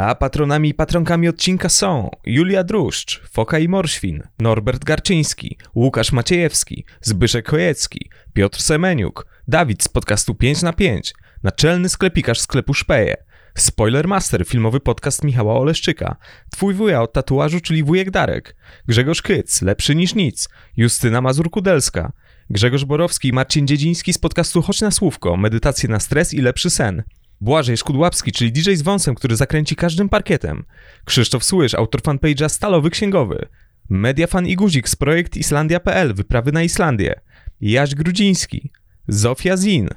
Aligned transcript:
A 0.00 0.14
patronami 0.14 0.68
i 0.68 0.74
patronkami 0.74 1.28
odcinka 1.28 1.68
są 1.68 2.10
Julia 2.26 2.64
Druszcz, 2.64 3.22
Foka 3.30 3.58
i 3.58 3.68
Morświn, 3.68 4.22
Norbert 4.38 4.84
Garczyński, 4.84 5.58
Łukasz 5.74 6.12
Maciejewski, 6.12 6.84
Zbyszek 7.00 7.46
Kojecki, 7.46 8.10
Piotr 8.32 8.62
Semeniuk, 8.62 9.26
Dawid 9.48 9.82
z 9.82 9.88
podcastu 9.88 10.34
5 10.34 10.62
na 10.62 10.72
5, 10.72 11.14
naczelny 11.42 11.88
sklepikarz 11.88 12.40
sklepu 12.40 12.74
Szpeje, 12.74 13.16
Spoilermaster, 13.54 14.46
filmowy 14.46 14.80
podcast 14.80 15.24
Michała 15.24 15.58
Oleszczyka, 15.58 16.16
Twój 16.50 16.74
wuja 16.74 17.02
od 17.02 17.12
tatuażu, 17.12 17.60
czyli 17.60 17.82
wujek 17.82 18.10
Darek, 18.10 18.56
Grzegorz 18.88 19.22
Kyc, 19.22 19.62
lepszy 19.62 19.94
niż 19.94 20.14
nic, 20.14 20.48
Justyna 20.76 21.20
Mazur-Kudelska, 21.20 22.12
Grzegorz 22.50 22.84
Borowski 22.84 23.28
i 23.28 23.32
Marcin 23.32 23.66
Dziedziński 23.66 24.12
z 24.12 24.18
podcastu 24.18 24.62
Chodź 24.62 24.80
na 24.80 24.90
Słówko, 24.90 25.36
medytacje 25.36 25.88
na 25.88 26.00
stres 26.00 26.34
i 26.34 26.40
lepszy 26.40 26.70
sen, 26.70 27.02
Błażej 27.40 27.76
Szkudłapski, 27.76 28.32
czyli 28.32 28.52
DJ 28.52 28.74
z 28.74 28.82
wąsem, 28.82 29.14
który 29.14 29.36
zakręci 29.36 29.76
każdym 29.76 30.08
parkietem, 30.08 30.64
Krzysztof 31.04 31.44
Słysz, 31.44 31.74
autor 31.74 32.00
fanpage'a 32.00 32.48
Stalowy 32.48 32.90
Księgowy, 32.90 33.48
Mediafan 33.88 34.46
i 34.46 34.56
Guzik 34.56 34.88
z 34.88 34.96
projekt 34.96 35.36
Islandia.pl, 35.36 36.14
wyprawy 36.14 36.52
na 36.52 36.62
Islandię, 36.62 37.20
Jaś 37.60 37.94
Grudziński, 37.94 38.70
Zofia 39.08 39.56
Zin, 39.56 39.88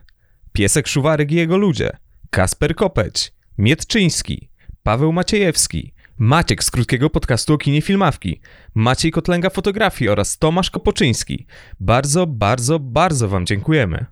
Piesek 0.53 0.87
Szuwarek 0.87 1.31
i 1.31 1.35
jego 1.35 1.57
ludzie, 1.57 1.97
Kasper 2.29 2.75
Kopeć, 2.75 3.33
Mietczyński, 3.57 4.49
Paweł 4.83 5.13
Maciejewski, 5.13 5.93
Maciek 6.17 6.63
z 6.63 6.71
krótkiego 6.71 7.09
podcastu 7.09 7.53
o 7.53 7.57
kinie 7.57 7.81
Filmawki, 7.81 8.41
Maciej 8.75 9.11
Kotlęga 9.11 9.49
Fotografii 9.49 10.09
oraz 10.09 10.37
Tomasz 10.37 10.71
Kopoczyński. 10.71 11.45
Bardzo, 11.79 12.27
bardzo, 12.27 12.79
bardzo 12.79 13.27
Wam 13.27 13.45
dziękujemy. 13.45 14.05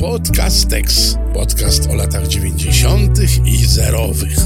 Podcastex. 0.00 1.16
Podcast 1.32 1.88
o 1.90 1.94
latach 1.94 2.28
90. 2.28 3.22
i 3.44 3.66
zerowych. 3.66 4.38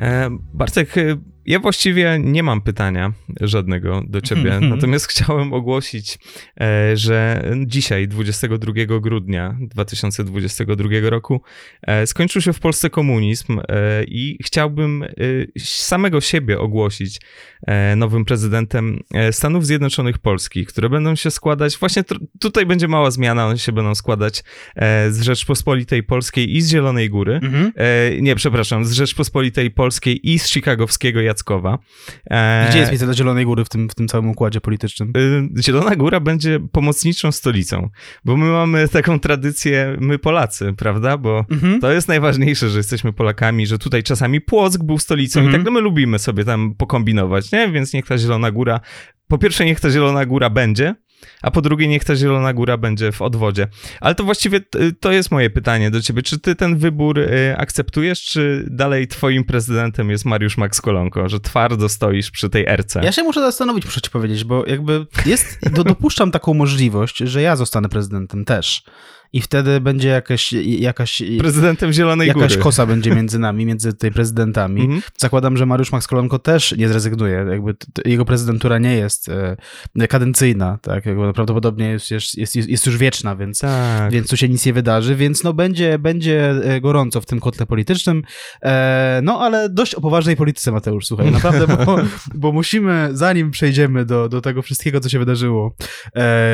E, 0.00 0.28
Bartek, 0.52 0.96
e, 0.96 1.16
ja 1.48 1.58
właściwie 1.58 2.18
nie 2.22 2.42
mam 2.42 2.60
pytania 2.60 3.12
żadnego 3.40 4.02
do 4.08 4.20
ciebie, 4.20 4.54
Mhm. 4.54 4.68
natomiast 4.68 5.06
chciałem 5.06 5.52
ogłosić, 5.52 6.18
e, 6.60 6.96
że 6.96 7.44
dzisiaj, 7.66 8.08
22 8.08 9.00
grudnia 9.00 9.56
2022 9.60 11.10
roku, 11.10 11.42
e, 11.82 12.06
skończył 12.06 12.42
się 12.42 12.52
w 12.52 12.60
Polsce 12.60 12.90
komunizm 12.90 13.60
e, 13.68 14.04
i 14.04 14.38
chciałbym 14.44 15.04
samego 15.58 16.20
siebie 16.20 16.58
ogłosić 16.58 17.20
nowym 17.96 18.24
prezydentem 18.24 19.00
Stanów 19.30 19.66
Zjednoczonych 19.66 20.18
Polskich, 20.18 20.68
które 20.68 20.88
będą 20.88 21.14
się 21.14 21.30
składać, 21.30 21.78
właśnie 21.78 22.02
tutaj 22.40 22.66
będzie 22.66 22.88
mała 22.88 23.10
zmiana, 23.10 23.46
one 23.46 23.58
się 23.58 23.72
będą 23.72 23.94
składać 23.94 24.44
z 25.10 25.20
Rzeczpospolitej 25.22 26.02
Polskiej 26.02 26.56
i 26.56 26.60
z 26.62 26.70
Zielonej 26.70 27.10
Góry. 27.10 27.40
Mhm. 27.42 27.72
Nie, 28.22 28.34
przepraszam, 28.34 28.84
z 28.84 28.92
Rzeczpospolitej 28.92 29.70
Polskiej 29.70 30.30
i 30.30 30.38
z 30.38 30.52
chicagowskiego 30.52 31.20
Jackowa. 31.38 31.78
E, 32.30 32.66
Gdzie 32.70 32.78
jest 32.78 32.90
miejsce 32.90 33.06
dla 33.06 33.14
Zielonej 33.14 33.44
Góry 33.44 33.64
w 33.64 33.68
tym, 33.68 33.88
w 33.88 33.94
tym 33.94 34.08
całym 34.08 34.28
układzie 34.30 34.60
politycznym? 34.60 35.12
y, 35.58 35.62
Zielona 35.62 35.96
Góra 35.96 36.20
będzie 36.20 36.60
pomocniczą 36.72 37.32
stolicą, 37.32 37.88
bo 38.24 38.36
my 38.36 38.46
mamy 38.46 38.88
taką 38.88 39.20
tradycję, 39.20 39.96
my 40.00 40.18
Polacy, 40.18 40.74
prawda? 40.76 41.16
Bo 41.16 41.44
Mhm. 41.50 41.80
to 41.80 41.92
jest 41.92 42.08
najważniejsze, 42.08 42.68
że 42.70 42.78
jesteśmy 42.78 43.12
Polakami, 43.12 43.66
że 43.66 43.78
tutaj 43.78 44.02
czasami 44.02 44.40
Płock 44.40 44.82
był 44.82 44.98
stolicą 44.98 45.40
Mhm. 45.40 45.54
i 45.54 45.58
tak 45.58 45.64
no 45.66 45.70
my 45.72 45.80
lubimy 45.80 46.18
sobie 46.18 46.44
tam 46.44 46.74
pokombinować, 46.74 47.52
nie? 47.52 47.68
Więc 47.68 47.92
niech 47.92 48.06
ta 48.06 48.18
Zielona 48.18 48.50
Góra, 48.50 48.80
po 49.28 49.38
pierwsze 49.38 49.64
niech 49.64 49.80
ta 49.80 49.90
Zielona 49.90 50.26
Góra 50.26 50.50
będzie, 50.50 50.94
a 51.42 51.50
po 51.50 51.62
drugie 51.62 51.88
niech 51.88 52.04
ta 52.04 52.16
Zielona 52.16 52.52
Góra 52.52 52.76
będzie 52.76 53.12
w 53.12 53.22
odwodzie. 53.22 53.68
Ale 54.00 54.14
to 54.14 54.24
właściwie 54.24 54.60
to 55.00 55.12
jest 55.12 55.30
moje 55.30 55.50
pytanie 55.50 55.90
do 55.90 56.02
ciebie. 56.02 56.22
Czy 56.22 56.38
ty 56.38 56.54
ten 56.54 56.76
wybór 56.76 57.18
y, 57.18 57.54
akceptujesz, 57.56 58.24
czy 58.24 58.64
dalej 58.70 59.08
twoim 59.08 59.44
prezydentem 59.44 60.10
jest 60.10 60.24
Mariusz 60.24 60.56
Max 60.56 60.80
Kolonko, 60.80 61.28
że 61.28 61.40
twardo 61.40 61.88
stoisz 61.88 62.30
przy 62.30 62.50
tej 62.50 62.66
erce? 62.66 63.00
Ja 63.04 63.12
się 63.12 63.22
muszę 63.22 63.40
zastanowić, 63.40 63.84
muszę 63.84 64.00
ci 64.00 64.10
powiedzieć, 64.10 64.44
bo 64.44 64.66
jakby 64.66 65.06
jest, 65.26 65.70
do, 65.70 65.84
dopuszczam 65.84 66.30
taką 66.30 66.54
możliwość, 66.54 67.18
że 67.18 67.42
ja 67.42 67.56
zostanę 67.56 67.88
prezydentem 67.88 68.44
też. 68.44 68.82
I 69.32 69.40
wtedy 69.40 69.80
będzie 69.80 70.08
jakaś, 70.08 70.52
jakaś, 70.52 71.22
Prezydentem 71.38 71.92
Zielonej 71.92 72.28
jakaś 72.28 72.52
Góry. 72.52 72.62
kosa 72.62 72.86
będzie 72.86 73.14
między 73.14 73.38
nami, 73.38 73.66
między 73.66 73.92
tutaj 73.92 74.10
prezydentami. 74.12 74.80
Mhm. 74.80 75.02
Zakładam, 75.18 75.56
że 75.56 75.66
Mariusz 75.66 75.92
Max 75.92 76.06
Kolonko 76.06 76.38
też 76.38 76.76
nie 76.76 76.88
zrezygnuje. 76.88 77.46
Jakby 77.50 77.74
jego 78.04 78.24
prezydentura 78.24 78.78
nie 78.78 78.94
jest 78.94 79.28
e, 79.98 80.08
kadencyjna, 80.08 80.78
tak? 80.82 81.06
Jakby 81.06 81.32
prawdopodobnie 81.32 81.88
jest, 81.88 82.10
jest, 82.10 82.38
jest, 82.38 82.56
jest 82.56 82.86
już 82.86 82.96
wieczna, 82.96 83.36
więc 83.36 83.58
Tak. 83.58 84.12
więc 84.12 84.28
tu 84.28 84.36
się 84.36 84.48
nic 84.48 84.66
nie 84.66 84.72
wydarzy, 84.72 85.16
więc 85.16 85.44
no 85.44 85.52
będzie, 85.52 85.98
będzie 85.98 86.50
e, 86.50 86.80
gorąco 86.80 87.20
w 87.20 87.26
tym 87.26 87.40
kotle 87.40 87.66
politycznym, 87.66 88.22
e, 88.62 89.20
no 89.22 89.40
ale 89.40 89.68
dość 89.68 89.94
o 89.94 90.00
poważnej 90.00 90.36
polityce, 90.36 90.72
Mateusz, 90.72 91.06
słuchaj, 91.06 91.30
naprawdę, 91.30 91.66
bo, 91.66 91.98
bo 92.34 92.52
musimy, 92.52 93.08
zanim 93.12 93.50
przejdziemy 93.50 94.04
do, 94.04 94.28
do 94.28 94.40
tego 94.40 94.62
wszystkiego, 94.62 95.00
co 95.00 95.08
się 95.08 95.18
wydarzyło, 95.18 95.74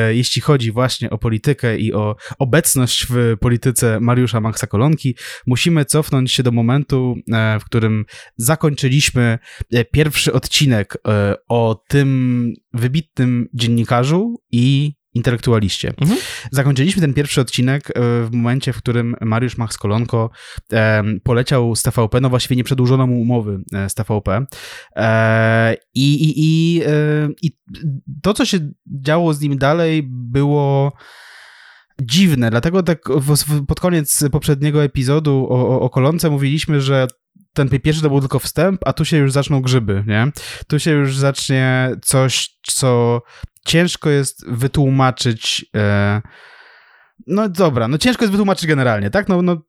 jeśli 0.09 0.41
chodzi 0.41 0.71
właśnie 0.71 1.09
o 1.09 1.17
politykę 1.17 1.77
i 1.77 1.93
o 1.93 2.15
obecność 2.39 2.64
w 3.09 3.37
polityce 3.39 3.99
Mariusza 3.99 4.41
Maxa 4.41 4.67
Kolonki, 4.67 5.15
musimy 5.47 5.85
cofnąć 5.85 6.31
się 6.31 6.43
do 6.43 6.51
momentu, 6.51 7.15
e, 7.33 7.59
w 7.59 7.65
którym 7.65 8.05
zakończyliśmy 8.37 9.39
e, 9.71 9.85
pierwszy 9.85 10.33
odcinek 10.33 10.97
e, 11.07 11.35
o 11.49 11.83
tym 11.87 12.53
wybitnym 12.73 13.47
dziennikarzu 13.53 14.41
i 14.51 14.93
intelektualiście. 15.13 15.93
Mhm. 16.01 16.19
Zakończyliśmy 16.51 17.01
ten 17.01 17.13
pierwszy 17.13 17.41
odcinek 17.41 17.91
w 17.95 18.29
momencie, 18.31 18.73
w 18.73 18.77
którym 18.77 19.15
Mariusz 19.21 19.57
Max 19.57 19.77
Kolonko 19.77 20.29
poleciał 21.23 21.75
z 21.75 21.83
TVP, 21.83 22.21
no 22.21 22.29
właściwie 22.29 22.55
nie 22.55 22.63
przedłużono 22.63 23.07
mu 23.07 23.21
umowy 23.21 23.59
z 23.87 23.93
TVP. 23.93 24.45
I, 25.93 26.13
i, 26.13 26.33
i, 26.37 26.81
I 27.41 27.51
to, 28.21 28.33
co 28.33 28.45
się 28.45 28.59
działo 29.01 29.33
z 29.33 29.41
nim 29.41 29.57
dalej, 29.57 30.03
było 30.09 30.93
dziwne, 32.01 32.49
dlatego 32.49 32.83
tak 32.83 32.99
pod 33.67 33.79
koniec 33.79 34.23
poprzedniego 34.31 34.83
epizodu 34.83 35.47
o, 35.49 35.69
o, 35.69 35.81
o 35.81 35.89
Kolonce 35.89 36.29
mówiliśmy, 36.29 36.81
że 36.81 37.07
ten 37.53 37.69
pierwszy 37.69 38.01
to 38.01 38.09
był 38.09 38.19
tylko 38.19 38.39
wstęp, 38.39 38.81
a 38.85 38.93
tu 38.93 39.05
się 39.05 39.17
już 39.17 39.31
zaczną 39.31 39.61
grzyby, 39.61 40.03
nie? 40.07 40.31
Tu 40.67 40.79
się 40.79 40.91
już 40.91 41.17
zacznie 41.17 41.89
coś, 42.01 42.57
co 42.61 43.21
ciężko 43.65 44.09
jest 44.09 44.49
wytłumaczyć. 44.49 45.65
E, 45.75 46.21
no 47.27 47.49
dobra, 47.49 47.87
no 47.87 47.97
ciężko 47.97 48.23
jest 48.23 48.31
wytłumaczyć 48.31 48.67
generalnie, 48.67 49.09
tak? 49.09 49.29
No, 49.29 49.41
no, 49.41 49.61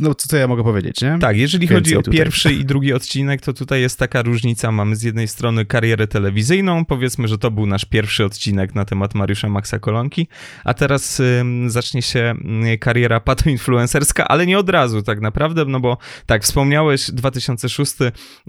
no 0.00 0.14
co, 0.14 0.28
co 0.28 0.36
ja 0.36 0.48
mogę 0.48 0.62
powiedzieć, 0.62 1.02
nie? 1.02 1.18
Tak, 1.20 1.36
jeżeli 1.36 1.66
Więcej 1.66 1.76
chodzi 1.76 1.96
o 1.96 2.02
tutaj. 2.02 2.18
pierwszy 2.18 2.52
i 2.52 2.64
drugi 2.64 2.92
odcinek, 3.00 3.40
to 3.40 3.52
tutaj 3.52 3.80
jest 3.80 3.98
taka 3.98 4.22
różnica. 4.22 4.72
Mamy 4.72 4.96
z 4.96 5.02
jednej 5.02 5.28
strony 5.28 5.66
karierę 5.66 6.06
telewizyjną, 6.06 6.84
powiedzmy, 6.84 7.28
że 7.28 7.38
to 7.38 7.50
był 7.50 7.66
nasz 7.66 7.84
pierwszy 7.84 8.24
odcinek 8.24 8.74
na 8.74 8.84
temat 8.84 9.14
Mariusza 9.14 9.48
Maxa 9.48 9.78
Kolonki, 9.78 10.28
a 10.64 10.74
teraz 10.74 11.20
ym, 11.20 11.70
zacznie 11.70 12.02
się 12.02 12.34
ym, 12.44 12.64
kariera 12.80 13.20
patoinfluencerska, 13.20 14.28
ale 14.28 14.46
nie 14.46 14.58
od 14.58 14.68
razu 14.68 15.02
tak 15.02 15.20
naprawdę, 15.20 15.64
no 15.64 15.80
bo 15.80 15.98
tak, 16.26 16.42
wspomniałeś 16.42 17.10
2006, 17.10 17.94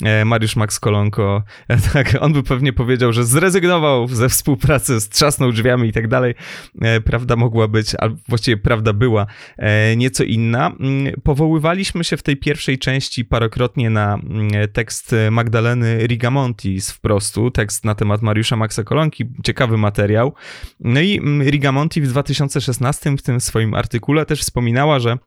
e, 0.03 0.25
Mariusz 0.25 0.56
Max 0.56 0.79
Kolonko, 0.79 1.44
e, 1.68 1.78
tak, 1.94 2.18
on 2.19 2.34
by 2.34 2.44
pewnie 2.44 2.73
powiedział, 2.73 3.13
że 3.13 3.25
zrezygnował 3.25 4.08
ze 4.08 4.29
współpracy, 4.29 5.02
strzasnął 5.02 5.52
drzwiami 5.52 5.90
i 5.90 5.94
tak 5.94 6.08
dalej. 6.08 6.35
E, 6.81 7.02
prawda 7.02 7.35
mogła 7.35 7.68
być, 7.68 7.96
a 7.96 8.09
właściwie 8.31 8.57
prawda 8.57 8.93
była 8.93 9.25
e, 9.57 9.95
nieco 9.95 10.23
inna. 10.23 10.71
Mm, 10.79 11.13
Powoływaliśmy 11.23 12.03
się 12.03 12.17
w 12.17 12.23
tej 12.23 12.37
pierwszej 12.37 12.79
części 12.79 13.25
parokrotnie 13.25 13.89
na 13.89 14.13
mm, 14.13 14.49
tekst 14.73 15.15
Magdaleny 15.31 16.07
Rigamonti 16.07 16.81
z 16.81 16.91
wprostu, 16.91 17.51
tekst 17.51 17.85
na 17.85 17.95
temat 17.95 18.21
Mariusza 18.21 18.55
Maxa 18.55 18.83
Kolonki, 18.83 19.25
ciekawy 19.43 19.77
materiał. 19.77 20.33
No 20.79 21.01
i 21.01 21.17
mm, 21.17 21.49
Rigamonti 21.49 22.01
w 22.01 22.07
2016 22.07 23.17
w 23.17 23.21
tym 23.21 23.41
swoim 23.41 23.73
artykule 23.73 24.25
też 24.25 24.41
wspominała, 24.41 24.99
że 24.99 25.17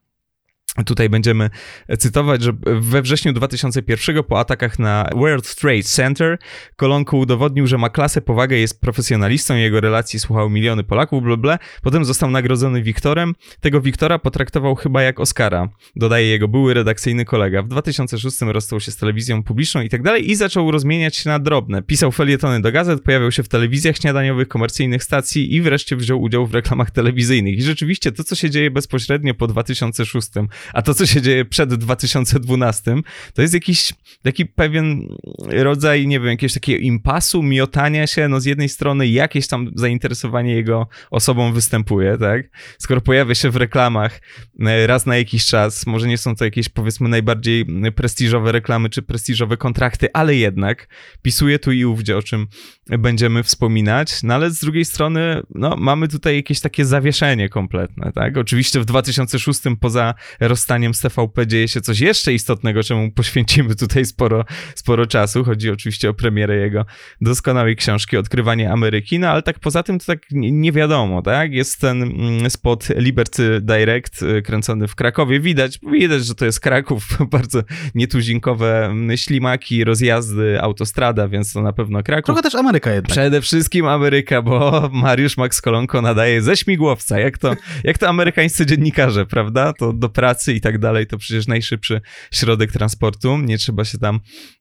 Tutaj 0.86 1.08
będziemy 1.08 1.50
cytować, 1.98 2.42
że 2.42 2.52
we 2.80 3.02
wrześniu 3.02 3.32
2001 3.32 4.24
po 4.24 4.40
atakach 4.40 4.78
na 4.78 5.08
World 5.14 5.54
Trade 5.54 5.82
Center 5.82 6.38
Kolonko 6.76 7.16
udowodnił, 7.16 7.66
że 7.66 7.78
ma 7.78 7.90
klasę, 7.90 8.20
powagę, 8.20 8.56
jest 8.56 8.80
profesjonalistą, 8.80 9.56
jego 9.56 9.80
relacji 9.80 10.18
słuchał 10.18 10.50
miliony 10.50 10.84
Polaków, 10.84 11.22
bla, 11.22 11.36
bla. 11.36 11.58
Potem 11.82 12.04
został 12.04 12.30
nagrodzony 12.30 12.82
Wiktorem. 12.82 13.34
Tego 13.60 13.80
Wiktora 13.80 14.18
potraktował 14.18 14.74
chyba 14.74 15.02
jak 15.02 15.20
Oscara, 15.20 15.68
dodaje 15.96 16.26
jego 16.26 16.48
były 16.48 16.74
redakcyjny 16.74 17.24
kolega. 17.24 17.62
W 17.62 17.68
2006 17.68 18.40
rozstał 18.40 18.80
się 18.80 18.90
z 18.90 18.96
telewizją 18.96 19.42
publiczną 19.42 19.80
i 19.80 19.88
tak 19.88 20.02
dalej 20.02 20.30
i 20.30 20.34
zaczął 20.34 20.70
rozmieniać 20.70 21.16
się 21.16 21.30
na 21.30 21.38
drobne. 21.38 21.82
Pisał 21.82 22.12
felietony 22.12 22.60
do 22.60 22.72
gazet, 22.72 23.02
pojawiał 23.02 23.32
się 23.32 23.42
w 23.42 23.48
telewizjach 23.48 23.96
śniadaniowych, 23.96 24.48
komercyjnych 24.48 25.04
stacji 25.04 25.54
i 25.54 25.62
wreszcie 25.62 25.96
wziął 25.96 26.22
udział 26.22 26.46
w 26.46 26.54
reklamach 26.54 26.90
telewizyjnych. 26.90 27.58
I 27.58 27.62
rzeczywiście 27.62 28.12
to, 28.12 28.24
co 28.24 28.34
się 28.34 28.50
dzieje 28.50 28.70
bezpośrednio 28.70 29.34
po 29.34 29.46
2006 29.46 30.28
A 30.72 30.82
to, 30.82 30.94
co 30.94 31.06
się 31.06 31.22
dzieje 31.22 31.44
przed 31.44 31.74
2012, 31.74 32.94
to 33.34 33.42
jest 33.42 33.54
jakiś 33.54 33.92
taki 34.22 34.46
pewien 34.46 35.08
rodzaj, 35.48 36.06
nie 36.06 36.20
wiem, 36.20 36.28
jakiegoś 36.28 36.54
takiego 36.54 36.78
impasu, 36.78 37.42
miotania 37.42 38.06
się, 38.06 38.28
no 38.28 38.40
z 38.40 38.44
jednej 38.44 38.68
strony 38.68 39.08
jakieś 39.08 39.46
tam 39.46 39.70
zainteresowanie 39.74 40.54
jego 40.54 40.88
osobą 41.10 41.52
występuje, 41.52 42.18
tak? 42.18 42.48
Skoro 42.78 43.00
pojawia 43.00 43.34
się 43.34 43.50
w 43.50 43.56
reklamach 43.56 44.20
e, 44.60 44.86
raz 44.86 45.06
na 45.06 45.16
jakiś 45.16 45.46
czas, 45.46 45.86
może 45.86 46.08
nie 46.08 46.18
są 46.18 46.36
to 46.36 46.44
jakieś 46.44 46.68
powiedzmy 46.68 47.08
najbardziej 47.08 47.66
prestiżowe 47.96 48.52
reklamy 48.52 48.90
czy 48.90 49.02
prestiżowe 49.02 49.56
kontrakty, 49.56 50.08
ale 50.12 50.34
jednak 50.34 50.88
pisuje 51.22 51.58
tu 51.58 51.72
i 51.72 51.84
ówdzie, 51.84 52.16
o 52.16 52.22
czym 52.22 52.46
będziemy 52.86 53.42
wspominać, 53.42 54.22
no 54.22 54.34
ale 54.34 54.50
z 54.50 54.60
drugiej 54.60 54.84
strony, 54.84 55.42
no 55.54 55.76
mamy 55.76 56.08
tutaj 56.08 56.36
jakieś 56.36 56.60
takie 56.60 56.84
zawieszenie 56.84 57.48
kompletne, 57.48 58.12
tak? 58.14 58.36
Oczywiście 58.36 58.80
w 58.80 58.84
2006 58.84 59.60
poza 59.80 60.14
rozstaniem 60.54 60.94
z 60.94 61.00
TVP 61.00 61.46
dzieje 61.46 61.68
się 61.68 61.80
coś 61.80 62.00
jeszcze 62.00 62.32
istotnego, 62.32 62.82
czemu 62.82 63.10
poświęcimy 63.10 63.74
tutaj 63.74 64.04
sporo, 64.04 64.44
sporo 64.74 65.06
czasu. 65.06 65.44
Chodzi 65.44 65.70
oczywiście 65.70 66.10
o 66.10 66.14
premierę 66.14 66.56
jego 66.56 66.86
doskonałej 67.20 67.76
książki 67.76 68.16
Odkrywanie 68.16 68.72
Ameryki, 68.72 69.18
no 69.18 69.28
ale 69.28 69.42
tak 69.42 69.58
poza 69.58 69.82
tym 69.82 69.98
to 69.98 70.04
tak 70.06 70.18
nie 70.32 70.72
wiadomo, 70.72 71.22
tak? 71.22 71.52
Jest 71.52 71.80
ten 71.80 72.02
mm, 72.02 72.50
spot 72.50 72.88
Liberty 72.96 73.60
Direct 73.60 74.22
y, 74.22 74.42
kręcony 74.42 74.88
w 74.88 74.94
Krakowie. 74.94 75.40
Widać, 75.40 75.78
widać, 75.92 76.26
że 76.26 76.34
to 76.34 76.44
jest 76.44 76.60
Kraków, 76.60 77.08
bardzo 77.36 77.62
nietuzinkowe 77.94 78.94
ślimaki, 79.16 79.84
rozjazdy, 79.84 80.60
autostrada, 80.60 81.28
więc 81.28 81.52
to 81.52 81.62
na 81.62 81.72
pewno 81.72 82.02
Kraków. 82.02 82.26
Trochę 82.26 82.42
też 82.42 82.54
Ameryka 82.54 82.90
jednak. 82.90 83.12
Przede 83.12 83.40
wszystkim 83.40 83.86
Ameryka, 83.86 84.42
bo 84.42 84.82
Mariusz 84.92 85.36
Max 85.36 85.60
Kolonko 85.60 86.02
nadaje 86.02 86.42
ze 86.42 86.56
śmigłowca, 86.56 87.18
jak 87.18 87.38
to, 87.38 87.56
jak 87.84 87.98
to 87.98 88.08
amerykańscy 88.08 88.66
dziennikarze, 88.66 89.26
prawda? 89.26 89.72
To 89.72 89.92
do 89.92 90.08
pracy 90.08 90.43
i 90.52 90.60
tak 90.60 90.78
dalej, 90.78 91.06
to 91.06 91.18
przecież 91.18 91.46
najszybszy 91.46 92.00
środek 92.32 92.72
transportu, 92.72 93.38
nie 93.38 93.58
trzeba 93.58 93.84
się 93.84 93.98
tam 93.98 94.20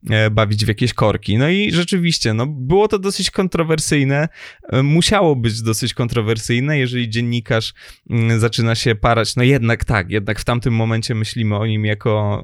e, 0.10 0.30
bawić 0.30 0.66
w 0.66 0.68
jakieś 0.68 0.94
korki. 0.94 1.38
No 1.38 1.50
i 1.50 1.72
rzeczywiście, 1.72 2.34
no 2.34 2.48
było 2.48 2.88
to 2.88 3.00
dosyć 3.00 3.32
kontrowersyjne, 3.32 4.28
e, 4.70 4.84
musiało 4.84 5.36
być 5.36 5.62
dosyć 5.62 5.94
kontrowersyjne, 5.94 6.80
jeżeli 6.80 7.10
dziennikarz 7.10 7.74
mm, 8.10 8.40
zaczyna 8.40 8.76
się 8.76 8.96
parać, 8.96 9.36
no 9.36 9.44
jednak 9.44 9.86
tak, 9.86 10.10
jednak 10.10 10.40
w 10.40 10.46
tamtym 10.46 10.74
momencie 10.74 11.16
myślimy 11.16 11.58
o 11.58 11.66
nim 11.66 11.86
jako, 11.86 12.44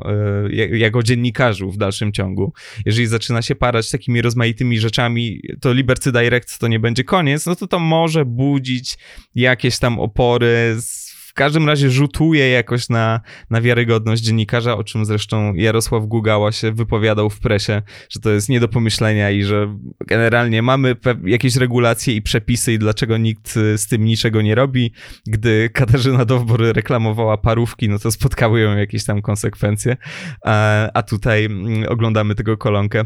e, 0.51 0.77
jako 0.77 1.03
dziennikarzu 1.03 1.71
w 1.71 1.77
dalszym 1.77 2.11
ciągu. 2.11 2.53
Jeżeli 2.85 3.07
zaczyna 3.07 3.41
się 3.41 3.55
parać 3.55 3.91
takimi 3.91 4.21
rozmaitymi 4.21 4.79
rzeczami, 4.79 5.41
to 5.61 5.73
Liberty 5.73 6.11
Direct 6.11 6.59
to 6.59 6.67
nie 6.67 6.79
będzie 6.79 7.03
koniec, 7.03 7.45
no 7.45 7.55
to 7.55 7.67
to 7.67 7.79
może 7.79 8.25
budzić 8.25 8.97
jakieś 9.35 9.79
tam 9.79 9.99
opory 9.99 10.77
w 10.81 11.08
każdym 11.39 11.67
razie 11.67 11.89
rzutuje 11.89 12.49
jakoś 12.49 12.89
na, 12.89 13.21
na 13.49 13.61
wiarygodność 13.61 14.23
dziennikarza, 14.23 14.77
o 14.77 14.83
czym 14.83 15.05
zresztą 15.05 15.53
Jarosław 15.53 16.05
Gugała 16.05 16.51
się 16.51 16.71
wypowiadał 16.71 17.29
w 17.29 17.39
presie, 17.39 17.81
że 18.09 18.19
to 18.19 18.29
jest 18.29 18.49
nie 18.49 18.59
do 18.59 18.67
pomyślenia 18.67 19.31
i 19.31 19.43
że 19.43 19.77
generalnie 20.07 20.61
mamy 20.61 20.95
jakieś 21.25 21.55
regulacje 21.55 22.15
i 22.15 22.21
przepisy 22.21 22.73
i 22.73 22.79
dlaczego 22.79 23.17
nikt 23.17 23.53
z 23.75 23.87
tym 23.87 24.05
niczego 24.05 24.41
nie 24.41 24.55
robi. 24.55 24.93
Gdy 25.27 25.69
Katarzyna 25.73 26.25
Dowbor 26.25 26.61
reklamowała 26.61 27.37
parówki, 27.37 27.89
no 27.89 27.99
to 27.99 28.11
spotkały 28.11 28.59
ją 28.59 28.77
jakieś 28.77 29.05
tam 29.05 29.21
konsekwencje, 29.21 29.97
a, 30.45 30.87
a 30.93 31.03
tutaj 31.03 31.45
mm, 31.45 31.85
oglądamy 31.89 32.35
tego 32.35 32.57
kolonkę 32.57 33.05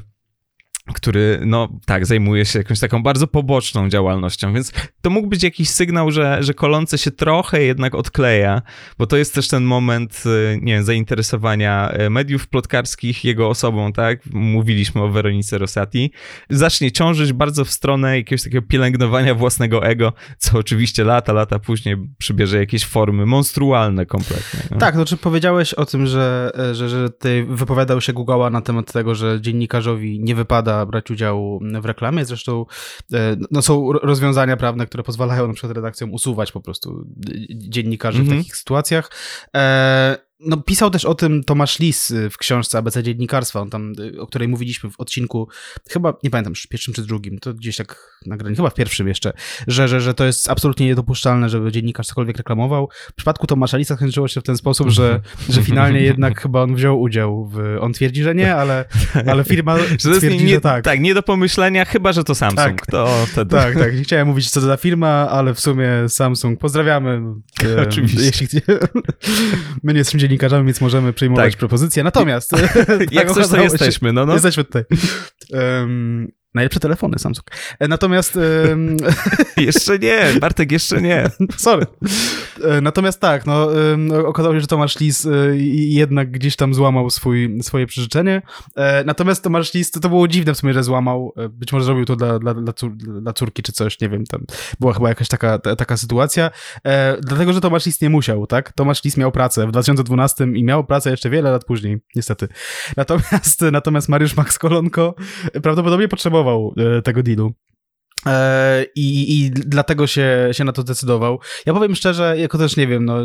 który, 0.94 1.40
no 1.46 1.70
tak, 1.86 2.06
zajmuje 2.06 2.46
się 2.46 2.60
jakąś 2.60 2.80
taką 2.80 3.04
bardzo 3.04 3.28
poboczną 3.28 3.90
działalnością, 3.90 4.54
więc 4.54 4.72
to 5.02 5.10
mógł 5.10 5.28
być 5.28 5.44
jakiś 5.44 5.70
sygnał, 5.70 6.12
że, 6.12 6.38
że 6.44 6.54
kolące 6.54 6.98
się 6.98 7.12
trochę 7.12 7.64
jednak 7.64 7.96
odkleja, 7.96 8.62
bo 8.98 9.08
to 9.08 9.18
jest 9.18 9.34
też 9.34 9.48
ten 9.48 9.64
moment, 9.64 10.24
y, 10.26 10.60
nie 10.62 10.74
wiem, 10.74 10.84
zainteresowania 10.84 11.94
y, 12.02 12.10
mediów 12.10 12.48
plotkarskich 12.48 13.26
jego 13.26 13.50
osobą, 13.50 13.94
tak? 13.94 14.20
Mówiliśmy 14.34 15.02
o 15.02 15.10
Weronice 15.10 15.58
Rosati. 15.58 16.12
Zacznie 16.50 16.92
ciążyć 16.92 17.34
bardzo 17.34 17.66
w 17.66 17.72
stronę 17.72 18.18
jakiegoś 18.18 18.44
takiego 18.44 18.68
pielęgnowania 18.68 19.36
własnego 19.36 19.86
ego, 19.86 20.14
co 20.38 20.58
oczywiście 20.58 21.04
lata, 21.04 21.34
lata 21.34 21.60
później 21.60 21.98
przybierze 22.18 22.58
jakieś 22.58 22.86
formy 22.86 23.26
monstrualne 23.26 24.06
kompletnie. 24.06 24.60
No. 24.72 24.78
Tak, 24.78 24.96
to 24.96 25.06
czy 25.06 25.18
powiedziałeś 25.18 25.74
o 25.74 25.86
tym, 25.86 26.08
że, 26.08 26.52
że, 26.74 26.90
że 26.90 27.10
ty 27.10 27.46
wypowiadał 27.50 28.02
się 28.02 28.14
Gugała 28.14 28.50
na 28.50 28.62
temat 28.62 28.94
tego, 28.94 29.16
że 29.16 29.42
dziennikarzowi 29.42 30.20
nie 30.20 30.36
wypada 30.36 30.73
brać 30.86 31.12
udziału 31.12 31.60
w 31.82 31.86
reklamie. 31.86 32.26
Zresztą 32.26 32.66
e, 33.14 33.36
no, 33.52 33.62
są 33.62 33.94
rozwiązania 33.94 34.58
prawne, 34.58 34.86
które 34.86 35.04
pozwalają 35.04 35.48
na 35.48 35.54
przykład 35.54 35.76
redakcjom 35.76 36.14
usuwać 36.14 36.52
po 36.52 36.62
prostu 36.62 37.08
dziennikarzy 37.50 38.18
mm 38.18 38.26
-hmm. 38.26 38.30
w 38.30 38.32
mhm. 38.32 38.44
takich 38.44 38.58
sytuacjach. 38.58 39.12
E, 39.56 40.33
no, 40.46 40.58
pisał 40.58 40.90
też 40.90 41.06
o 41.06 41.16
tym 41.16 41.44
Tomasz 41.44 41.80
Lis 41.80 42.12
y, 42.12 42.30
w 42.30 42.38
książce 42.38 42.78
ABC 42.78 43.04
Dziennikarstwa, 43.04 43.60
on 43.60 43.70
tam, 43.70 43.94
y, 44.00 44.22
o 44.22 44.28
której 44.28 44.48
mówiliśmy 44.48 44.92
w 44.92 45.00
odcinku, 45.00 45.48
chyba, 45.90 46.14
nie 46.24 46.30
pamiętam, 46.30 46.56
w 46.56 46.68
pierwszym 46.68 46.94
czy 46.94 47.02
drugim, 47.02 47.40
to 47.40 47.54
gdzieś 47.54 47.78
tak 47.78 48.20
nagranie, 48.26 48.56
chyba 48.56 48.70
w 48.70 48.74
pierwszym 48.74 49.08
jeszcze, 49.08 49.34
że, 49.68 49.88
że, 49.88 50.02
że 50.02 50.14
to 50.14 50.26
jest 50.26 50.50
absolutnie 50.50 50.86
niedopuszczalne, 50.86 51.50
żeby 51.50 51.72
dziennikarz 51.72 52.08
cokolwiek 52.08 52.38
reklamował. 52.38 52.90
W 53.12 53.14
przypadku 53.14 53.48
Tomasza 53.48 53.78
Lisa 53.78 53.96
skończyło 53.96 54.28
się 54.28 54.42
w 54.42 54.44
ten 54.44 54.58
sposób, 54.58 54.90
że, 54.90 55.22
że 55.50 55.64
finalnie 55.64 56.02
jednak 56.12 56.42
chyba 56.42 56.62
on 56.62 56.76
wziął 56.76 57.02
udział 57.02 57.46
w... 57.46 57.78
On 57.82 57.94
twierdzi, 57.94 58.24
że 58.24 58.36
nie, 58.36 58.56
ale, 58.56 58.86
ale 59.28 59.44
firma 59.44 59.78
że 60.00 60.18
twierdzi, 60.18 60.46
nie, 60.46 60.54
że 60.54 60.62
tak. 60.62 60.84
Tak, 60.84 61.00
nie 61.00 61.14
do 61.14 61.24
pomyślenia, 61.24 61.86
chyba, 61.86 62.14
że 62.14 62.24
to 62.24 62.36
Samsung. 62.36 62.58
Tak, 62.58 62.86
to 62.86 63.26
wtedy. 63.28 63.52
tak, 63.52 63.76
tak. 63.76 63.96
Nie 63.96 64.04
chciałem 64.04 64.28
mówić, 64.28 64.50
co 64.50 64.62
to 64.62 64.66
za 64.66 64.78
firma, 64.78 65.30
ale 65.30 65.54
w 65.54 65.60
sumie 65.60 65.90
Samsung. 66.08 66.60
Pozdrawiamy. 66.60 67.22
Oczywiście. 67.88 68.22
Jeśli... 68.26 68.62
My 69.84 69.94
nie 69.94 69.98
jesteśmy 69.98 70.20
dziennikarzami, 70.20 70.33
więc 70.66 70.82
możemy 70.82 71.14
przyjmować 71.14 71.54
tak. 71.54 71.60
propozycje. 71.60 72.04
Natomiast... 72.04 72.52
Jak 73.12 73.32
coś, 73.36 73.48
to 73.48 73.62
jesteśmy, 73.62 74.14
no, 74.14 74.26
no. 74.26 74.34
Jesteśmy 74.34 74.64
tutaj. 74.64 74.84
Um, 75.52 76.32
Najlepsze 76.54 76.80
telefony 76.80 77.20
Samsung. 77.20 77.48
E, 77.80 77.88
natomiast. 77.88 78.40
jeszcze 79.58 80.00
nie, 80.00 80.26
Bartek, 80.42 80.72
jeszcze 80.72 81.02
nie. 81.02 81.30
Sorry. 81.58 81.86
E, 82.64 82.82
natomiast 82.82 83.20
tak, 83.20 83.46
no, 83.46 83.68
okazało 84.26 84.56
się, 84.56 84.62
że 84.62 84.68
Tomasz 84.68 85.00
Lis 85.00 85.26
e, 85.26 85.30
jednak 85.74 86.32
gdzieś 86.32 86.56
tam 86.56 86.74
złamał 86.74 87.10
swój, 87.10 87.60
swoje 87.62 87.88
przyrzeczenie. 87.88 88.42
Natomiast 89.06 89.44
Tomasz 89.44 89.74
Lis, 89.74 89.92
to, 89.92 90.00
to 90.00 90.10
było 90.10 90.28
dziwne 90.28 90.54
w 90.54 90.58
sumie, 90.58 90.74
że 90.74 90.84
złamał. 90.84 91.34
Być 91.50 91.74
może 91.74 91.86
zrobił 91.86 92.06
to 92.06 92.16
dla, 92.16 92.40
dla, 92.40 92.54
dla, 92.54 92.74
cór, 92.74 92.96
dla 92.96 93.34
córki 93.34 93.64
czy 93.64 93.72
coś, 93.72 94.00
nie 94.02 94.10
wiem. 94.10 94.26
Tam 94.26 94.46
była 94.80 94.94
chyba 94.94 95.10
jakaś 95.10 95.28
taka, 95.28 95.60
taka 95.60 95.98
sytuacja. 95.98 96.52
Dlatego, 97.22 97.54
że 97.54 97.62
Tomasz 97.62 97.86
Lis 97.86 98.02
nie 98.02 98.10
musiał, 98.10 98.48
tak? 98.48 98.72
Tomasz 98.72 99.04
Lis 99.04 99.18
miał 99.18 99.32
pracę 99.32 99.68
w 99.68 99.72
2012 99.72 100.44
i 100.44 100.64
miał 100.64 100.84
pracę 100.84 101.12
jeszcze 101.12 101.30
wiele 101.30 101.52
lat 101.52 101.66
później, 101.66 102.02
niestety. 102.16 102.48
Natomiast, 102.98 103.62
natomiast 103.72 104.10
Mariusz 104.10 104.36
Max 104.38 104.60
Kolonko 104.60 105.16
prawdopodobnie 105.64 106.08
potrzebował 106.08 106.43
E, 106.52 107.02
tego 107.02 107.24
dealu. 107.24 107.54
E, 108.26 108.86
I, 108.96 109.40
I 109.40 109.52
dlatego 109.52 110.08
się, 110.08 110.50
się 110.52 110.64
na 110.64 110.72
to 110.72 110.82
zdecydował. 110.82 111.40
Ja 111.66 111.74
powiem 111.74 111.96
szczerze, 111.96 112.36
jako 112.38 112.58
też 112.58 112.78
nie 112.78 112.88
wiem, 112.88 113.06
no, 113.06 113.18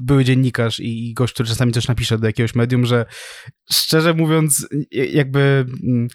były 0.00 0.24
dziennikarz 0.24 0.80
i 0.80 1.14
gość, 1.14 1.34
który 1.34 1.48
czasami 1.48 1.72
coś 1.72 1.88
napisze 1.88 2.18
do 2.18 2.26
jakiegoś 2.26 2.54
medium, 2.54 2.86
że 2.86 3.06
szczerze 3.72 4.14
mówiąc, 4.14 4.68
jakby 4.90 5.40
mm, 5.40 5.78
mm, 5.82 6.08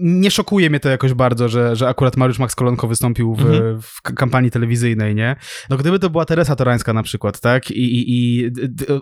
nie 0.00 0.30
szokuje 0.30 0.70
mnie 0.70 0.80
to 0.80 0.88
jakoś 0.88 1.14
bardzo, 1.14 1.48
że, 1.48 1.76
że 1.76 1.88
akurat 1.88 2.16
Mariusz 2.16 2.38
Max 2.38 2.54
Kolonko 2.54 2.88
wystąpił 2.88 3.34
w, 3.34 3.40
mhm. 3.40 3.80
w 3.82 4.02
kampanii 4.02 4.50
telewizyjnej, 4.50 5.14
nie? 5.14 5.36
No 5.70 5.76
gdyby 5.76 5.98
to 5.98 6.10
była 6.10 6.24
Teresa 6.24 6.56
Torańska 6.56 6.92
na 6.92 7.02
przykład, 7.02 7.40
tak? 7.40 7.70
I, 7.70 7.74
i, 7.74 8.04
i 8.08 8.50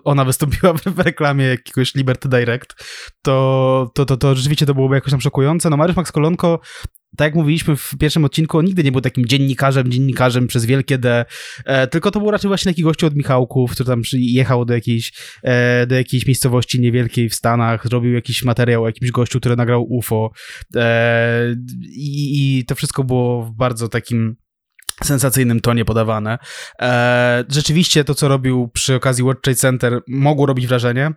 ona 0.03 0.25
wystąpiła 0.25 0.73
w 0.95 0.99
reklamie 0.99 1.45
jakiegoś 1.45 1.95
Liberty 1.95 2.29
Direct, 2.29 2.73
to, 3.21 3.91
to, 3.95 4.05
to, 4.05 4.17
to 4.17 4.35
rzeczywiście 4.35 4.65
to 4.65 4.73
byłoby 4.73 4.95
jakoś 4.95 5.11
tam 5.11 5.21
szokujące. 5.21 5.69
No 5.69 5.77
Mariusz 5.77 5.97
Max 5.97 6.11
Kolonko 6.11 6.59
tak 7.17 7.25
jak 7.25 7.35
mówiliśmy 7.35 7.75
w 7.75 7.91
pierwszym 7.99 8.25
odcinku, 8.25 8.57
on 8.57 8.65
nigdy 8.65 8.83
nie 8.83 8.91
był 8.91 9.01
takim 9.01 9.25
dziennikarzem, 9.25 9.91
dziennikarzem 9.91 10.47
przez 10.47 10.65
wielkie 10.65 10.97
D, 10.97 11.25
e, 11.65 11.87
tylko 11.87 12.11
to 12.11 12.19
był 12.19 12.31
raczej 12.31 12.47
właśnie 12.47 12.71
taki 12.71 12.83
gościu 12.83 13.07
od 13.07 13.15
Michałków, 13.15 13.71
który 13.71 13.87
tam 13.87 14.01
jechał 14.13 14.65
do 14.65 14.73
jakiejś, 14.73 15.13
e, 15.43 15.87
do 15.87 15.95
jakiejś 15.95 16.25
miejscowości 16.25 16.81
niewielkiej 16.81 17.29
w 17.29 17.35
Stanach, 17.35 17.87
zrobił 17.87 18.13
jakiś 18.13 18.43
materiał 18.43 18.83
o 18.83 18.87
jakimś 18.87 19.11
gościu, 19.11 19.39
który 19.39 19.55
nagrał 19.55 19.93
UFO 19.93 20.31
e, 20.75 21.55
i, 21.81 22.57
i 22.59 22.65
to 22.65 22.75
wszystko 22.75 23.03
było 23.03 23.43
w 23.43 23.51
bardzo 23.51 23.89
takim 23.89 24.35
sensacyjnym 25.03 25.59
tonie 25.59 25.85
podawane. 25.85 26.37
E, 26.81 27.43
rzeczywiście 27.49 28.03
to, 28.03 28.15
co 28.15 28.27
robił 28.27 28.69
przy 28.73 28.95
okazji 28.95 29.23
World 29.23 29.41
Trade 29.41 29.55
Center 29.55 30.01
mogło 30.07 30.45
robić 30.45 30.67
wrażenie, 30.67 31.11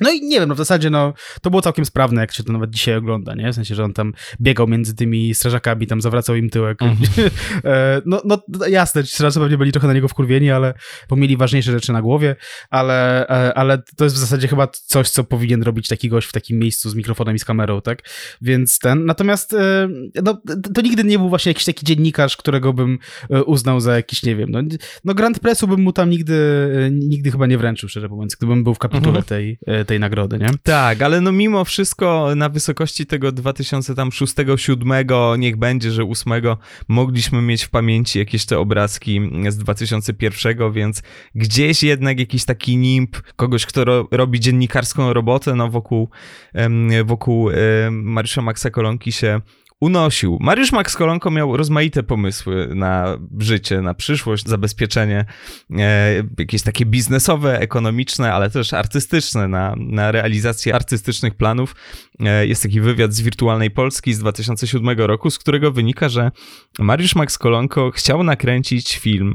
No 0.00 0.10
i 0.10 0.20
nie 0.20 0.40
wiem, 0.40 0.48
no 0.48 0.54
w 0.54 0.58
zasadzie 0.58 0.90
no, 0.90 1.12
to 1.42 1.50
było 1.50 1.62
całkiem 1.62 1.84
sprawne, 1.84 2.20
jak 2.20 2.32
się 2.32 2.44
to 2.44 2.52
nawet 2.52 2.70
dzisiaj 2.70 2.96
ogląda, 2.96 3.34
nie? 3.34 3.52
W 3.52 3.54
sensie, 3.54 3.74
że 3.74 3.84
on 3.84 3.92
tam 3.92 4.12
biegał 4.40 4.68
między 4.68 4.94
tymi 4.94 5.34
strażakami, 5.34 5.86
tam 5.86 6.00
zawracał 6.00 6.36
im 6.36 6.50
tyłek. 6.50 6.82
Mm 6.82 6.94
-hmm. 6.94 7.30
no, 8.06 8.22
no 8.24 8.42
jasne, 8.66 9.02
strażacy 9.02 9.40
pewnie 9.40 9.58
byli 9.58 9.72
trochę 9.72 9.86
na 9.86 9.94
niego 9.94 10.08
wkurwieni, 10.08 10.50
ale 10.50 10.74
pomieli 11.08 11.36
ważniejsze 11.36 11.72
rzeczy 11.72 11.92
na 11.92 12.02
głowie, 12.02 12.36
ale, 12.70 13.28
e, 13.28 13.54
ale 13.54 13.82
to 13.96 14.04
jest 14.04 14.16
w 14.16 14.18
zasadzie 14.18 14.48
chyba 14.48 14.68
coś, 14.68 15.10
co 15.10 15.24
powinien 15.24 15.62
robić 15.62 15.88
taki 15.88 16.08
gość 16.08 16.28
w 16.28 16.32
takim 16.32 16.58
miejscu 16.58 16.90
z 16.90 16.94
mikrofonem 16.94 17.36
i 17.36 17.38
z 17.38 17.44
kamerą, 17.44 17.80
tak? 17.80 18.02
Więc 18.42 18.78
ten, 18.78 19.04
natomiast 19.04 19.54
e, 19.54 19.88
no, 20.22 20.42
to 20.74 20.80
nigdy 20.80 21.04
nie 21.04 21.18
był 21.18 21.28
właśnie 21.28 21.50
jakiś 21.50 21.64
taki 21.64 21.86
dziennikarz, 21.86 22.36
którego 22.36 22.72
bym 22.72 22.98
uznał 23.46 23.80
za 23.80 23.96
jakiś, 23.96 24.22
nie 24.22 24.36
wiem, 24.36 24.50
no, 24.50 24.60
no 25.04 25.14
Grand 25.14 25.40
Pressu 25.40 25.68
bym 25.68 25.80
mu 25.80 25.92
tam 25.92 26.10
nigdy, 26.10 26.34
nigdy 26.92 27.30
chyba 27.30 27.46
nie 27.46 27.58
wręczył, 27.58 27.88
szczerze 27.88 28.08
mówiąc, 28.08 28.36
gdybym 28.36 28.64
był 28.64 28.74
w 28.74 28.78
kapitule 28.78 29.10
mm 29.10 29.22
-hmm. 29.22 29.84
tej 29.86 29.89
tej 29.90 30.00
nagrody, 30.00 30.38
nie? 30.38 30.48
Tak, 30.62 31.02
ale 31.02 31.20
no 31.20 31.32
mimo 31.32 31.64
wszystko 31.64 32.32
na 32.36 32.48
wysokości 32.48 33.06
tego 33.06 33.32
2006, 33.32 34.34
2007, 34.34 34.92
niech 35.38 35.56
będzie, 35.56 35.90
że 35.90 36.04
8 36.04 36.32
mogliśmy 36.88 37.42
mieć 37.42 37.64
w 37.64 37.70
pamięci 37.70 38.18
jakieś 38.18 38.46
te 38.46 38.58
obrazki 38.58 39.20
z 39.48 39.56
2001, 39.56 40.72
więc 40.72 41.02
gdzieś 41.34 41.82
jednak 41.82 42.18
jakiś 42.18 42.44
taki 42.44 42.76
nimb, 42.76 43.16
kogoś, 43.36 43.66
kto 43.66 43.84
ro, 43.84 44.08
robi 44.10 44.40
dziennikarską 44.40 45.12
robotę, 45.12 45.54
no 45.54 45.68
wokół, 45.68 46.08
wokół 47.04 47.50
Mariusza 47.90 48.42
Maxa 48.42 48.70
Kolonki 48.70 49.12
się 49.12 49.40
unosił. 49.80 50.38
Mariusz 50.40 50.72
Max 50.72 50.96
Kolonko 50.96 51.30
miał 51.30 51.56
rozmaite 51.56 52.02
pomysły 52.02 52.68
na 52.74 53.18
życie, 53.38 53.80
na 53.80 53.94
przyszłość, 53.94 54.48
zabezpieczenie, 54.48 55.24
e, 55.78 56.14
jakieś 56.38 56.62
takie 56.62 56.86
biznesowe, 56.86 57.60
ekonomiczne, 57.60 58.32
ale 58.32 58.50
też 58.50 58.72
artystyczne, 58.72 59.48
na, 59.48 59.74
na 59.78 60.12
realizację 60.12 60.74
artystycznych 60.74 61.34
planów. 61.34 61.74
E, 62.20 62.46
jest 62.46 62.62
taki 62.62 62.80
wywiad 62.80 63.12
z 63.12 63.20
Wirtualnej 63.20 63.70
Polski 63.70 64.14
z 64.14 64.18
2007 64.18 64.98
roku, 64.98 65.30
z 65.30 65.38
którego 65.38 65.72
wynika, 65.72 66.08
że 66.08 66.30
Mariusz 66.78 67.14
Max 67.14 67.38
Kolonko 67.38 67.90
chciał 67.90 68.22
nakręcić 68.22 68.98
film 68.98 69.34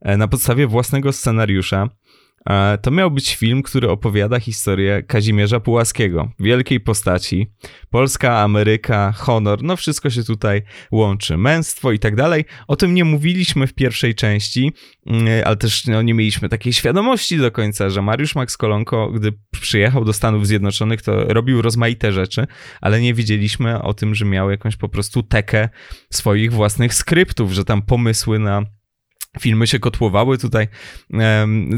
e, 0.00 0.16
na 0.16 0.28
podstawie 0.28 0.66
własnego 0.66 1.12
scenariusza, 1.12 1.88
to 2.82 2.90
miał 2.90 3.10
być 3.10 3.36
film, 3.36 3.62
który 3.62 3.90
opowiada 3.90 4.40
historię 4.40 5.02
Kazimierza 5.02 5.60
Pułaskiego, 5.60 6.30
wielkiej 6.40 6.80
postaci. 6.80 7.50
Polska, 7.90 8.38
Ameryka, 8.38 9.12
honor, 9.12 9.62
no 9.62 9.76
wszystko 9.76 10.10
się 10.10 10.24
tutaj 10.24 10.62
łączy, 10.90 11.36
męstwo 11.36 11.92
i 11.92 11.98
tak 11.98 12.16
dalej. 12.16 12.44
O 12.68 12.76
tym 12.76 12.94
nie 12.94 13.04
mówiliśmy 13.04 13.66
w 13.66 13.74
pierwszej 13.74 14.14
części, 14.14 14.72
mm, 15.06 15.26
ale 15.44 15.56
też 15.56 15.86
no, 15.86 16.02
nie 16.02 16.14
mieliśmy 16.14 16.48
takiej 16.48 16.72
świadomości 16.72 17.38
do 17.38 17.50
końca, 17.50 17.90
że 17.90 18.02
Mariusz 18.02 18.34
Max 18.34 18.56
Kolonko, 18.56 19.10
gdy 19.10 19.32
przyjechał 19.60 20.04
do 20.04 20.12
Stanów 20.12 20.46
Zjednoczonych, 20.46 21.02
to 21.02 21.24
robił 21.24 21.62
rozmaite 21.62 22.12
rzeczy, 22.12 22.46
ale 22.80 23.00
nie 23.00 23.14
wiedzieliśmy 23.14 23.82
o 23.82 23.94
tym, 23.94 24.14
że 24.14 24.24
miał 24.24 24.50
jakąś 24.50 24.76
po 24.76 24.88
prostu 24.88 25.22
tekę 25.22 25.68
swoich 26.10 26.52
własnych 26.52 26.94
skryptów, 26.94 27.52
że 27.52 27.64
tam 27.64 27.82
pomysły 27.82 28.38
na 28.38 28.62
Filmy 29.40 29.66
się 29.66 29.78
kotłowały 29.78 30.38
tutaj, 30.38 30.68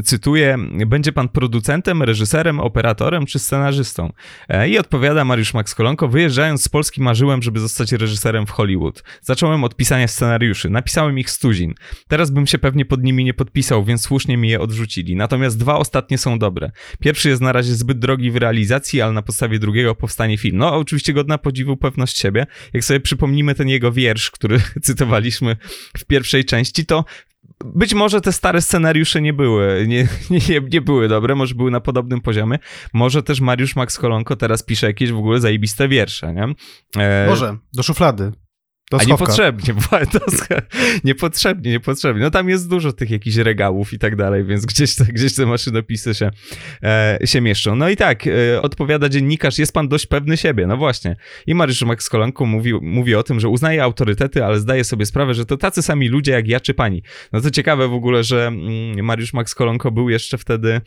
cytuję, 0.03 0.57
będzie 0.87 1.11
pan 1.11 1.29
producentem, 1.29 2.03
reżyserem, 2.03 2.59
operatorem 2.59 3.25
czy 3.25 3.39
scenarzystą? 3.39 4.13
E, 4.49 4.69
I 4.69 4.77
odpowiada 4.77 5.25
Mariusz 5.25 5.53
Max 5.53 5.75
Kolonko, 5.75 6.07
wyjeżdżając 6.07 6.63
z 6.63 6.69
Polski 6.69 7.01
marzyłem, 7.01 7.41
żeby 7.41 7.59
zostać 7.59 7.91
reżyserem 7.91 8.45
w 8.45 8.49
Hollywood. 8.49 9.03
Zacząłem 9.21 9.63
od 9.63 9.75
pisania 9.75 10.07
scenariuszy, 10.07 10.69
napisałem 10.69 11.19
ich 11.19 11.29
stuzin. 11.29 11.73
Teraz 12.07 12.31
bym 12.31 12.47
się 12.47 12.57
pewnie 12.57 12.85
pod 12.85 13.03
nimi 13.03 13.23
nie 13.23 13.33
podpisał, 13.33 13.83
więc 13.85 14.01
słusznie 14.01 14.37
mi 14.37 14.49
je 14.49 14.59
odrzucili. 14.59 15.15
Natomiast 15.15 15.59
dwa 15.59 15.77
ostatnie 15.77 16.17
są 16.17 16.39
dobre. 16.39 16.71
Pierwszy 16.99 17.29
jest 17.29 17.41
na 17.41 17.51
razie 17.51 17.75
zbyt 17.75 17.99
drogi 17.99 18.31
w 18.31 18.35
realizacji, 18.35 19.01
ale 19.01 19.13
na 19.13 19.21
podstawie 19.21 19.59
drugiego 19.59 19.95
powstanie 19.95 20.37
film. 20.37 20.57
No, 20.57 20.75
oczywiście 20.75 21.13
godna 21.13 21.37
podziwu 21.37 21.77
pewność 21.77 22.17
siebie. 22.17 22.45
Jak 22.73 22.83
sobie 22.83 22.99
przypomnimy 22.99 23.55
ten 23.55 23.69
jego 23.69 23.91
wiersz, 23.91 24.31
który 24.31 24.59
cytowaliśmy 24.83 25.57
w 25.97 26.05
pierwszej 26.05 26.45
części, 26.45 26.85
to 26.85 27.05
być 27.65 27.93
może 27.93 28.21
te 28.21 28.31
stare 28.31 28.61
scenariusze 28.61 29.21
nie 29.21 29.33
były, 29.33 29.67
nie, 29.87 30.07
nie, 30.29 30.61
nie 30.71 30.81
były 30.81 31.07
dobre, 31.07 31.35
może 31.35 31.55
były 31.55 31.71
na 31.71 31.79
podobnym 31.79 32.21
poziomie. 32.21 32.59
Może 32.93 33.23
też 33.23 33.41
Mariusz 33.41 33.75
Max 33.75 33.97
Kolonko 33.97 34.35
teraz 34.35 34.63
pisze 34.63 34.87
jakieś 34.87 35.11
w 35.11 35.17
ogóle 35.17 35.39
zajebiste 35.39 35.87
wiersze, 35.87 36.33
nie? 36.33 36.45
E... 37.03 37.27
Może, 37.27 37.57
do 37.73 37.83
szuflady. 37.83 38.31
A 38.91 39.03
niepotrzebnie, 39.03 39.73
to, 40.11 40.19
niepotrzebnie, 41.03 41.71
niepotrzebnie. 41.71 42.21
No 42.21 42.31
tam 42.31 42.49
jest 42.49 42.69
dużo 42.69 42.93
tych 42.93 43.09
jakichś 43.09 43.35
regałów 43.37 43.93
i 43.93 43.99
tak 43.99 44.15
dalej, 44.15 44.45
więc 44.45 44.65
gdzieś, 44.65 44.95
gdzieś 44.95 45.35
te 45.35 45.45
maszynopisy 45.45 46.13
się, 46.13 46.31
e, 46.83 47.19
się 47.25 47.41
mieszczą. 47.41 47.75
No 47.75 47.89
i 47.89 47.95
tak, 47.95 48.27
e, 48.27 48.61
odpowiada 48.61 49.09
dziennikarz, 49.09 49.57
jest 49.57 49.73
pan 49.73 49.87
dość 49.87 50.05
pewny 50.05 50.37
siebie. 50.37 50.67
No 50.67 50.77
właśnie. 50.77 51.15
I 51.47 51.55
Mariusz 51.55 51.81
Max 51.81 52.09
Kolanko 52.09 52.45
mówi, 52.45 52.73
mówi 52.73 53.15
o 53.15 53.23
tym, 53.23 53.39
że 53.39 53.49
uznaje 53.49 53.83
autorytety, 53.83 54.45
ale 54.45 54.59
zdaje 54.59 54.83
sobie 54.83 55.05
sprawę, 55.05 55.33
że 55.33 55.45
to 55.45 55.57
tacy 55.57 55.81
sami 55.81 56.09
ludzie 56.09 56.31
jak 56.31 56.47
ja 56.47 56.59
czy 56.59 56.73
pani. 56.73 57.03
No 57.33 57.41
to 57.41 57.51
ciekawe 57.51 57.87
w 57.87 57.93
ogóle, 57.93 58.23
że 58.23 58.47
mm, 58.47 59.05
Mariusz 59.05 59.33
Max 59.33 59.55
Kolonko 59.55 59.91
był 59.91 60.09
jeszcze 60.09 60.37
wtedy 60.37 60.81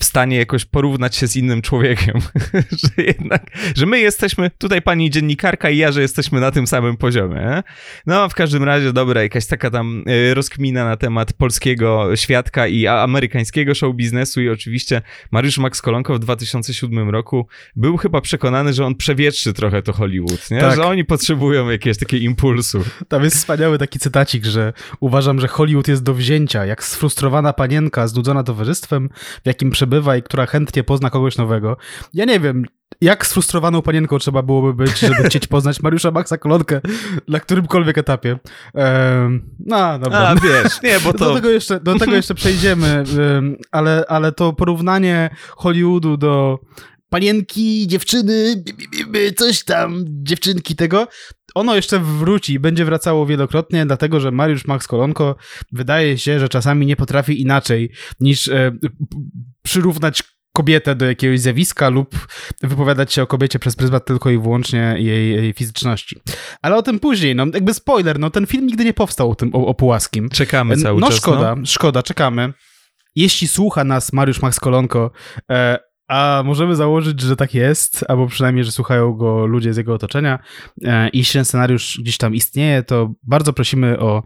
w 0.00 0.04
stanie 0.04 0.36
jakoś 0.36 0.64
porównać 0.64 1.16
się 1.16 1.26
z 1.26 1.36
innym 1.36 1.62
człowiekiem. 1.62 2.20
że 2.82 3.04
jednak, 3.04 3.46
że 3.76 3.86
my 3.86 4.00
jesteśmy, 4.00 4.50
tutaj 4.58 4.82
pani 4.82 5.10
dziennikarka 5.10 5.70
i 5.70 5.76
ja, 5.76 5.92
że 5.92 6.02
jesteśmy 6.02 6.40
na 6.40 6.50
tym 6.50 6.66
samym 6.66 6.96
poziomie. 6.96 7.62
No, 8.06 8.28
w 8.28 8.34
każdym 8.34 8.64
razie, 8.64 8.92
dobra, 8.92 9.22
jakaś 9.22 9.46
taka 9.46 9.70
tam 9.70 10.04
y, 10.08 10.34
rozkmina 10.34 10.84
na 10.84 10.96
temat 10.96 11.32
polskiego 11.32 12.16
świadka 12.16 12.66
i 12.66 12.86
amerykańskiego 12.86 13.74
show 13.74 13.96
biznesu 13.96 14.42
i 14.42 14.48
oczywiście 14.48 15.02
Mariusz 15.30 15.58
Max 15.58 15.82
Kolonko 15.82 16.14
w 16.14 16.18
2007 16.18 17.10
roku 17.10 17.46
był 17.76 17.96
chyba 17.96 18.20
przekonany, 18.20 18.72
że 18.72 18.86
on 18.86 18.94
przewietrzy 18.94 19.52
trochę 19.52 19.82
to 19.82 19.92
Hollywood, 19.92 20.50
nie? 20.50 20.60
Tak. 20.60 20.76
Że 20.76 20.86
oni 20.86 21.04
potrzebują 21.04 21.70
jakiegoś 21.70 21.98
takiego 21.98 22.24
impulsu. 22.24 22.84
Tam 23.08 23.24
jest 23.24 23.36
wspaniały 23.36 23.78
taki 23.78 23.98
cytacik, 23.98 24.44
że 24.44 24.72
uważam, 25.00 25.40
że 25.40 25.48
Hollywood 25.48 25.88
jest 25.88 26.02
do 26.02 26.14
wzięcia, 26.14 26.66
jak 26.66 26.84
sfrustrowana 26.84 27.52
panienka 27.52 28.08
znudzona 28.08 28.42
towarzystwem, 28.42 29.08
w 29.44 29.46
jakim 29.46 29.70
przebywa 29.82 30.16
i 30.16 30.22
która 30.22 30.46
chętnie 30.46 30.84
pozna 30.84 31.10
kogoś 31.10 31.36
nowego. 31.36 31.76
Ja 32.14 32.24
nie 32.24 32.40
wiem, 32.40 32.64
jak 33.00 33.26
sfrustrowaną 33.26 33.82
panienką 33.82 34.18
trzeba 34.18 34.42
byłoby 34.42 34.84
być, 34.84 34.98
żeby 34.98 35.22
chcieć 35.28 35.46
poznać 35.46 35.82
Mariusza 35.82 36.10
Maxa 36.10 36.38
Kolonkę 36.38 36.80
na 37.28 37.40
którymkolwiek 37.40 37.98
etapie. 37.98 38.38
Um, 38.74 39.42
no, 39.66 39.98
dobra. 39.98 40.18
A, 40.18 40.34
wiesz, 40.34 40.82
nie, 40.82 41.00
bo 41.00 41.12
to... 41.18 41.18
Do 41.18 41.34
tego 41.34 41.50
jeszcze, 41.50 41.80
do 41.80 41.98
tego 41.98 42.14
jeszcze 42.14 42.34
przejdziemy, 42.34 43.04
ale, 43.70 44.04
ale 44.08 44.32
to 44.32 44.52
porównanie 44.52 45.30
Hollywoodu 45.56 46.16
do 46.16 46.58
panienki, 47.08 47.86
dziewczyny, 47.86 48.64
coś 49.36 49.64
tam, 49.64 50.04
dziewczynki 50.06 50.76
tego, 50.76 51.06
ono 51.54 51.76
jeszcze 51.76 51.98
wróci, 51.98 52.58
będzie 52.58 52.84
wracało 52.84 53.26
wielokrotnie, 53.26 53.86
dlatego 53.86 54.20
że 54.20 54.30
Mariusz 54.30 54.66
Max 54.66 54.86
Kolonko 54.86 55.36
wydaje 55.72 56.18
się, 56.18 56.40
że 56.40 56.48
czasami 56.48 56.86
nie 56.86 56.96
potrafi 56.96 57.42
inaczej 57.42 57.90
niż 58.20 58.48
e, 58.48 58.72
przyrównać 59.62 60.22
kobietę 60.52 60.94
do 60.94 61.06
jakiegoś 61.06 61.40
zjawiska 61.40 61.88
lub 61.88 62.26
wypowiadać 62.62 63.12
się 63.12 63.22
o 63.22 63.26
kobiecie 63.26 63.58
przez 63.58 63.76
pryzmat 63.76 64.04
tylko 64.04 64.30
i 64.30 64.38
wyłącznie 64.38 64.94
jej, 64.98 65.30
jej 65.30 65.52
fizyczności. 65.52 66.20
Ale 66.62 66.76
o 66.76 66.82
tym 66.82 67.00
później, 67.00 67.34
no 67.34 67.46
jakby 67.54 67.74
spoiler, 67.74 68.18
no 68.18 68.30
ten 68.30 68.46
film 68.46 68.66
nigdy 68.66 68.84
nie 68.84 68.94
powstał 68.94 69.30
o 69.30 69.34
tym, 69.34 69.54
o, 69.54 69.66
o 69.66 69.74
Pułaskim. 69.74 70.28
Czekamy 70.28 70.76
cały 70.76 71.00
no, 71.00 71.08
czas. 71.08 71.16
Szkoda, 71.16 71.56
no 71.56 71.66
szkoda, 71.66 72.02
czekamy. 72.02 72.52
Jeśli 73.14 73.48
słucha 73.48 73.84
nas 73.84 74.12
Mariusz 74.12 74.42
Max 74.42 74.60
Kolonko, 74.60 75.10
e, 75.50 75.78
a 76.08 76.42
możemy 76.44 76.76
założyć, 76.76 77.20
że 77.20 77.36
tak 77.36 77.54
jest, 77.54 78.04
albo 78.08 78.26
przynajmniej, 78.26 78.64
że 78.64 78.72
słuchają 78.72 79.12
go 79.12 79.46
ludzie 79.46 79.74
z 79.74 79.76
jego 79.76 79.94
otoczenia. 79.94 80.38
E, 80.84 81.10
jeśli 81.12 81.38
ten 81.38 81.44
scenariusz 81.44 81.98
gdzieś 82.02 82.16
tam 82.16 82.34
istnieje, 82.34 82.82
to 82.82 83.12
bardzo 83.22 83.52
prosimy 83.52 83.98
o 83.98 84.22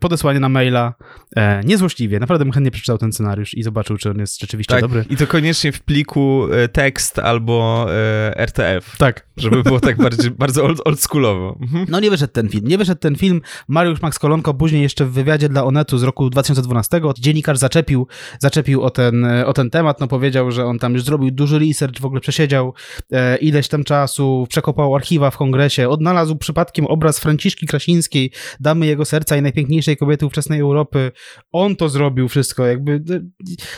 podesłanie 0.00 0.40
na 0.40 0.48
maila. 0.48 0.94
E, 1.36 1.64
niezłośliwie, 1.64 2.20
naprawdę 2.20 2.44
bym 2.44 2.52
chętnie 2.52 2.70
przeczytał 2.70 2.98
ten 2.98 3.12
scenariusz 3.12 3.54
i 3.54 3.62
zobaczył, 3.62 3.96
czy 3.96 4.10
on 4.10 4.18
jest 4.18 4.40
rzeczywiście 4.40 4.74
tak, 4.74 4.80
dobry. 4.80 5.04
I 5.10 5.16
to 5.16 5.26
koniecznie 5.26 5.72
w 5.72 5.82
pliku 5.82 6.46
e, 6.52 6.68
tekst 6.68 7.18
albo 7.18 7.86
RTF. 8.36 8.96
Tak. 8.96 9.28
Żeby 9.36 9.62
było 9.62 9.80
tak 9.80 9.96
bardziej, 9.96 10.30
bardzo 10.44 10.64
old, 10.64 10.80
oldschoolowo. 10.84 11.58
Mhm. 11.60 11.86
No 11.88 12.00
nie 12.00 12.10
wyszedł 12.10 12.32
ten 12.32 12.48
film. 12.48 12.68
Nie 12.68 12.78
wyszedł 12.78 13.00
ten 13.00 13.16
film. 13.16 13.40
Mariusz 13.68 14.02
Max 14.02 14.18
Kolonko 14.18 14.54
później 14.54 14.82
jeszcze 14.82 15.04
w 15.04 15.12
wywiadzie 15.12 15.48
dla 15.48 15.64
Onetu 15.64 15.98
z 15.98 16.02
roku 16.02 16.30
2012 16.30 17.00
dziennikarz 17.18 17.58
zaczepił, 17.58 18.06
zaczepił 18.38 18.82
o, 18.82 18.90
ten, 18.90 19.26
o 19.46 19.52
ten 19.52 19.70
temat. 19.70 20.00
No 20.00 20.08
powiedział, 20.08 20.50
że 20.50 20.66
on 20.66 20.78
tam 20.78 20.94
już 20.94 21.02
zrobił 21.02 21.17
duży 21.32 21.58
research, 21.58 22.00
w 22.00 22.04
ogóle 22.04 22.20
przesiedział 22.20 22.74
e, 23.12 23.36
ileś 23.36 23.68
tam 23.68 23.84
czasu, 23.84 24.46
przekopał 24.48 24.96
archiwa 24.96 25.30
w 25.30 25.36
kongresie, 25.36 25.88
odnalazł 25.88 26.36
przypadkiem 26.36 26.86
obraz 26.86 27.18
Franciszki 27.18 27.66
Krasińskiej, 27.66 28.32
damy 28.60 28.86
jego 28.86 29.04
serca 29.04 29.36
i 29.36 29.42
najpiękniejszej 29.42 29.96
kobiety 29.96 30.26
ówczesnej 30.26 30.60
Europy. 30.60 31.12
On 31.52 31.76
to 31.76 31.88
zrobił 31.88 32.28
wszystko, 32.28 32.66
jakby 32.66 33.02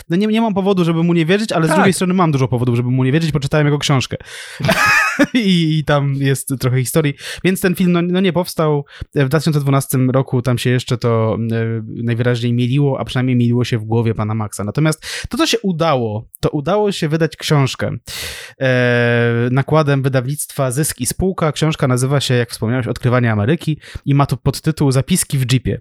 no 0.08 0.16
nie, 0.16 0.26
nie 0.26 0.40
mam 0.40 0.54
powodu, 0.54 0.84
żeby 0.84 1.02
mu 1.02 1.14
nie 1.14 1.26
wierzyć, 1.26 1.52
ale 1.52 1.66
z 1.66 1.68
tak. 1.68 1.76
drugiej 1.76 1.92
strony 1.92 2.14
mam 2.14 2.32
dużo 2.32 2.48
powodów, 2.48 2.76
żeby 2.76 2.90
mu 2.90 3.04
nie 3.04 3.12
wierzyć, 3.12 3.32
poczytałem 3.32 3.66
jego 3.66 3.78
książkę. 3.78 4.16
I, 5.34 5.78
I, 5.78 5.84
tam 5.84 6.14
jest 6.14 6.54
trochę 6.60 6.78
historii. 6.78 7.14
Więc 7.44 7.60
ten 7.60 7.74
film 7.74 7.92
no, 7.92 8.02
no, 8.02 8.20
nie 8.20 8.32
powstał. 8.32 8.84
W 9.14 9.28
2012 9.28 9.98
roku 10.12 10.42
tam 10.42 10.58
się 10.58 10.70
jeszcze 10.70 10.98
to 10.98 11.38
e, 11.52 11.82
najwyraźniej 11.86 12.52
mieliło, 12.52 13.00
a 13.00 13.04
przynajmniej 13.04 13.36
mieliło 13.36 13.64
się 13.64 13.78
w 13.78 13.84
głowie 13.84 14.14
pana 14.14 14.34
Maxa. 14.34 14.64
Natomiast 14.64 15.26
to, 15.28 15.36
co 15.36 15.46
się 15.46 15.58
udało, 15.62 16.28
to 16.40 16.48
udało 16.48 16.92
się 16.92 17.08
wydać 17.08 17.36
książkę 17.36 17.96
e, 18.60 19.48
nakładem 19.50 20.02
wydawnictwa 20.02 20.70
Zysk 20.70 21.00
i 21.00 21.06
Spółka. 21.06 21.52
Książka 21.52 21.88
nazywa 21.88 22.20
się, 22.20 22.34
jak 22.34 22.50
wspomniałeś, 22.50 22.86
Odkrywanie 22.86 23.32
Ameryki 23.32 23.80
i 24.04 24.14
ma 24.14 24.26
to 24.26 24.36
podtytuł 24.36 24.92
Zapiski 24.92 25.38
w 25.38 25.52
Jeepie. 25.52 25.80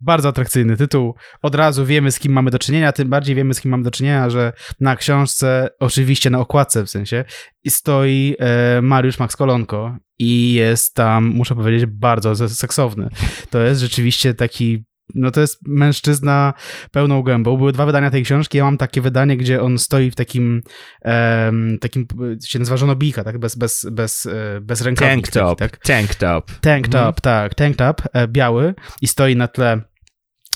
Bardzo 0.00 0.28
atrakcyjny 0.28 0.76
tytuł. 0.76 1.14
Od 1.42 1.54
razu 1.54 1.86
wiemy, 1.86 2.12
z 2.12 2.18
kim 2.18 2.32
mamy 2.32 2.50
do 2.50 2.58
czynienia, 2.58 2.92
tym 2.92 3.08
bardziej 3.08 3.36
wiemy, 3.36 3.54
z 3.54 3.60
kim 3.60 3.70
mamy 3.70 3.82
do 3.82 3.90
czynienia, 3.90 4.30
że 4.30 4.52
na 4.80 4.96
książce, 4.96 5.68
oczywiście 5.80 6.30
na 6.30 6.40
okładce 6.40 6.84
w 6.84 6.90
sensie, 6.90 7.24
stoi 7.70 8.36
e, 8.38 8.82
Mariusz 8.82 9.18
Max 9.18 9.36
Kolonko 9.36 9.96
i 10.18 10.52
jest 10.52 10.94
tam, 10.94 11.24
muszę 11.24 11.54
powiedzieć, 11.54 11.86
bardzo 11.86 12.48
seksowny. 12.48 13.08
To 13.50 13.62
jest 13.62 13.80
rzeczywiście 13.80 14.34
taki 14.34 14.84
no 15.14 15.30
to 15.30 15.40
jest 15.40 15.58
mężczyzna 15.68 16.54
pełną 16.90 17.22
gębą. 17.22 17.56
Były 17.56 17.72
dwa 17.72 17.86
wydania 17.86 18.10
tej 18.10 18.24
książki. 18.24 18.58
Ja 18.58 18.64
mam 18.64 18.78
takie 18.78 19.00
wydanie, 19.00 19.36
gdzie 19.36 19.62
on 19.62 19.78
stoi 19.78 20.10
w 20.10 20.14
takim, 20.14 20.62
um, 21.04 21.78
takim 21.80 22.06
się 22.44 22.58
nazywa 22.58 22.76
żonobijka, 22.76 23.24
tak? 23.24 23.38
Bez, 23.38 23.56
bez, 23.56 23.86
bez, 23.92 24.26
e, 24.26 24.60
bez 24.60 24.82
rękawnik. 24.82 25.28
Tank 25.28 25.46
top, 25.46 25.58
tak? 25.58 25.76
tank 25.76 26.14
top. 26.14 26.50
Tank 26.60 26.88
top, 26.88 26.94
mhm. 26.94 27.14
tak. 27.22 27.54
Tank 27.54 27.76
top, 27.76 28.02
e, 28.12 28.28
biały 28.28 28.74
i 29.02 29.08
stoi 29.08 29.36
na 29.36 29.48
tle 29.48 29.80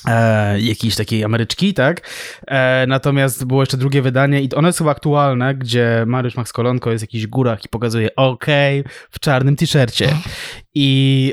e, 0.07 0.61
jakiejś 0.61 0.97
takiej 0.97 1.25
Ameryczki, 1.25 1.75
tak? 1.75 2.11
E, 2.47 2.87
natomiast 2.89 3.45
było 3.45 3.63
jeszcze 3.63 3.77
drugie 3.77 4.03
wydanie 4.03 4.43
i 4.43 4.49
jest 4.63 4.79
chyba 4.79 4.91
aktualne, 4.91 5.55
gdzie 5.55 6.05
Mariusz 6.07 6.37
Max 6.37 6.53
Kolonko 6.53 6.91
jest 6.91 7.05
w 7.05 7.09
jakichś 7.09 7.27
górach 7.27 7.65
i 7.65 7.69
pokazuje 7.69 8.17
OK 8.17 8.47
w 9.11 9.21
czarnym 9.21 9.57
t-shircie. 9.57 10.09
I 10.75 11.33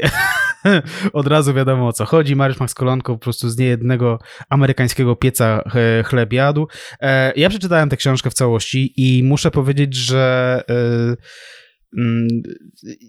od 1.14 1.28
razu 1.28 1.54
wiadomo 1.54 1.88
o 1.88 1.94
co 1.94 2.06
chodzi. 2.06 2.36
Mariusz 2.36 2.60
Max 2.60 2.74
Kolonko 2.74 3.14
po 3.14 3.20
prostu 3.20 3.50
z 3.50 3.58
niejednego 3.58 4.20
amerykańskiego 4.50 5.16
pieca 5.16 5.64
chleb 6.06 6.34
jadł. 6.34 6.68
E, 7.02 7.34
ja 7.36 7.50
przeczytałem 7.50 7.90
tę 7.90 7.98
książkę 7.98 8.30
w 8.30 8.34
całości 8.34 8.94
i 8.98 9.24
muszę 9.24 9.52
powiedzieć, 9.52 9.96
że 9.96 10.64
e, 10.70 11.56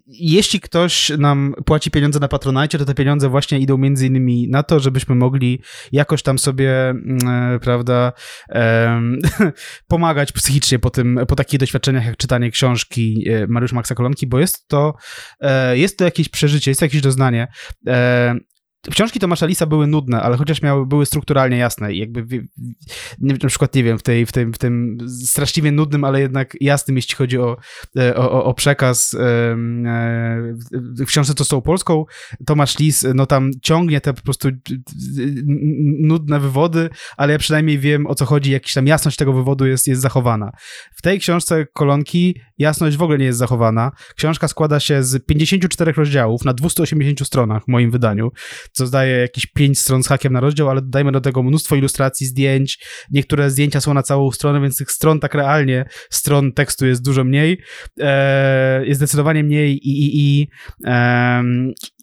jeśli 0.07 0.61
ktoś 0.61 1.09
nam 1.19 1.55
płaci 1.65 1.91
pieniądze 1.91 2.21
na 2.21 2.29
Patronite, 2.29 2.79
to 2.79 2.85
te 2.85 2.95
pieniądze 2.95 3.29
właśnie 3.29 3.59
idą 3.59 3.79
między 3.79 4.07
innymi 4.07 4.49
na 4.49 4.63
to, 4.63 4.81
żebyśmy 4.81 5.15
mogli 5.15 5.61
jakoś 5.93 6.23
tam 6.23 6.39
sobie, 6.39 6.91
mm, 6.91 7.29
e, 7.29 7.59
prawda, 7.61 8.13
pomagać 9.89 10.33
psychicznie 10.33 10.79
po 10.79 10.91
tym, 10.91 11.21
po 11.29 11.37
takich 11.37 11.61
doświadczeniach 11.61 12.07
jak 12.07 12.17
czytanie 12.17 12.51
książki 12.51 13.25
e, 13.29 13.47
Mariusz 13.47 13.73
Maxa 13.73 13.95
Kolonki, 13.95 14.27
bo 14.27 14.39
jest 14.39 14.69
to, 14.69 14.95
e, 15.41 15.79
jest 15.79 15.99
to 15.99 16.05
jakieś 16.05 16.29
przeżycie, 16.29 16.71
jest 16.71 16.81
to 16.81 16.85
jakieś 16.85 17.01
doznanie. 17.01 17.49
Książki 18.91 19.21
Tomasza 19.21 19.47
Lisa 19.47 19.67
były 19.67 19.87
nudne, 19.87 20.23
ale 20.23 20.37
chociaż 20.37 20.63
miały, 20.63 20.87
były 20.87 21.07
strukturalnie 21.07 21.57
jasne 21.57 21.95
jakby 21.95 22.47
na 23.19 23.49
przykład, 23.49 23.75
nie 23.75 23.85
wiem, 23.85 23.99
w, 23.99 24.03
tej, 24.03 24.27
w, 24.27 24.33
tym, 24.33 24.53
w 24.53 24.59
tym 24.59 24.99
straszliwie 25.25 25.73
nudnym, 25.73 26.05
ale 26.05 26.21
jednak 26.21 26.57
jasnym, 26.61 26.97
jeśli 26.97 27.15
chodzi 27.15 27.39
o, 27.39 27.57
e, 27.99 28.17
o, 28.17 28.45
o 28.45 28.55
przekaz 28.55 29.15
e, 29.15 29.19
w 30.73 31.07
książce 31.07 31.35
To 31.35 31.45
z 31.45 31.49
tą 31.49 31.61
Polską, 31.61 32.05
Tomasz 32.47 32.79
Lis, 32.79 33.07
no 33.15 33.27
tam 33.27 33.51
ciągnie 33.63 34.01
te 34.01 34.15
po 34.15 34.23
prostu 34.23 34.49
nudne 36.01 36.41
wywody, 36.41 36.91
ale 37.17 37.33
ja 37.33 37.39
przynajmniej 37.39 37.79
wiem 37.79 38.07
o 38.07 38.15
co 38.15 38.25
chodzi, 38.25 38.51
jakaś 38.51 38.75
tam 38.75 38.87
jasność 38.87 39.17
tego 39.17 39.33
wywodu 39.33 39.67
jest, 39.67 39.89
jest 39.89 40.03
zachowana. 40.03 40.53
W 40.95 41.03
tej 41.03 41.21
książce 41.21 41.67
Kolonki 41.73 42.41
jasność 42.59 42.97
w 42.97 43.03
ogóle 43.03 43.19
nie 43.19 43.25
jest 43.25 43.39
zachowana. 43.39 43.93
Książka 44.17 44.49
składa 44.49 44.81
się 44.81 45.03
z 45.03 45.27
54 45.27 45.93
rozdziałów 45.93 46.45
na 46.45 46.55
280 46.55 47.27
stronach 47.27 47.65
w 47.65 47.69
moim 47.69 47.91
wydaniu, 47.91 48.31
co 48.77 48.87
zdaje 48.87 49.17
jakieś 49.17 49.47
5 49.47 49.79
stron 49.79 50.03
z 50.03 50.09
hakiem 50.09 50.33
na 50.33 50.41
rozdział, 50.41 50.71
ale 50.71 50.83
dodajmy 50.83 51.13
do 51.13 51.21
tego 51.21 51.43
mnóstwo 51.43 51.77
ilustracji, 51.77 52.27
zdjęć. 52.27 52.79
Niektóre 53.11 53.51
zdjęcia 53.51 53.81
są 53.81 53.95
na 53.95 54.03
całą 54.03 54.31
stronę, 54.31 54.61
więc 54.61 54.77
tych 54.77 54.91
stron 54.91 55.21
tak 55.21 55.35
realnie, 55.35 55.89
stron 56.11 56.53
tekstu 56.53 56.87
jest 56.87 57.05
dużo 57.05 57.25
mniej. 57.25 57.61
E, 58.01 58.87
jest 58.87 58.99
zdecydowanie 58.99 59.45
mniej 59.45 59.73
i, 59.73 60.07
i, 60.07 60.41
i 60.41 60.49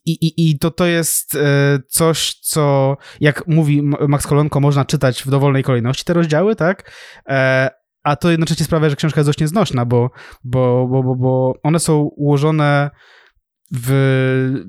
i, 0.06 0.12
i, 0.12 0.50
I 0.50 0.60
to, 0.60 0.72
to 0.72 0.86
jest 0.86 1.36
e, 1.36 1.80
coś, 1.88 2.34
co, 2.34 2.98
jak 3.22 3.48
mówi 3.48 3.82
Max 4.08 4.27
Kolonko, 4.27 4.60
można 4.60 4.86
czytać 4.86 5.24
w 5.24 5.30
dowolnej 5.30 5.63
kolejności 5.63 6.06
te 6.06 6.13
rozdziały, 6.13 6.56
tak? 6.56 6.92
E, 7.30 7.70
a 8.03 8.15
to 8.15 8.32
jednocześnie 8.32 8.65
sprawia, 8.65 8.89
że 8.89 8.96
książka 8.96 9.20
jest 9.20 9.30
dość 9.30 9.39
nieznośna, 9.39 9.86
bo, 9.86 10.10
bo, 10.44 10.88
bo, 10.88 11.03
bo, 11.03 11.15
bo 11.15 11.53
one 11.63 11.80
są 11.80 12.00
ułożone 12.01 12.89
w, 13.75 14.63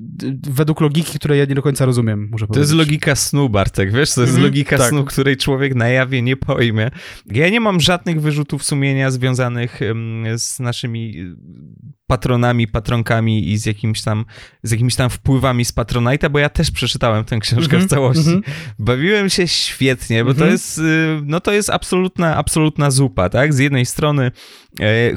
według 0.49 0.81
logiki, 0.81 1.19
której 1.19 1.39
ja 1.39 1.45
nie 1.45 1.55
do 1.55 1.61
końca 1.61 1.85
rozumiem, 1.85 2.29
muszę 2.31 2.47
powiedzieć. 2.47 2.53
To 2.53 2.59
jest 2.59 2.73
logika 2.73 3.15
snu, 3.15 3.49
Bartek, 3.49 3.91
wiesz? 3.91 4.13
To 4.13 4.21
jest 4.21 4.33
mm 4.33 4.41
-hmm, 4.41 4.45
logika 4.45 4.77
tak. 4.77 4.89
snu, 4.89 5.05
której 5.05 5.37
człowiek 5.37 5.75
na 5.75 5.87
jawie 5.87 6.21
nie 6.21 6.37
pojmie. 6.37 6.91
Ja 7.25 7.49
nie 7.49 7.59
mam 7.59 7.81
żadnych 7.81 8.21
wyrzutów 8.21 8.63
sumienia 8.63 9.11
związanych 9.11 9.79
z 10.37 10.59
naszymi 10.59 11.35
patronami, 12.07 12.67
patronkami 12.67 13.51
i 13.51 13.57
z 13.57 13.65
jakimś 13.65 14.01
tam, 14.01 14.25
z 14.63 14.71
jakimiś 14.71 14.95
tam 14.95 15.09
wpływami 15.09 15.65
z 15.65 15.73
Patronite'a, 15.73 16.29
bo 16.29 16.39
ja 16.39 16.49
też 16.49 16.71
przeczytałem 16.71 17.23
tę 17.23 17.39
książkę 17.39 17.75
mm 17.75 17.81
-hmm, 17.81 17.87
w 17.87 17.89
całości. 17.89 18.29
Mm 18.29 18.41
-hmm. 18.41 18.73
Bawiłem 18.79 19.29
się 19.29 19.47
świetnie, 19.47 20.23
bo 20.23 20.31
mm 20.31 20.35
-hmm. 20.35 20.39
to 20.39 20.45
mhm. 20.45 20.51
jest, 20.51 20.77
y, 20.77 21.21
no 21.23 21.39
to 21.39 21.51
jest 21.51 21.69
absolutna, 21.69 22.35
absolutna 22.35 22.91
zupa, 22.91 23.29
tak? 23.29 23.53
Z 23.53 23.59
jednej 23.59 23.85
strony 23.85 24.31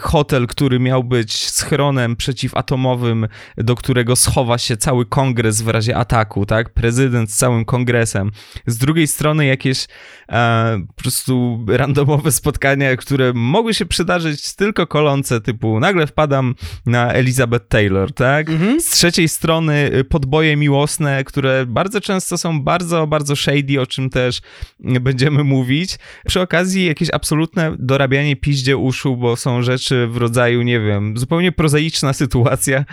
hotel, 0.01 0.47
który 0.47 0.81
miał 0.81 1.05
być 1.05 1.51
schronem 1.51 2.17
przeciwatomowym, 2.17 3.29
do 3.57 3.75
którego 3.75 4.17
schowa 4.17 4.59
się 4.59 4.77
cały 4.77 5.07
kongres 5.07 5.63
w 5.63 5.69
razie 5.69 5.97
ataku, 5.97 6.47
tak? 6.47 6.71
Prezydent 6.71 7.31
z 7.31 7.37
całym 7.37 7.65
kongresem. 7.65 8.31
Z 8.67 8.79
drugiej 8.79 9.07
strony 9.07 9.47
jakieś 9.47 9.87
e, 10.29 10.79
po 10.87 11.03
prostu 11.03 11.65
randomowe 11.69 12.33
spotkania, 12.33 12.97
które 12.97 13.33
mogły 13.33 13.75
się 13.75 13.87
przydarzyć 13.87 14.55
tylko 14.55 14.87
kolące, 14.87 15.41
typu 15.41 15.81
nagle 15.81 16.07
wpadam 16.07 16.55
na 16.87 17.13
Elizabeth 17.13 17.69
Taylor, 17.69 18.13
tak? 18.13 18.51
Mhm. 18.51 18.81
Z 18.81 18.91
trzeciej 18.91 19.29
strony 19.29 19.91
y, 19.95 20.05
podboje 20.05 20.57
miłosne, 20.57 21.25
które 21.25 21.67
bardzo 21.67 22.01
często 22.01 22.39
są 22.39 22.63
bardzo, 22.63 23.07
bardzo 23.07 23.37
shady, 23.37 23.81
o 23.81 23.87
czym 23.87 24.11
też 24.11 24.41
będziemy 24.81 25.45
mówić. 25.45 25.99
Przy 26.27 26.41
okazji 26.41 26.85
jakieś 26.85 27.09
absolutne 27.13 27.77
dorabianie 27.79 28.37
piździe 28.37 28.77
uszu, 28.77 29.17
bo 29.17 29.37
są 29.37 29.48
rzeczy 29.63 30.07
w 30.07 30.17
rodzaju, 30.17 30.63
nie 30.63 30.81
wiem, 30.81 31.17
zupełnie 31.17 31.53
prozaiczna 31.53 32.13
sytuacja, 32.13 32.85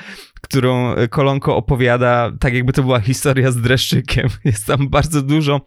którą 0.42 0.96
Kolonko 1.10 1.56
opowiada, 1.56 2.32
tak 2.40 2.54
jakby 2.54 2.74
to 2.74 2.84
była 2.84 3.00
historia 3.00 3.52
z 3.52 3.58
dreszczykiem. 3.62 4.30
Jest 4.46 4.66
tam 4.66 4.90
bardzo 4.90 5.22
dużo 5.22 5.62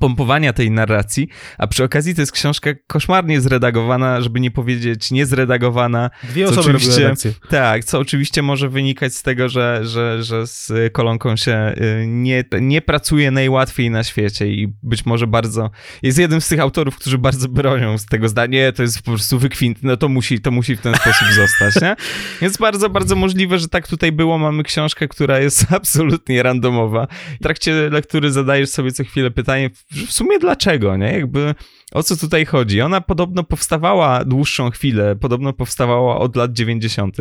pompowania 0.00 0.52
tej 0.52 0.70
narracji, 0.70 1.28
a 1.58 1.66
przy 1.66 1.84
okazji 1.84 2.14
to 2.14 2.22
jest 2.22 2.32
książka 2.32 2.70
koszmarnie 2.86 3.40
zredagowana, 3.40 4.20
żeby 4.20 4.40
nie 4.40 4.50
powiedzieć 4.50 5.10
niezredagowana. 5.10 6.10
Dwie 6.22 6.44
osoby 6.48 6.60
oczywiście, 6.60 7.14
Tak, 7.48 7.84
co 7.84 7.98
oczywiście 7.98 8.42
może 8.42 8.68
wynikać 8.68 9.14
z 9.14 9.22
tego, 9.22 9.48
że, 9.48 9.80
że, 9.82 10.22
że 10.22 10.46
z 10.46 10.72
kolonką 10.92 11.36
się 11.36 11.74
y, 12.02 12.06
nie, 12.06 12.44
nie 12.60 12.82
pracuje 12.82 13.30
najłatwiej 13.30 13.90
na 13.90 14.04
świecie 14.04 14.46
i 14.46 14.72
być 14.82 15.06
może 15.06 15.26
bardzo, 15.26 15.70
jest 16.02 16.18
jednym 16.18 16.40
z 16.40 16.48
tych 16.48 16.60
autorów, 16.60 16.96
którzy 16.96 17.18
bardzo 17.18 17.48
bronią 17.48 17.98
z 17.98 18.06
tego 18.06 18.28
zdania, 18.28 18.72
to 18.72 18.82
jest 18.82 19.02
po 19.02 19.10
prostu 19.10 19.38
wykwint, 19.38 19.78
no 19.82 19.96
to 19.96 20.08
musi, 20.08 20.40
to 20.40 20.50
musi 20.50 20.76
w 20.76 20.80
ten 20.80 20.94
sposób 20.94 21.28
zostać, 21.28 21.82
nie? 21.82 21.96
Więc 22.42 22.56
bardzo, 22.56 22.90
bardzo 22.90 23.16
możliwe, 23.16 23.58
że 23.58 23.68
tak 23.68 23.88
tutaj 23.88 24.12
było, 24.12 24.38
mamy 24.38 24.62
książkę, 24.62 25.08
która 25.08 25.38
jest 25.38 25.66
absolutnie 25.72 26.42
randomowa. 26.42 27.06
W 27.40 27.42
trakcie 27.42 27.90
lektury 27.90 28.32
zadajesz 28.32 28.68
sobie 28.68 28.92
co 28.92 29.04
chwilę 29.04 29.30
pytanie, 29.30 29.70
w 29.90 30.12
sumie 30.12 30.38
dlaczego, 30.38 30.96
nie? 30.96 31.12
Jakby 31.12 31.54
o 31.92 32.02
co 32.02 32.16
tutaj 32.16 32.46
chodzi? 32.46 32.80
Ona 32.80 33.00
podobno 33.00 33.44
powstawała 33.44 34.24
dłuższą 34.24 34.70
chwilę, 34.70 35.16
podobno 35.16 35.52
powstawała 35.52 36.18
od 36.18 36.36
lat 36.36 36.52
90. 36.52 37.16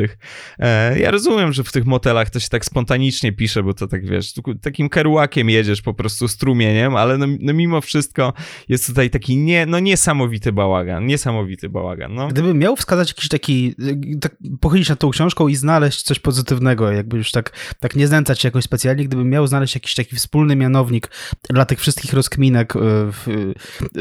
E, 0.59 0.99
ja 0.99 1.11
rozumiem, 1.11 1.53
że 1.53 1.63
w 1.63 1.71
tych 1.71 1.85
motelach 1.85 2.29
to 2.29 2.39
się 2.39 2.49
tak 2.49 2.65
spontanicznie 2.65 3.31
pisze, 3.31 3.63
bo 3.63 3.73
to 3.73 3.87
tak 3.87 4.05
wiesz, 4.05 4.33
takim 4.61 4.89
keruakiem 4.89 5.49
jedziesz 5.49 5.81
po 5.81 5.93
prostu 5.93 6.27
strumieniem, 6.27 6.95
ale 6.95 7.17
no, 7.17 7.25
no 7.39 7.53
mimo 7.53 7.81
wszystko 7.81 8.33
jest 8.69 8.87
tutaj 8.87 9.09
taki 9.09 9.37
nie, 9.37 9.65
no 9.65 9.79
niesamowity 9.79 10.51
bałagan, 10.51 11.05
niesamowity 11.05 11.69
bałagan. 11.69 12.13
No. 12.13 12.27
Gdybym 12.27 12.59
miał 12.59 12.75
wskazać 12.75 13.09
jakiś 13.09 13.27
taki, 13.27 13.75
tak 14.21 14.35
pochylić 14.61 14.89
nad 14.89 14.99
tą 14.99 15.09
książką 15.09 15.47
i 15.47 15.55
znaleźć 15.55 16.01
coś 16.01 16.19
pozytywnego, 16.19 16.91
jakby 16.91 17.17
już 17.17 17.31
tak, 17.31 17.51
tak 17.79 17.95
nie 17.95 18.07
znęcać 18.07 18.41
się 18.41 18.47
jakoś 18.47 18.63
specjalnie, 18.63 19.05
gdybym 19.05 19.29
miał 19.29 19.47
znaleźć 19.47 19.75
jakiś 19.75 19.95
taki 19.95 20.15
wspólny 20.15 20.55
mianownik 20.55 21.11
dla 21.49 21.65
tych 21.65 21.79
wszystkich 21.79 22.13
rozkminek, 22.13 22.73
w, 22.77 23.53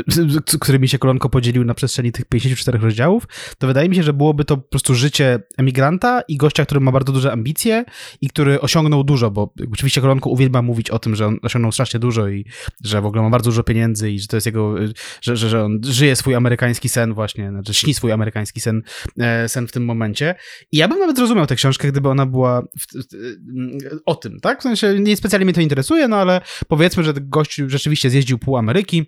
w, 0.06 0.55
z 0.56 0.58
którymi 0.58 0.88
się 0.88 0.98
Kolonko 0.98 1.28
podzielił 1.28 1.64
na 1.64 1.74
przestrzeni 1.74 2.12
tych 2.12 2.24
54 2.24 2.78
rozdziałów, 2.78 3.26
to 3.58 3.66
wydaje 3.66 3.88
mi 3.88 3.96
się, 3.96 4.02
że 4.02 4.12
byłoby 4.12 4.44
to 4.44 4.56
po 4.56 4.68
prostu 4.68 4.94
życie 4.94 5.38
emigranta 5.58 6.20
i 6.28 6.36
gościa, 6.36 6.64
który 6.64 6.80
ma 6.80 6.92
bardzo 6.92 7.12
duże 7.12 7.32
ambicje 7.32 7.84
i 8.20 8.28
który 8.28 8.60
osiągnął 8.60 9.04
dużo, 9.04 9.30
bo 9.30 9.54
oczywiście 9.72 10.00
Kolonko 10.00 10.30
uwielbia 10.30 10.62
mówić 10.62 10.90
o 10.90 10.98
tym, 10.98 11.16
że 11.16 11.26
on 11.26 11.38
osiągnął 11.42 11.72
strasznie 11.72 12.00
dużo 12.00 12.28
i 12.28 12.46
że 12.84 13.00
w 13.00 13.06
ogóle 13.06 13.22
ma 13.22 13.30
bardzo 13.30 13.50
dużo 13.50 13.62
pieniędzy 13.62 14.10
i 14.10 14.20
że 14.20 14.26
to 14.26 14.36
jest 14.36 14.46
jego, 14.46 14.74
że, 15.20 15.36
że, 15.36 15.48
że 15.48 15.64
on 15.64 15.80
żyje 15.84 16.16
swój 16.16 16.34
amerykański 16.34 16.88
sen 16.88 17.14
właśnie, 17.14 17.50
znaczy 17.50 17.74
śni 17.74 17.94
swój 17.94 18.12
amerykański 18.12 18.60
sen, 18.60 18.82
e, 19.18 19.48
sen 19.48 19.66
w 19.66 19.72
tym 19.72 19.84
momencie. 19.84 20.34
I 20.72 20.76
ja 20.76 20.88
bym 20.88 20.98
nawet 20.98 21.16
zrozumiał 21.16 21.46
tę 21.46 21.56
książkę, 21.56 21.88
gdyby 21.88 22.08
ona 22.08 22.26
była 22.26 22.62
w, 22.62 22.86
w, 22.94 24.00
o 24.06 24.14
tym, 24.14 24.40
tak? 24.40 24.60
W 24.60 24.62
sensie 24.62 24.94
nie 25.00 25.16
specjalnie 25.16 25.44
mnie 25.44 25.54
to 25.54 25.60
interesuje, 25.60 26.08
no 26.08 26.16
ale 26.16 26.40
powiedzmy, 26.68 27.04
że 27.04 27.12
gość 27.16 27.62
rzeczywiście 27.66 28.10
zjeździł 28.10 28.38
pół 28.38 28.56
Ameryki, 28.56 29.06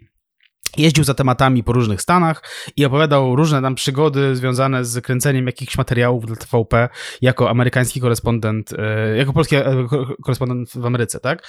jeździł 0.76 1.04
za 1.04 1.14
tematami 1.14 1.64
po 1.64 1.72
różnych 1.72 2.02
stanach 2.02 2.42
i 2.76 2.84
opowiadał 2.84 3.36
różne 3.36 3.62
tam 3.62 3.74
przygody 3.74 4.36
związane 4.36 4.84
z 4.84 5.04
kręceniem 5.04 5.46
jakichś 5.46 5.78
materiałów 5.78 6.26
dla 6.26 6.36
TVP 6.36 6.88
jako 7.22 7.50
amerykański 7.50 8.00
korespondent, 8.00 8.72
e, 8.78 9.16
jako 9.16 9.32
polski 9.32 9.56
e, 9.56 9.86
korespondent 10.24 10.70
w 10.74 10.86
Ameryce, 10.86 11.20
tak? 11.20 11.42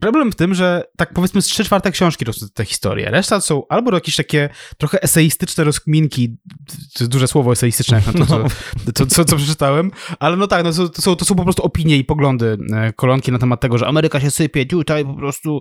Problem 0.00 0.32
w 0.32 0.36
tym, 0.36 0.54
że 0.54 0.84
tak 0.96 1.12
powiedzmy 1.12 1.42
z 1.42 1.46
trzy 1.46 1.64
czwarte 1.64 1.90
książki 1.90 2.24
to 2.24 2.32
są 2.32 2.46
te 2.54 2.64
historie. 2.64 3.10
Reszta 3.10 3.40
są 3.40 3.62
albo 3.68 3.94
jakieś 3.94 4.16
takie 4.16 4.48
trochę 4.78 5.02
eseistyczne 5.02 5.64
rozkminki, 5.64 6.36
to 6.68 7.04
jest 7.04 7.12
duże 7.12 7.28
słowo 7.28 7.52
eseistyczne, 7.52 8.02
jak 8.06 8.14
na 8.14 8.26
to, 8.26 8.38
no. 8.38 8.48
co, 8.86 8.92
to, 8.92 9.06
co, 9.06 9.24
co, 9.24 9.36
przeczytałem, 9.36 9.90
ale 10.18 10.36
no 10.36 10.46
tak, 10.46 10.64
no, 10.64 10.72
to, 10.88 11.02
są, 11.02 11.16
to 11.16 11.24
są 11.24 11.34
po 11.34 11.44
prostu 11.44 11.62
opinie 11.62 11.96
i 11.96 12.04
poglądy 12.04 12.58
e, 12.72 12.92
kolonki 12.92 13.32
na 13.32 13.38
temat 13.38 13.60
tego, 13.60 13.78
że 13.78 13.86
Ameryka 13.86 14.20
się 14.20 14.30
sypie, 14.30 14.66
tutaj 14.66 15.04
po 15.04 15.14
prostu 15.14 15.60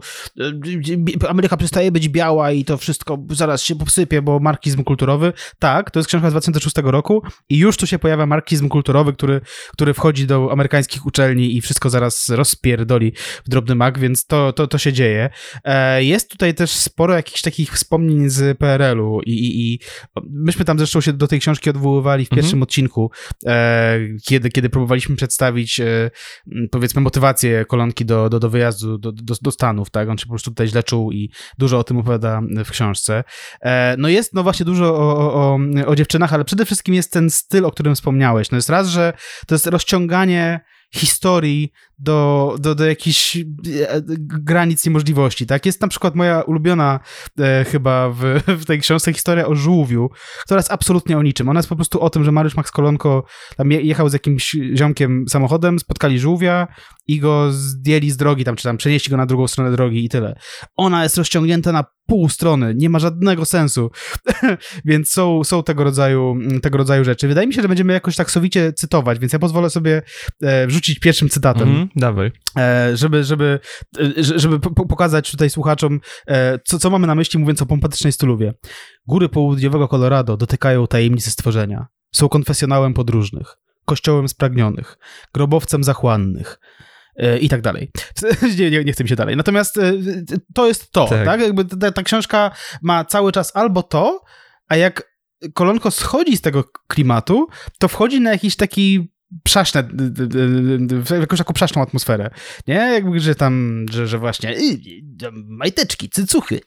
e, 1.23 1.29
Ameryka 1.29 1.57
przestaje 1.57 1.91
być 1.91 2.09
biała 2.09 2.51
i 2.51 2.65
to 2.65 2.77
wszystko 2.77 3.17
zaraz 3.29 3.63
się 3.63 3.75
posypie, 3.75 4.21
bo 4.21 4.39
markizm 4.39 4.83
kulturowy. 4.83 5.33
Tak, 5.59 5.91
to 5.91 5.99
jest 5.99 6.07
książka 6.07 6.29
z 6.29 6.33
2006 6.33 6.75
roku 6.83 7.23
i 7.49 7.57
już 7.57 7.77
tu 7.77 7.87
się 7.87 7.99
pojawia 7.99 8.25
markizm 8.25 8.69
kulturowy, 8.69 9.13
który, 9.13 9.41
który 9.71 9.93
wchodzi 9.93 10.27
do 10.27 10.51
amerykańskich 10.51 11.05
uczelni 11.05 11.55
i 11.55 11.61
wszystko 11.61 11.89
zaraz 11.89 12.29
rozpierdoli 12.29 13.13
w 13.45 13.49
drobny 13.49 13.75
mak, 13.75 13.99
więc 13.99 14.18
więc 14.19 14.25
to, 14.25 14.53
to, 14.53 14.67
to 14.67 14.77
się 14.77 14.93
dzieje. 14.93 15.29
E, 15.63 16.03
jest 16.03 16.32
tutaj 16.32 16.53
też 16.53 16.71
sporo 16.71 17.13
jakichś 17.13 17.41
takich 17.41 17.73
wspomnień 17.73 18.29
z 18.29 18.58
PRL-u 18.58 19.21
i, 19.21 19.32
i, 19.32 19.73
i 19.73 19.79
myśmy 20.29 20.65
tam 20.65 20.77
zresztą 20.77 21.01
się 21.01 21.13
do 21.13 21.27
tej 21.27 21.39
książki 21.39 21.69
odwoływali 21.69 22.25
w 22.25 22.29
pierwszym 22.29 22.58
mhm. 22.58 22.63
odcinku, 22.63 23.12
e, 23.45 23.99
kiedy, 24.25 24.49
kiedy 24.49 24.69
próbowaliśmy 24.69 25.15
przedstawić 25.15 25.79
e, 25.79 26.12
powiedzmy 26.71 27.01
motywację 27.01 27.65
kolonki 27.65 28.05
do, 28.05 28.29
do, 28.29 28.39
do 28.39 28.49
wyjazdu 28.49 28.97
do, 28.97 29.12
do, 29.12 29.36
do 29.41 29.51
Stanów, 29.51 29.89
tak? 29.89 30.10
On 30.10 30.17
się 30.17 30.25
po 30.25 30.32
prostu 30.32 30.51
tutaj 30.51 30.67
źle 30.67 30.84
czuł 30.84 31.12
i 31.12 31.32
dużo 31.58 31.79
o 31.79 31.84
tym 31.84 31.97
opowiada 31.97 32.41
w 32.65 32.71
książce. 32.71 33.23
No 33.97 34.10
jest 34.10 34.34
no 34.34 34.43
właśnie 34.43 34.65
dużo 34.65 34.95
o, 34.95 35.34
o, 35.34 35.60
o 35.86 35.95
dziewczynach, 35.95 36.34
ale 36.34 36.45
przede 36.45 36.65
wszystkim 36.65 36.95
jest 36.95 37.13
ten 37.13 37.29
styl, 37.29 37.65
o 37.65 37.71
którym 37.71 37.95
wspomniałeś. 37.95 38.51
No 38.51 38.55
jest 38.55 38.69
raz, 38.69 38.88
że 38.88 39.13
to 39.47 39.55
jest 39.55 39.67
rozciąganie 39.67 40.60
historii 40.91 41.71
do, 41.99 42.56
do, 42.60 42.75
do 42.75 42.86
jakichś 42.86 43.38
e, 43.38 43.43
granic 44.43 44.86
niemożliwości, 44.86 45.45
tak? 45.45 45.65
Jest 45.65 45.82
na 45.82 45.88
przykład 45.88 46.15
moja 46.15 46.41
ulubiona 46.41 46.99
e, 47.39 47.65
chyba 47.65 48.10
w, 48.10 48.19
w 48.47 48.65
tej 48.65 48.80
książce 48.80 49.13
historia 49.13 49.47
o 49.47 49.56
żółwiu, 49.56 50.10
która 50.45 50.58
jest 50.58 50.71
absolutnie 50.71 51.17
o 51.17 51.23
niczym. 51.23 51.49
Ona 51.49 51.60
jest 51.60 51.69
po 51.69 51.75
prostu 51.75 52.02
o 52.02 52.10
tym, 52.10 52.23
że 52.23 52.32
Mariusz 52.32 52.56
Max 52.56 52.71
Kolonko 52.71 53.23
tam 53.58 53.71
jechał 53.71 54.10
z 54.10 54.13
jakimś 54.13 54.56
ziomkiem 54.75 55.25
samochodem, 55.30 55.80
spotkali 55.80 56.19
żółwia 56.19 56.67
i 57.08 57.19
go 57.19 57.52
zdjęli 57.52 58.12
z 58.12 58.17
drogi 58.17 58.43
tam, 58.43 58.56
czy 58.56 58.63
tam 58.63 58.78
przenieśli 58.78 59.12
go 59.12 59.17
na 59.17 59.25
drugą 59.25 59.47
stronę 59.47 59.71
drogi 59.71 60.06
i 60.06 60.10
tyle. 60.10 60.39
Ona 60.78 61.04
jest 61.04 61.17
rozciągnięta 61.17 61.71
na 61.71 61.84
pół 62.10 62.30
strony, 62.30 62.74
nie 62.76 62.89
ma 62.89 63.00
żadnego 63.00 63.45
sensu. 63.45 63.91
więc 64.86 65.12
są, 65.12 65.43
są 65.43 65.63
tego, 65.63 65.84
rodzaju, 65.84 66.38
tego 66.62 66.78
rodzaju 66.78 67.04
rzeczy. 67.04 67.28
Wydaje 67.28 67.48
mi 67.48 67.54
się, 67.54 67.62
że 67.62 67.67
będziemy 67.67 67.93
jakoś 67.93 68.15
tak 68.15 68.32
sowicie 68.32 68.74
cytować, 68.74 69.19
więc 69.19 69.34
ja 69.34 69.39
pozwolę 69.39 69.69
sobie 69.69 70.02
e, 70.41 70.67
wrzucić 70.67 71.00
pierwszym 71.00 71.30
cytatem. 71.30 71.69
Mm, 71.69 71.89
dawaj. 71.95 72.32
E, 72.58 72.98
żeby, 72.98 73.24
żeby, 73.24 73.60
e, 74.00 74.24
żeby 74.24 74.60
pokazać 74.60 75.32
tutaj 75.32 75.50
słuchaczom, 75.50 76.00
e, 76.28 76.60
co, 76.65 76.80
co 76.80 76.89
mamy 76.89 77.08
na 77.08 77.15
myśli, 77.15 77.39
mówiąc 77.39 77.62
o 77.62 77.65
pompatycznej 77.65 78.13
stylówie. 78.13 78.54
Góry 79.08 79.30
południowego 79.30 79.88
Colorado 79.88 80.38
dotykają 80.38 80.88
tajemnicy 80.88 81.32
stworzenia. 81.32 81.88
Są 82.12 82.30
konfesjonałem 82.30 82.93
podróżnych, 82.93 83.58
kościołem 83.86 84.30
spragnionych, 84.30 84.98
grobowcem 85.34 85.84
zachłannych, 85.84 86.60
i 87.41 87.49
tak 87.49 87.62
dalej. 87.62 87.91
Nie, 88.60 88.71
nie, 88.71 88.84
nie 88.84 88.93
chcę 88.93 89.03
mi 89.03 89.10
się 89.10 89.15
dalej. 89.15 89.38
Natomiast 89.38 89.79
to 90.53 90.67
jest 90.67 90.91
to, 90.91 91.08
tak? 91.08 91.25
tak? 91.25 91.41
Jakby 91.41 91.65
ta, 91.65 91.91
ta, 91.91 92.03
książka 92.03 92.51
ma 92.82 93.05
cały 93.05 93.32
czas 93.32 93.55
albo 93.55 93.84
to, 93.84 94.21
a 94.67 94.75
jak 94.75 95.10
kolonko 95.53 95.91
schodzi 95.91 96.38
z 96.38 96.41
tego 96.41 96.63
klimatu, 96.88 97.47
to 97.79 97.88
wchodzi 97.88 98.21
na 98.21 98.32
jakiś 98.32 98.55
taki 98.55 99.12
przaśne, 99.43 99.83
jakąś 101.19 101.39
taką 101.39 101.53
przaśną 101.53 101.81
atmosferę, 101.81 102.29
nie? 102.67 102.75
Jakby, 102.75 103.19
że 103.19 103.35
tam, 103.35 103.85
że, 103.91 104.07
że 104.07 104.17
właśnie 104.17 104.55
majteczki, 105.47 106.09
cycuchy, 106.09 106.59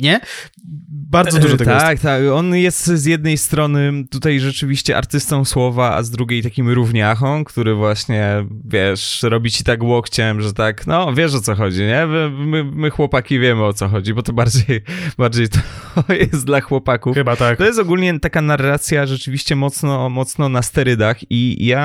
nie? 0.00 0.20
Bardzo 0.88 1.38
dużo 1.38 1.56
tego 1.56 1.70
Tak, 1.70 1.90
jest. 1.90 2.02
tak. 2.02 2.22
On 2.34 2.56
jest 2.56 2.86
z 2.86 3.04
jednej 3.04 3.38
strony 3.38 4.04
tutaj 4.10 4.40
rzeczywiście 4.40 4.96
artystą 4.96 5.44
słowa, 5.44 5.94
a 5.94 6.02
z 6.02 6.10
drugiej 6.10 6.42
takim 6.42 6.68
równiachą, 6.68 7.44
który 7.44 7.74
właśnie, 7.74 8.46
wiesz, 8.64 9.22
robi 9.22 9.50
ci 9.50 9.64
tak 9.64 9.82
łokciem, 9.82 10.42
że 10.42 10.52
tak, 10.52 10.86
no, 10.86 11.12
wiesz 11.14 11.34
o 11.34 11.40
co 11.40 11.54
chodzi, 11.54 11.80
nie? 11.82 12.06
My, 12.06 12.64
my 12.64 12.90
chłopaki 12.90 13.38
wiemy 13.38 13.64
o 13.64 13.72
co 13.72 13.88
chodzi, 13.88 14.14
bo 14.14 14.22
to 14.22 14.32
bardziej, 14.32 14.80
bardziej 15.18 15.48
to 15.48 15.58
jest 16.32 16.46
dla 16.46 16.60
chłopaków. 16.60 17.14
Chyba 17.14 17.36
tak. 17.36 17.58
To 17.58 17.64
jest 17.64 17.78
ogólnie 17.78 18.20
taka 18.20 18.42
narracja 18.42 19.06
rzeczywiście 19.06 19.56
mocno, 19.56 20.08
mocno 20.10 20.48
na 20.48 20.62
sterydach 20.62 21.16
i 21.30 21.66
ja 21.66 21.81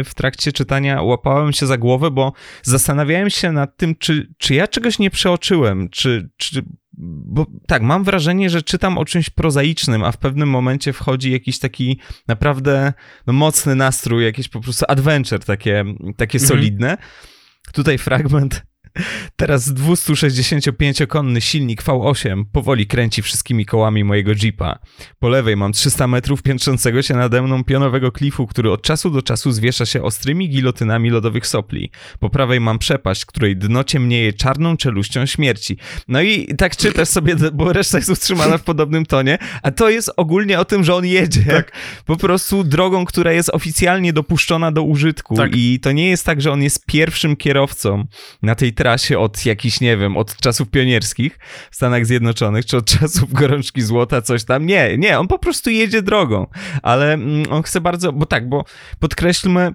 Y, 0.00 0.04
w 0.04 0.14
trakcie 0.14 0.52
czytania 0.52 1.02
łapałem 1.02 1.52
się 1.52 1.66
za 1.66 1.78
głowę, 1.78 2.10
bo 2.10 2.32
zastanawiałem 2.62 3.30
się 3.30 3.52
nad 3.52 3.76
tym, 3.76 3.94
czy, 3.94 4.34
czy 4.38 4.54
ja 4.54 4.68
czegoś 4.68 4.98
nie 4.98 5.10
przeoczyłem, 5.10 5.88
czy, 5.88 6.30
czy 6.36 6.62
bo 7.02 7.46
tak, 7.66 7.82
mam 7.82 8.04
wrażenie, 8.04 8.50
że 8.50 8.62
czytam 8.62 8.98
o 8.98 9.04
czymś 9.04 9.30
prozaicznym, 9.30 10.04
a 10.04 10.12
w 10.12 10.16
pewnym 10.16 10.48
momencie 10.48 10.92
wchodzi 10.92 11.32
jakiś 11.32 11.58
taki 11.58 12.00
naprawdę 12.28 12.92
no, 13.26 13.32
mocny 13.32 13.74
nastrój, 13.74 14.24
jakieś 14.24 14.48
po 14.48 14.60
prostu 14.60 14.84
adventure 14.88 15.44
takie, 15.44 15.84
takie 16.16 16.38
mhm. 16.38 16.48
solidne. 16.48 16.96
Tutaj 17.72 17.98
fragment 17.98 18.62
Teraz 19.36 19.74
265-konny 19.74 21.40
silnik 21.40 21.82
V8 21.82 22.44
powoli 22.52 22.86
kręci 22.86 23.22
wszystkimi 23.22 23.66
kołami 23.66 24.04
mojego 24.04 24.32
Jeepa. 24.42 24.78
Po 25.18 25.28
lewej 25.28 25.56
mam 25.56 25.72
300 25.72 26.06
metrów 26.06 26.42
piętrzącego 26.42 27.02
się 27.02 27.14
nade 27.14 27.42
mną 27.42 27.64
pionowego 27.64 28.12
klifu, 28.12 28.46
który 28.46 28.70
od 28.70 28.82
czasu 28.82 29.10
do 29.10 29.22
czasu 29.22 29.52
zwiesza 29.52 29.86
się 29.86 30.02
ostrymi 30.02 30.48
gilotynami 30.48 31.10
lodowych 31.10 31.46
sopli. 31.46 31.90
Po 32.18 32.30
prawej 32.30 32.60
mam 32.60 32.78
przepaść, 32.78 33.24
której 33.24 33.56
dno 33.56 33.84
ciemnieje 33.84 34.32
czarną 34.32 34.76
czeluścią 34.76 35.26
śmierci. 35.26 35.76
No 36.08 36.22
i 36.22 36.54
tak 36.58 36.76
czytasz 36.76 37.08
sobie, 37.08 37.36
bo 37.52 37.72
reszta 37.72 37.98
jest 37.98 38.10
utrzymana 38.10 38.58
w 38.58 38.62
podobnym 38.62 39.06
tonie, 39.06 39.38
a 39.62 39.70
to 39.70 39.90
jest 39.90 40.10
ogólnie 40.16 40.60
o 40.60 40.64
tym, 40.64 40.84
że 40.84 40.94
on 40.94 41.06
jedzie 41.06 41.42
tak. 41.42 41.72
po 42.06 42.16
prostu 42.16 42.64
drogą, 42.64 43.04
która 43.04 43.32
jest 43.32 43.50
oficjalnie 43.50 44.12
dopuszczona 44.12 44.72
do 44.72 44.82
użytku 44.82 45.36
tak. 45.36 45.56
i 45.56 45.80
to 45.80 45.92
nie 45.92 46.08
jest 46.08 46.26
tak, 46.26 46.40
że 46.40 46.52
on 46.52 46.62
jest 46.62 46.86
pierwszym 46.86 47.36
kierowcą 47.36 48.04
na 48.42 48.54
tej 48.54 48.72
trasie 48.80 49.18
od 49.18 49.46
jakichś, 49.46 49.80
nie 49.80 49.96
wiem, 49.96 50.16
od 50.16 50.36
czasów 50.36 50.70
pionierskich 50.70 51.38
w 51.70 51.76
Stanach 51.76 52.06
Zjednoczonych, 52.06 52.66
czy 52.66 52.76
od 52.76 52.84
czasów 52.84 53.32
gorączki 53.40 53.82
złota, 53.82 54.22
coś 54.22 54.44
tam. 54.44 54.66
Nie, 54.66 54.98
nie, 54.98 55.18
on 55.18 55.28
po 55.28 55.38
prostu 55.38 55.70
jedzie 55.70 56.02
drogą, 56.02 56.46
ale 56.82 57.12
mm, 57.12 57.42
on 57.50 57.62
chce 57.62 57.80
bardzo, 57.80 58.12
bo 58.12 58.26
tak, 58.26 58.48
bo 58.48 58.64
podkreślmy, 58.98 59.74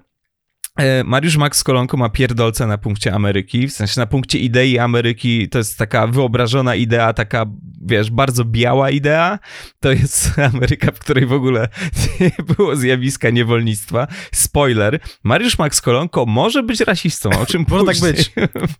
Mariusz 1.04 1.36
Max 1.36 1.64
Kolonko 1.64 1.96
ma 1.96 2.08
pierdolce 2.08 2.66
na 2.66 2.78
punkcie 2.78 3.14
Ameryki, 3.14 3.68
w 3.68 3.72
sensie 3.72 4.00
na 4.00 4.06
punkcie 4.06 4.38
idei 4.38 4.78
Ameryki, 4.78 5.48
to 5.48 5.58
jest 5.58 5.78
taka 5.78 6.06
wyobrażona 6.06 6.74
idea, 6.74 7.12
taka, 7.12 7.46
wiesz, 7.82 8.10
bardzo 8.10 8.44
biała 8.44 8.90
idea, 8.90 9.38
to 9.80 9.92
jest 9.92 10.32
Ameryka, 10.54 10.92
w 10.92 10.98
której 10.98 11.26
w 11.26 11.32
ogóle 11.32 11.68
nie 12.20 12.30
było 12.56 12.76
zjawiska 12.76 13.30
niewolnictwa. 13.30 14.06
Spoiler, 14.32 15.00
Mariusz 15.22 15.58
Max 15.58 15.80
Kolonko 15.80 16.26
może 16.26 16.62
być 16.62 16.80
rasistą, 16.80 17.30
o 17.40 17.46
czym 17.46 17.66
Może 17.70 17.84
tak 17.84 18.00
być, 18.00 18.32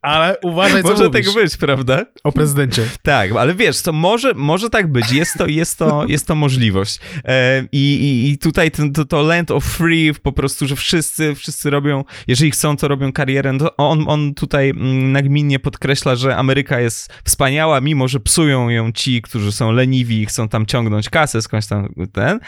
ale 0.03 0.37
uważaj, 0.43 0.83
co 0.83 0.89
Może 0.89 1.05
mówisz. 1.05 1.27
tak 1.27 1.35
być, 1.35 1.57
prawda? 1.57 2.07
O 2.25 2.33
prezydencie. 2.33 2.83
Tak, 3.03 3.33
ale 3.33 3.55
wiesz, 3.55 3.83
to 3.83 3.93
może, 3.93 4.35
może 4.35 4.71
tak 4.71 4.93
być, 4.93 5.13
jest 5.13 5.35
to, 5.39 5.47
jest 5.47 5.79
to, 5.79 6.05
jest 6.09 6.27
to 6.27 6.35
możliwość. 6.35 6.99
E, 7.25 7.65
i, 7.73 7.95
i, 7.95 8.31
I 8.31 8.39
tutaj 8.39 8.71
ten, 8.71 8.93
to, 8.93 9.05
to 9.05 9.23
land 9.23 9.51
of 9.51 9.65
free, 9.65 10.15
po 10.23 10.33
prostu, 10.33 10.67
że 10.67 10.77
wszyscy, 10.77 11.35
wszyscy 11.35 11.71
robią 11.71 11.86
robią, 11.87 12.05
jeżeli 12.27 12.51
chcą, 12.51 12.77
to 12.77 12.89
robią 12.89 13.13
karierę. 13.13 13.53
No 13.53 13.77
on, 13.77 14.05
on 14.09 14.35
tutaj 14.35 14.71
mm, 14.71 15.13
nagminnie 15.13 15.59
podkreśla, 15.59 16.17
że 16.17 16.37
Ameryka 16.37 16.81
jest 16.81 17.13
wspaniała, 17.25 17.81
mimo 17.81 18.09
że 18.09 18.21
psują 18.21 18.69
ją 18.69 18.93
ci, 18.93 19.23
którzy 19.23 19.53
są 19.53 19.73
leniwi 19.73 20.23
i 20.23 20.27
chcą 20.27 20.49
tam 20.49 20.67
ciągnąć 20.67 21.11
kasę 21.11 21.43
skądś 21.43 21.67
tam 21.67 21.89
ten, 22.13 22.41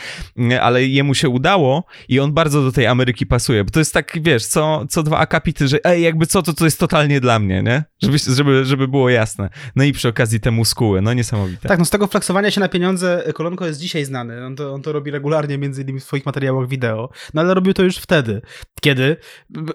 ale 0.60 0.84
jemu 0.84 1.14
się 1.14 1.28
udało 1.28 1.84
i 2.08 2.20
on 2.20 2.32
bardzo 2.32 2.62
do 2.62 2.72
tej 2.72 2.86
Ameryki 2.86 3.26
pasuje, 3.26 3.64
bo 3.64 3.70
to 3.70 3.78
jest 3.78 3.94
tak, 3.94 4.18
wiesz, 4.22 4.46
co, 4.46 4.84
co 4.88 5.02
dwa 5.02 5.18
akapity, 5.18 5.68
że 5.68 5.84
ej, 5.84 6.02
jakby 6.02 6.26
co, 6.26 6.42
to 6.42 6.52
to 6.52 6.64
jest 6.64 6.78
totalnie 6.78 7.20
dla 7.20 7.38
mnie, 7.38 7.62
nie? 7.62 7.84
Żeby, 8.02 8.18
żeby, 8.18 8.64
żeby 8.64 8.88
było 8.88 9.10
jasne. 9.10 9.50
No 9.76 9.84
i 9.84 9.92
przy 9.92 10.08
okazji 10.08 10.40
te 10.40 10.50
muskuły, 10.50 11.02
no 11.02 11.12
niesamowite. 11.12 11.68
Tak, 11.68 11.78
no 11.78 11.84
z 11.84 11.90
tego 11.90 12.06
flexowania 12.06 12.50
się 12.50 12.60
na 12.60 12.68
pieniądze 12.68 13.24
Kolonko 13.34 13.66
jest 13.66 13.80
dzisiaj 13.80 14.04
znany. 14.04 14.46
On 14.46 14.56
to, 14.56 14.74
on 14.74 14.82
to 14.82 14.92
robi 14.92 15.10
regularnie, 15.10 15.58
między 15.58 15.82
innymi 15.82 16.00
w 16.00 16.04
swoich 16.04 16.26
materiałach 16.26 16.68
wideo. 16.68 17.10
No 17.34 17.40
ale 17.40 17.54
robił 17.54 17.74
to 17.74 17.82
już 17.82 17.96
wtedy, 17.96 18.40
kiedy 18.80 19.16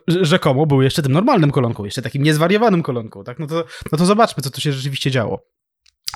rzekomo 0.07 0.65
był 0.65 0.81
jeszcze 0.81 1.01
tym 1.01 1.11
normalnym 1.11 1.51
kolonką, 1.51 1.85
jeszcze 1.85 2.01
takim 2.01 2.23
niezwariowanym 2.23 2.83
kolonką, 2.83 3.23
tak? 3.23 3.39
No 3.39 3.47
to, 3.47 3.65
no 3.91 3.97
to 3.97 4.05
zobaczmy, 4.05 4.43
co 4.43 4.49
tu 4.49 4.61
się 4.61 4.71
rzeczywiście 4.71 5.11
działo. 5.11 5.52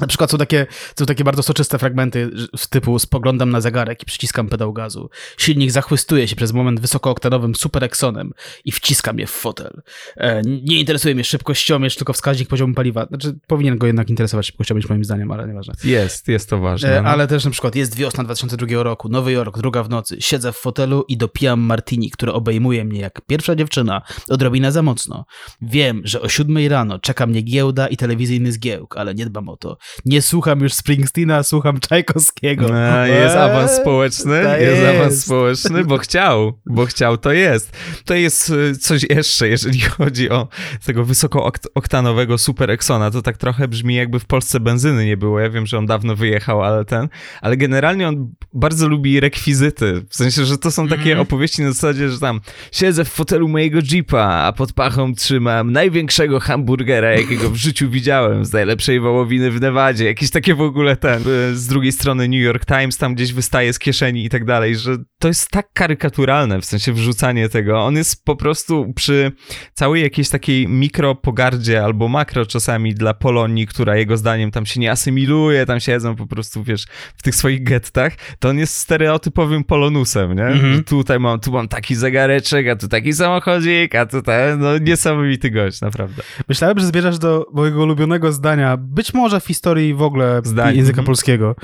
Na 0.01 0.07
przykład 0.07 0.31
są 0.31 0.37
takie, 0.37 0.67
są 0.99 1.05
takie 1.05 1.23
bardzo 1.23 1.43
soczyste 1.43 1.79
fragmenty 1.79 2.29
z 2.57 2.69
typu 2.69 2.99
spoglądam 2.99 3.49
na 3.49 3.61
zegarek 3.61 4.03
i 4.03 4.05
przyciskam 4.05 4.49
pedał 4.49 4.73
gazu. 4.73 5.09
Silnik 5.37 5.71
zachwystuje 5.71 6.27
się 6.27 6.35
przez 6.35 6.53
moment 6.53 6.79
wysokooktanowym 6.79 7.55
Super 7.55 7.83
Exonem 7.83 8.33
i 8.65 8.71
wciskam 8.71 9.19
je 9.19 9.27
w 9.27 9.31
fotel. 9.31 9.81
E, 10.17 10.41
nie 10.41 10.79
interesuje 10.79 11.15
mnie 11.15 11.23
szybkościomierz, 11.23 11.95
tylko 11.95 12.13
wskaźnik 12.13 12.49
poziomu 12.49 12.73
paliwa. 12.73 13.05
Znaczy, 13.05 13.39
powinien 13.47 13.77
go 13.77 13.87
jednak 13.87 14.09
interesować 14.09 14.45
szybkościomierz 14.45 14.89
moim 14.89 15.05
zdaniem, 15.05 15.31
ale 15.31 15.47
nieważne. 15.47 15.73
Jest, 15.83 16.27
jest 16.27 16.49
to 16.49 16.59
ważne. 16.59 16.97
E, 16.97 17.01
no. 17.01 17.09
Ale 17.09 17.27
też 17.27 17.45
na 17.45 17.51
przykład 17.51 17.75
jest 17.75 17.95
wiosna 17.95 18.23
2002 18.23 18.83
roku, 18.83 19.09
Nowy 19.09 19.31
Jork, 19.31 19.57
druga 19.57 19.83
w 19.83 19.89
nocy. 19.89 20.17
Siedzę 20.19 20.51
w 20.51 20.57
fotelu 20.57 21.05
i 21.07 21.17
dopijam 21.17 21.59
martini, 21.59 22.11
które 22.11 22.33
obejmuje 22.33 22.85
mnie 22.85 22.99
jak 22.99 23.21
pierwsza 23.21 23.55
dziewczyna, 23.55 24.01
odrobinę 24.29 24.71
za 24.71 24.81
mocno. 24.81 25.25
Wiem, 25.61 26.01
że 26.03 26.21
o 26.21 26.29
siódmej 26.29 26.69
rano 26.69 26.99
czeka 26.99 27.27
mnie 27.27 27.41
giełda 27.41 27.87
i 27.87 27.97
telewizyjny 27.97 28.51
zgiełk, 28.51 28.97
ale 28.97 29.15
nie 29.15 29.25
dbam 29.25 29.49
o 29.49 29.57
to 29.57 29.77
nie 30.05 30.21
słucham 30.21 30.59
już 30.59 30.73
Springsteena, 30.73 31.43
słucham 31.43 31.79
Czajkowskiego. 31.79 32.67
No, 32.67 33.05
jest 33.05 33.35
awans 33.35 33.71
społeczny, 33.71 34.35
jest, 34.59 34.81
jest. 34.81 34.97
awans 34.97 35.25
społeczny, 35.25 35.83
bo 35.85 35.97
chciał, 35.97 36.53
bo 36.65 36.85
chciał, 36.85 37.17
to 37.17 37.31
jest. 37.31 37.77
To 38.05 38.13
jest 38.13 38.49
y, 38.49 38.77
coś 38.77 39.05
jeszcze, 39.09 39.47
jeżeli 39.47 39.79
chodzi 39.97 40.29
o 40.29 40.47
tego 40.85 41.05
wysokooktanowego 41.05 42.37
Super 42.37 42.71
Exona, 42.71 43.11
to 43.11 43.21
tak 43.21 43.37
trochę 43.37 43.67
brzmi 43.67 43.95
jakby 43.95 44.19
w 44.19 44.25
Polsce 44.25 44.59
benzyny 44.59 45.05
nie 45.05 45.17
było, 45.17 45.39
ja 45.39 45.49
wiem, 45.49 45.65
że 45.65 45.77
on 45.77 45.85
dawno 45.85 46.15
wyjechał, 46.15 46.63
ale 46.63 46.85
ten, 46.85 47.07
ale 47.41 47.57
generalnie 47.57 48.07
on 48.07 48.33
bardzo 48.53 48.87
lubi 48.87 49.19
rekwizyty, 49.19 50.05
w 50.09 50.15
sensie, 50.15 50.45
że 50.45 50.57
to 50.57 50.71
są 50.71 50.87
takie 50.87 51.11
mm. 51.11 51.19
opowieści 51.19 51.61
na 51.61 51.71
zasadzie, 51.71 52.09
że 52.09 52.19
tam 52.19 52.41
siedzę 52.71 53.05
w 53.05 53.09
fotelu 53.09 53.47
mojego 53.47 53.79
Jeepa, 53.91 54.23
a 54.23 54.53
pod 54.53 54.73
pachą 54.73 55.15
trzymam 55.15 55.71
największego 55.71 56.39
hamburgera, 56.39 57.11
jakiego 57.11 57.49
w 57.49 57.55
życiu 57.55 57.89
widziałem, 57.89 58.45
z 58.45 58.53
najlepszej 58.53 58.99
wołowiny 58.99 59.51
w 59.51 59.61
Nevadzie, 59.77 60.05
jakieś 60.05 60.29
takie 60.29 60.55
w 60.55 60.61
ogóle 60.61 60.95
ten, 60.95 61.21
e, 61.21 61.55
z 61.55 61.67
drugiej 61.67 61.91
strony 61.91 62.27
New 62.27 62.41
York 62.41 62.65
Times 62.65 62.97
tam 62.97 63.15
gdzieś 63.15 63.33
wystaje 63.33 63.73
z 63.73 63.79
kieszeni 63.79 64.25
i 64.25 64.29
tak 64.29 64.45
dalej, 64.45 64.75
że 64.75 64.97
to 65.19 65.27
jest 65.27 65.49
tak 65.49 65.73
karykaturalne, 65.73 66.61
w 66.61 66.65
sensie 66.65 66.93
wrzucanie 66.93 67.49
tego. 67.49 67.79
On 67.83 67.95
jest 67.95 68.25
po 68.25 68.35
prostu 68.35 68.93
przy 68.95 69.31
całej 69.73 70.03
jakiejś 70.03 70.29
takiej 70.29 70.67
mikropogardzie 70.67 71.83
albo 71.83 72.07
makro 72.07 72.45
czasami 72.45 72.93
dla 72.93 73.13
Polonii, 73.13 73.67
która 73.67 73.97
jego 73.97 74.17
zdaniem 74.17 74.51
tam 74.51 74.65
się 74.65 74.79
nie 74.79 74.91
asymiluje, 74.91 75.65
tam 75.65 75.79
siedzą 75.79 76.15
po 76.15 76.27
prostu, 76.27 76.63
wiesz, 76.63 76.85
w 77.17 77.23
tych 77.23 77.35
swoich 77.35 77.63
gettach, 77.63 78.13
to 78.39 78.49
on 78.49 78.57
jest 78.57 78.75
stereotypowym 78.75 79.63
polonusem, 79.63 80.35
nie? 80.35 80.45
Mhm. 80.45 80.83
Tutaj 80.83 81.19
mam, 81.19 81.39
tu 81.39 81.51
mam 81.51 81.67
taki 81.67 81.95
zegareczek, 81.95 82.67
a 82.67 82.75
tu 82.75 82.87
taki 82.87 83.13
samochodzik, 83.13 83.95
a 83.95 84.05
tutaj, 84.05 84.57
no 84.57 84.77
niesamowity 84.77 85.51
gość, 85.51 85.81
naprawdę. 85.81 86.23
Myślałem, 86.49 86.79
że 86.79 86.85
zbierzesz 86.85 87.19
do 87.19 87.45
mojego 87.53 87.83
ulubionego 87.83 88.31
zdania, 88.31 88.77
być 88.77 89.13
może 89.13 89.39
w 89.39 89.43
historii 89.57 89.93
w 89.93 90.01
ogóle 90.01 90.41
Zdań. 90.43 90.75
języka 90.75 90.99
mhm. 90.99 91.05
polskiego, 91.05 91.55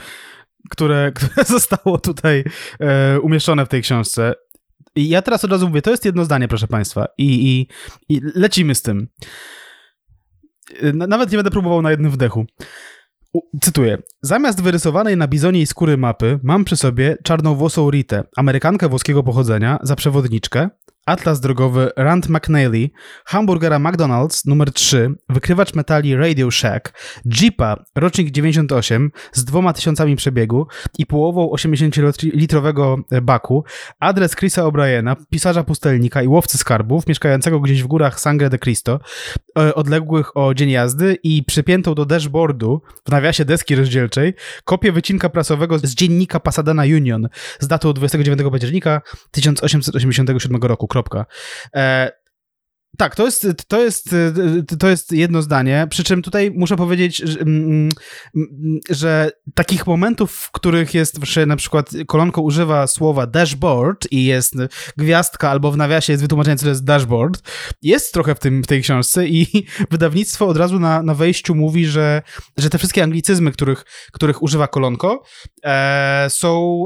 które, 0.69 1.11
które 1.15 1.45
zostało 1.45 1.97
tutaj 1.97 2.43
e, 2.79 3.19
umieszczone 3.19 3.65
w 3.65 3.69
tej 3.69 3.81
książce. 3.81 4.33
I 4.95 5.09
ja 5.09 5.21
teraz 5.21 5.45
od 5.45 5.51
razu 5.51 5.67
mówię, 5.67 5.81
to 5.81 5.91
jest 5.91 6.05
jedno 6.05 6.25
zdanie, 6.25 6.47
proszę 6.47 6.67
Państwa, 6.67 7.05
i, 7.17 7.27
i, 7.49 7.67
i 8.15 8.21
lecimy 8.35 8.75
z 8.75 8.81
tym. 8.81 9.07
E, 10.81 10.93
nawet 10.93 11.31
nie 11.31 11.37
będę 11.37 11.51
próbował 11.51 11.81
na 11.81 11.91
jednym 11.91 12.11
wdechu. 12.11 12.45
Cytuję. 13.61 13.97
Zamiast 14.21 14.61
wyrysowanej 14.61 15.17
na 15.17 15.27
bizoniej 15.27 15.65
skóry 15.65 15.97
mapy 15.97 16.39
mam 16.43 16.65
przy 16.65 16.77
sobie 16.77 17.17
czarnowłosą 17.23 17.91
Ritę, 17.91 18.23
Amerykankę 18.35 18.89
włoskiego 18.89 19.23
pochodzenia, 19.23 19.79
za 19.83 19.95
przewodniczkę, 19.95 20.69
Atlas 21.05 21.39
drogowy 21.39 21.89
Rand 21.97 22.29
McNally, 22.29 22.89
hamburgera 23.25 23.79
McDonald's 23.79 24.45
numer 24.45 24.71
3, 24.71 25.15
wykrywacz 25.29 25.73
metali 25.73 26.15
Radio 26.15 26.51
Shack, 26.51 26.93
Jeepa 27.25 27.83
rocznik 27.95 28.31
98 28.31 29.11
z 29.33 29.45
dwoma 29.45 29.73
tysiącami 29.73 30.15
przebiegu 30.15 30.67
i 30.97 31.05
połową 31.05 31.47
80-litrowego 31.47 32.97
baku, 33.21 33.63
adres 33.99 34.35
Chrisa 34.35 34.63
O'Briena, 34.63 35.15
pisarza 35.29 35.63
pustelnika 35.63 36.21
i 36.21 36.27
łowcy 36.27 36.57
skarbów, 36.57 37.07
mieszkającego 37.07 37.59
gdzieś 37.59 37.83
w 37.83 37.87
górach 37.87 38.19
Sangre 38.19 38.49
de 38.49 38.59
Cristo, 38.59 38.99
e, 39.59 39.75
odległych 39.75 40.37
o 40.37 40.53
dzień 40.53 40.69
jazdy 40.69 41.17
i 41.23 41.43
przypiętą 41.43 41.95
do 41.95 42.05
dashboardu, 42.05 42.81
w 43.07 43.11
nawiasie 43.11 43.45
deski 43.45 43.75
rozdzielczej, 43.75 44.33
kopię 44.63 44.91
wycinka 44.91 45.29
prasowego 45.29 45.79
z 45.79 45.95
dziennika 45.95 46.39
Pasadena 46.39 46.83
Union 46.83 47.27
z 47.59 47.67
datą 47.67 47.93
29 47.93 48.51
października 48.51 49.01
1887 49.31 50.61
roku 50.61 50.87
kropka. 50.93 51.25
E, 51.73 52.11
tak, 52.97 53.15
to 53.15 53.25
jest, 53.25 53.47
to, 53.67 53.81
jest, 53.81 54.15
to 54.79 54.89
jest 54.89 55.11
jedno 55.11 55.41
zdanie, 55.41 55.87
przy 55.89 56.03
czym 56.03 56.21
tutaj 56.21 56.51
muszę 56.51 56.75
powiedzieć, 56.75 57.17
że, 57.17 57.39
mm, 57.39 57.89
mm, 58.35 58.79
że 58.89 59.31
takich 59.53 59.87
momentów, 59.87 60.31
w 60.31 60.51
których 60.51 60.93
jest, 60.93 61.25
że 61.25 61.45
na 61.45 61.55
przykład 61.55 61.89
kolonko 62.07 62.41
używa 62.41 62.87
słowa 62.87 63.27
dashboard 63.27 64.07
i 64.11 64.25
jest 64.25 64.55
gwiazdka 64.97 65.49
albo 65.49 65.71
w 65.71 65.77
nawiasie 65.77 66.13
jest 66.13 66.23
wytłumaczenie, 66.23 66.57
co 66.57 66.63
to 66.63 66.69
jest 66.69 66.83
dashboard, 66.83 67.41
jest 67.81 68.13
trochę 68.13 68.35
w, 68.35 68.39
tym, 68.39 68.63
w 68.63 68.67
tej 68.67 68.81
książce 68.81 69.27
i 69.27 69.65
wydawnictwo 69.91 70.47
od 70.47 70.57
razu 70.57 70.79
na, 70.79 71.03
na 71.03 71.13
wejściu 71.13 71.55
mówi, 71.55 71.85
że, 71.85 72.21
że 72.57 72.69
te 72.69 72.77
wszystkie 72.77 73.03
anglicyzmy, 73.03 73.51
których, 73.51 73.85
których 74.11 74.43
używa 74.43 74.67
kolonko, 74.67 75.23
e, 75.63 76.27
są 76.29 76.85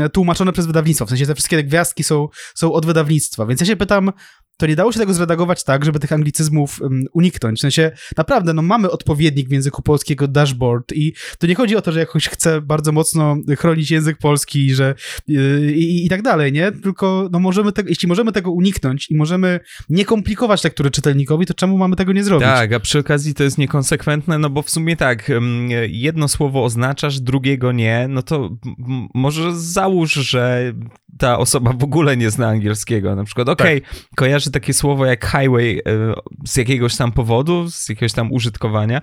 e, 0.00 0.08
tłumaczone 0.08 0.52
przez 0.52 0.66
wydawnictwo, 0.66 1.06
w 1.06 1.08
sensie 1.08 1.26
te 1.26 1.34
wszystkie 1.34 1.64
gwiazdki 1.64 2.04
są, 2.04 2.28
są 2.54 2.72
od 2.72 2.86
wydawnictwa, 2.86 3.46
więc 3.46 3.60
ja 3.60 3.66
się 3.66 3.76
pytam, 3.76 4.12
to 4.56 4.66
nie 4.66 4.76
dało 4.76 4.92
się 4.92 4.98
tego 4.98 5.14
zredagować 5.14 5.43
tak, 5.64 5.84
żeby 5.84 5.98
tych 5.98 6.12
anglicyzmów 6.12 6.80
um, 6.80 7.04
uniknąć. 7.12 7.58
W 7.58 7.60
sensie, 7.60 7.92
naprawdę, 8.16 8.52
no 8.52 8.62
mamy 8.62 8.90
odpowiednik 8.90 9.48
w 9.48 9.52
języku 9.52 9.82
polskiego 9.82 10.28
dashboard 10.28 10.92
i 10.92 11.14
to 11.38 11.46
nie 11.46 11.54
chodzi 11.54 11.76
o 11.76 11.82
to, 11.82 11.92
że 11.92 12.00
jakoś 12.00 12.28
chcę 12.28 12.60
bardzo 12.60 12.92
mocno 12.92 13.36
chronić 13.58 13.90
język 13.90 14.18
polski 14.18 14.74
że 14.74 14.94
yy, 15.28 15.72
i, 15.72 16.06
i, 16.06 16.08
tak 16.08 16.22
dalej, 16.22 16.52
nie? 16.52 16.72
Tylko, 16.72 17.28
no 17.32 17.38
możemy 17.38 17.72
tego, 17.72 17.88
jeśli 17.88 18.08
możemy 18.08 18.32
tego 18.32 18.50
uniknąć 18.50 19.10
i 19.10 19.16
możemy 19.16 19.60
nie 19.88 20.04
komplikować 20.04 20.64
lektury 20.64 20.90
czytelnikowi, 20.90 21.46
to 21.46 21.54
czemu 21.54 21.78
mamy 21.78 21.96
tego 21.96 22.12
nie 22.12 22.24
zrobić? 22.24 22.48
Tak, 22.48 22.72
a 22.72 22.80
przy 22.80 22.98
okazji 22.98 23.34
to 23.34 23.44
jest 23.44 23.58
niekonsekwentne, 23.58 24.38
no 24.38 24.50
bo 24.50 24.62
w 24.62 24.70
sumie 24.70 24.96
tak, 24.96 25.32
jedno 25.88 26.28
słowo 26.28 26.64
oznaczasz, 26.64 27.20
drugiego 27.20 27.72
nie, 27.72 28.06
no 28.08 28.22
to 28.22 28.56
może 29.14 29.56
załóż, 29.56 30.12
że 30.12 30.72
ta 31.18 31.38
osoba 31.38 31.72
w 31.72 31.84
ogóle 31.84 32.16
nie 32.16 32.30
zna 32.30 32.48
angielskiego. 32.48 33.16
Na 33.16 33.24
przykład, 33.24 33.48
okej, 33.48 33.78
okay, 33.78 33.90
tak. 33.90 34.08
kojarzy 34.16 34.50
takie 34.50 34.72
słowo 34.72 35.06
jak 35.06 35.26
highway 35.38 35.78
e, 35.78 36.14
z 36.46 36.56
jakiegoś 36.56 36.96
tam 36.96 37.12
powodu, 37.12 37.70
z 37.70 37.88
jakiegoś 37.88 38.12
tam 38.12 38.32
użytkowania 38.32 39.02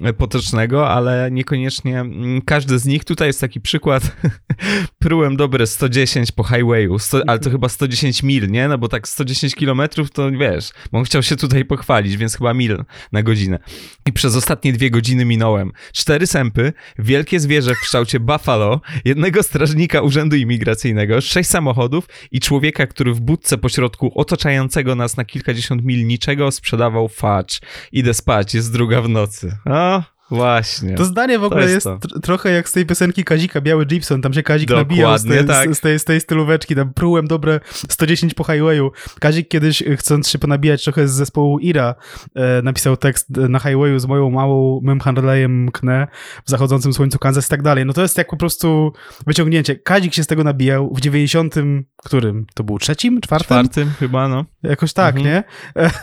e, 0.00 0.12
potocznego, 0.12 0.88
ale 0.88 1.28
niekoniecznie 1.30 2.00
mm, 2.00 2.42
każdy 2.42 2.78
z 2.78 2.86
nich. 2.86 3.04
Tutaj 3.04 3.28
jest 3.28 3.40
taki 3.40 3.60
przykład. 3.60 4.16
Prułem 4.98 5.36
dobre 5.36 5.66
110 5.66 6.32
po 6.32 6.44
highwayu, 6.44 6.98
100, 6.98 7.22
ale 7.26 7.38
to 7.38 7.50
chyba 7.50 7.68
110 7.68 8.22
mil, 8.22 8.50
nie? 8.50 8.68
No 8.68 8.78
bo 8.78 8.88
tak 8.88 9.08
110 9.08 9.54
kilometrów 9.54 10.10
to 10.10 10.30
wiesz, 10.30 10.70
bo 10.92 10.98
on 10.98 11.04
chciał 11.04 11.22
się 11.22 11.36
tutaj 11.36 11.64
pochwalić, 11.64 12.16
więc 12.16 12.36
chyba 12.36 12.54
mil 12.54 12.84
na 13.12 13.22
godzinę. 13.22 13.58
I 14.06 14.12
przez 14.12 14.36
ostatnie 14.36 14.72
dwie 14.72 14.90
godziny 14.90 15.24
minąłem 15.24 15.72
cztery 15.92 16.26
sępy, 16.26 16.72
wielkie 16.98 17.40
zwierzę 17.40 17.74
w 17.74 17.80
kształcie 17.80 18.20
buffalo, 18.20 18.80
jednego 19.04 19.42
strażnika 19.42 20.00
urzędu 20.00 20.36
imigracyjnego, 20.36 21.20
sześć 21.20 21.46
sześć 21.46 21.50
samochodów 21.50 22.08
i 22.32 22.40
człowieka, 22.40 22.86
który 22.86 23.14
w 23.14 23.20
budce 23.20 23.58
pośrodku 23.58 24.12
otaczającego 24.14 24.94
nas 24.94 25.16
na 25.16 25.24
kilkadziesiąt 25.24 25.65
mil 25.74 26.06
niczego 26.06 26.50
sprzedawał 26.52 27.08
facz. 27.08 27.60
Idę 27.92 28.14
spać, 28.14 28.54
jest 28.54 28.72
druga 28.72 29.02
w 29.02 29.08
nocy. 29.08 29.56
O, 29.66 30.02
Właśnie. 30.30 30.94
To 30.94 31.04
zdanie 31.04 31.38
w 31.38 31.44
ogóle 31.44 31.70
jest, 31.70 31.86
jest 31.86 32.02
tr 32.02 32.20
trochę 32.20 32.50
jak 32.50 32.68
z 32.68 32.72
tej 32.72 32.86
piosenki 32.86 33.24
Kazika, 33.24 33.60
Biały 33.60 33.86
Gibson, 33.86 34.22
tam 34.22 34.32
się 34.34 34.42
Kazik 34.42 34.68
Dokładnie, 34.68 34.96
nabijał 34.96 35.18
z 35.18 35.24
tej, 35.24 35.44
tak. 35.44 35.74
z, 35.74 35.78
z, 35.78 35.80
tej, 35.80 35.98
z 35.98 36.04
tej 36.04 36.20
stylóweczki, 36.20 36.74
tam 36.74 36.92
prułem 36.92 37.26
dobre 37.26 37.60
110 37.88 38.34
po 38.34 38.44
highwayu. 38.44 38.92
Kazik 39.20 39.48
kiedyś, 39.48 39.82
chcąc 39.96 40.28
się 40.28 40.38
ponabijać 40.38 40.84
trochę 40.84 41.08
z 41.08 41.12
zespołu 41.12 41.58
Ira, 41.58 41.94
e, 42.34 42.62
napisał 42.62 42.96
tekst 42.96 43.30
na 43.30 43.58
highwayu 43.58 43.98
z 43.98 44.06
moją 44.06 44.30
małą 44.30 44.80
mym 44.82 44.98
Harley'em 44.98 45.48
mknę 45.48 46.06
w 46.44 46.50
zachodzącym 46.50 46.92
słońcu 46.92 47.18
Kansas 47.18 47.46
i 47.46 47.50
tak 47.50 47.62
dalej. 47.62 47.86
No 47.86 47.92
to 47.92 48.02
jest 48.02 48.18
jak 48.18 48.28
po 48.28 48.36
prostu 48.36 48.92
wyciągnięcie. 49.26 49.76
Kazik 49.76 50.14
się 50.14 50.22
z 50.22 50.26
tego 50.26 50.44
nabijał 50.44 50.94
w 50.94 51.00
90 51.00 51.54
którym? 51.96 52.46
To 52.54 52.64
był 52.64 52.78
trzecim, 52.78 53.20
czwartym? 53.20 53.46
Czwartym 53.46 53.90
chyba, 53.98 54.28
no. 54.28 54.44
Jakoś 54.62 54.92
tak, 54.92 55.16
mhm. 55.16 55.34
nie? 55.34 55.44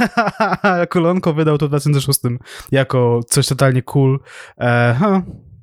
Kolonko 0.94 1.34
wydał 1.34 1.58
to 1.58 1.66
w 1.66 1.70
2006 1.70 2.20
jako 2.72 3.20
coś 3.28 3.48
totalnie 3.48 3.82
cool. 3.82 4.12
E, 4.58 4.95
huh. 4.99 5.21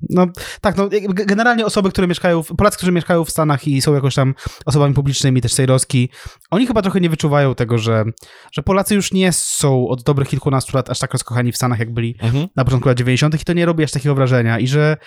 No 0.09 0.27
tak, 0.61 0.77
no 0.77 0.89
generalnie 1.13 1.65
osoby, 1.65 1.89
które 1.89 2.07
mieszkają, 2.07 2.43
Polacy, 2.43 2.77
którzy 2.77 2.91
mieszkają 2.91 3.25
w 3.25 3.29
Stanach 3.29 3.67
i 3.67 3.81
są 3.81 3.93
jakoś 3.93 4.15
tam 4.15 4.33
osobami 4.65 4.93
publicznymi, 4.93 5.41
też 5.41 5.53
sejrowski, 5.53 6.09
oni 6.51 6.67
chyba 6.67 6.81
trochę 6.81 7.01
nie 7.01 7.09
wyczuwają 7.09 7.55
tego, 7.55 7.77
że, 7.77 8.03
że 8.51 8.63
Polacy 8.63 8.95
już 8.95 9.13
nie 9.13 9.31
są 9.31 9.87
od 9.87 10.03
dobrych 10.03 10.27
kilkunastu 10.27 10.77
lat 10.77 10.89
aż 10.89 10.99
tak 10.99 11.13
rozkochani 11.13 11.51
w 11.51 11.57
Stanach, 11.57 11.79
jak 11.79 11.93
byli 11.93 12.15
mhm. 12.21 12.47
na 12.55 12.65
początku 12.65 12.89
lat 12.89 12.97
90. 12.97 13.41
i 13.41 13.45
to 13.45 13.53
nie 13.53 13.65
robi 13.65 13.83
aż 13.83 13.91
takiego 13.91 14.15
wrażenia 14.15 14.59
i 14.59 14.67
że 14.67 14.97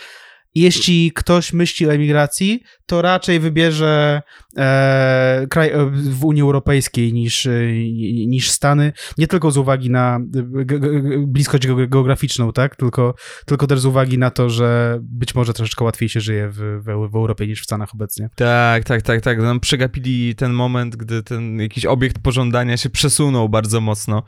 jeśli 0.55 1.12
ktoś 1.12 1.53
myśli 1.53 1.87
o 1.87 1.93
emigracji, 1.93 2.62
to 2.87 3.03
raczej 3.03 3.40
wybierze 3.40 4.23
e, 4.57 5.47
kraj 5.51 5.71
e, 5.71 5.87
w 5.90 6.25
Unii 6.25 6.43
Europejskiej 6.43 7.12
niż, 7.12 7.47
e, 7.47 7.73
niż 8.27 8.51
Stany, 8.51 8.93
nie 9.19 9.27
tylko 9.27 9.51
z 9.51 9.57
uwagi 9.57 9.90
na 9.90 10.21
bliskość 11.27 11.67
geograficzną, 11.88 12.53
tak? 12.53 12.77
tylko, 12.77 13.14
tylko 13.47 13.67
też 13.67 13.81
z 13.81 13.87
uwagi 13.87 14.19
na 14.19 14.31
to, 14.31 14.51
że 14.51 14.99
być 15.03 15.35
może 15.35 15.53
troszeczkę 15.53 15.85
łatwiej 15.85 16.09
się 16.09 16.21
żyje 16.21 16.49
w, 16.49 16.57
w, 16.57 17.11
w 17.11 17.17
Europie 17.17 17.47
niż 17.47 17.61
w 17.61 17.64
Stanach 17.64 17.95
obecnie. 17.95 18.29
Tak, 18.35 18.85
tak, 18.85 19.03
tak, 19.03 19.21
tak. 19.21 19.38
Nam 19.38 19.61
przegapili 19.61 20.35
ten 20.35 20.53
moment, 20.53 20.97
gdy 20.97 21.23
ten 21.23 21.61
jakiś 21.61 21.87
obiekt 21.87 22.19
pożądania 22.19 22.77
się 22.77 22.90
przesunął 22.90 23.49
bardzo 23.49 23.81
mocno 23.81 24.23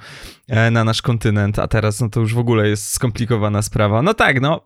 e, 0.48 0.70
na 0.70 0.84
nasz 0.84 1.02
kontynent, 1.02 1.58
a 1.58 1.68
teraz 1.68 2.00
no 2.00 2.08
to 2.08 2.20
już 2.20 2.34
w 2.34 2.38
ogóle 2.38 2.68
jest 2.68 2.92
skomplikowana 2.92 3.62
sprawa. 3.62 4.02
No 4.02 4.14
tak, 4.14 4.40
no 4.40 4.60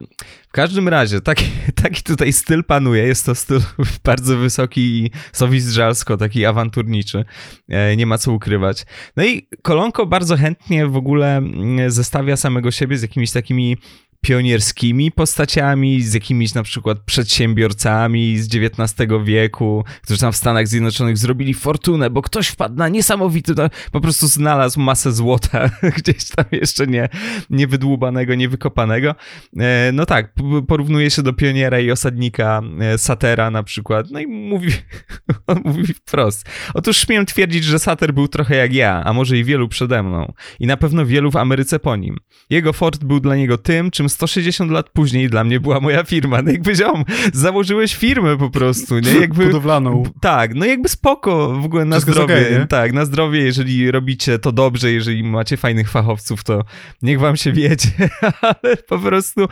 w 0.48 0.52
każdym 0.52 0.88
razie 0.88 1.20
taki, 1.20 1.49
taki 1.82 2.02
tutaj 2.02 2.32
styl 2.32 2.64
panuje, 2.64 3.02
jest 3.02 3.26
to 3.26 3.34
styl 3.34 3.60
bardzo 4.04 4.36
wysoki 4.36 4.80
i 4.80 5.10
sowizżalsko, 5.32 6.16
taki 6.16 6.46
awanturniczy. 6.46 7.24
E, 7.68 7.96
nie 7.96 8.06
ma 8.06 8.18
co 8.18 8.32
ukrywać. 8.32 8.86
No 9.16 9.24
i 9.24 9.48
Kolonko 9.62 10.06
bardzo 10.06 10.36
chętnie 10.36 10.86
w 10.86 10.96
ogóle 10.96 11.36
mm, 11.36 11.90
zestawia 11.90 12.36
samego 12.36 12.70
siebie 12.70 12.98
z 12.98 13.02
jakimiś 13.02 13.30
takimi 13.30 13.76
pionierskimi 14.20 15.12
postaciami, 15.12 16.02
z 16.02 16.14
jakimiś 16.14 16.54
na 16.54 16.62
przykład 16.62 16.98
przedsiębiorcami 16.98 18.38
z 18.38 18.48
XIX 18.54 19.10
wieku, 19.24 19.84
którzy 20.02 20.20
tam 20.20 20.32
w 20.32 20.36
Stanach 20.36 20.68
Zjednoczonych 20.68 21.18
zrobili 21.18 21.54
fortunę, 21.54 22.10
bo 22.10 22.22
ktoś 22.22 22.48
wpadł 22.48 22.74
na 22.74 22.88
niesamowity, 22.88 23.54
po 23.92 24.00
prostu 24.00 24.26
znalazł 24.26 24.80
masę 24.80 25.12
złota 25.12 25.70
gdzieś 25.96 26.28
tam 26.36 26.44
jeszcze 26.52 26.86
nie, 26.86 27.08
niewydłubanego, 27.50 28.34
niewykopanego. 28.34 29.14
E, 29.56 29.90
no 29.92 30.06
tak, 30.06 30.34
porównuje 30.68 31.10
się 31.10 31.22
do 31.22 31.32
pioniera 31.32 31.80
i 31.80 31.90
osadnika 31.90 32.62
e, 32.80 32.98
Satera 32.98 33.50
na 33.50 33.62
przykład, 33.62 34.06
no 34.10 34.20
i 34.20 34.26
mówi, 34.26 34.72
on 35.46 35.60
mówi 35.64 35.94
wprost. 35.94 36.48
Otóż 36.74 36.96
śmiem 36.96 37.26
twierdzić, 37.26 37.64
że 37.64 37.78
Sater 37.78 38.14
był 38.14 38.28
trochę 38.28 38.56
jak 38.56 38.74
ja, 38.74 39.02
a 39.04 39.12
może 39.12 39.38
i 39.38 39.44
wielu 39.44 39.68
przede 39.68 40.02
mną. 40.02 40.32
I 40.60 40.66
na 40.66 40.76
pewno 40.76 41.06
wielu 41.06 41.30
w 41.30 41.36
Ameryce 41.36 41.78
po 41.78 41.96
nim. 41.96 42.16
Jego 42.50 42.72
fort 42.72 43.04
był 43.04 43.20
dla 43.20 43.36
niego 43.36 43.58
tym, 43.58 43.90
czym 43.90 44.09
160 44.10 44.70
lat 44.70 44.90
później 44.90 45.28
dla 45.28 45.44
mnie 45.44 45.60
była 45.60 45.80
moja 45.80 46.04
firma. 46.04 46.42
No 46.42 46.50
jakby 46.50 46.74
ziom, 46.74 47.04
założyłeś 47.32 47.94
firmę 47.94 48.36
po 48.36 48.50
prostu, 48.50 48.98
nie? 48.98 49.12
Jakby, 49.20 49.46
Budowlaną. 49.46 50.02
Tak, 50.20 50.54
no 50.54 50.66
jakby 50.66 50.88
spoko 50.88 51.52
w 51.60 51.64
ogóle 51.64 51.84
na 51.84 51.96
Wszystko 51.96 52.12
zdrowie. 52.12 52.34
Okay, 52.34 52.66
tak, 52.66 52.92
na 52.92 53.04
zdrowie, 53.04 53.40
jeżeli 53.40 53.90
robicie 53.90 54.38
to 54.38 54.52
dobrze, 54.52 54.92
jeżeli 54.92 55.22
macie 55.22 55.56
fajnych 55.56 55.90
fachowców, 55.90 56.44
to 56.44 56.64
niech 57.02 57.20
wam 57.20 57.36
się 57.36 57.52
wiedzie, 57.52 57.90
ale 58.42 58.76
po 58.88 58.98
prostu 58.98 59.46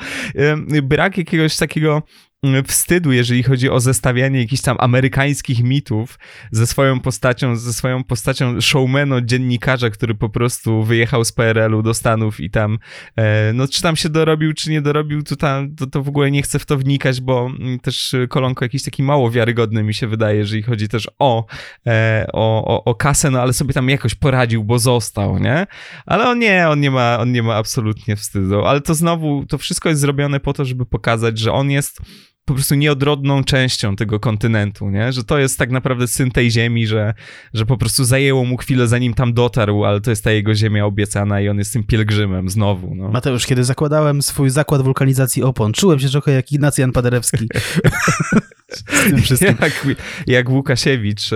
brak 0.82 1.18
jakiegoś 1.18 1.56
takiego 1.56 2.02
wstydu, 2.66 3.12
jeżeli 3.12 3.42
chodzi 3.42 3.70
o 3.70 3.80
zestawianie 3.80 4.40
jakichś 4.40 4.62
tam 4.62 4.76
amerykańskich 4.80 5.62
mitów 5.62 6.18
ze 6.50 6.66
swoją 6.66 7.00
postacią, 7.00 7.56
ze 7.56 7.72
swoją 7.72 8.04
postacią 8.04 8.60
showmana, 8.60 9.20
dziennikarza, 9.20 9.90
który 9.90 10.14
po 10.14 10.28
prostu 10.28 10.82
wyjechał 10.82 11.24
z 11.24 11.32
PRL-u 11.32 11.82
do 11.82 11.94
Stanów 11.94 12.40
i 12.40 12.50
tam, 12.50 12.78
e, 13.16 13.52
no 13.52 13.68
czy 13.68 13.82
tam 13.82 13.96
się 13.96 14.08
dorobił, 14.08 14.52
czy 14.52 14.70
nie 14.70 14.80
dorobił, 14.80 15.22
to, 15.22 15.36
tam, 15.36 15.74
to, 15.76 15.86
to 15.86 16.02
w 16.02 16.08
ogóle 16.08 16.30
nie 16.30 16.42
chcę 16.42 16.58
w 16.58 16.66
to 16.66 16.76
wnikać, 16.76 17.20
bo 17.20 17.46
mm, 17.46 17.78
też 17.78 18.16
Kolonko 18.28 18.64
jakiś 18.64 18.82
taki 18.82 19.02
mało 19.02 19.30
wiarygodny 19.30 19.82
mi 19.82 19.94
się 19.94 20.06
wydaje, 20.06 20.38
jeżeli 20.38 20.62
chodzi 20.62 20.88
też 20.88 21.08
o, 21.18 21.46
e, 21.86 22.26
o, 22.32 22.64
o, 22.64 22.84
o 22.84 22.94
kasę, 22.94 23.30
no 23.30 23.40
ale 23.40 23.52
sobie 23.52 23.74
tam 23.74 23.88
jakoś 23.88 24.14
poradził, 24.14 24.64
bo 24.64 24.78
został, 24.78 25.38
nie? 25.38 25.66
Ale 26.06 26.28
on 26.28 26.38
nie, 26.38 26.68
on 26.68 26.80
nie 26.80 26.90
ma, 26.90 27.18
on 27.20 27.32
nie 27.32 27.42
ma 27.42 27.54
absolutnie 27.54 28.16
wstydu, 28.16 28.64
ale 28.64 28.80
to 28.80 28.94
znowu, 28.94 29.46
to 29.46 29.58
wszystko 29.58 29.88
jest 29.88 30.00
zrobione 30.00 30.40
po 30.40 30.52
to, 30.52 30.64
żeby 30.64 30.86
pokazać, 30.86 31.38
że 31.38 31.52
on 31.52 31.70
jest 31.70 32.00
po 32.48 32.54
prostu 32.54 32.74
nieodrodną 32.74 33.44
częścią 33.44 33.96
tego 33.96 34.20
kontynentu, 34.20 34.90
nie? 34.90 35.12
Że 35.12 35.24
to 35.24 35.38
jest 35.38 35.58
tak 35.58 35.70
naprawdę 35.70 36.06
syn 36.06 36.30
tej 36.30 36.50
ziemi, 36.50 36.86
że, 36.86 37.14
że 37.54 37.66
po 37.66 37.76
prostu 37.76 38.04
zajęło 38.04 38.44
mu 38.44 38.56
chwilę 38.56 38.88
zanim 38.88 39.14
tam 39.14 39.34
dotarł, 39.34 39.84
ale 39.84 40.00
to 40.00 40.10
jest 40.10 40.24
ta 40.24 40.30
jego 40.30 40.54
ziemia 40.54 40.86
obiecana 40.86 41.40
i 41.40 41.48
on 41.48 41.58
jest 41.58 41.72
tym 41.72 41.84
pielgrzymem 41.84 42.48
znowu. 42.48 42.94
No. 42.94 43.08
Mateusz, 43.08 43.46
kiedy 43.46 43.64
zakładałem 43.64 44.22
swój 44.22 44.50
zakład 44.50 44.82
wulkanizacji 44.82 45.42
opon, 45.42 45.72
czułem 45.72 45.98
się 45.98 46.08
trochę 46.08 46.32
jak 46.32 46.52
Ignacy 46.52 46.80
Jan 46.80 46.92
Paderewski. 46.92 47.48
jak, 49.60 49.86
jak 50.26 50.50
Łukasiewicz 50.50 51.30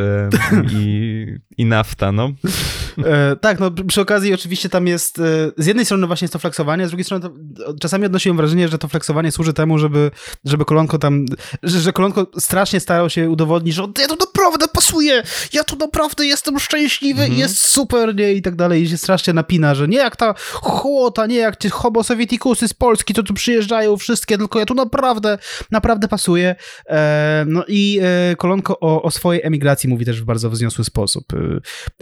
i, 0.73 1.27
i 1.59 1.65
nafta, 1.65 2.13
no. 2.13 2.33
E, 3.05 3.37
tak, 3.37 3.61
no 3.61 3.71
przy 3.71 4.01
okazji 4.01 4.35
oczywiście 4.35 4.69
tam 4.69 4.87
jest, 4.87 5.19
e, 5.19 5.23
z 5.57 5.67
jednej 5.67 5.85
strony 5.85 6.07
właśnie 6.07 6.25
jest 6.25 6.33
to 6.33 6.39
flexowanie, 6.39 6.87
z 6.87 6.91
drugiej 6.91 7.05
strony 7.05 7.23
to, 7.23 7.33
czasami 7.81 8.07
odnosiłem 8.07 8.37
wrażenie, 8.37 8.69
że 8.69 8.79
to 8.79 8.89
flexowanie 8.89 9.33
służy 9.33 9.53
temu, 9.53 9.79
żeby, 9.79 10.11
żeby 10.45 10.65
kolonko 10.65 10.99
tam, 10.99 11.27
że, 11.63 11.81
że 11.81 11.93
kolonko 11.93 12.27
strasznie 12.39 12.81
starał 12.81 13.11
się 13.11 13.31
udowodnić, 13.31 13.75
że 13.75 13.83
ja 14.01 14.09
to 14.09 14.17
naprawdę 14.17 14.69
pasuje, 14.69 15.23
ja 15.53 15.65
tu 15.65 15.77
naprawdę 15.77 16.27
jestem 16.27 16.61
szczęśliwy, 16.61 17.23
mhm. 17.23 17.41
jest 17.41 17.59
super, 17.59 18.15
nie, 18.15 18.33
i 18.33 18.43
tak 18.43 18.57
dalej, 18.57 18.83
i 18.83 18.89
się 18.89 18.97
strasznie 18.97 19.33
napina, 19.33 19.75
że 19.75 19.89
nie 19.89 19.99
jak 19.99 20.17
ta 20.17 20.35
chłota, 20.53 21.27
nie 21.27 21.37
jak 21.37 21.57
ci 21.57 21.71
homo 21.71 22.03
z 22.03 22.75
Polski, 22.79 23.15
to 23.15 23.23
tu 23.23 23.35
przyjeżdżają 23.35 23.97
wszystkie, 23.97 24.39
tylko 24.39 24.59
ja 24.59 24.67
tu 24.67 24.75
naprawdę, 24.75 25.39
naprawdę 25.71 26.09
pasuję. 26.09 26.57
E, 26.87 27.45
no 27.49 27.65
i 27.69 28.01
e, 28.03 28.37
kolonko 28.37 28.81
o, 28.81 29.03
o 29.03 29.11
swojej 29.11 29.43
emigracji 29.45 29.89
mówi 29.89 30.05
też 30.05 30.23
w 30.23 30.25
bardzo 30.25 30.51
wzniosły 30.51 30.85
sposób. 30.85 31.25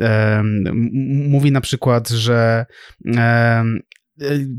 E, 0.00 0.42
mówi 1.28 1.52
na 1.52 1.60
przykład, 1.60 2.08
że 2.08 2.66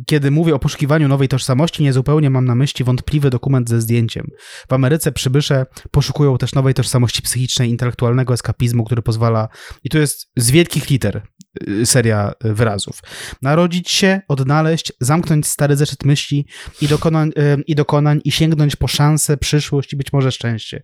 kiedy 0.05 0.31
mówię 0.31 0.55
o 0.55 0.59
poszukiwaniu 0.59 1.07
nowej 1.07 1.27
tożsamości, 1.27 1.83
niezupełnie 1.83 2.29
mam 2.29 2.45
na 2.45 2.55
myśli 2.55 2.85
wątpliwy 2.85 3.29
dokument 3.29 3.69
ze 3.69 3.81
zdjęciem. 3.81 4.27
W 4.69 4.73
Ameryce 4.73 5.11
przybysze 5.11 5.65
poszukują 5.91 6.37
też 6.37 6.53
nowej 6.53 6.73
tożsamości 6.73 7.21
psychicznej, 7.21 7.69
intelektualnego 7.69 8.33
eskapizmu, 8.33 8.83
który 8.83 9.01
pozwala, 9.01 9.49
i 9.83 9.89
tu 9.89 9.97
jest 9.97 10.31
z 10.37 10.51
wielkich 10.51 10.89
liter 10.89 11.21
y, 11.67 11.85
seria 11.85 12.33
wyrazów, 12.41 12.99
narodzić 13.41 13.91
się, 13.91 14.21
odnaleźć, 14.27 14.93
zamknąć 14.99 15.47
stary 15.47 15.75
zeszyt 15.75 16.05
myśli 16.05 16.47
i 16.81 16.87
dokonań, 16.87 17.29
y, 17.29 17.63
i, 17.67 17.75
dokonań, 17.75 18.21
i 18.23 18.31
sięgnąć 18.31 18.75
po 18.75 18.87
szansę, 18.87 19.37
przyszłość 19.37 19.93
i 19.93 19.97
być 19.97 20.13
może 20.13 20.31
szczęście, 20.31 20.81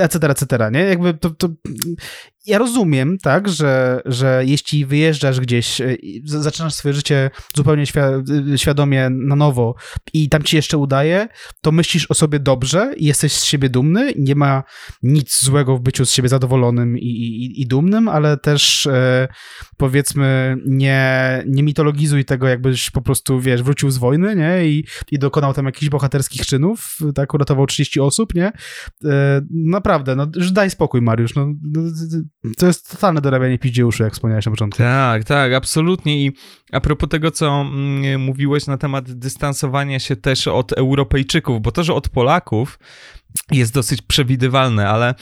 etc., 0.00 0.28
etc., 0.28 0.70
nie? 0.72 0.80
Jakby 0.80 1.14
to, 1.14 1.30
to 1.30 1.48
ja 2.46 2.58
rozumiem, 2.58 3.18
tak, 3.18 3.48
że, 3.48 4.02
że 4.04 4.42
jeśli 4.46 4.86
wyjeżdżasz 4.86 5.40
gdzieś, 5.40 5.80
e, 5.80 5.96
zaczynasz 6.24 6.74
swoje 6.74 6.94
życie 6.94 7.30
zupełnie 7.56 7.84
e, 7.96 8.58
świadomie 8.58 9.10
na 9.10 9.36
nowo 9.36 9.74
i 10.12 10.28
tam 10.28 10.42
ci 10.42 10.56
jeszcze 10.56 10.78
udaje, 10.78 11.28
to 11.60 11.72
myślisz 11.72 12.10
o 12.10 12.14
sobie 12.14 12.40
dobrze 12.40 12.92
i 12.96 13.04
jesteś 13.04 13.32
z 13.32 13.44
siebie 13.44 13.68
dumny. 13.68 14.12
Nie 14.16 14.34
ma 14.34 14.62
nic 15.02 15.44
złego 15.44 15.76
w 15.76 15.80
byciu 15.80 16.06
z 16.06 16.10
siebie 16.10 16.28
zadowolonym 16.28 16.98
i, 16.98 17.06
i, 17.06 17.62
i 17.62 17.66
dumnym, 17.66 18.08
ale 18.08 18.36
też 18.36 18.86
e, 18.86 19.28
powiedzmy 19.76 20.56
nie, 20.66 21.42
nie 21.46 21.62
mitologizuj 21.62 22.24
tego, 22.24 22.48
jakbyś 22.48 22.90
po 22.90 23.02
prostu, 23.02 23.40
wiesz, 23.40 23.62
wrócił 23.62 23.90
z 23.90 23.98
wojny, 23.98 24.36
nie, 24.36 24.68
i, 24.68 24.84
i 25.10 25.18
dokonał 25.18 25.54
tam 25.54 25.66
jakichś 25.66 25.88
bohaterskich 25.88 26.46
czynów, 26.46 26.98
tak, 27.14 27.34
uratował 27.34 27.66
30 27.66 28.00
osób, 28.00 28.34
nie. 28.34 28.52
E, 29.04 29.40
naprawdę, 29.50 30.16
no, 30.16 30.26
daj 30.52 30.70
spokój, 30.70 31.02
Mariusz, 31.02 31.34
no, 31.34 31.46
no 31.62 31.82
to 32.54 32.66
jest 32.66 32.90
totalne 32.90 33.20
dorabianie 33.20 33.58
piździeuszy, 33.58 34.02
jak 34.02 34.12
wspomniałeś 34.12 34.46
na 34.46 34.50
początku. 34.52 34.78
Tak, 34.78 35.24
tak, 35.24 35.52
absolutnie 35.52 36.24
i 36.24 36.32
a 36.72 36.80
propos 36.80 37.08
tego, 37.08 37.30
co 37.30 37.60
mm, 37.60 38.20
mówiłeś 38.20 38.66
na 38.66 38.78
temat 38.78 39.12
dystansowania 39.12 39.98
się 39.98 40.16
też 40.16 40.48
od 40.48 40.72
Europejczyków, 40.72 41.62
bo 41.62 41.72
to, 41.72 41.84
że 41.84 41.94
od 41.94 42.08
Polaków, 42.08 42.78
jest 43.52 43.74
dosyć 43.74 44.02
przewidywalne, 44.02 44.88
ale 44.88 45.14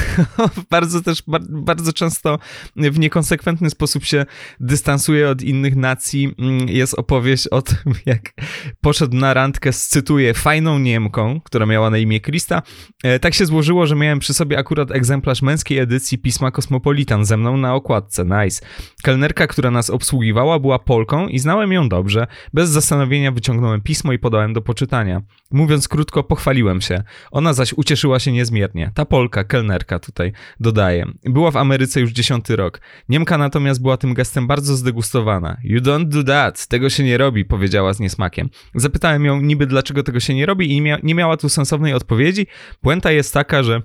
bardzo 0.70 1.02
też, 1.02 1.22
bardzo 1.48 1.92
często 1.92 2.38
w 2.76 2.98
niekonsekwentny 2.98 3.70
sposób 3.70 4.04
się 4.04 4.26
dystansuje 4.60 5.30
od 5.30 5.42
innych 5.42 5.76
nacji. 5.76 6.34
Mm, 6.38 6.68
jest 6.68 6.94
opowieść 6.94 7.48
o 7.48 7.62
tym, 7.62 7.76
jak 8.06 8.32
poszedł 8.80 9.16
na 9.16 9.34
randkę 9.34 9.72
z, 9.72 9.88
cytuję, 9.88 10.34
fajną 10.34 10.78
Niemką, 10.78 11.40
która 11.40 11.66
miała 11.66 11.90
na 11.90 11.98
imię 11.98 12.20
Krista. 12.20 12.62
E, 13.04 13.18
tak 13.18 13.34
się 13.34 13.46
złożyło, 13.46 13.86
że 13.86 13.96
miałem 13.96 14.18
przy 14.18 14.34
sobie 14.34 14.58
akurat 14.58 14.90
egzemplarz 14.90 15.42
męskiej 15.42 15.78
edycji 15.78 16.18
pisma 16.18 16.50
Kosmopolitan 16.50 17.24
ze 17.24 17.36
mną 17.36 17.56
na 17.56 17.74
okładce. 17.74 18.24
Nice. 18.24 18.66
Kelnerka, 19.02 19.46
która 19.46 19.70
nas 19.70 19.90
obsługiwała, 19.90 20.58
była 20.58 20.78
Polką 20.78 21.28
i 21.28 21.38
znałem 21.38 21.72
ją 21.72 21.88
dobrze. 21.88 22.26
Bez 22.54 22.70
zastanowienia 22.70 23.32
wyciągnąłem 23.32 23.80
pismo 23.80 24.12
i 24.12 24.18
podałem 24.18 24.52
do 24.52 24.62
poczytania. 24.62 25.22
Mówiąc 25.50 25.88
krótko, 25.88 26.22
pochwaliłem 26.24 26.80
się. 26.80 27.02
Ona 27.30 27.41
zaś 27.52 27.72
ucieszyła 27.72 28.18
się 28.18 28.32
niezmiernie. 28.32 28.90
Ta 28.94 29.04
Polka, 29.04 29.44
kelnerka 29.44 29.98
tutaj, 29.98 30.32
dodaje. 30.60 31.06
Była 31.24 31.50
w 31.50 31.56
Ameryce 31.56 32.00
już 32.00 32.10
dziesiąty 32.10 32.56
rok. 32.56 32.80
Niemka 33.08 33.38
natomiast 33.38 33.82
była 33.82 33.96
tym 33.96 34.14
gestem 34.14 34.46
bardzo 34.46 34.76
zdegustowana. 34.76 35.56
You 35.64 35.80
don't 35.80 36.08
do 36.08 36.24
that, 36.24 36.66
tego 36.66 36.90
się 36.90 37.04
nie 37.04 37.18
robi, 37.18 37.44
powiedziała 37.44 37.92
z 37.92 38.00
niesmakiem. 38.00 38.48
Zapytałem 38.74 39.24
ją 39.24 39.40
niby 39.40 39.66
dlaczego 39.66 40.02
tego 40.02 40.20
się 40.20 40.34
nie 40.34 40.46
robi 40.46 40.72
i 40.72 40.74
nie, 40.74 40.82
mia 40.82 40.98
nie 41.02 41.14
miała 41.14 41.36
tu 41.36 41.48
sensownej 41.48 41.94
odpowiedzi. 41.94 42.46
Puenta 42.80 43.12
jest 43.12 43.34
taka, 43.34 43.62
że 43.62 43.82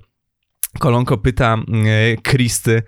Kolonko 0.78 1.18
pyta 1.18 1.56
e, 1.56 2.16
Kristy, 2.16 2.82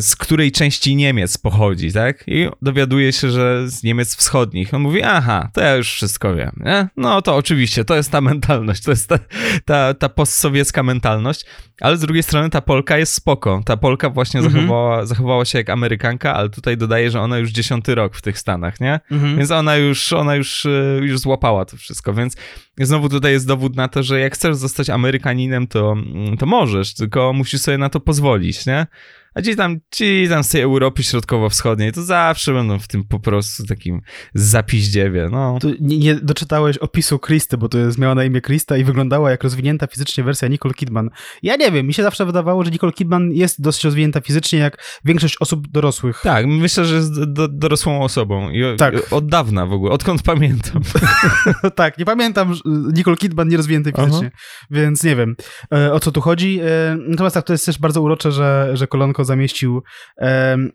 z 0.00 0.16
której 0.16 0.52
części 0.52 0.96
Niemiec 0.96 1.38
pochodzi, 1.38 1.92
tak? 1.92 2.24
I 2.26 2.48
dowiaduje 2.62 3.12
się, 3.12 3.30
że 3.30 3.68
z 3.68 3.82
Niemiec 3.82 4.16
wschodnich. 4.16 4.74
On 4.74 4.82
mówi, 4.82 5.02
aha, 5.02 5.50
to 5.52 5.60
ja 5.60 5.76
już 5.76 5.92
wszystko 5.92 6.34
wiem, 6.34 6.52
nie? 6.64 6.88
No 6.96 7.22
to 7.22 7.36
oczywiście, 7.36 7.84
to 7.84 7.96
jest 7.96 8.12
ta 8.12 8.20
mentalność, 8.20 8.82
to 8.82 8.90
jest 8.90 9.08
ta, 9.08 9.18
ta, 9.64 9.94
ta 9.94 10.08
postsowiecka 10.08 10.82
mentalność, 10.82 11.44
ale 11.80 11.96
z 11.96 12.00
drugiej 12.00 12.22
strony 12.22 12.50
ta 12.50 12.60
Polka 12.60 12.98
jest 12.98 13.12
spoko. 13.12 13.62
Ta 13.64 13.76
Polka 13.76 14.10
właśnie 14.10 14.40
mhm. 14.40 14.54
zachowała, 14.54 15.06
zachowała 15.06 15.44
się 15.44 15.58
jak 15.58 15.70
Amerykanka, 15.70 16.34
ale 16.34 16.48
tutaj 16.48 16.76
dodaje, 16.76 17.10
że 17.10 17.20
ona 17.20 17.38
już 17.38 17.50
dziesiąty 17.50 17.94
rok 17.94 18.16
w 18.16 18.22
tych 18.22 18.38
Stanach, 18.38 18.80
nie? 18.80 19.00
Mhm. 19.10 19.36
Więc 19.36 19.50
ona 19.50 19.76
już, 19.76 20.12
ona 20.12 20.36
już, 20.36 20.66
e, 20.66 20.98
już 21.02 21.18
złapała 21.18 21.64
to 21.64 21.76
wszystko, 21.76 22.14
więc 22.14 22.36
znowu 22.80 23.08
tutaj 23.08 23.32
jest 23.32 23.46
dowód 23.46 23.76
na 23.76 23.88
to, 23.88 24.02
że 24.02 24.20
jak 24.20 24.34
chcesz 24.34 24.56
zostać 24.56 24.90
Amerykaninem, 24.90 25.66
to, 25.66 25.96
to 26.38 26.46
możesz, 26.46 26.94
tylko 26.94 27.32
musisz 27.32 27.60
sobie 27.60 27.78
na 27.78 27.88
to 27.88 28.00
pozwolić, 28.00 28.66
nie? 28.66 28.86
A 29.34 29.42
ci 29.42 29.56
tam, 29.56 29.78
ci 29.90 30.26
tam 30.28 30.44
z 30.44 30.48
tej 30.48 30.62
Europy 30.62 31.02
Środkowo-Wschodniej, 31.02 31.92
to 31.92 32.02
zawsze 32.02 32.52
będą 32.52 32.78
w 32.78 32.88
tym 32.88 33.04
po 33.04 33.20
prostu 33.20 33.66
takim 33.66 34.00
zapiździewie, 34.34 35.28
no. 35.32 35.58
Tu 35.60 35.70
nie, 35.80 35.98
nie 35.98 36.14
doczytałeś 36.14 36.78
opisu 36.78 37.18
Kristy, 37.18 37.58
bo 37.58 37.68
to 37.68 37.78
jest, 37.78 37.98
miała 37.98 38.14
na 38.14 38.24
imię 38.24 38.40
Krista 38.40 38.76
i 38.76 38.84
wyglądała 38.84 39.30
jak 39.30 39.42
rozwinięta 39.42 39.86
fizycznie 39.86 40.24
wersja 40.24 40.48
Nicole 40.48 40.74
Kidman. 40.74 41.10
Ja 41.42 41.56
nie 41.56 41.70
wiem, 41.70 41.86
mi 41.86 41.94
się 41.94 42.02
zawsze 42.02 42.26
wydawało, 42.26 42.64
że 42.64 42.70
Nicole 42.70 42.92
Kidman 42.92 43.32
jest 43.32 43.60
dosyć 43.60 43.84
rozwinięta 43.84 44.20
fizycznie 44.20 44.58
jak 44.58 45.00
większość 45.04 45.36
osób 45.40 45.68
dorosłych. 45.68 46.20
Tak, 46.22 46.46
myślę, 46.46 46.84
że 46.84 46.94
jest 46.94 47.24
do, 47.24 47.48
dorosłą 47.48 48.02
osobą. 48.02 48.50
I 48.50 48.76
tak. 48.76 48.94
Od 49.12 49.26
dawna 49.26 49.66
w 49.66 49.72
ogóle, 49.72 49.92
odkąd 49.92 50.22
pamiętam. 50.22 50.82
tak, 51.74 51.98
nie 51.98 52.04
pamiętam 52.04 52.54
Nicole 52.92 53.16
Kidman 53.16 53.48
nie 53.48 53.56
rozwiniętej 53.56 53.92
fizycznie, 53.96 54.30
Aha. 54.34 54.66
więc 54.70 55.04
nie 55.04 55.16
wiem 55.16 55.36
e, 55.74 55.92
o 55.92 56.00
co 56.00 56.12
tu 56.12 56.20
chodzi. 56.20 56.60
E, 56.60 56.96
natomiast 57.08 57.34
tak, 57.34 57.44
to 57.44 57.52
jest 57.52 57.66
też 57.66 57.78
bardzo 57.78 58.02
urocze, 58.02 58.32
że, 58.32 58.70
że 58.74 58.86
kolonko 58.86 59.23
zamieścił, 59.24 59.82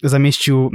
zamieścił 0.03 0.71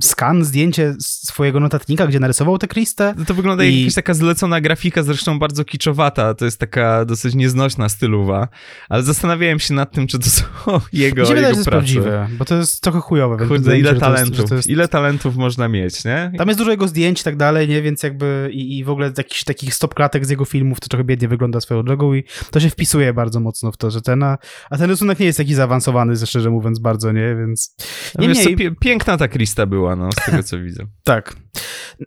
skan, 0.00 0.44
zdjęcie 0.44 0.94
swojego 1.00 1.60
notatnika, 1.60 2.06
gdzie 2.06 2.20
narysował 2.20 2.58
tę 2.58 2.68
Kristę. 2.68 3.14
No 3.18 3.24
to 3.24 3.34
wygląda 3.34 3.64
i... 3.64 3.68
jak 3.68 3.80
jakaś 3.80 3.94
taka 3.94 4.14
zlecona 4.14 4.60
grafika, 4.60 5.02
zresztą 5.02 5.38
bardzo 5.38 5.64
kiczowata. 5.64 6.34
To 6.34 6.44
jest 6.44 6.60
taka 6.60 7.04
dosyć 7.04 7.34
nieznośna 7.34 7.88
stylowa, 7.88 8.48
ale 8.88 9.02
zastanawiałem 9.02 9.58
się 9.58 9.74
nad 9.74 9.92
tym, 9.92 10.06
czy 10.06 10.18
to 10.18 10.30
są 10.30 10.44
jego, 10.92 11.22
Mi 11.22 11.28
się 11.28 11.34
wydaje, 11.34 11.54
że 11.54 11.58
jest 11.58 11.70
prawdziwe, 11.70 12.28
bo 12.38 12.44
to 12.44 12.56
jest 12.56 12.82
trochę 12.82 13.00
chujowe. 13.00 13.46
Kurde, 13.46 13.78
ile 13.78 13.94
talentów, 13.94 14.38
jest, 14.38 14.52
jest... 14.52 14.68
ile 14.68 14.88
talentów 14.88 15.36
można 15.36 15.68
mieć, 15.68 16.04
nie? 16.04 16.32
Tam 16.38 16.48
jest 16.48 16.60
dużo 16.60 16.70
jego 16.70 16.88
zdjęć 16.88 17.20
i 17.20 17.24
tak 17.24 17.36
dalej, 17.36 17.68
nie? 17.68 17.82
Więc 17.82 18.02
jakby 18.02 18.50
i, 18.52 18.78
i 18.78 18.84
w 18.84 18.90
ogóle 18.90 19.12
jakichś 19.18 19.44
takich 19.44 19.74
stopklatek 19.74 20.26
z 20.26 20.30
jego 20.30 20.44
filmów, 20.44 20.80
to 20.80 20.88
trochę 20.88 21.04
biednie 21.04 21.28
wygląda 21.28 21.60
swoją 21.60 21.82
drogą 21.82 22.14
i 22.14 22.24
to 22.50 22.60
się 22.60 22.70
wpisuje 22.70 23.12
bardzo 23.12 23.40
mocno 23.40 23.72
w 23.72 23.76
to, 23.76 23.90
że 23.90 24.02
ten, 24.02 24.22
a, 24.22 24.38
a 24.70 24.78
ten 24.78 24.90
rysunek 24.90 25.18
nie 25.20 25.26
jest 25.26 25.38
taki 25.38 25.54
zaawansowany, 25.54 26.16
szczerze 26.26 26.50
mówiąc, 26.50 26.78
bardzo 26.78 27.03
bardzo, 27.04 27.12
nie? 27.12 27.36
Więc... 27.36 27.76
No 28.14 28.22
Niemniej... 28.22 28.56
Wiesz, 28.56 28.72
piękna 28.80 29.16
ta 29.16 29.28
Krista 29.28 29.66
była, 29.66 29.96
no, 29.96 30.12
z 30.12 30.24
tego 30.26 30.42
co 30.42 30.58
widzę. 30.58 30.86
tak. 31.04 31.36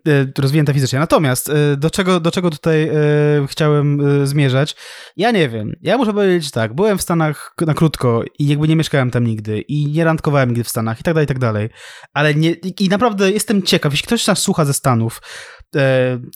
E, 0.08 0.26
rozwinięta 0.38 0.74
fizycznie. 0.74 1.00
Natomiast 1.00 1.50
e, 1.50 1.78
do 1.78 1.90
czego, 1.90 2.20
do 2.20 2.32
czego 2.32 2.50
tutaj 2.50 2.84
e, 2.84 2.94
chciałem 3.48 4.00
zmierzać? 4.28 4.76
Ja 5.18 5.32
nie 5.32 5.50
wiem. 5.50 5.74
Ja 5.82 5.98
muszę 5.98 6.14
powiedzieć 6.14 6.52
tak, 6.52 6.74
byłem 6.74 6.98
w 6.98 7.02
Stanach 7.02 7.54
na 7.62 7.74
krótko 7.74 8.24
i 8.40 8.48
jakby 8.48 8.68
nie 8.68 8.76
mieszkałem 8.76 9.12
tam 9.12 9.24
nigdy 9.24 9.62
i 9.62 9.86
nie 9.92 10.04
randkowałem 10.04 10.50
nigdy 10.50 10.64
w 10.64 10.70
Stanach 10.70 11.00
i 11.00 11.04
tak 11.04 11.14
dalej, 11.14 11.26
i 11.26 11.28
tak 11.28 11.40
dalej. 11.40 11.70
Ale 12.14 12.36
nie, 12.36 12.52
i 12.80 12.90
naprawdę 12.90 13.32
jestem 13.32 13.64
ciekaw, 13.64 13.94
jeśli 13.94 14.08
ktoś 14.08 14.28
nas 14.28 14.40
słucha 14.40 14.66
ze 14.66 14.74
Stanów, 14.74 15.22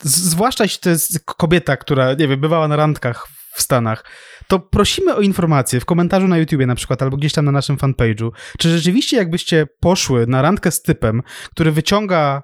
zwłaszcza 0.03 0.63
jeśli 0.63 0.79
to 0.79 0.89
jest 0.89 1.25
kobieta, 1.25 1.77
która, 1.77 2.13
nie 2.13 2.27
wiem, 2.27 2.39
bywała 2.39 2.67
na 2.67 2.75
randkach 2.75 3.27
w 3.61 3.63
Stanach, 3.63 4.05
to 4.47 4.59
prosimy 4.59 5.15
o 5.15 5.21
informację 5.21 5.79
w 5.79 5.85
komentarzu 5.85 6.27
na 6.27 6.37
YouTubie 6.37 6.65
na 6.65 6.75
przykład, 6.75 7.01
albo 7.01 7.17
gdzieś 7.17 7.33
tam 7.33 7.45
na 7.45 7.51
naszym 7.51 7.77
fanpage'u, 7.77 8.29
czy 8.59 8.69
rzeczywiście 8.69 9.17
jakbyście 9.17 9.67
poszły 9.79 10.27
na 10.27 10.41
randkę 10.41 10.71
z 10.71 10.81
typem, 10.81 11.21
który 11.51 11.71
wyciąga 11.71 12.43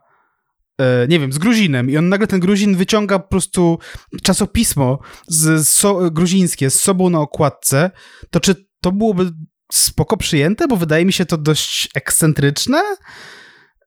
e, 0.80 1.08
nie 1.08 1.20
wiem, 1.20 1.34
z 1.34 1.38
Gruzinem 1.38 1.90
i 1.90 1.98
on 1.98 2.10
nagle 2.10 2.28
ten 2.28 2.40
Gruzin 2.40 2.76
wyciąga 2.76 3.20
po 3.20 3.28
prostu 3.28 3.80
czasopismo 4.24 5.00
z, 5.28 5.68
so, 5.68 6.12
gruzińskie 6.12 6.70
z 6.70 6.80
sobą 6.80 7.10
na 7.10 7.20
okładce, 7.20 7.92
to 8.32 8.40
czy 8.40 8.56
to 8.82 8.92
byłoby 8.92 9.32
spoko 9.72 10.18
przyjęte? 10.18 10.68
Bo 10.68 10.78
wydaje 10.78 11.06
mi 11.06 11.14
się 11.14 11.26
to 11.26 11.38
dość 11.38 11.90
ekscentryczne. 11.96 12.82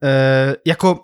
E, 0.03 0.55
jako 0.65 1.03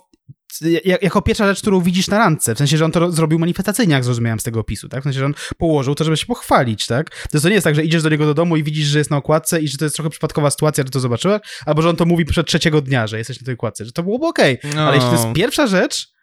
jako 1.02 1.22
pierwsza 1.22 1.46
rzecz, 1.46 1.60
którą 1.60 1.80
widzisz 1.80 2.08
na 2.08 2.18
randce, 2.18 2.54
w 2.54 2.58
sensie, 2.58 2.76
że 2.76 2.84
on 2.84 2.92
to 2.92 3.12
zrobił 3.12 3.38
manifestacyjnie, 3.38 3.94
jak 3.94 4.04
zrozumiałem 4.04 4.40
z 4.40 4.42
tego 4.42 4.60
opisu, 4.60 4.88
tak? 4.88 5.00
W 5.00 5.04
sensie, 5.04 5.18
że 5.18 5.26
on 5.26 5.34
położył 5.58 5.94
to, 5.94 6.04
żeby 6.04 6.16
się 6.16 6.26
pochwalić, 6.26 6.86
tak? 6.86 7.26
To, 7.32 7.40
to 7.40 7.48
nie 7.48 7.54
jest 7.54 7.64
tak, 7.64 7.74
że 7.74 7.84
idziesz 7.84 8.02
do 8.02 8.08
niego 8.08 8.26
do 8.26 8.34
domu 8.34 8.56
i 8.56 8.62
widzisz, 8.62 8.86
że 8.86 8.98
jest 8.98 9.10
na 9.10 9.16
okładce 9.16 9.60
i 9.60 9.68
że 9.68 9.78
to 9.78 9.84
jest 9.84 9.96
trochę 9.96 10.10
przypadkowa 10.10 10.50
sytuacja, 10.50 10.84
że 10.84 10.90
to 10.90 11.00
zobaczyłeś, 11.00 11.40
albo 11.66 11.82
że 11.82 11.88
on 11.88 11.96
to 11.96 12.04
mówi 12.04 12.24
przed 12.24 12.46
trzeciego 12.46 12.80
dnia, 12.80 13.06
że 13.06 13.18
jesteś 13.18 13.40
na 13.40 13.44
tej 13.44 13.54
okładce, 13.54 13.84
że 13.84 13.92
to 13.92 14.02
byłoby 14.02 14.26
okej, 14.26 14.58
okay. 14.58 14.74
no. 14.74 14.82
ale 14.82 14.94
jeśli 14.96 15.10
to 15.10 15.16
jest 15.16 15.34
pierwsza 15.34 15.66
rzecz, 15.66 16.15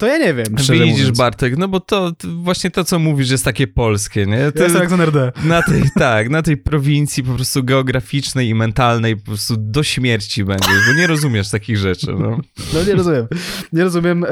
to 0.00 0.06
ja 0.06 0.18
nie 0.18 0.34
wiem. 0.34 0.46
Widzisz, 0.56 0.68
mówiąc. 0.68 1.18
Bartek, 1.18 1.56
no 1.56 1.68
bo 1.68 1.80
to, 1.80 2.12
to, 2.12 2.28
właśnie 2.28 2.70
to, 2.70 2.84
co 2.84 2.98
mówisz, 2.98 3.30
jest 3.30 3.44
takie 3.44 3.66
polskie, 3.66 4.26
nie? 4.26 4.52
To 4.52 4.58
ja 4.58 4.64
jestem 4.64 4.80
jak 4.80 4.90
z 4.90 4.92
NRD. 4.92 5.32
Na 5.44 5.62
tej, 5.62 5.82
tak, 5.98 6.30
na 6.30 6.42
tej 6.42 6.56
prowincji 6.56 7.22
po 7.22 7.34
prostu 7.34 7.64
geograficznej 7.64 8.48
i 8.48 8.54
mentalnej 8.54 9.16
po 9.16 9.24
prostu 9.24 9.54
do 9.58 9.82
śmierci 9.82 10.44
będziesz, 10.44 10.86
bo 10.86 11.00
nie 11.00 11.06
rozumiesz 11.06 11.50
takich 11.50 11.76
rzeczy, 11.76 12.06
no. 12.18 12.40
No 12.74 12.84
nie 12.86 12.94
rozumiem. 12.94 13.26
Nie 13.72 13.84
rozumiem, 13.84 14.24
e, 14.24 14.28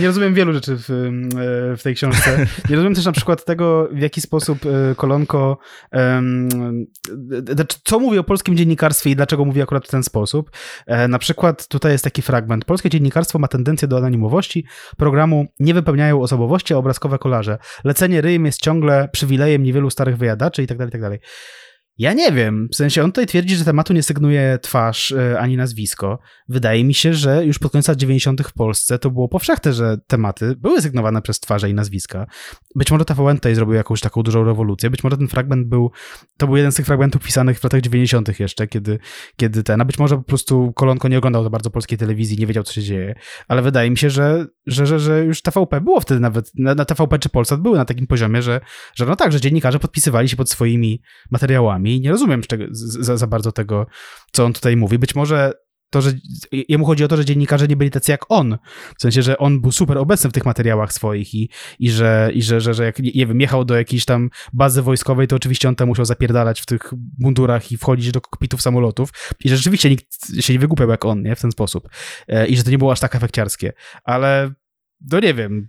nie 0.00 0.06
rozumiem 0.06 0.34
wielu 0.34 0.52
rzeczy 0.52 0.76
w, 0.76 0.90
e, 0.90 1.76
w 1.76 1.82
tej 1.82 1.94
książce. 1.94 2.46
Nie 2.70 2.76
rozumiem 2.76 2.94
też 2.94 3.04
na 3.04 3.12
przykład 3.12 3.44
tego, 3.44 3.88
w 3.92 4.00
jaki 4.00 4.20
sposób 4.20 4.58
e, 4.66 4.94
Kolonko 4.94 5.58
co 7.84 7.98
mówi 7.98 8.18
o 8.18 8.24
polskim 8.24 8.56
dziennikarstwie 8.56 9.10
i 9.10 9.16
dlaczego 9.16 9.44
mówi 9.44 9.62
akurat 9.62 9.86
w 9.86 9.90
ten 9.90 10.02
sposób. 10.02 10.50
E, 10.86 11.08
na 11.08 11.18
przykład 11.18 11.68
tutaj 11.68 11.92
jest 11.92 12.04
taki 12.04 12.22
fragment. 12.22 12.64
Polskie 12.64 12.90
dziennikarstwo 12.90 13.38
ma 13.38 13.48
tendencję 13.48 13.88
do 13.88 13.96
anonimowości, 13.96 14.64
programu 14.96 15.46
nie 15.60 15.74
wypełniają 15.74 16.22
osobowości, 16.22 16.74
a 16.74 16.76
obrazkowe 16.76 17.18
kolarze. 17.18 17.58
Lecenie 17.84 18.20
ryjem 18.20 18.46
jest 18.46 18.60
ciągle 18.60 19.08
przywilejem 19.12 19.62
niewielu 19.62 19.90
starych 19.90 20.16
wyjadaczy 20.16 20.62
itd., 20.62 20.84
tak 20.84 20.94
itd. 20.94 21.18
Tak 21.18 21.28
ja 22.02 22.12
nie 22.12 22.32
wiem, 22.32 22.68
w 22.72 22.76
sensie 22.76 23.02
on 23.02 23.12
tutaj 23.12 23.26
twierdzi, 23.26 23.56
że 23.56 23.64
tematu 23.64 23.92
nie 23.92 24.02
sygnuje 24.02 24.58
twarz 24.62 25.12
e, 25.12 25.40
ani 25.40 25.56
nazwisko. 25.56 26.18
Wydaje 26.48 26.84
mi 26.84 26.94
się, 26.94 27.14
że 27.14 27.46
już 27.46 27.58
pod 27.58 27.72
koniec 27.72 27.88
lat 27.88 27.98
90. 27.98 28.42
w 28.42 28.52
Polsce 28.52 28.98
to 28.98 29.10
było 29.10 29.28
powszechne, 29.28 29.72
że 29.72 29.98
tematy 30.06 30.56
były 30.56 30.82
sygnowane 30.82 31.22
przez 31.22 31.40
twarze 31.40 31.70
i 31.70 31.74
nazwiska. 31.74 32.26
Być 32.74 32.90
może 32.90 33.04
TVN 33.04 33.36
tutaj 33.36 33.54
zrobił 33.54 33.74
jakąś 33.74 34.00
taką 34.00 34.22
dużą 34.22 34.44
rewolucję, 34.44 34.90
być 34.90 35.04
może 35.04 35.16
ten 35.16 35.28
fragment 35.28 35.68
był, 35.68 35.90
to 36.36 36.46
był 36.46 36.56
jeden 36.56 36.72
z 36.72 36.74
tych 36.74 36.86
fragmentów 36.86 37.22
pisanych 37.22 37.58
w 37.58 37.64
latach 37.64 37.80
90. 37.80 38.40
jeszcze, 38.40 38.66
kiedy, 38.68 38.98
kiedy 39.36 39.62
ten, 39.62 39.80
a 39.80 39.84
być 39.84 39.98
może 39.98 40.16
po 40.16 40.22
prostu 40.22 40.72
Kolonko 40.72 41.08
nie 41.08 41.18
oglądał 41.18 41.44
za 41.44 41.50
bardzo 41.50 41.70
polskiej 41.70 41.98
telewizji, 41.98 42.38
nie 42.38 42.46
wiedział, 42.46 42.64
co 42.64 42.72
się 42.72 42.82
dzieje, 42.82 43.14
ale 43.48 43.62
wydaje 43.62 43.90
mi 43.90 43.98
się, 43.98 44.10
że, 44.10 44.46
że, 44.66 44.86
że, 44.86 45.00
że 45.00 45.24
już 45.24 45.42
TVP 45.42 45.80
było 45.80 46.00
wtedy 46.00 46.20
nawet, 46.20 46.50
na, 46.58 46.74
na 46.74 46.84
TVP 46.84 47.18
czy 47.18 47.28
Polsat 47.28 47.60
były 47.60 47.76
na 47.76 47.84
takim 47.84 48.06
poziomie, 48.06 48.42
że, 48.42 48.60
że 48.94 49.06
no 49.06 49.16
tak, 49.16 49.32
że 49.32 49.40
dziennikarze 49.40 49.78
podpisywali 49.78 50.28
się 50.28 50.36
pod 50.36 50.50
swoimi 50.50 51.02
materiałami 51.30 51.91
i 51.96 52.00
nie 52.00 52.10
rozumiem 52.10 52.42
czego, 52.42 52.64
za, 52.70 53.16
za 53.16 53.26
bardzo 53.26 53.52
tego, 53.52 53.86
co 54.32 54.44
on 54.44 54.52
tutaj 54.52 54.76
mówi. 54.76 54.98
Być 54.98 55.14
może 55.14 55.52
to, 55.92 56.02
że 56.02 56.12
jemu 56.68 56.84
chodzi 56.84 57.04
o 57.04 57.08
to, 57.08 57.16
że 57.16 57.24
dziennikarze 57.24 57.68
nie 57.68 57.76
byli 57.76 57.90
tacy 57.90 58.10
jak 58.10 58.20
on. 58.28 58.58
W 58.98 59.02
sensie, 59.02 59.22
że 59.22 59.38
on 59.38 59.60
był 59.60 59.72
super 59.72 59.98
obecny 59.98 60.30
w 60.30 60.32
tych 60.32 60.44
materiałach 60.44 60.92
swoich 60.92 61.34
i, 61.34 61.50
i, 61.78 61.90
że, 61.90 62.30
i 62.34 62.42
że, 62.42 62.60
że, 62.60 62.74
że 62.74 62.84
jak, 62.84 62.98
nie 62.98 63.26
wiem, 63.26 63.40
jechał 63.40 63.64
do 63.64 63.76
jakiejś 63.76 64.04
tam 64.04 64.30
bazy 64.52 64.82
wojskowej, 64.82 65.26
to 65.26 65.36
oczywiście 65.36 65.68
on 65.68 65.74
tam 65.74 65.88
musiał 65.88 66.04
zapierdalać 66.04 66.60
w 66.60 66.66
tych 66.66 66.92
mundurach 67.18 67.72
i 67.72 67.76
wchodzić 67.76 68.12
do 68.12 68.20
kokpitów 68.20 68.62
samolotów 68.62 69.10
i 69.44 69.48
że 69.48 69.56
rzeczywiście 69.56 69.90
nikt 69.90 70.06
się 70.40 70.52
nie 70.52 70.58
wygłupiał 70.58 70.88
jak 70.88 71.04
on, 71.04 71.22
nie? 71.22 71.36
W 71.36 71.40
ten 71.40 71.52
sposób. 71.52 71.88
E, 72.28 72.46
I 72.46 72.56
że 72.56 72.64
to 72.64 72.70
nie 72.70 72.78
było 72.78 72.92
aż 72.92 73.00
tak 73.00 73.16
efekciarskie. 73.16 73.72
Ale 74.04 74.52
no 75.10 75.20
nie 75.20 75.34
wiem, 75.34 75.68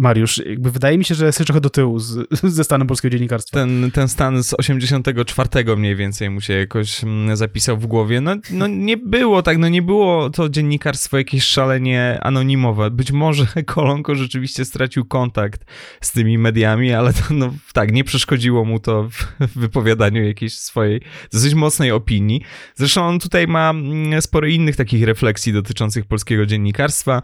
Mariusz, 0.00 0.38
jakby 0.46 0.70
wydaje 0.70 0.98
mi 0.98 1.04
się, 1.04 1.14
że 1.14 1.26
jesteś 1.26 1.46
trochę 1.46 1.60
do 1.60 1.70
tyłu 1.70 1.98
z, 1.98 2.28
ze 2.56 2.64
stanem 2.64 2.86
polskiego 2.86 3.12
dziennikarstwa. 3.12 3.58
Ten, 3.58 3.90
ten 3.90 4.08
stan 4.08 4.42
z 4.42 4.54
84 4.54 5.76
mniej 5.76 5.96
więcej 5.96 6.30
mu 6.30 6.40
się 6.40 6.52
jakoś 6.52 7.00
zapisał 7.34 7.78
w 7.78 7.86
głowie. 7.86 8.20
No, 8.20 8.36
no 8.50 8.66
nie 8.66 8.96
było 8.96 9.42
tak, 9.42 9.58
no 9.58 9.68
nie 9.68 9.82
było 9.82 10.30
to 10.30 10.48
dziennikarstwo 10.48 11.18
jakieś 11.18 11.44
szalenie 11.44 12.18
anonimowe. 12.22 12.90
Być 12.90 13.12
może 13.12 13.46
Kolonko 13.66 14.14
rzeczywiście 14.14 14.64
stracił 14.64 15.04
kontakt 15.04 15.64
z 16.00 16.12
tymi 16.12 16.38
mediami, 16.38 16.92
ale 16.92 17.12
to 17.12 17.22
no 17.30 17.54
tak, 17.72 17.92
nie 17.92 18.04
przeszkodziło 18.04 18.64
mu 18.64 18.80
to 18.80 19.08
w 19.40 19.58
wypowiadaniu 19.58 20.24
jakiejś 20.24 20.54
swojej 20.54 21.00
dosyć 21.32 21.54
mocnej 21.54 21.90
opinii. 21.92 22.42
Zresztą 22.74 23.06
on 23.06 23.18
tutaj 23.18 23.46
ma 23.46 23.72
sporo 24.20 24.46
innych 24.46 24.76
takich 24.76 25.04
refleksji 25.04 25.52
dotyczących 25.52 26.04
polskiego 26.06 26.46
dziennikarstwa. 26.46 27.22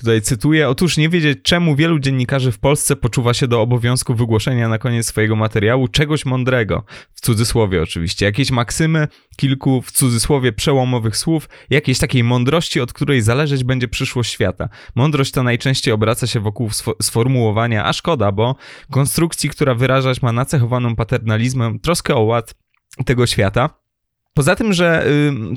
Tutaj 0.00 0.22
cytuję: 0.22 0.68
Otóż 0.68 0.96
nie 0.96 1.08
wiedzieć, 1.08 1.38
czemu 1.42 1.76
wielu 1.76 1.98
dziennikarzy 1.98 2.52
w 2.52 2.58
Polsce 2.58 2.96
poczuwa 2.96 3.34
się 3.34 3.48
do 3.48 3.60
obowiązku 3.60 4.14
wygłoszenia 4.14 4.68
na 4.68 4.78
koniec 4.78 5.06
swojego 5.06 5.36
materiału 5.36 5.88
czegoś 5.88 6.24
mądrego, 6.24 6.84
w 7.14 7.20
cudzysłowie 7.20 7.82
oczywiście, 7.82 8.26
jakieś 8.26 8.50
maksymy, 8.50 9.08
kilku 9.36 9.82
w 9.82 9.92
cudzysłowie 9.92 10.52
przełomowych 10.52 11.16
słów, 11.16 11.48
jakiejś 11.70 11.98
takiej 11.98 12.24
mądrości, 12.24 12.80
od 12.80 12.92
której 12.92 13.22
zależeć 13.22 13.64
będzie 13.64 13.88
przyszłość 13.88 14.32
świata. 14.32 14.68
Mądrość 14.94 15.32
ta 15.32 15.42
najczęściej 15.42 15.94
obraca 15.94 16.26
się 16.26 16.40
wokół 16.40 16.70
sformułowania, 17.02 17.84
a 17.84 17.92
szkoda, 17.92 18.32
bo 18.32 18.56
konstrukcji, 18.90 19.50
która 19.50 19.74
wyrażać 19.74 20.22
ma 20.22 20.32
nacechowaną 20.32 20.96
paternalizmem 20.96 21.80
troskę 21.80 22.14
o 22.14 22.20
ład 22.20 22.54
tego 23.06 23.26
świata, 23.26 23.79
Poza 24.34 24.56
tym, 24.56 24.72
że 24.72 25.06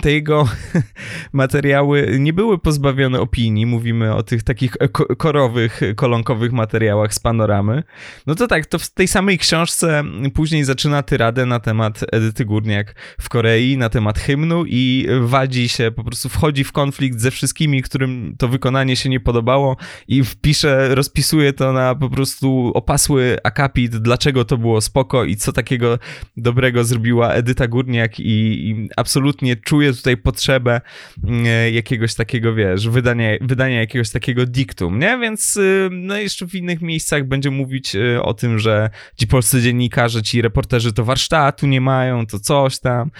te 0.02 0.12
jego 0.12 0.48
materiały 1.34 2.18
nie 2.20 2.34
były 2.34 2.60
pozbawione 2.60 3.20
opinii, 3.20 3.66
mówimy 3.66 4.16
o 4.16 4.24
tych 4.24 4.44
takich 4.44 4.78
korowych, 5.18 5.82
kolonkowych 5.96 6.52
materiałach 6.52 7.14
z 7.14 7.20
panoramy, 7.20 7.84
no 8.28 8.36
to 8.36 8.48
tak, 8.48 8.66
to 8.66 8.80
w 8.80 8.90
tej 8.90 9.08
samej 9.08 9.38
książce 9.38 10.04
później 10.34 10.64
zaczyna 10.64 11.04
tyradę 11.04 11.46
na 11.46 11.60
temat 11.60 12.00
Edyty 12.12 12.46
Górniak 12.46 12.96
w 13.22 13.30
Korei, 13.30 13.78
na 13.78 13.90
temat 13.90 14.20
hymnu 14.20 14.64
i 14.68 15.08
wadzi 15.22 15.70
się, 15.70 15.92
po 15.92 16.04
prostu 16.04 16.30
wchodzi 16.30 16.64
w 16.64 16.72
konflikt 16.72 17.20
ze 17.20 17.32
wszystkimi, 17.32 17.82
którym 17.82 18.36
to 18.40 18.48
wykonanie 18.48 18.96
się 18.96 19.10
nie 19.10 19.20
podobało 19.20 19.78
i 20.08 20.24
wpisze, 20.24 20.96
rozpisuje 20.96 21.54
to 21.54 21.74
na 21.74 21.96
po 21.96 22.10
prostu 22.10 22.72
opasły 22.74 23.38
akapit, 23.44 23.98
dlaczego 23.98 24.46
to 24.46 24.58
było 24.58 24.82
spoko 24.82 25.24
i 25.24 25.36
co 25.36 25.52
takiego 25.52 26.00
dobrego 26.38 26.84
zrobiła 26.84 27.34
Edyta 27.34 27.68
Górniak 27.68 28.20
i 28.20 28.63
i 28.70 28.90
absolutnie 28.98 29.56
czuję 29.56 29.94
tutaj 29.94 30.18
potrzebę 30.18 30.82
mm, 31.24 31.46
e, 31.48 31.72
jakiegoś 31.72 32.16
takiego, 32.16 32.56
wiesz, 32.56 32.90
wydania, 32.90 33.30
wydania 33.42 33.80
jakiegoś 33.80 34.10
takiego 34.10 34.46
diktum, 34.46 35.00
nie? 35.00 35.18
Więc 35.18 35.58
y, 35.58 35.90
no 35.92 36.18
jeszcze 36.18 36.48
w 36.48 36.56
innych 36.56 36.82
miejscach 36.82 37.28
będzie 37.28 37.52
mówić 37.52 37.96
y, 37.96 38.22
o 38.22 38.34
tym, 38.34 38.60
że 38.60 38.90
ci 39.16 39.28
polscy 39.28 39.62
dziennikarze, 39.62 40.22
ci 40.22 40.42
reporterzy 40.42 40.94
to 40.94 41.06
warsztatu 41.06 41.68
nie 41.68 41.82
mają, 41.82 42.26
to 42.26 42.40
coś 42.40 42.80
tam 42.80 43.12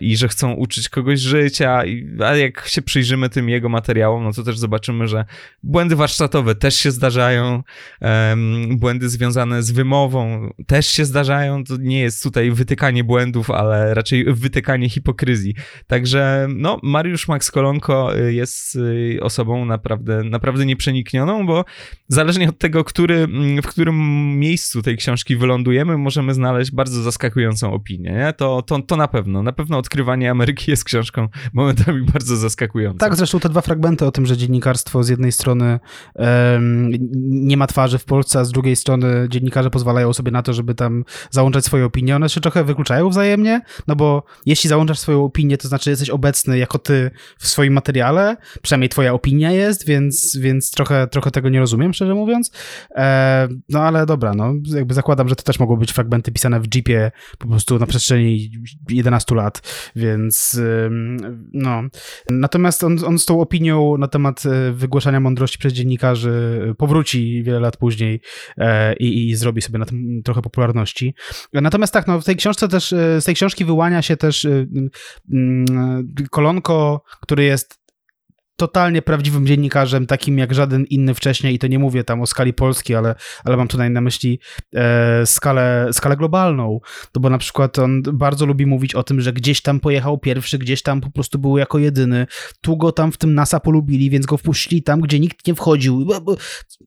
i 0.00 0.16
że 0.16 0.28
chcą 0.28 0.52
uczyć 0.52 0.88
kogoś 0.88 1.20
życia, 1.20 1.82
a 2.24 2.36
jak 2.36 2.68
się 2.68 2.82
przyjrzymy 2.82 3.28
tym 3.28 3.48
jego 3.48 3.68
materiałom, 3.68 4.24
no 4.24 4.32
to 4.32 4.42
też 4.42 4.58
zobaczymy, 4.58 5.08
że 5.08 5.24
błędy 5.62 5.96
warsztatowe 5.96 6.54
też 6.54 6.74
się 6.74 6.90
zdarzają, 6.90 7.62
błędy 8.70 9.08
związane 9.08 9.62
z 9.62 9.70
wymową 9.70 10.50
też 10.66 10.86
się 10.86 11.04
zdarzają, 11.04 11.64
to 11.64 11.76
nie 11.76 12.00
jest 12.00 12.22
tutaj 12.22 12.50
wytykanie 12.50 13.04
błędów, 13.04 13.50
ale 13.50 13.94
raczej 13.94 14.24
wytykanie 14.44 14.88
hipokryzji. 14.88 15.54
Także 15.86 16.46
no, 16.56 16.78
Mariusz 16.82 17.28
Max 17.28 17.50
Kolonko 17.50 18.18
y, 18.18 18.34
jest 18.34 18.76
y, 18.76 19.18
osobą 19.22 19.64
naprawdę, 19.64 20.22
naprawdę 20.24 20.66
nieprzeniknioną, 20.66 21.46
bo 21.46 21.64
zależnie 22.08 22.48
od 22.48 22.58
tego, 22.58 22.84
który, 22.84 23.14
mm, 23.14 23.62
w 23.62 23.66
którym 23.66 23.96
miejscu 24.38 24.82
tej 24.82 24.96
książki 24.96 25.36
wylądujemy, 25.36 25.98
możemy 25.98 26.34
znaleźć 26.34 26.70
bardzo 26.70 27.02
zaskakującą 27.02 27.72
opinię. 27.72 28.10
Nie? 28.10 28.32
To, 28.36 28.62
to, 28.62 28.82
to 28.82 28.96
na 28.96 29.08
pewno. 29.08 29.42
Na 29.42 29.52
pewno 29.52 29.78
odkrywanie 29.78 30.30
Ameryki 30.30 30.70
jest 30.70 30.84
książką 30.84 31.28
momentami 31.52 32.02
bardzo 32.12 32.36
zaskakującą. 32.36 32.98
Tak, 32.98 33.16
zresztą 33.16 33.40
te 33.40 33.48
dwa 33.48 33.60
fragmenty 33.60 34.06
o 34.06 34.10
tym, 34.10 34.26
że 34.26 34.36
dziennikarstwo 34.36 35.02
z 35.02 35.08
jednej 35.08 35.32
strony 35.32 35.80
um, 36.14 36.90
nie 37.24 37.56
ma 37.56 37.66
twarzy 37.66 37.98
w 37.98 38.04
Polsce, 38.04 38.40
a 38.40 38.44
z 38.44 38.52
drugiej 38.52 38.76
strony 38.76 39.26
dziennikarze 39.28 39.70
pozwalają 39.70 40.12
sobie 40.12 40.30
na 40.30 40.42
to, 40.42 40.52
żeby 40.52 40.74
tam 40.74 41.04
załączać 41.30 41.64
swoje 41.64 41.84
opinie. 41.84 42.16
One 42.16 42.28
się 42.28 42.40
trochę 42.40 42.64
wykluczają 42.64 43.08
wzajemnie, 43.08 43.60
no 43.86 43.96
bo 43.96 44.22
jeśli 44.46 44.68
załączasz 44.68 44.98
swoją 44.98 45.24
opinię, 45.24 45.58
to 45.58 45.68
znaczy 45.68 45.90
jesteś 45.90 46.10
obecny 46.10 46.58
jako 46.58 46.78
ty 46.78 47.10
w 47.38 47.46
swoim 47.48 47.72
materiale, 47.72 48.36
przynajmniej 48.62 48.88
twoja 48.88 49.12
opinia 49.12 49.52
jest, 49.52 49.86
więc, 49.86 50.36
więc 50.36 50.70
trochę, 50.70 51.06
trochę 51.06 51.30
tego 51.30 51.48
nie 51.48 51.60
rozumiem, 51.60 51.92
szczerze 51.92 52.14
mówiąc. 52.14 52.50
E, 52.96 53.48
no 53.68 53.80
ale 53.80 54.06
dobra, 54.06 54.34
no 54.34 54.54
jakby 54.74 54.94
zakładam, 54.94 55.28
że 55.28 55.36
to 55.36 55.42
też 55.42 55.58
mogą 55.58 55.76
być 55.76 55.92
fragmenty 55.92 56.32
pisane 56.32 56.60
w 56.60 56.74
Jeepie 56.74 57.10
po 57.38 57.48
prostu 57.48 57.78
na 57.78 57.86
przestrzeni 57.86 58.50
11 58.88 59.34
lat, 59.34 59.62
więc 59.96 60.60
no. 61.52 61.82
Natomiast 62.30 62.84
on, 62.84 62.98
on 63.06 63.18
z 63.18 63.24
tą 63.24 63.40
opinią 63.40 63.96
na 63.96 64.08
temat 64.08 64.42
e, 64.46 64.72
wygłaszania 64.72 65.20
mądrości 65.20 65.58
przez 65.58 65.72
dziennikarzy 65.72 66.74
powróci 66.78 67.42
wiele 67.42 67.60
lat 67.60 67.76
później 67.76 68.20
e, 68.58 68.94
i, 68.96 69.28
i 69.28 69.36
zrobi 69.36 69.62
sobie 69.62 69.78
na 69.78 69.84
tym 69.84 70.22
trochę 70.24 70.42
popularności. 70.42 71.14
Natomiast 71.52 71.92
tak, 71.92 72.06
no 72.06 72.20
w 72.20 72.24
tej 72.24 72.36
książce 72.36 72.68
też, 72.68 72.92
e, 72.92 73.20
z 73.20 73.24
tej 73.24 73.34
książki 73.34 73.64
wyłania 73.64 74.02
się 74.02 74.16
też 74.24 74.44
y, 74.44 74.68
y, 75.32 76.28
kolonko, 76.30 77.02
który 77.20 77.44
jest 77.44 77.83
totalnie 78.56 79.02
prawdziwym 79.02 79.46
dziennikarzem, 79.46 80.06
takim 80.06 80.38
jak 80.38 80.54
żaden 80.54 80.84
inny 80.84 81.14
wcześniej 81.14 81.54
i 81.54 81.58
to 81.58 81.66
nie 81.66 81.78
mówię 81.78 82.04
tam 82.04 82.20
o 82.20 82.26
skali 82.26 82.52
Polski, 82.52 82.94
ale, 82.94 83.14
ale 83.44 83.56
mam 83.56 83.68
tutaj 83.68 83.90
na 83.90 84.00
myśli 84.00 84.40
e, 84.74 85.26
skalę, 85.26 85.88
skalę 85.92 86.16
globalną, 86.16 86.80
no 87.14 87.20
bo 87.20 87.30
na 87.30 87.38
przykład 87.38 87.78
on 87.78 88.02
bardzo 88.12 88.46
lubi 88.46 88.66
mówić 88.66 88.94
o 88.94 89.02
tym, 89.02 89.20
że 89.20 89.32
gdzieś 89.32 89.62
tam 89.62 89.80
pojechał 89.80 90.18
pierwszy, 90.18 90.58
gdzieś 90.58 90.82
tam 90.82 91.00
po 91.00 91.10
prostu 91.10 91.38
był 91.38 91.58
jako 91.58 91.78
jedyny, 91.78 92.26
tu 92.60 92.76
go 92.76 92.92
tam 92.92 93.12
w 93.12 93.16
tym 93.16 93.34
NASA 93.34 93.60
polubili, 93.60 94.10
więc 94.10 94.26
go 94.26 94.36
wpuścili 94.36 94.82
tam, 94.82 95.00
gdzie 95.00 95.20
nikt 95.20 95.46
nie 95.46 95.54
wchodził. 95.54 96.06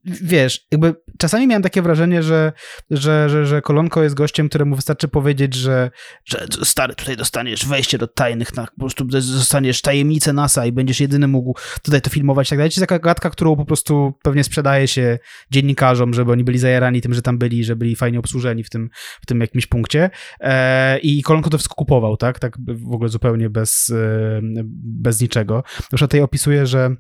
Wiesz, 0.04 0.68
jakby 0.72 0.96
czasami 1.18 1.48
miałem 1.48 1.64
takie 1.64 1.82
wrażenie, 1.82 2.24
że, 2.24 2.54
że, 2.92 3.30
że, 3.30 3.46
że 3.46 3.62
Kolonko 3.62 4.04
jest 4.04 4.16
gościem, 4.16 4.50
któremu 4.50 4.76
wystarczy 4.76 5.08
powiedzieć, 5.08 5.56
że, 5.56 5.92
że 6.26 6.48
stary, 6.64 6.96
tutaj 6.96 7.18
dostaniesz 7.18 7.66
wejście 7.66 7.98
do 7.98 8.08
tajnych, 8.08 8.56
na, 8.56 8.66
po 8.66 8.80
prostu 8.80 9.06
dostaniesz 9.06 9.82
tajemnicę 9.82 10.34
NASA 10.34 10.66
i 10.66 10.72
będziesz 10.72 11.00
jedyny 11.00 11.28
mógł 11.28 11.57
tutaj 11.82 12.02
to 12.02 12.10
filmować 12.10 12.48
i 12.48 12.50
tak 12.50 12.60
dalej. 12.60 12.72
To 12.72 12.82
taka 12.82 13.00
gadka, 13.00 13.30
którą 13.30 13.56
po 13.56 13.66
prostu 13.66 14.14
pewnie 14.24 14.44
sprzedaje 14.44 14.88
się 14.88 15.20
dziennikarzom, 15.52 16.14
żeby 16.14 16.32
oni 16.32 16.44
byli 16.44 16.60
zajarani 16.60 17.02
tym, 17.02 17.14
że 17.14 17.22
tam 17.22 17.38
byli, 17.38 17.64
że 17.64 17.76
byli 17.76 17.96
fajnie 17.96 18.20
obsłużeni 18.20 18.64
w 18.64 18.70
tym, 18.70 18.90
w 19.22 19.26
tym 19.26 19.42
jakimś 19.42 19.66
punkcie. 19.66 20.10
E, 20.40 21.00
I 21.00 21.24
Kolonko 21.24 21.50
to 21.50 21.58
wszystko 21.58 21.76
kupował, 21.76 22.18
tak? 22.18 22.40
Tak 22.40 22.58
w 22.68 22.94
ogóle 22.94 23.10
zupełnie 23.10 23.50
bez, 23.50 23.90
e, 23.90 24.40
bez 24.84 25.22
niczego. 25.22 25.64
Przykład 25.64 26.00
tutaj 26.02 26.22
opisuje, 26.22 26.66
że 26.66 26.96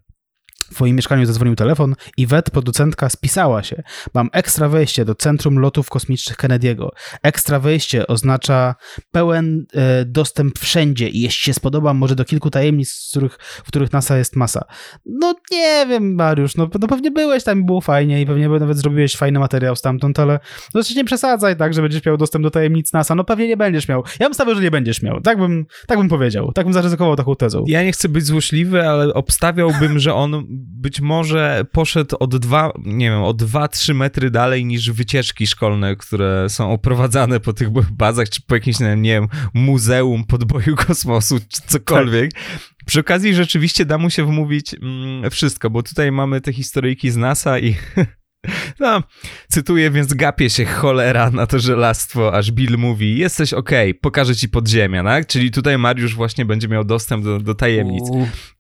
w 0.71 0.75
swoim 0.75 0.95
mieszkaniu 0.95 1.25
zadzwonił 1.25 1.55
telefon 1.55 1.95
i 2.17 2.27
Wet, 2.27 2.51
producentka, 2.51 3.09
spisała 3.09 3.63
się. 3.63 3.83
Mam 4.13 4.29
ekstra 4.33 4.69
wejście 4.69 5.05
do 5.05 5.15
Centrum 5.15 5.59
Lotów 5.59 5.89
Kosmicznych 5.89 6.37
Kennedy'ego. 6.37 6.87
Ekstra 7.23 7.59
wejście 7.59 8.07
oznacza 8.07 8.75
pełen 9.11 9.65
e, 9.73 10.05
dostęp 10.05 10.59
wszędzie 10.59 11.09
i 11.09 11.21
jeśli 11.21 11.45
się 11.45 11.53
spodoba, 11.53 11.93
może 11.93 12.15
do 12.15 12.25
kilku 12.25 12.49
tajemnic, 12.49 13.07
w 13.07 13.09
których, 13.09 13.37
w 13.39 13.67
których 13.67 13.93
NASA 13.93 14.17
jest 14.17 14.35
masa. 14.35 14.65
No 15.05 15.35
nie 15.51 15.85
wiem, 15.89 16.15
Mariusz, 16.15 16.55
no, 16.55 16.69
no 16.81 16.87
pewnie 16.87 17.11
byłeś 17.11 17.43
tam 17.43 17.59
i 17.59 17.65
było 17.65 17.81
fajnie 17.81 18.21
i 18.21 18.25
pewnie 18.25 18.49
nawet 18.49 18.77
zrobiłeś 18.77 19.15
fajny 19.15 19.39
materiał 19.39 19.75
stamtąd, 19.75 20.19
ale 20.19 20.39
no 20.73 20.81
nie 20.95 21.05
przesadzaj 21.05 21.57
tak, 21.57 21.73
że 21.73 21.81
będziesz 21.81 22.05
miał 22.05 22.17
dostęp 22.17 22.43
do 22.43 22.51
tajemnic 22.51 22.93
NASA. 22.93 23.15
No 23.15 23.23
pewnie 23.23 23.47
nie 23.47 23.57
będziesz 23.57 23.87
miał. 23.87 24.03
Ja 24.19 24.25
bym 24.25 24.33
stawiał, 24.33 24.55
że 24.55 24.61
nie 24.61 24.71
będziesz 24.71 25.01
miał. 25.01 25.21
Tak 25.21 25.37
bym, 25.37 25.65
tak 25.87 25.97
bym 25.97 26.09
powiedział. 26.09 26.51
Tak 26.51 26.65
bym 26.65 26.73
zaryzykował 26.73 27.15
taką 27.15 27.35
tezą. 27.35 27.63
Ja 27.67 27.83
nie 27.83 27.91
chcę 27.91 28.09
być 28.09 28.25
złośliwy, 28.25 28.87
ale 28.87 29.13
obstawiałbym, 29.13 29.99
że 29.99 30.13
on 30.13 30.56
być 30.57 31.01
może 31.01 31.65
poszedł 31.71 32.15
od 32.19 32.37
dwa, 32.37 32.71
nie 32.85 33.09
wiem, 33.09 33.23
o 33.23 33.33
dwa, 33.33 33.67
trzy 33.67 33.93
metry 33.93 34.31
dalej 34.31 34.65
niż 34.65 34.91
wycieczki 34.91 35.47
szkolne, 35.47 35.95
które 35.95 36.49
są 36.49 36.71
oprowadzane 36.71 37.39
po 37.39 37.53
tych 37.53 37.69
bazach, 37.91 38.29
czy 38.29 38.41
po 38.41 38.55
jakimś, 38.55 38.79
nie 38.79 38.95
wiem, 38.97 39.27
muzeum 39.53 40.23
podboju 40.23 40.75
kosmosu, 40.87 41.39
czy 41.39 41.61
cokolwiek. 41.67 42.33
Tak. 42.33 42.41
Przy 42.85 42.99
okazji 42.99 43.33
rzeczywiście 43.33 43.85
da 43.85 43.97
mu 43.97 44.09
się 44.09 44.25
wmówić 44.25 44.73
mm, 44.73 45.29
wszystko, 45.29 45.69
bo 45.69 45.83
tutaj 45.83 46.11
mamy 46.11 46.41
te 46.41 46.53
historyjki 46.53 47.11
z 47.11 47.17
NASA 47.17 47.59
i 47.59 47.75
No, 48.79 49.03
cytuję, 49.47 49.91
więc 49.91 50.13
gapię 50.13 50.49
się 50.49 50.65
cholera 50.65 51.31
na 51.31 51.47
to 51.47 51.59
żelastwo, 51.59 52.33
aż 52.33 52.51
Bill 52.51 52.77
mówi, 52.77 53.17
jesteś 53.17 53.53
okej, 53.53 53.89
okay, 53.91 54.01
pokażę 54.01 54.35
ci 54.35 54.49
podziemia, 54.49 55.03
tak? 55.03 55.27
Czyli 55.27 55.51
tutaj 55.51 55.77
Mariusz 55.77 56.15
właśnie 56.15 56.45
będzie 56.45 56.67
miał 56.67 56.83
dostęp 56.83 57.23
do, 57.23 57.39
do 57.39 57.55
tajemnic. 57.55 58.03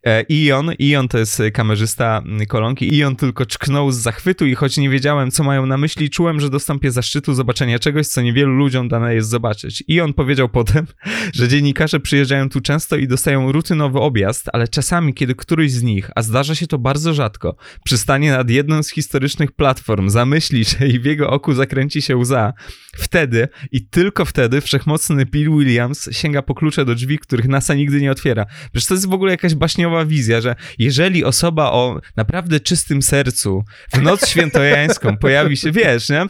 E, 0.05 0.21
Ion, 0.21 0.71
Ion 0.79 1.07
to 1.07 1.17
jest 1.17 1.41
kamerzysta 1.53 2.23
kolonki, 2.47 2.97
Ion 2.97 3.15
tylko 3.15 3.45
czknął 3.45 3.91
z 3.91 3.97
zachwytu 3.97 4.45
i 4.45 4.55
choć 4.55 4.77
nie 4.77 4.89
wiedziałem, 4.89 5.31
co 5.31 5.43
mają 5.43 5.65
na 5.65 5.77
myśli, 5.77 6.09
czułem, 6.09 6.39
że 6.39 6.49
dostąpię 6.49 6.91
zaszczytu 6.91 7.33
zobaczenia 7.33 7.79
czegoś, 7.79 8.07
co 8.07 8.21
niewielu 8.21 8.51
ludziom 8.51 8.87
dane 8.87 9.15
jest 9.15 9.29
zobaczyć. 9.29 9.83
Ion 9.87 10.13
powiedział 10.13 10.49
potem, 10.49 10.87
że 11.37 11.47
dziennikarze 11.47 11.99
przyjeżdżają 11.99 12.49
tu 12.49 12.61
często 12.61 12.95
i 12.95 13.07
dostają 13.07 13.51
rutynowy 13.51 13.99
objazd, 13.99 14.49
ale 14.53 14.67
czasami, 14.67 15.13
kiedy 15.13 15.35
któryś 15.35 15.71
z 15.71 15.83
nich, 15.83 16.09
a 16.15 16.21
zdarza 16.21 16.55
się 16.55 16.67
to 16.67 16.77
bardzo 16.77 17.13
rzadko, 17.13 17.55
przystanie 17.83 18.31
nad 18.31 18.49
jedną 18.49 18.83
z 18.83 18.89
historycznych 18.89 19.51
platform, 19.67 20.09
zamyśli 20.09 20.65
się 20.65 20.87
i 20.87 20.99
w 20.99 21.05
jego 21.05 21.29
oku 21.29 21.53
zakręci 21.53 22.01
się 22.01 22.17
łza, 22.17 22.53
wtedy 22.95 23.47
i 23.71 23.87
tylko 23.87 24.25
wtedy 24.25 24.61
wszechmocny 24.61 25.25
Bill 25.25 25.49
Williams 25.49 26.09
sięga 26.11 26.41
po 26.41 26.55
klucze 26.55 26.85
do 26.85 26.95
drzwi, 26.95 27.19
których 27.19 27.47
NASA 27.47 27.73
nigdy 27.73 28.01
nie 28.01 28.11
otwiera. 28.11 28.45
Przecież 28.71 28.87
to 28.87 28.93
jest 28.93 29.09
w 29.09 29.13
ogóle 29.13 29.31
jakaś 29.31 29.55
baśniowa 29.55 30.05
wizja, 30.05 30.41
że 30.41 30.55
jeżeli 30.79 31.23
osoba 31.23 31.71
o 31.71 32.01
naprawdę 32.15 32.59
czystym 32.59 33.01
sercu 33.01 33.63
w 33.93 34.01
noc 34.01 34.27
świętojańską 34.29 35.17
pojawi 35.17 35.57
się, 35.57 35.71
wiesz, 35.71 36.09
nie? 36.09 36.25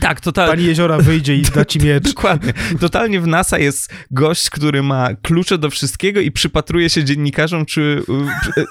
Tak, 0.00 0.20
totalnie. 0.20 0.52
Pani 0.52 0.64
Jeziora 0.64 0.98
wyjdzie 0.98 1.36
i 1.36 1.42
da 1.54 1.64
ci 1.64 1.78
miecz. 1.78 2.04
Dokładnie. 2.04 2.52
Totalnie 2.80 3.20
w 3.20 3.26
NASA 3.26 3.58
jest 3.58 3.92
gość, 4.10 4.50
który 4.50 4.82
ma 4.82 5.08
klucze 5.22 5.58
do 5.58 5.70
wszystkiego 5.70 6.20
i 6.20 6.30
przypatruje 6.30 6.90
się 6.90 7.04
dziennikarzom, 7.04 7.66
czy, 7.66 8.02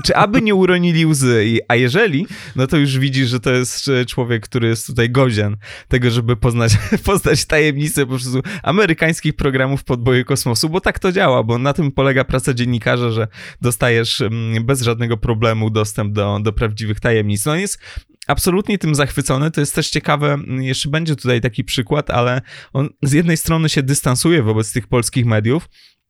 czy, 0.05 0.15
aby 0.15 0.41
nie 0.41 0.55
uronili 0.55 1.05
łzy. 1.05 1.59
A 1.67 1.75
jeżeli, 1.75 2.27
no 2.55 2.67
to 2.67 2.77
już 2.77 2.99
widzisz, 2.99 3.29
że 3.29 3.39
to 3.39 3.51
jest 3.51 3.89
człowiek, 4.07 4.43
który 4.43 4.67
jest 4.67 4.87
tutaj 4.87 5.09
godzien 5.09 5.57
tego, 5.87 6.11
żeby 6.11 6.35
poznać, 6.35 6.77
poznać 7.05 7.45
tajemnice 7.45 8.05
po 8.05 8.09
prostu 8.09 8.41
amerykańskich 8.63 9.35
programów 9.35 9.83
podboju 9.83 10.25
kosmosu, 10.25 10.69
bo 10.69 10.81
tak 10.81 10.99
to 10.99 11.11
działa, 11.11 11.43
bo 11.43 11.57
na 11.57 11.73
tym 11.73 11.91
polega 11.91 12.23
praca 12.23 12.53
dziennikarza, 12.53 13.11
że 13.11 13.27
dostajesz 13.61 14.21
mm, 14.21 14.65
bez 14.65 14.81
żadnego 14.81 15.17
problemu 15.17 15.69
dostęp 15.69 16.13
do, 16.13 16.39
do 16.43 16.53
prawdziwych 16.53 16.99
tajemnic. 16.99 17.45
No 17.45 17.55
jest 17.55 17.79
absolutnie 18.29 18.77
tym 18.77 18.95
zachwycony. 18.95 19.51
To 19.51 19.61
jest 19.61 19.75
też 19.75 19.89
ciekawe, 19.89 20.37
jeszcze 20.59 20.89
będzie 20.89 21.15
tutaj 21.15 21.41
taki 21.41 21.63
przykład, 21.63 22.09
ale 22.09 22.41
on 22.73 22.89
z 23.03 23.11
jednej 23.11 23.37
strony 23.37 23.69
się 23.69 23.83
dystansuje 23.83 24.43
wobec 24.43 24.73
tych 24.73 24.87
polskich 24.87 25.25
mediów, 25.25 25.69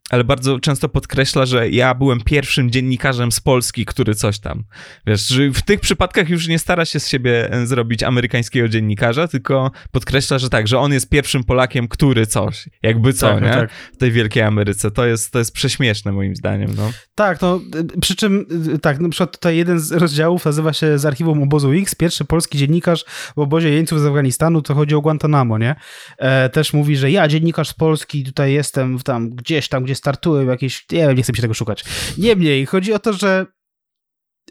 ale 0.10 0.24
bardzo 0.24 0.60
często 0.60 0.90
podkreśla, 0.90 1.46
że 1.46 1.70
ja 1.70 1.94
byłem 1.94 2.22
pierwszym 2.22 2.72
dziennikarzem 2.72 3.32
z 3.32 3.40
Polski, 3.40 3.86
który 3.86 4.16
coś 4.16 4.40
tam. 4.40 4.64
Wiesz, 5.08 5.28
że 5.28 5.50
w 5.50 5.62
tych 5.62 5.80
przypadkach 5.80 6.30
już 6.30 6.48
nie 6.48 6.60
stara 6.60 6.86
się 6.86 7.00
z 7.00 7.08
siebie 7.08 7.54
e, 7.54 7.68
zrobić 7.68 8.04
amerykańskiego 8.04 8.68
dziennikarza, 8.68 9.28
tylko 9.28 9.72
podkreśla, 9.92 10.40
że 10.40 10.50
tak, 10.50 10.68
że 10.68 10.80
on 10.80 10.94
jest 10.94 11.10
pierwszym 11.10 11.44
Polakiem, 11.44 11.88
który 11.88 12.28
coś. 12.28 12.70
Jakby 12.84 13.14
co, 13.14 13.28
tak, 13.30 13.44
nie? 13.44 13.50
Tak. 13.50 13.72
W 13.94 13.98
tej 13.98 14.12
wielkiej 14.12 14.44
Ameryce. 14.44 14.92
To 14.92 15.06
jest, 15.06 15.32
to 15.32 15.40
jest 15.40 15.54
prześmieszne 15.54 16.12
moim 16.12 16.36
zdaniem, 16.36 16.72
no. 16.78 16.92
Tak, 17.16 17.42
no, 17.42 17.62
przy 18.02 18.16
czym, 18.16 18.46
tak, 18.82 19.00
na 19.00 19.10
przykład 19.10 19.32
tutaj 19.32 19.58
jeden 19.58 19.80
z 19.80 19.92
rozdziałów 19.92 20.46
nazywa 20.46 20.74
się 20.74 21.00
z 21.00 21.06
archiwum 21.06 21.44
obozu 21.44 21.72
X, 21.72 21.96
pierwszy 21.96 22.26
polski 22.26 22.58
dziennikarz 22.58 23.06
w 23.36 23.40
obozie 23.40 23.70
jeńców 23.70 24.00
z 24.00 24.06
Afganistanu, 24.06 24.62
to 24.62 24.76
chodzi 24.76 24.96
o 24.96 25.02
Guantanamo, 25.02 25.58
nie? 25.58 25.76
E, 26.18 26.50
też 26.50 26.74
mówi, 26.74 26.98
że 26.98 27.12
ja, 27.12 27.28
dziennikarz 27.28 27.70
z 27.70 27.74
Polski, 27.74 28.24
tutaj 28.24 28.54
jestem 28.54 29.00
tam 29.00 29.30
gdzieś 29.30 29.68
tam, 29.68 29.84
gdzie 29.84 29.96
startują 30.00 30.50
jakieś, 30.50 30.86
nie 30.92 31.08
wiem, 31.08 31.18
nie 31.18 31.24
chcę 31.24 31.36
się 31.36 31.42
tego 31.42 31.54
szukać. 31.54 31.86
Niemniej, 32.18 32.66
chodzi 32.66 32.94
o 32.94 33.00
to, 33.00 33.14
że 33.14 33.46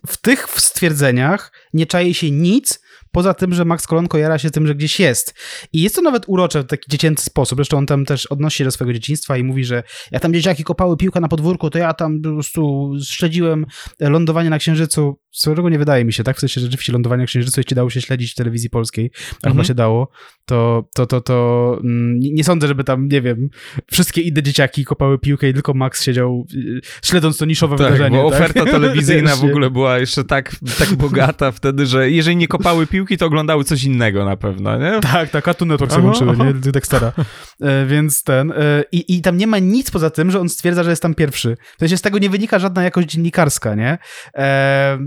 w 0.06 0.16
tych 0.16 0.48
stwierdzeniach 0.48 1.52
nie 1.72 1.86
czai 1.86 2.14
się 2.14 2.30
nic, 2.30 2.80
poza 3.12 3.34
tym, 3.34 3.54
że 3.54 3.64
Max 3.64 3.86
Kolonko 3.86 4.18
jara 4.18 4.38
się 4.38 4.50
tym, 4.50 4.66
że 4.66 4.74
gdzieś 4.74 5.00
jest. 5.00 5.34
I 5.72 5.82
jest 5.82 5.94
to 5.94 6.02
nawet 6.02 6.24
urocze 6.26 6.62
w 6.62 6.66
taki 6.66 6.90
dziecięcy 6.90 7.24
sposób. 7.24 7.56
Zresztą 7.56 7.78
on 7.78 7.86
tam 7.86 8.04
też 8.04 8.26
odnosi 8.26 8.58
się 8.58 8.64
do 8.64 8.70
swojego 8.70 8.92
dzieciństwa 8.92 9.36
i 9.36 9.42
mówi, 9.44 9.64
że 9.64 9.82
jak 10.10 10.22
tam 10.22 10.34
dzieciaki 10.34 10.64
kopały 10.64 10.96
piłkę 10.96 11.20
na 11.20 11.28
podwórku, 11.28 11.70
to 11.70 11.78
ja 11.78 11.94
tam 11.94 12.20
po 12.22 12.30
prostu 12.30 12.92
śledziłem 13.04 13.66
lądowanie 14.00 14.50
na 14.50 14.58
Księżycu. 14.58 15.20
Swojego 15.30 15.68
nie 15.68 15.78
wydaje 15.78 16.04
mi 16.04 16.12
się, 16.12 16.24
tak? 16.24 16.36
W 16.36 16.40
sensie, 16.40 16.60
rzeczywiście 16.60 16.92
lądowanie 16.92 17.22
na 17.22 17.26
Księżycu, 17.26 17.60
jeśli 17.60 17.76
dało 17.76 17.90
się 17.90 18.00
śledzić 18.00 18.32
w 18.32 18.34
telewizji 18.34 18.70
polskiej, 18.70 19.10
a 19.14 19.36
mhm. 19.36 19.54
chyba 19.54 19.64
się 19.64 19.74
dało, 19.74 20.08
to, 20.44 20.88
to, 20.94 21.06
to, 21.06 21.20
to 21.20 21.78
mm, 21.84 22.18
nie, 22.18 22.32
nie, 22.32 22.44
sądzę, 22.44 22.68
żeby 22.68 22.84
tam, 22.84 23.08
nie 23.08 23.22
wiem, 23.22 23.48
wszystkie 23.90 24.20
inne 24.20 24.42
dzieciaki 24.42 24.84
kopały 24.84 25.18
piłkę 25.18 25.48
i 25.48 25.54
tylko 25.54 25.74
Max 25.74 26.04
siedział 26.04 26.46
y, 26.54 26.80
śledząc 27.04 27.38
to 27.38 27.44
niszowe 27.44 27.76
tak, 27.76 27.86
wydarzenie. 27.86 28.18
bo 28.18 28.30
tak? 28.30 28.40
oferta 28.40 28.64
telewizyjna 28.78 29.36
w 29.36 29.44
ogóle 29.44 29.70
była 29.70 29.98
jeszcze 29.98 30.24
tak, 30.24 30.56
tak 30.78 30.94
bogata 30.94 31.52
wtedy, 31.52 31.86
że 31.86 32.10
jeżeli 32.10 32.36
nie 32.36 32.48
kopały 32.48 32.86
piłki, 32.86 33.18
to 33.18 33.26
oglądały 33.26 33.64
coś 33.64 33.84
innego 33.84 34.24
na 34.24 34.36
pewno, 34.36 34.78
nie? 34.78 35.00
Tak, 35.00 35.30
tak, 35.30 35.44
Cartoon 35.44 35.68
Network 35.68 35.92
sobie 35.92 36.06
łączyły, 36.06 36.36
nie? 36.36 36.54
Dextera. 36.54 37.12
E, 37.60 37.86
więc 37.86 38.22
ten... 38.22 38.52
E, 38.52 38.84
i, 38.92 39.16
I 39.16 39.22
tam 39.22 39.36
nie 39.36 39.46
ma 39.46 39.58
nic 39.58 39.90
poza 39.90 40.10
tym, 40.10 40.30
że 40.30 40.40
on 40.40 40.48
stwierdza, 40.48 40.82
że 40.82 40.90
jest 40.90 41.02
tam 41.02 41.14
pierwszy. 41.14 41.56
To 41.78 41.88
sensie 41.88 41.96
z 41.96 42.02
tego 42.02 42.18
nie 42.18 42.30
wynika 42.30 42.58
żadna 42.58 42.82
jakość 42.82 43.08
dziennikarska, 43.08 43.74
nie? 43.74 43.98
E, 44.36 44.98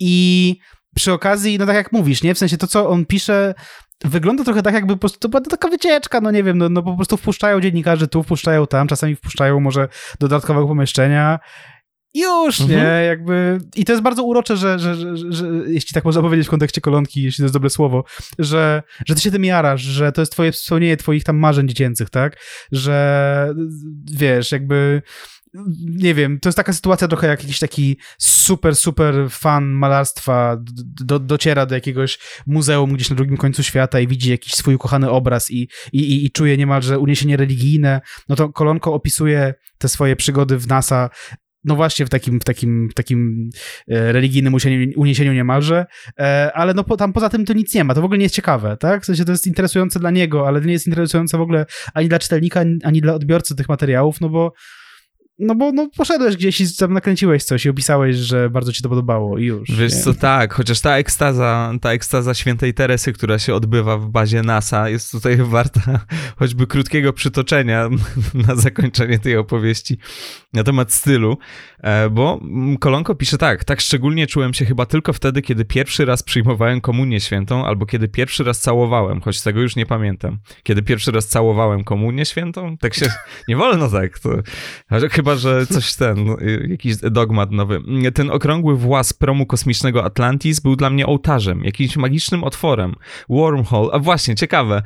I 0.00 0.56
przy 0.94 1.12
okazji, 1.12 1.58
no 1.58 1.66
tak 1.66 1.76
jak 1.76 1.92
mówisz, 1.92 2.22
nie? 2.22 2.34
W 2.34 2.38
sensie 2.38 2.56
to, 2.56 2.66
co 2.66 2.88
on 2.88 3.06
pisze, 3.06 3.54
wygląda 4.04 4.44
trochę 4.44 4.62
tak, 4.62 4.74
jakby 4.74 4.92
po 4.94 5.00
prostu 5.00 5.18
to 5.18 5.28
była 5.28 5.40
taka 5.40 5.68
wycieczka, 5.68 6.20
no 6.20 6.30
nie 6.30 6.42
wiem, 6.42 6.58
no, 6.58 6.68
no 6.68 6.82
po 6.82 6.96
prostu 6.96 7.16
wpuszczają 7.16 7.60
dziennikarzy 7.60 8.08
tu, 8.08 8.22
wpuszczają 8.22 8.66
tam, 8.66 8.88
czasami 8.88 9.16
wpuszczają 9.16 9.60
może 9.60 9.88
dodatkowego 10.20 10.66
pomieszczenia 10.66 11.38
już, 12.14 12.60
mhm. 12.60 12.80
nie? 12.80 13.04
Jakby... 13.04 13.58
I 13.76 13.84
to 13.84 13.92
jest 13.92 14.02
bardzo 14.02 14.22
urocze, 14.22 14.56
że, 14.56 14.78
że, 14.78 14.94
że, 14.94 15.16
że, 15.28 15.46
jeśli 15.66 15.94
tak 15.94 16.04
można 16.04 16.22
powiedzieć 16.22 16.46
w 16.46 16.50
kontekście 16.50 16.80
kolonki, 16.80 17.22
jeśli 17.22 17.42
to 17.42 17.44
jest 17.44 17.54
dobre 17.54 17.70
słowo, 17.70 18.04
że, 18.38 18.82
że 19.06 19.14
ty 19.14 19.20
się 19.20 19.30
tym 19.30 19.44
jarasz, 19.44 19.82
że 19.82 20.12
to 20.12 20.22
jest 20.22 20.32
twoje 20.32 20.52
spełnienie 20.52 20.96
twoich 20.96 21.24
tam 21.24 21.36
marzeń 21.36 21.68
dziecięcych, 21.68 22.10
tak? 22.10 22.36
Że 22.72 23.54
wiesz, 24.12 24.52
jakby 24.52 25.02
nie 25.80 26.14
wiem, 26.14 26.40
to 26.40 26.48
jest 26.48 26.56
taka 26.56 26.72
sytuacja 26.72 27.08
trochę 27.08 27.26
jak 27.26 27.42
jakiś 27.42 27.58
taki 27.58 27.96
super, 28.18 28.76
super 28.76 29.14
fan 29.30 29.64
malarstwa 29.64 30.56
do, 31.04 31.18
dociera 31.18 31.66
do 31.66 31.74
jakiegoś 31.74 32.18
muzeum 32.46 32.92
gdzieś 32.92 33.10
na 33.10 33.16
drugim 33.16 33.36
końcu 33.36 33.62
świata 33.62 34.00
i 34.00 34.06
widzi 34.06 34.30
jakiś 34.30 34.54
swój 34.54 34.74
ukochany 34.74 35.10
obraz 35.10 35.50
i, 35.50 35.68
i, 35.92 35.98
i, 35.98 36.26
i 36.26 36.30
czuje 36.30 36.56
niemalże 36.56 36.98
uniesienie 36.98 37.36
religijne, 37.36 38.00
no 38.28 38.36
to 38.36 38.48
Kolonko 38.48 38.94
opisuje 38.94 39.54
te 39.78 39.88
swoje 39.88 40.16
przygody 40.16 40.58
w 40.58 40.68
NASA 40.68 41.10
no 41.64 41.76
właśnie 41.76 42.06
w 42.06 42.08
takim, 42.08 42.40
w 42.40 42.44
takim, 42.44 42.88
w 42.90 42.94
takim 42.94 43.50
e, 43.88 44.12
religijnym 44.12 44.54
uniesieniu, 44.54 44.92
uniesieniu 44.96 45.32
niemalże, 45.32 45.86
e, 46.18 46.52
ale 46.54 46.74
no 46.74 46.84
po, 46.84 46.96
tam 46.96 47.12
poza 47.12 47.28
tym 47.28 47.44
to 47.44 47.52
nic 47.52 47.74
nie 47.74 47.84
ma, 47.84 47.94
to 47.94 48.00
w 48.00 48.04
ogóle 48.04 48.18
nie 48.18 48.24
jest 48.24 48.34
ciekawe, 48.34 48.76
tak? 48.76 49.02
W 49.02 49.06
sensie 49.06 49.24
to 49.24 49.32
jest 49.32 49.46
interesujące 49.46 50.00
dla 50.00 50.10
niego, 50.10 50.48
ale 50.48 50.60
nie 50.60 50.72
jest 50.72 50.86
interesujące 50.86 51.38
w 51.38 51.40
ogóle 51.40 51.66
ani 51.94 52.08
dla 52.08 52.18
czytelnika, 52.18 52.64
ani 52.84 53.00
dla 53.00 53.14
odbiorcy 53.14 53.56
tych 53.56 53.68
materiałów, 53.68 54.20
no 54.20 54.28
bo 54.28 54.52
no 55.38 55.54
bo 55.54 55.72
no, 55.72 55.88
poszedłeś 55.96 56.36
gdzieś 56.36 56.60
i 56.60 56.76
tam 56.76 56.92
nakręciłeś 56.92 57.44
coś 57.44 57.66
i 57.66 57.68
opisałeś, 57.68 58.16
że 58.16 58.50
bardzo 58.50 58.72
ci 58.72 58.82
to 58.82 58.88
podobało 58.88 59.38
i 59.38 59.44
już. 59.44 59.70
Wiesz 59.70 59.94
nie? 59.94 60.00
co, 60.02 60.14
tak, 60.14 60.54
chociaż 60.54 60.80
ta 60.80 60.96
ekstaza, 60.96 61.72
ta 61.80 61.92
ekstaza 61.92 62.34
świętej 62.34 62.74
Teresy, 62.74 63.12
która 63.12 63.38
się 63.38 63.54
odbywa 63.54 63.98
w 63.98 64.08
bazie 64.08 64.42
NASA 64.42 64.88
jest 64.88 65.12
tutaj 65.12 65.36
warta 65.56 66.06
choćby 66.36 66.66
krótkiego 66.66 67.12
przytoczenia 67.12 67.88
na 68.48 68.56
zakończenie 68.56 69.18
tej 69.18 69.36
opowieści 69.36 69.98
na 70.52 70.64
temat 70.64 70.92
stylu, 70.92 71.38
e, 71.80 72.10
bo 72.10 72.40
Kolonko 72.80 73.14
pisze 73.14 73.38
tak, 73.38 73.64
tak 73.64 73.80
szczególnie 73.80 74.26
czułem 74.26 74.54
się 74.54 74.64
chyba 74.64 74.86
tylko 74.86 75.12
wtedy, 75.12 75.42
kiedy 75.42 75.64
pierwszy 75.64 76.04
raz 76.04 76.22
przyjmowałem 76.22 76.80
komunię 76.80 77.20
świętą, 77.20 77.64
albo 77.64 77.86
kiedy 77.86 78.08
pierwszy 78.08 78.44
raz 78.44 78.60
całowałem, 78.60 79.20
choć 79.20 79.42
tego 79.42 79.60
już 79.60 79.76
nie 79.76 79.86
pamiętam. 79.86 80.38
Kiedy 80.62 80.82
pierwszy 80.82 81.12
raz 81.12 81.28
całowałem 81.28 81.84
komunię 81.84 82.24
świętą? 82.24 82.78
Tak 82.78 82.94
się, 82.94 83.06
nie 83.48 83.56
wolno 83.56 83.88
tak, 83.88 84.18
to 84.18 84.30
chyba 85.10 85.27
chyba, 85.28 85.40
że 85.40 85.66
coś 85.66 85.94
ten, 85.94 86.24
no, 86.24 86.36
jakiś 86.68 86.96
dogmat 86.96 87.50
nowy. 87.50 87.80
Ten 88.14 88.30
okrągły 88.30 88.76
włas 88.76 89.12
promu 89.12 89.46
kosmicznego 89.46 90.04
Atlantis 90.04 90.60
był 90.60 90.76
dla 90.76 90.90
mnie 90.90 91.06
ołtarzem, 91.06 91.64
jakimś 91.64 91.96
magicznym 91.96 92.44
otworem. 92.44 92.94
Wormhole, 93.28 93.90
a 93.92 93.98
właśnie, 93.98 94.34
ciekawe. 94.34 94.82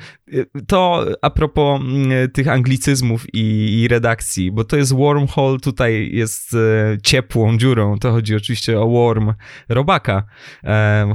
To 0.66 1.07
a 1.22 1.30
propos 1.30 1.80
mm, 1.80 2.30
tych 2.30 2.49
anglicyzmów 2.49 3.34
i, 3.34 3.80
i 3.80 3.88
redakcji, 3.88 4.53
bo 4.53 4.64
to 4.64 4.76
jest 4.76 4.95
wormhole, 4.95 5.59
tutaj 5.59 6.11
jest 6.12 6.55
e, 6.55 6.99
ciepłą 7.03 7.59
dziurą, 7.59 7.99
to 7.99 8.12
chodzi 8.12 8.36
oczywiście 8.36 8.80
o 8.80 8.88
worm 8.88 9.32
robaka, 9.68 10.24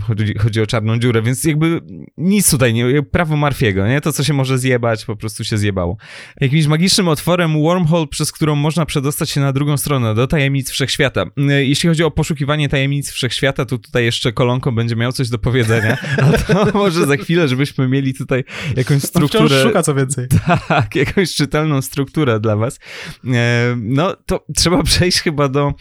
chodzi, 0.02 0.34
chodzi 0.38 0.62
o 0.62 0.68
czarną 0.68 1.00
dziurę, 1.00 1.22
więc 1.22 1.44
jakby 1.44 1.82
nic 2.18 2.52
tutaj 2.52 2.74
nie, 2.74 3.04
prawo 3.04 3.38
Marfiego, 3.38 3.88
nie? 3.88 4.02
To, 4.02 4.14
co 4.14 4.24
się 4.24 4.34
może 4.34 4.58
zjebać, 4.58 5.06
po 5.06 5.16
prostu 5.16 5.44
się 5.44 5.58
zjebało. 5.58 5.98
Jakimś 6.42 6.68
magicznym 6.68 7.08
otworem 7.08 7.62
wormhole, 7.62 8.08
przez 8.08 8.32
którą 8.32 8.56
można 8.56 8.86
przedostać 8.86 9.17
dostać 9.18 9.30
się 9.30 9.42
na 9.42 9.54
drugą 9.54 9.78
stronę, 9.78 10.16
do 10.16 10.28
tajemnic 10.28 10.72
wszechświata. 10.72 11.26
Y, 11.52 11.66
jeśli 11.66 11.90
chodzi 11.90 12.04
o 12.04 12.12
poszukiwanie 12.12 12.70
tajemnic 12.70 13.12
wszechświata, 13.12 13.66
to 13.66 13.78
tutaj 13.78 14.06
jeszcze 14.06 14.34
kolonką 14.34 14.76
będzie 14.76 14.96
miał 14.96 15.12
coś 15.12 15.30
do 15.30 15.38
powiedzenia, 15.38 15.98
a 16.18 16.66
to 16.66 16.78
może 16.78 17.06
za 17.06 17.18
chwilę, 17.18 17.48
żebyśmy 17.48 17.88
mieli 17.88 18.14
tutaj 18.14 18.44
jakąś 18.76 19.04
strukturę. 19.04 19.64
szuka 19.64 19.84
co 19.84 19.96
więcej. 19.96 20.28
Tak, 20.68 20.96
jakąś 20.96 21.36
czytelną 21.36 21.82
strukturę 21.82 22.40
dla 22.40 22.56
was. 22.56 22.80
E, 23.28 23.76
no 23.78 24.16
to 24.26 24.46
trzeba 24.56 24.84
przejść 24.84 25.22
chyba 25.22 25.50
do 25.50 25.74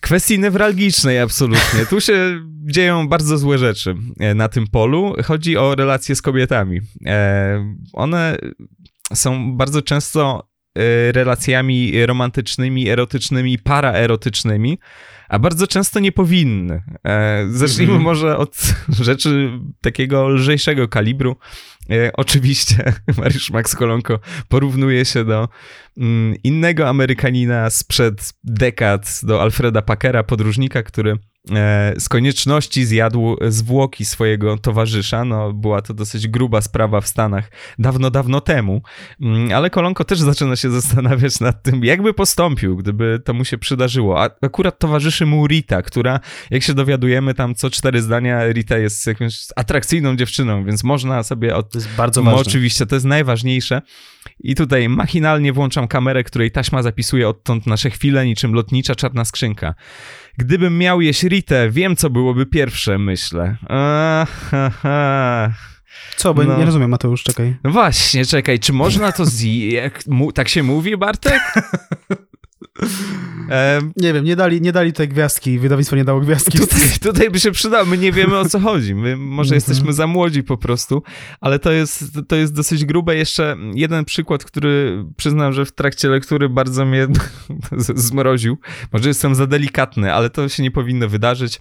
kwestii 0.00 0.38
newralgicznej 0.38 1.20
absolutnie. 1.20 1.86
Tu 1.90 2.00
się 2.00 2.40
dzieją 2.64 3.08
bardzo 3.08 3.38
złe 3.38 3.58
rzeczy 3.58 3.94
e, 4.20 4.34
na 4.34 4.48
tym 4.48 4.66
polu. 4.66 5.14
Chodzi 5.24 5.56
o 5.56 5.74
relacje 5.74 6.14
z 6.14 6.22
kobietami. 6.22 6.80
One 7.92 8.38
są 9.14 9.56
bardzo 9.56 9.82
często 9.82 10.48
relacjami 11.12 12.06
romantycznymi, 12.06 12.88
erotycznymi, 12.88 13.58
paraerotycznymi, 13.58 14.78
a 15.28 15.38
bardzo 15.38 15.66
często 15.66 16.00
nie 16.00 16.12
powinny. 16.12 16.82
Zacznijmy 17.48 17.92
mm 17.92 18.02
-hmm. 18.02 18.04
może 18.04 18.36
od 18.36 18.56
rzeczy 19.08 19.50
takiego 19.80 20.28
lżejszego 20.28 20.88
kalibru. 20.88 21.36
Oczywiście 22.12 22.92
Mariusz 23.18 23.50
Max 23.50 23.74
Kolonko 23.76 24.18
porównuje 24.48 25.04
się 25.04 25.24
do 25.24 25.48
mm, 25.96 26.36
innego 26.44 26.88
Amerykanina 26.88 27.70
sprzed 27.70 28.32
dekad, 28.44 29.20
do 29.22 29.42
Alfreda 29.42 29.82
Packera, 29.82 30.22
podróżnika, 30.22 30.82
który 30.82 31.10
E, 31.12 31.18
z 31.98 32.08
konieczności 32.08 32.86
zjadł 32.86 33.36
zwłoki 33.48 34.04
swojego 34.04 34.58
towarzysza. 34.58 35.24
No, 35.24 35.52
była 35.52 35.82
to 35.82 35.94
dosyć 35.94 36.28
gruba 36.28 36.60
sprawa 36.60 37.00
w 37.00 37.08
Stanach 37.08 37.50
dawno, 37.78 38.10
dawno 38.10 38.40
temu. 38.40 38.82
Mm, 39.20 39.52
ale 39.52 39.70
Kolonko 39.70 40.04
też 40.04 40.18
zaczyna 40.18 40.56
się 40.56 40.70
zastanawiać 40.70 41.40
nad 41.40 41.62
tym, 41.62 41.84
jakby 41.84 42.14
postąpił, 42.14 42.76
gdyby 42.76 43.20
to 43.24 43.34
mu 43.34 43.44
się 43.44 43.58
przydarzyło. 43.58 44.22
A 44.22 44.30
akurat 44.42 44.78
towarzyszy 44.78 45.26
mu 45.26 45.46
Rita, 45.46 45.82
która, 45.82 46.20
jak 46.50 46.62
się 46.62 46.74
dowiadujemy, 46.74 47.34
tam 47.34 47.54
co 47.54 47.70
cztery 47.70 48.02
zdania, 48.02 48.52
Rita 48.52 48.78
jest 48.78 49.06
jakąś 49.06 49.46
atrakcyjną 49.56 50.16
dziewczyną, 50.16 50.64
więc 50.64 50.84
można 50.84 51.22
sobie... 51.22 51.56
Od... 51.56 51.72
To 51.72 51.78
jest 51.78 51.90
bardzo 51.96 52.22
ważne. 52.22 52.40
Oczywiście, 52.40 52.86
to 52.86 52.96
jest 52.96 53.06
najważniejsze. 53.06 53.82
I 54.40 54.54
tutaj 54.54 54.88
machinalnie 54.88 55.52
włączam 55.52 55.88
kamerę, 55.88 56.24
której 56.24 56.50
taśma 56.50 56.82
zapisuje 56.82 57.28
odtąd 57.28 57.66
nasze 57.66 57.90
chwile, 57.90 58.26
niczym 58.26 58.52
lotnicza 58.54 58.94
czarna 58.94 59.24
skrzynka. 59.24 59.74
Gdybym 60.38 60.78
miał 60.78 61.00
jeść 61.00 61.22
Ritę, 61.22 61.70
wiem, 61.70 61.96
co 61.96 62.10
byłoby 62.10 62.46
pierwsze, 62.46 62.98
myślę. 62.98 63.56
Co, 66.16 66.34
bo 66.34 66.44
no. 66.44 66.58
nie 66.58 66.64
rozumiem, 66.64 66.90
Mateusz, 66.90 67.22
czekaj. 67.22 67.56
No 67.64 67.70
właśnie, 67.70 68.24
czekaj, 68.24 68.58
czy 68.58 68.72
można 68.72 69.12
to 69.12 69.24
zjeść? 69.24 69.92
Tak 70.34 70.48
się 70.48 70.62
mówi, 70.62 70.96
Bartek? 70.96 71.40
nie 73.96 74.12
wiem, 74.12 74.24
nie 74.24 74.36
dali, 74.36 74.60
nie 74.60 74.72
dali 74.72 74.92
tej 74.92 75.08
gwiazdki, 75.08 75.58
wydawnictwo 75.58 75.96
nie 75.96 76.04
dało 76.04 76.20
gwiazdki. 76.20 76.58
Tutaj, 76.58 76.80
tutaj 77.02 77.30
by 77.30 77.40
się 77.40 77.50
przydało, 77.50 77.86
my 77.86 77.98
nie 77.98 78.12
wiemy 78.12 78.38
o 78.38 78.48
co 78.48 78.60
chodzi, 78.60 78.94
my 78.94 79.16
może 79.16 79.50
-hmm. 79.50 79.54
jesteśmy 79.54 79.92
za 79.92 80.06
młodzi 80.06 80.42
po 80.42 80.56
prostu, 80.56 81.02
ale 81.40 81.58
to 81.58 81.72
jest, 81.72 82.04
to 82.28 82.36
jest 82.36 82.54
dosyć 82.54 82.84
grube. 82.84 83.16
Jeszcze 83.16 83.56
jeden 83.74 84.04
przykład, 84.04 84.44
który 84.44 85.04
przyznam, 85.16 85.52
że 85.52 85.64
w 85.64 85.72
trakcie 85.72 86.08
lektury 86.08 86.48
bardzo 86.48 86.86
mnie 86.86 87.06
zmroził. 88.06 88.58
Może 88.92 89.08
jestem 89.08 89.34
za 89.34 89.46
delikatny, 89.46 90.14
ale 90.14 90.30
to 90.30 90.48
się 90.48 90.62
nie 90.62 90.70
powinno 90.70 91.08
wydarzyć. 91.08 91.60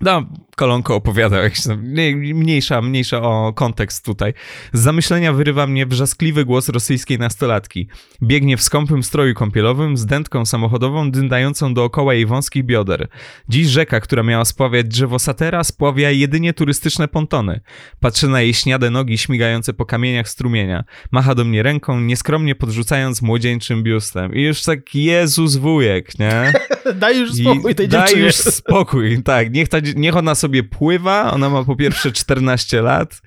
No, 0.00 0.26
kolonko 0.56 0.94
opowiada, 0.94 1.36
mniejsza, 2.34 2.82
mniejsza 2.82 3.22
o 3.22 3.52
kontekst 3.52 4.04
tutaj. 4.04 4.34
Z 4.72 4.80
zamyślenia 4.80 5.32
wyrywa 5.32 5.66
mnie 5.66 5.86
wrzaskliwy 5.86 6.44
głos 6.44 6.68
rosyjskiej 6.68 7.18
nastolatki. 7.18 7.88
Biegnie 8.22 8.56
w 8.56 8.62
skąpym 8.62 9.02
stroju 9.02 9.34
kąpielowym 9.34 9.96
z 9.96 10.06
dętką 10.06 10.46
samochodową 10.46 11.10
dyndającą 11.10 11.74
dookoła 11.74 12.14
jej 12.14 12.26
wąskich 12.26 12.64
bioder. 12.64 13.08
Dziś 13.48 13.66
rzeka, 13.66 14.00
która 14.00 14.22
miała 14.22 14.44
spławiać 14.44 14.86
drzewo 14.86 15.18
satera, 15.18 15.64
spławia 15.64 16.10
jedynie 16.10 16.54
turystyczne 16.54 17.08
pontony. 17.08 17.60
Patrzę 18.00 18.28
na 18.28 18.40
jej 18.40 18.54
śniade 18.54 18.90
nogi 18.90 19.18
śmigające 19.18 19.74
po 19.74 19.86
kamieniach 19.86 20.28
strumienia. 20.28 20.84
Macha 21.10 21.34
do 21.34 21.44
mnie 21.44 21.62
ręką, 21.62 22.00
nieskromnie 22.00 22.54
podrzucając 22.54 23.22
młodzieńczym 23.22 23.82
biustem. 23.82 24.34
I 24.34 24.42
już 24.42 24.62
tak, 24.62 24.94
Jezus 24.94 25.56
wujek, 25.56 26.18
nie? 26.18 26.52
daj 26.94 27.20
już 27.20 27.32
spokój 27.32 27.74
tej 27.74 27.88
dziewczynie. 27.88 28.16
Daj 28.16 28.26
już 28.26 28.34
spokój, 28.34 29.22
tak. 29.22 29.52
Niech, 29.52 29.68
ta, 29.68 29.80
niech 29.96 30.16
ona 30.16 30.34
sobie 30.34 30.62
pływa, 30.62 31.32
ona 31.32 31.50
ma 31.50 31.64
po 31.64 31.76
pierwsze 31.76 32.12
14 32.20 32.82
lat. 32.82 33.22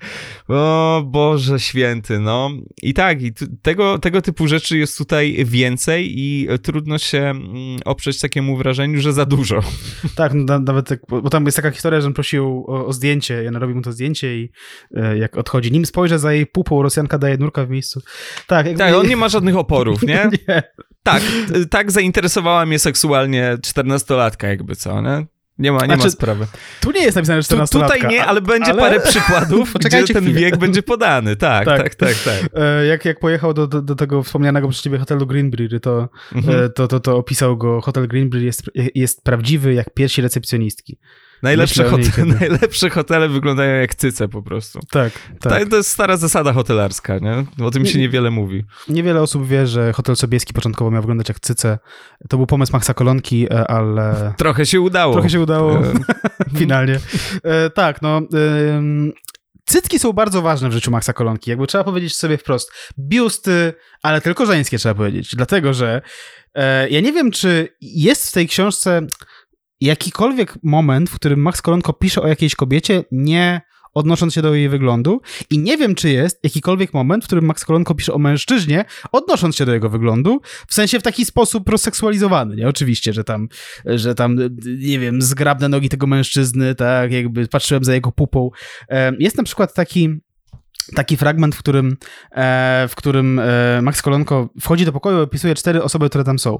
O 0.48 1.02
Boże 1.06 1.60
święty, 1.60 2.18
no. 2.18 2.50
I 2.82 2.94
tak, 2.94 3.22
i 3.22 3.32
tego, 3.62 3.98
tego 3.98 4.22
typu 4.22 4.48
rzeczy 4.48 4.78
jest 4.78 4.98
tutaj 4.98 5.44
więcej 5.44 6.12
i 6.18 6.48
trudno 6.62 6.98
się 6.98 7.18
mm, 7.18 7.44
oprzeć 7.84 8.20
takiemu 8.20 8.56
wrażeniu, 8.56 9.00
że 9.00 9.12
za 9.12 9.24
dużo. 9.26 9.60
Tak, 10.16 10.32
no, 10.34 10.58
nawet 10.58 10.88
tak, 10.88 11.00
bo 11.08 11.30
tam 11.30 11.44
jest 11.44 11.56
taka 11.56 11.70
historia, 11.70 12.00
że 12.00 12.06
on 12.06 12.14
prosił 12.14 12.64
o, 12.68 12.86
o 12.86 12.92
zdjęcie, 12.92 13.42
ja 13.42 13.50
narobił 13.50 13.76
mu 13.76 13.82
to 13.82 13.92
zdjęcie 13.92 14.38
i 14.38 14.50
e, 14.96 15.18
jak 15.18 15.36
odchodzi, 15.36 15.72
nim 15.72 15.86
spojrzę 15.86 16.18
za 16.18 16.32
jej 16.32 16.46
pupą, 16.46 16.82
Rosjanka 16.82 17.18
daje 17.18 17.36
nurka 17.36 17.64
w 17.64 17.70
miejscu. 17.70 18.00
Tak, 18.46 18.66
jakby... 18.66 18.78
tak 18.78 18.94
on 18.94 19.08
nie 19.08 19.16
ma 19.16 19.28
żadnych 19.28 19.56
oporów, 19.56 20.02
nie? 20.02 20.30
nie. 20.48 20.62
Tak, 21.02 21.22
tak 21.70 21.90
zainteresowała 21.90 22.66
mnie 22.66 22.78
seksualnie 22.78 23.58
czternastolatka 23.62 24.48
jakby 24.48 24.76
co, 24.76 25.02
nie? 25.02 25.26
Nie 25.58 25.72
ma, 25.72 25.78
nie 25.78 25.84
znaczy, 25.84 26.04
ma 26.04 26.10
sprawy. 26.10 26.46
Tu 26.80 26.90
nie 26.90 27.02
jest 27.02 27.16
napisane 27.16 27.42
14 27.42 27.78
tu, 27.78 27.82
Tutaj 27.84 28.10
nie, 28.10 28.24
ale 28.24 28.40
będzie 28.40 28.70
ale... 28.70 28.80
parę 28.82 29.00
przykładów, 29.00 29.72
gdzie 29.84 29.90
ten 29.90 30.24
chwilę. 30.24 30.40
wiek 30.40 30.56
będzie 30.56 30.82
podany. 30.82 31.36
Tak, 31.36 31.64
tak, 31.64 31.94
tak, 31.94 31.94
tak. 31.94 32.14
tak. 32.24 32.50
E, 32.54 32.86
jak, 32.86 33.04
jak 33.04 33.20
pojechał 33.20 33.54
do, 33.54 33.66
do, 33.66 33.82
do, 33.82 33.94
tego 33.94 34.22
wspomnianego 34.22 34.68
przez 34.68 34.82
ciebie 34.82 34.98
hotelu 34.98 35.26
Greenbury, 35.26 35.80
to, 35.80 36.08
mhm. 36.34 36.64
e, 36.64 36.68
to, 36.68 36.88
to, 36.88 37.00
to 37.00 37.16
opisał 37.16 37.56
go, 37.56 37.80
hotel 37.80 38.08
Greenbury 38.08 38.44
jest, 38.44 38.70
jest 38.94 39.24
prawdziwy 39.24 39.74
jak 39.74 39.94
piersi 39.94 40.22
recepcjonistki. 40.22 40.98
Najlepsze, 41.44 41.84
hotel, 41.84 42.26
najlepsze 42.40 42.90
hotele 42.90 43.28
wyglądają 43.28 43.80
jak 43.80 43.94
cyce 43.94 44.28
po 44.28 44.42
prostu. 44.42 44.80
Tak, 44.90 45.12
tak. 45.40 45.68
To 45.68 45.76
jest 45.76 45.90
stara 45.90 46.16
zasada 46.16 46.52
hotelarska, 46.52 47.18
nie? 47.18 47.44
O 47.64 47.70
tym 47.70 47.86
się 47.86 47.98
niewiele 47.98 48.30
mówi. 48.30 48.64
Niewiele 48.88 49.22
osób 49.22 49.46
wie, 49.46 49.66
że 49.66 49.92
hotel 49.92 50.16
Sobieski 50.16 50.52
początkowo 50.52 50.90
miał 50.90 51.02
wyglądać 51.02 51.28
jak 51.28 51.40
cyce. 51.40 51.78
To 52.28 52.36
był 52.36 52.46
pomysł 52.46 52.72
Maxa 52.72 52.94
Kolonki, 52.94 53.46
e, 53.52 53.70
ale... 53.70 54.14
Trochę 54.38 54.66
się 54.66 54.80
udało. 54.80 55.12
Trochę 55.12 55.30
się 55.30 55.40
udało, 55.40 55.78
e. 55.78 55.92
finalnie. 56.58 57.00
E, 57.42 57.70
tak, 57.70 58.02
no... 58.02 58.20
Cytki 59.66 59.98
są 59.98 60.12
bardzo 60.12 60.42
ważne 60.42 60.68
w 60.68 60.72
życiu 60.72 60.90
Maxa 60.90 61.12
Kolonki. 61.12 61.50
Jakby 61.50 61.66
trzeba 61.66 61.84
powiedzieć 61.84 62.16
sobie 62.16 62.38
wprost. 62.38 62.72
Biusty, 62.98 63.72
ale 64.02 64.20
tylko 64.20 64.46
żeńskie 64.46 64.78
trzeba 64.78 64.94
powiedzieć. 64.94 65.36
Dlatego, 65.36 65.74
że 65.74 66.02
ja 66.90 67.00
nie 67.00 67.12
wiem, 67.12 67.30
czy 67.30 67.68
jest 67.80 68.30
w 68.30 68.32
tej 68.32 68.48
książce 68.48 69.06
jakikolwiek 69.80 70.58
moment, 70.62 71.10
w 71.10 71.14
którym 71.14 71.40
Max 71.40 71.62
Kolonko 71.62 71.92
pisze 71.92 72.22
o 72.22 72.26
jakiejś 72.28 72.54
kobiecie, 72.54 73.04
nie 73.12 73.60
odnosząc 73.94 74.34
się 74.34 74.42
do 74.42 74.54
jej 74.54 74.68
wyglądu. 74.68 75.20
I 75.50 75.58
nie 75.58 75.76
wiem, 75.76 75.94
czy 75.94 76.10
jest 76.10 76.40
jakikolwiek 76.44 76.94
moment, 76.94 77.24
w 77.24 77.26
którym 77.26 77.44
Max 77.44 77.64
Kolonko 77.64 77.94
pisze 77.94 78.12
o 78.12 78.18
mężczyźnie, 78.18 78.84
odnosząc 79.12 79.56
się 79.56 79.66
do 79.66 79.74
jego 79.74 79.90
wyglądu, 79.90 80.40
w 80.68 80.74
sensie 80.74 81.00
w 81.00 81.02
taki 81.02 81.24
sposób 81.24 81.68
rozseksualizowany, 81.68 82.56
nie? 82.56 82.68
Oczywiście, 82.68 83.12
że 83.12 83.24
tam, 83.24 83.48
że 83.86 84.14
tam, 84.14 84.38
nie 84.78 84.98
wiem, 84.98 85.22
zgrabne 85.22 85.68
nogi 85.68 85.88
tego 85.88 86.06
mężczyzny, 86.06 86.74
tak, 86.74 87.12
jakby 87.12 87.48
patrzyłem 87.48 87.84
za 87.84 87.94
jego 87.94 88.12
pupą. 88.12 88.50
Jest 89.18 89.38
na 89.38 89.44
przykład 89.44 89.74
taki 89.74 90.20
taki 90.94 91.16
fragment, 91.16 91.54
w 91.54 91.58
którym, 91.58 91.96
e, 92.30 92.86
w 92.88 92.94
którym 92.94 93.38
e, 93.38 93.82
Max 93.82 94.02
Kolonko 94.02 94.48
wchodzi 94.60 94.84
do 94.84 94.92
pokoju 94.92 95.18
i 95.18 95.22
opisuje 95.22 95.54
cztery 95.54 95.82
osoby, 95.82 96.08
które 96.08 96.24
tam 96.24 96.38
są. 96.38 96.58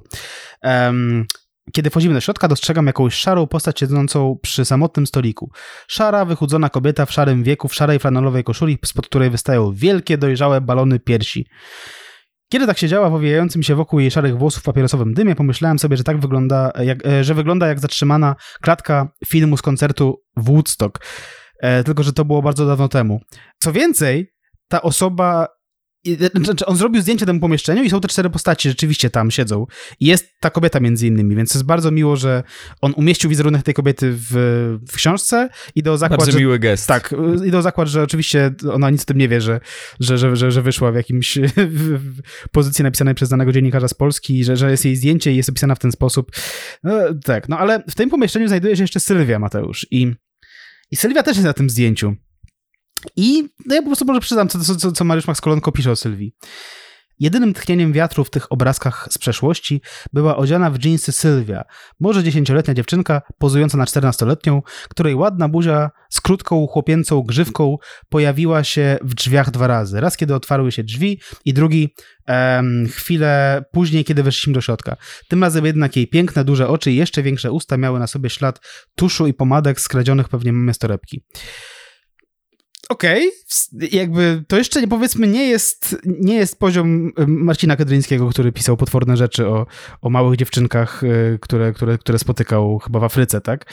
Kiedy 1.73 1.91
wchodzimy 1.91 2.15
do 2.15 2.21
środka, 2.21 2.49
dostrzegam 2.49 2.87
jakąś 2.87 3.15
szarą 3.15 3.47
postać 3.47 3.81
siedzącą 3.81 4.39
przy 4.43 4.65
samotnym 4.65 5.07
stoliku. 5.07 5.51
Szara, 5.89 6.25
wychudzona 6.25 6.69
kobieta 6.69 7.07
w 7.07 7.13
szarym 7.13 7.43
wieku, 7.43 7.69
w 7.69 7.75
szarej 7.75 7.99
flanelowej 7.99 8.45
koszuli, 8.45 8.79
spod 8.85 9.07
której 9.07 9.31
wystają 9.31 9.73
wielkie, 9.73 10.19
dojrzałe 10.19 10.61
balony 10.61 11.01
piersi. 11.01 11.47
Kiedy 12.53 12.67
tak 12.67 12.79
siedziała 12.79 13.11
w 13.11 13.15
owijającym 13.15 13.63
się 13.63 13.75
wokół 13.75 14.01
jej 14.01 14.11
szarych 14.11 14.39
włosów 14.39 14.63
papierosowym 14.63 15.15
dymie, 15.15 15.35
pomyślałem 15.35 15.79
sobie, 15.79 15.97
że 15.97 16.05
tak 16.05 16.21
wygląda, 16.21 16.73
jak, 16.81 17.07
e, 17.07 17.25
że 17.25 17.35
wygląda 17.35 17.67
jak 17.67 17.81
zatrzymana 17.81 18.37
klatka 18.61 19.09
filmu 19.27 19.57
z 19.57 19.63
koncertu 19.63 20.23
Woodstock. 20.37 20.99
E, 21.61 21.85
tylko, 21.85 22.03
że 22.03 22.13
to 22.13 22.25
było 22.25 22.43
bardzo 22.43 22.67
dawno 22.67 22.89
temu. 22.89 23.21
Co 23.59 23.73
więcej, 23.73 24.33
ta 24.69 24.83
osoba 24.83 25.49
znaczy 26.45 26.67
on 26.67 26.77
zrobił 26.77 27.03
zdjęcie 27.03 27.27
temu 27.27 27.41
pomieszczeniu 27.41 27.83
i 27.83 27.91
są 27.91 28.01
te 28.01 28.09
cztery 28.09 28.31
postaci, 28.31 28.69
rzeczywiście 28.69 29.11
tam 29.11 29.31
siedzą. 29.31 29.67
I 30.01 30.07
jest 30.07 30.27
ta 30.41 30.51
kobieta 30.51 30.81
między 30.81 31.07
innymi, 31.07 31.37
więc 31.37 31.55
jest 31.55 31.67
bardzo 31.67 31.91
miło, 31.91 32.17
że 32.17 32.43
on 32.81 32.93
umieścił 32.97 33.31
wizerunek 33.31 33.63
tej 33.63 33.75
kobiety 33.75 34.13
w, 34.13 34.33
w 34.89 34.97
książce 34.97 35.49
i 35.75 35.83
do 35.83 35.99
zakład, 35.99 36.21
Bardzo 36.21 36.33
że, 36.33 36.39
miły 36.39 36.59
gest. 36.59 36.87
Tak, 36.87 37.15
i 37.47 37.51
do 37.51 37.63
zakład, 37.63 37.89
że 37.89 38.03
oczywiście 38.03 38.51
ona 38.73 38.91
nic 38.91 39.03
o 39.03 39.05
tym 39.05 39.19
nie 39.19 39.29
wie, 39.29 39.41
że, 39.41 39.61
że, 40.01 40.19
że, 40.19 40.37
że, 40.37 40.51
że 40.51 40.63
wyszła 40.63 40.93
w 40.93 40.95
jakimś 40.95 41.39
w 42.45 42.49
pozycji 42.53 42.83
napisanej 42.83 43.15
przez 43.15 43.29
danego 43.29 43.53
dziennikarza 43.53 43.89
z 43.89 43.95
Polski, 43.95 44.45
że, 44.45 44.57
że 44.57 44.71
jest 44.71 44.85
jej 44.85 44.97
zdjęcie 44.97 45.33
i 45.33 45.37
jest 45.37 45.49
opisana 45.49 45.75
w 45.75 45.79
ten 45.79 45.93
sposób. 45.93 46.33
No, 46.83 46.93
tak, 47.25 47.49
no 47.49 47.59
ale 47.59 47.83
w 47.91 47.95
tym 47.95 48.11
pomieszczeniu 48.11 48.49
znajduje 48.49 48.77
się 48.77 48.83
jeszcze 48.83 49.01
Sylwia 49.01 49.39
Mateusz 49.39 49.87
i, 49.91 50.13
i 50.91 50.97
Sylwia 50.97 51.23
też 51.23 51.37
jest 51.37 51.47
na 51.47 51.53
tym 51.53 51.71
zdjęciu. 51.71 52.17
I 53.17 53.49
no 53.67 53.75
ja 53.75 53.83
po 53.83 53.89
prostu 53.89 54.05
może 54.05 54.21
przyznam, 54.21 54.49
co, 54.49 54.77
co, 54.77 54.93
co 54.93 55.05
Mariusz 55.05 55.27
Max 55.27 55.41
Kolonko 55.41 55.73
pisze 55.73 55.91
o 55.91 55.97
Sylwii. 55.97 56.35
Jedynym 57.21 57.55
tchnieniem 57.55 57.93
wiatru 57.93 58.25
w 58.25 58.31
tych 58.31 58.53
obrazkach 58.53 59.09
z 59.11 59.19
przeszłości 59.19 59.81
była 60.13 60.37
odziana 60.37 60.71
w 60.71 60.79
dżinsy 60.79 61.13
Sylwia, 61.13 61.65
może 62.01 62.25
dziesięcioletnia 62.25 62.75
dziewczynka 62.75 63.23
pozująca 63.39 63.79
na 63.79 63.87
czternastoletnią, 63.87 64.63
której 64.89 65.15
ładna 65.15 65.49
buzia 65.49 65.91
z 66.11 66.21
krótką 66.21 66.67
chłopięcą 66.67 67.23
grzywką 67.23 67.77
pojawiła 68.09 68.65
się 68.65 68.99
w 69.03 69.15
drzwiach 69.15 69.51
dwa 69.51 69.67
razy. 69.67 70.01
Raz, 70.01 70.17
kiedy 70.17 70.35
otwarły 70.35 70.73
się 70.73 70.85
drzwi 70.85 71.21
i 71.45 71.55
drugi 71.55 71.95
um, 72.29 72.89
chwilę 72.89 73.65
później, 73.73 74.05
kiedy 74.05 74.23
weszliśmy 74.23 74.53
do 74.53 74.61
środka. 74.61 74.97
Tym 75.29 75.43
razem 75.43 75.67
jednak 75.67 75.97
jej 75.97 76.09
piękne, 76.09 76.45
duże 76.45 76.69
oczy 76.69 76.93
i 76.93 76.97
jeszcze 76.97 77.23
większe 77.23 77.53
usta 77.53 77.77
miały 77.77 77.99
na 77.99 78.07
sobie 78.07 78.31
ślad 78.31 78.61
tuszu 78.97 79.27
i 79.27 79.35
pomadek 79.35 79.81
skradzionych 79.81 80.29
pewnie 80.29 80.53
mamy 80.53 80.75
z 80.75 80.79
torebki 80.79 81.25
okej, 82.89 83.31
okay. 83.73 83.89
jakby 83.93 84.45
to 84.49 84.57
jeszcze 84.57 84.87
powiedzmy 84.87 85.27
nie 85.27 85.49
jest, 85.49 85.97
nie 86.05 86.35
jest 86.35 86.59
poziom 86.59 87.13
Marcina 87.27 87.77
Kedryńskiego, 87.77 88.29
który 88.29 88.53
pisał 88.53 88.77
potworne 88.77 89.17
rzeczy 89.17 89.49
o, 89.49 89.67
o 90.01 90.11
małych 90.11 90.37
dziewczynkach, 90.37 91.05
y, 91.05 91.39
które, 91.41 91.73
które, 91.73 91.99
które 91.99 92.19
spotykał 92.19 92.79
chyba 92.79 93.01
w 93.01 93.05
Afryce, 93.05 93.41
tak? 93.41 93.73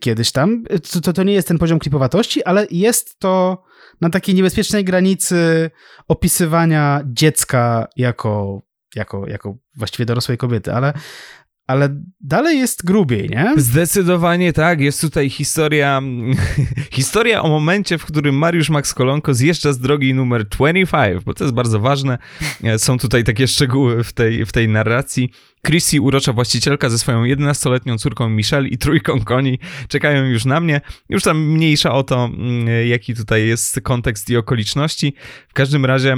Kiedyś 0.00 0.32
tam. 0.32 0.64
To, 1.02 1.12
to 1.12 1.22
nie 1.22 1.32
jest 1.32 1.48
ten 1.48 1.58
poziom 1.58 1.78
klipowatości, 1.78 2.44
ale 2.44 2.66
jest 2.70 3.18
to 3.18 3.62
na 4.00 4.10
takiej 4.10 4.34
niebezpiecznej 4.34 4.84
granicy 4.84 5.70
opisywania 6.08 7.00
dziecka 7.04 7.86
jako 7.96 8.62
jako, 8.96 9.28
jako 9.28 9.56
właściwie 9.76 10.06
dorosłej 10.06 10.38
kobiety, 10.38 10.72
ale, 10.72 10.92
ale 11.66 12.02
dalej 12.20 12.58
jest 12.58 12.84
grubiej, 12.84 13.28
nie? 13.28 13.54
Zdecydowanie 13.56 14.52
tak. 14.52 14.80
Jest 14.80 15.00
tutaj 15.00 15.30
historia, 15.30 16.02
historia 16.90 17.42
o 17.42 17.48
momencie, 17.48 17.98
w 17.98 18.04
którym 18.04 18.34
Mariusz 18.38 18.70
Max 18.70 18.94
Kolonko 18.94 19.34
zjeżdża 19.34 19.72
z 19.72 19.78
drogi 19.78 20.14
numer 20.14 20.44
25, 20.48 21.24
bo 21.24 21.34
to 21.34 21.44
jest 21.44 21.54
bardzo 21.54 21.80
ważne. 21.80 22.18
E, 22.62 22.78
są 22.78 22.98
tutaj 22.98 23.24
takie 23.24 23.48
szczegóły 23.48 24.04
w 24.04 24.12
tej, 24.12 24.46
w 24.46 24.52
tej 24.52 24.68
narracji. 24.68 25.30
Chrissy, 25.66 26.00
urocza 26.00 26.32
właścicielka 26.32 26.88
ze 26.88 26.98
swoją 26.98 27.24
11-letnią 27.24 27.98
córką 27.98 28.28
Michelle 28.28 28.68
i 28.68 28.78
trójką 28.78 29.20
koni 29.20 29.58
czekają 29.88 30.24
już 30.24 30.44
na 30.44 30.60
mnie. 30.60 30.80
Już 31.08 31.22
tam 31.22 31.44
mniejsza 31.46 31.92
o 31.92 32.02
to, 32.02 32.24
mm, 32.24 32.88
jaki 32.88 33.14
tutaj 33.14 33.46
jest 33.46 33.80
kontekst 33.80 34.30
i 34.30 34.36
okoliczności. 34.36 35.14
W 35.48 35.52
każdym 35.52 35.84
razie 35.84 36.16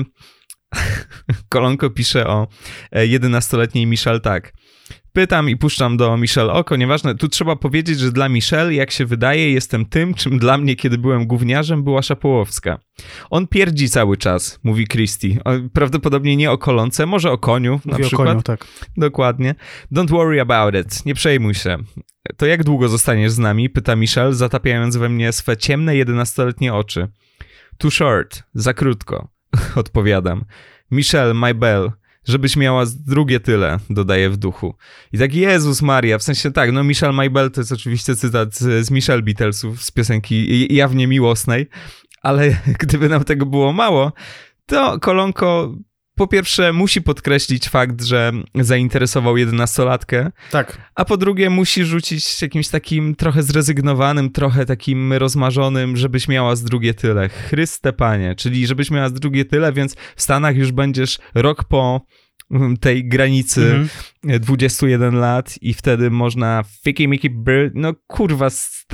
Kolonko 1.49 1.91
pisze 1.91 2.27
o 2.27 2.47
11-letniej 2.93 3.85
e, 3.85 3.87
Michelle 3.87 4.21
tak. 4.21 4.53
Pytam 5.19 5.51
i 5.51 5.57
puszczam 5.57 5.97
do 5.97 6.17
Michelle 6.17 6.53
oko, 6.53 6.77
nieważne. 6.77 7.15
Tu 7.15 7.29
trzeba 7.29 7.57
powiedzieć, 7.57 7.99
że 7.99 8.13
dla 8.13 8.29
Michelle, 8.29 8.75
jak 8.75 8.91
się 8.91 9.07
wydaje, 9.07 9.53
jestem 9.53 9.87
tym, 9.87 10.15
czym 10.15 10.39
dla 10.39 10.59
mnie, 10.59 10.77
kiedy 10.77 10.99
byłem 10.99 11.27
gówniarzem, 11.27 11.85
była 11.85 12.03
Szapołowska. 12.03 12.79
On 13.31 13.47
pierdzi 13.47 13.89
cały 13.89 14.17
czas, 14.17 14.61
mówi 14.63 14.87
Christy. 14.87 15.39
Prawdopodobnie 15.73 16.37
nie 16.37 16.51
o 16.51 16.59
kolonce, 16.59 17.07
może 17.07 17.31
o 17.31 17.39
koniu 17.39 17.73
mówi 17.85 18.03
na 18.03 18.07
przykład. 18.09 18.29
O 18.29 18.31
koniu, 18.31 18.43
tak. 18.43 18.67
Dokładnie. 18.97 19.55
Don't 19.93 20.11
worry 20.11 20.41
about 20.41 20.75
it, 20.75 21.07
nie 21.07 21.15
przejmuj 21.15 21.55
się. 21.55 21.79
To 22.37 22.47
jak 22.47 22.65
długo 22.65 22.89
zostaniesz 22.89 23.33
z 23.33 23.39
nami? 23.39 23.71
Pyta 23.71 23.97
Michelle, 23.97 24.35
zatapiając 24.35 24.97
we 24.97 25.09
mnie 25.09 25.33
swe 25.33 25.57
ciemne, 25.57 25.97
jedenastoletnie 25.97 26.75
oczy. 26.75 27.09
Too 27.79 27.91
short, 27.91 28.43
za 28.55 28.75
krótko, 28.75 29.29
odpowiadam. 29.75 30.45
Michelle, 30.91 31.35
my 31.35 31.55
bell, 31.55 31.93
żebyś 32.29 32.57
miała 32.57 32.85
drugie 33.07 33.41
tyle, 33.41 33.79
dodaje 33.91 34.31
w 34.31 34.37
duchu. 34.37 34.75
I 35.13 35.19
tak, 35.19 35.35
Jezus 35.35 35.83
Maria, 35.83 36.19
w 36.19 36.23
sensie 36.23 36.51
tak, 36.51 36.73
no 36.73 36.85
Michelle 36.85 37.13
Maybell 37.13 37.51
to 37.51 37.61
jest 37.61 37.73
oczywiście 37.73 38.17
cytat 38.17 38.55
z 38.57 38.91
Michelle 38.91 39.23
Beatlesów 39.23 39.83
z 39.83 39.91
piosenki 39.91 40.75
jawnie 40.75 41.07
miłosnej, 41.07 41.67
ale 42.23 42.57
gdyby 42.81 43.09
nam 43.09 43.25
tego 43.25 43.47
było 43.47 43.73
mało, 43.73 44.13
to 44.67 45.01
Kolonko 45.01 45.75
po 46.19 46.27
pierwsze 46.27 46.73
musi 46.73 47.03
podkreślić 47.03 47.69
fakt, 47.69 48.03
że 48.03 48.33
zainteresował 48.55 49.37
jedenastolatkę. 49.37 50.31
Tak. 50.51 50.79
A 50.95 51.05
po 51.05 51.17
drugie 51.17 51.51
musi 51.51 51.85
rzucić 51.85 52.43
jakimś 52.43 52.69
takim 52.69 53.15
trochę 53.15 53.43
zrezygnowanym, 53.43 54.31
trochę 54.31 54.67
takim 54.67 55.13
rozmarzonym, 55.13 55.97
żebyś 55.97 56.29
miała 56.29 56.57
z 56.57 56.65
drugie 56.65 56.95
tyle. 56.95 57.29
Chryste 57.29 57.93
panie, 57.93 58.35
czyli 58.35 58.67
żebyś 58.67 58.91
miała 58.91 59.09
z 59.09 59.13
drugie 59.13 59.45
tyle, 59.45 59.73
więc 59.73 59.97
w 60.17 60.23
Stanach 60.23 60.57
już 60.57 60.73
będziesz 60.73 61.19
rok 61.35 61.65
po 61.65 62.01
mm, 62.51 62.77
tej 62.77 63.09
granicy 63.09 63.61
mhm. 63.61 63.89
21 64.41 65.15
lat 65.15 65.55
i 65.63 65.75
wtedy 65.75 66.11
można 66.11 66.65
fiki 66.85 67.09
miki 67.09 67.31
no 67.75 67.95
kurwa, 68.07 68.49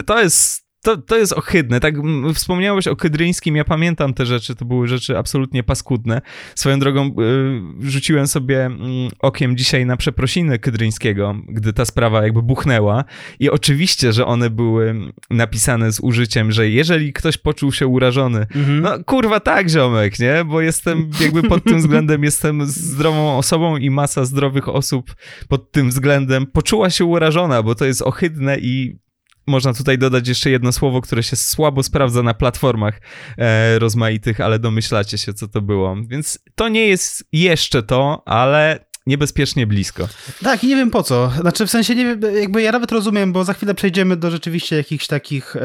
to 0.06 0.22
jest 0.22 0.63
to, 0.84 0.96
to 0.96 1.16
jest 1.16 1.32
ohydne. 1.32 1.80
Tak 1.80 1.94
wspomniałeś 2.34 2.88
o 2.88 2.96
Kydryńskim, 2.96 3.56
ja 3.56 3.64
pamiętam 3.64 4.14
te 4.14 4.26
rzeczy, 4.26 4.54
to 4.54 4.64
były 4.64 4.88
rzeczy 4.88 5.18
absolutnie 5.18 5.62
paskudne. 5.62 6.20
Swoją 6.54 6.78
drogą 6.78 7.06
y, 7.06 7.90
rzuciłem 7.90 8.26
sobie 8.26 8.66
y, 8.66 8.70
okiem 9.18 9.56
dzisiaj 9.56 9.86
na 9.86 9.96
przeprosiny 9.96 10.58
Kydryńskiego, 10.58 11.34
gdy 11.48 11.72
ta 11.72 11.84
sprawa 11.84 12.22
jakby 12.22 12.42
buchnęła 12.42 13.04
i 13.38 13.50
oczywiście, 13.50 14.12
że 14.12 14.26
one 14.26 14.50
były 14.50 14.94
napisane 15.30 15.92
z 15.92 16.00
użyciem, 16.00 16.52
że 16.52 16.68
jeżeli 16.68 17.12
ktoś 17.12 17.36
poczuł 17.36 17.72
się 17.72 17.86
urażony, 17.86 18.46
mhm. 18.56 18.80
no 18.80 19.04
kurwa 19.04 19.40
tak 19.40 19.68
ziomek, 19.68 20.18
nie? 20.18 20.44
Bo 20.44 20.60
jestem 20.60 21.10
jakby 21.20 21.42
pod 21.42 21.64
tym 21.64 21.78
względem 21.78 22.24
jestem 22.24 22.66
zdrową 22.66 23.38
osobą 23.38 23.76
i 23.76 23.90
masa 23.90 24.24
zdrowych 24.24 24.68
osób 24.68 25.14
pod 25.48 25.72
tym 25.72 25.88
względem 25.88 26.46
poczuła 26.46 26.90
się 26.90 27.04
urażona, 27.04 27.62
bo 27.62 27.74
to 27.74 27.84
jest 27.84 28.02
ohydne 28.02 28.58
i 28.58 29.03
można 29.46 29.74
tutaj 29.74 29.98
dodać 29.98 30.28
jeszcze 30.28 30.50
jedno 30.50 30.72
słowo, 30.72 31.00
które 31.00 31.22
się 31.22 31.36
słabo 31.36 31.82
sprawdza 31.82 32.22
na 32.22 32.34
platformach 32.34 33.00
e, 33.38 33.78
rozmaitych, 33.78 34.40
ale 34.40 34.58
domyślacie 34.58 35.18
się, 35.18 35.34
co 35.34 35.48
to 35.48 35.62
było. 35.62 35.96
Więc 36.06 36.38
to 36.54 36.68
nie 36.68 36.86
jest 36.86 37.24
jeszcze 37.32 37.82
to, 37.82 38.22
ale 38.26 38.84
niebezpiecznie 39.06 39.66
blisko. 39.66 40.08
Tak, 40.42 40.64
i 40.64 40.66
nie 40.66 40.76
wiem 40.76 40.90
po 40.90 41.02
co. 41.02 41.32
Znaczy, 41.40 41.66
w 41.66 41.70
sensie, 41.70 41.94
nie 41.94 42.16
jakby 42.40 42.62
ja 42.62 42.72
nawet 42.72 42.92
rozumiem, 42.92 43.32
bo 43.32 43.44
za 43.44 43.54
chwilę 43.54 43.74
przejdziemy 43.74 44.16
do 44.16 44.30
rzeczywiście 44.30 44.76
jakichś 44.76 45.06
takich 45.06 45.56
e, 45.56 45.62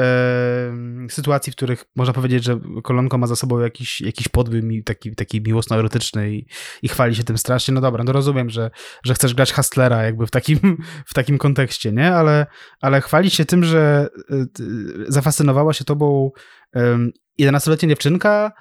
sytuacji, 1.09 1.53
w 1.53 1.55
których 1.55 1.85
można 1.95 2.13
powiedzieć, 2.13 2.43
że 2.43 2.59
kolonko 2.83 3.17
ma 3.17 3.27
za 3.27 3.35
sobą 3.35 3.59
jakiś, 3.59 4.01
jakiś 4.01 4.27
podbój 4.27 4.83
taki, 4.83 5.15
taki 5.15 5.41
miłosno-erotyczny 5.41 6.31
i, 6.31 6.47
i 6.81 6.87
chwali 6.87 7.15
się 7.15 7.23
tym 7.23 7.37
strasznie. 7.37 7.73
No 7.73 7.81
dobra, 7.81 8.03
no 8.03 8.11
rozumiem, 8.11 8.49
że, 8.49 8.71
że 9.03 9.13
chcesz 9.13 9.33
grać 9.33 9.53
Hustlera 9.53 10.03
jakby 10.03 10.27
w 10.27 10.31
takim, 10.31 10.77
w 11.11 11.13
takim 11.13 11.37
kontekście, 11.37 11.91
nie? 11.91 12.15
Ale, 12.15 12.45
ale 12.81 13.01
chwalić 13.01 13.33
się 13.33 13.45
tym, 13.45 13.63
że 13.63 14.07
e, 14.29 14.45
zafascynowała 15.07 15.73
się 15.73 15.83
tobą 15.83 16.31
11-letnia 17.39 17.89
dziewczynka 17.89 18.51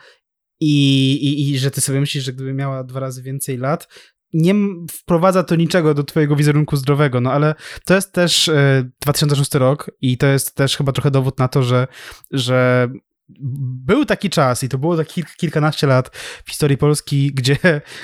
i, 0.60 1.12
i, 1.12 1.50
I 1.50 1.58
że 1.58 1.70
ty 1.70 1.80
sobie 1.80 2.00
myślisz, 2.00 2.24
że 2.24 2.32
gdyby 2.32 2.54
miała 2.54 2.84
dwa 2.84 3.00
razy 3.00 3.22
więcej 3.22 3.58
lat, 3.58 3.88
nie 4.32 4.54
wprowadza 4.90 5.42
to 5.42 5.56
niczego 5.56 5.94
do 5.94 6.04
twojego 6.04 6.36
wizerunku 6.36 6.76
zdrowego, 6.76 7.20
no 7.20 7.32
ale 7.32 7.54
to 7.84 7.94
jest 7.94 8.12
też 8.12 8.50
2006 9.00 9.56
e, 9.56 9.58
rok 9.58 9.90
i 10.00 10.18
to 10.18 10.26
jest 10.26 10.54
też 10.54 10.76
chyba 10.76 10.92
trochę 10.92 11.10
dowód 11.10 11.38
na 11.38 11.48
to, 11.48 11.62
że, 11.62 11.86
że 12.30 12.88
był 13.86 14.04
taki 14.04 14.30
czas 14.30 14.62
i 14.64 14.68
to 14.68 14.78
było 14.78 14.96
tak 14.96 15.08
kilkanaście 15.36 15.86
lat 15.86 16.16
w 16.44 16.50
historii 16.50 16.76
Polski, 16.76 17.32
gdzie, 17.34 17.56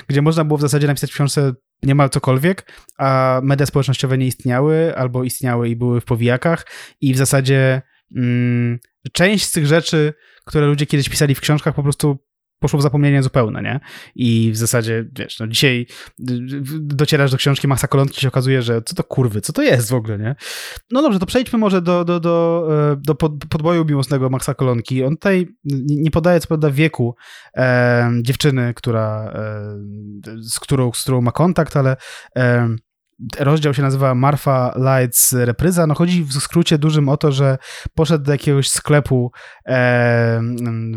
gdzie 0.07 0.21
można 0.21 0.45
było 0.45 0.57
w 0.57 0.61
zasadzie 0.61 0.87
napisać 0.87 1.11
w 1.11 1.13
książce 1.13 1.53
niemal 1.83 2.09
cokolwiek, 2.09 2.71
a 2.97 3.39
media 3.43 3.65
społecznościowe 3.65 4.17
nie 4.17 4.27
istniały 4.27 4.97
albo 4.97 5.23
istniały 5.23 5.69
i 5.69 5.75
były 5.75 6.01
w 6.01 6.05
powijakach 6.05 6.67
i 7.01 7.13
w 7.13 7.17
zasadzie 7.17 7.81
mm, 8.15 8.79
część 9.11 9.45
z 9.45 9.51
tych 9.51 9.67
rzeczy, 9.67 10.13
które 10.45 10.65
ludzie 10.65 10.85
kiedyś 10.85 11.09
pisali 11.09 11.35
w 11.35 11.41
książkach 11.41 11.75
po 11.75 11.83
prostu 11.83 12.17
poszło 12.59 12.79
w 12.79 12.83
zapomnienie 12.83 13.23
zupełne, 13.23 13.61
nie? 13.61 13.79
I 14.15 14.51
w 14.51 14.57
zasadzie, 14.57 15.05
wiesz, 15.19 15.39
no 15.39 15.47
dzisiaj 15.47 15.87
docierasz 16.79 17.31
do 17.31 17.37
książki 17.37 17.67
Maxa 17.67 17.87
Kolonki 17.87 18.21
się 18.21 18.27
okazuje, 18.27 18.61
że 18.61 18.81
co 18.81 18.95
to 18.95 19.03
kurwy, 19.03 19.41
co 19.41 19.53
to 19.53 19.61
jest 19.61 19.89
w 19.89 19.93
ogóle, 19.93 20.17
nie? 20.17 20.35
No 20.91 21.01
dobrze, 21.01 21.19
to 21.19 21.25
przejdźmy 21.25 21.59
może 21.59 21.81
do, 21.81 22.05
do, 22.05 22.19
do, 22.19 22.67
e, 22.91 22.95
do 22.97 23.15
podboju 23.49 23.85
miłosnego 23.85 24.29
Maxa 24.29 24.53
Kolonki. 24.53 25.03
On 25.03 25.13
tutaj 25.13 25.47
nie 25.85 26.11
podaje 26.11 26.39
co 26.39 26.47
prawda 26.47 26.71
wieku 26.71 27.15
e, 27.57 28.11
dziewczyny, 28.21 28.73
która, 28.73 29.31
e, 29.35 30.41
z, 30.41 30.59
którą, 30.59 30.91
z 30.93 31.01
którą 31.01 31.21
ma 31.21 31.31
kontakt, 31.31 31.77
ale 31.77 31.97
e, 32.37 32.75
rozdział 33.39 33.73
się 33.73 33.81
nazywa 33.81 34.15
Marfa 34.15 34.73
Lights 34.77 35.33
Repryza. 35.33 35.87
No 35.87 35.95
chodzi 35.95 36.23
w 36.23 36.33
skrócie 36.33 36.77
dużym 36.77 37.09
o 37.09 37.17
to, 37.17 37.31
że 37.31 37.57
poszedł 37.95 38.25
do 38.25 38.31
jakiegoś 38.31 38.69
sklepu 38.69 39.31
e, 39.65 40.41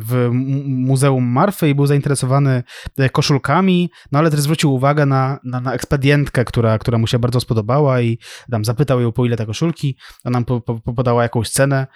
w 0.00 0.28
Muzeum 0.64 1.24
Marfy 1.24 1.68
i 1.68 1.74
był 1.74 1.86
zainteresowany 1.86 2.62
e, 2.98 3.10
koszulkami, 3.10 3.90
no 4.12 4.18
ale 4.18 4.30
też 4.30 4.40
zwrócił 4.40 4.74
uwagę 4.74 5.06
na, 5.06 5.38
na, 5.44 5.60
na 5.60 5.72
ekspedientkę, 5.72 6.44
która, 6.44 6.78
która 6.78 6.98
mu 6.98 7.06
się 7.06 7.18
bardzo 7.18 7.40
spodobała 7.40 8.00
i 8.00 8.18
tam 8.50 8.64
zapytał 8.64 9.00
ją 9.00 9.12
po 9.12 9.26
ile 9.26 9.36
te 9.36 9.46
koszulki, 9.46 9.96
ona 10.24 10.32
nam 10.32 10.44
po, 10.44 10.60
po, 10.60 10.94
podała 10.94 11.22
jakąś 11.22 11.50
cenę. 11.50 11.86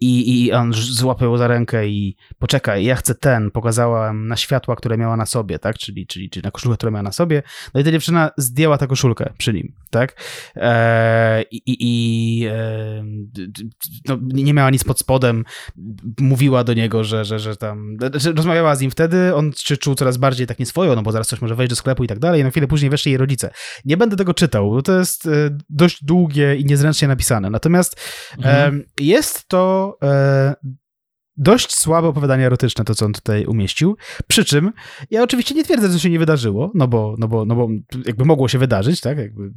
I, 0.00 0.44
I 0.44 0.52
on 0.52 0.72
złapał 0.72 1.36
za 1.36 1.48
rękę 1.48 1.88
i 1.88 2.16
poczekaj, 2.38 2.84
ja 2.84 2.96
chcę 2.96 3.14
ten. 3.14 3.50
Pokazała 3.50 4.12
na 4.12 4.36
światła, 4.36 4.76
które 4.76 4.98
miała 4.98 5.16
na 5.16 5.26
sobie, 5.26 5.58
tak? 5.58 5.78
Czyli, 5.78 6.06
czyli, 6.06 6.30
czyli 6.30 6.44
na 6.44 6.50
koszulkę, 6.50 6.76
którą 6.76 6.92
miała 6.92 7.02
na 7.02 7.12
sobie. 7.12 7.42
No 7.74 7.80
i 7.80 7.84
ta 7.84 7.90
dziewczyna 7.92 8.30
zdjęła 8.36 8.78
tę 8.78 8.86
koszulkę 8.86 9.32
przy 9.38 9.52
nim, 9.52 9.72
tak? 9.90 10.22
E, 10.56 11.42
I 11.50 11.62
i 11.66 12.46
e, 12.46 13.04
no, 14.08 14.18
nie 14.22 14.54
miała 14.54 14.70
nic 14.70 14.84
pod 14.84 14.98
spodem. 14.98 15.44
Mówiła 16.20 16.64
do 16.64 16.74
niego, 16.74 17.04
że, 17.04 17.24
że, 17.24 17.38
że 17.38 17.56
tam. 17.56 17.96
Że 18.14 18.32
rozmawiała 18.32 18.76
z 18.76 18.80
nim 18.80 18.90
wtedy. 18.90 19.34
On 19.34 19.52
czuł 19.80 19.94
coraz 19.94 20.16
bardziej 20.16 20.46
tak 20.46 20.58
nieswojo, 20.58 20.96
no 20.96 21.02
bo 21.02 21.12
zaraz 21.12 21.28
coś 21.28 21.40
może 21.40 21.54
wejść 21.54 21.70
do 21.70 21.76
sklepu 21.76 22.04
i 22.04 22.06
tak 22.06 22.18
dalej. 22.18 22.44
No 22.44 22.50
chwilę 22.50 22.66
później 22.66 22.90
weszli 22.90 23.10
jej 23.12 23.18
rodzice. 23.18 23.50
Nie 23.84 23.96
będę 23.96 24.16
tego 24.16 24.34
czytał, 24.34 24.70
bo 24.70 24.82
to 24.82 24.98
jest 24.98 25.26
e, 25.26 25.30
dość 25.70 26.04
długie 26.04 26.56
i 26.56 26.64
niezręcznie 26.64 27.08
napisane. 27.08 27.50
Natomiast 27.50 28.00
mhm. 28.38 28.80
e, 28.80 29.04
jest 29.04 29.48
to 29.48 29.85
Twitter. 30.00 30.56
Dość 31.36 31.76
słabe 31.76 32.08
opowiadanie 32.08 32.46
erotyczne, 32.46 32.84
to 32.84 32.94
co 32.94 33.06
on 33.06 33.12
tutaj 33.12 33.46
umieścił. 33.46 33.96
Przy 34.26 34.44
czym 34.44 34.72
ja 35.10 35.22
oczywiście 35.22 35.54
nie 35.54 35.64
twierdzę, 35.64 35.88
że 35.88 36.00
się 36.00 36.10
nie 36.10 36.18
wydarzyło, 36.18 36.70
no 36.74 36.88
bo, 36.88 37.14
no 37.18 37.28
bo, 37.28 37.44
no 37.44 37.54
bo 37.54 37.68
jakby 38.06 38.24
mogło 38.24 38.48
się 38.48 38.58
wydarzyć, 38.58 39.00
tak? 39.00 39.18
Jakby, 39.18 39.50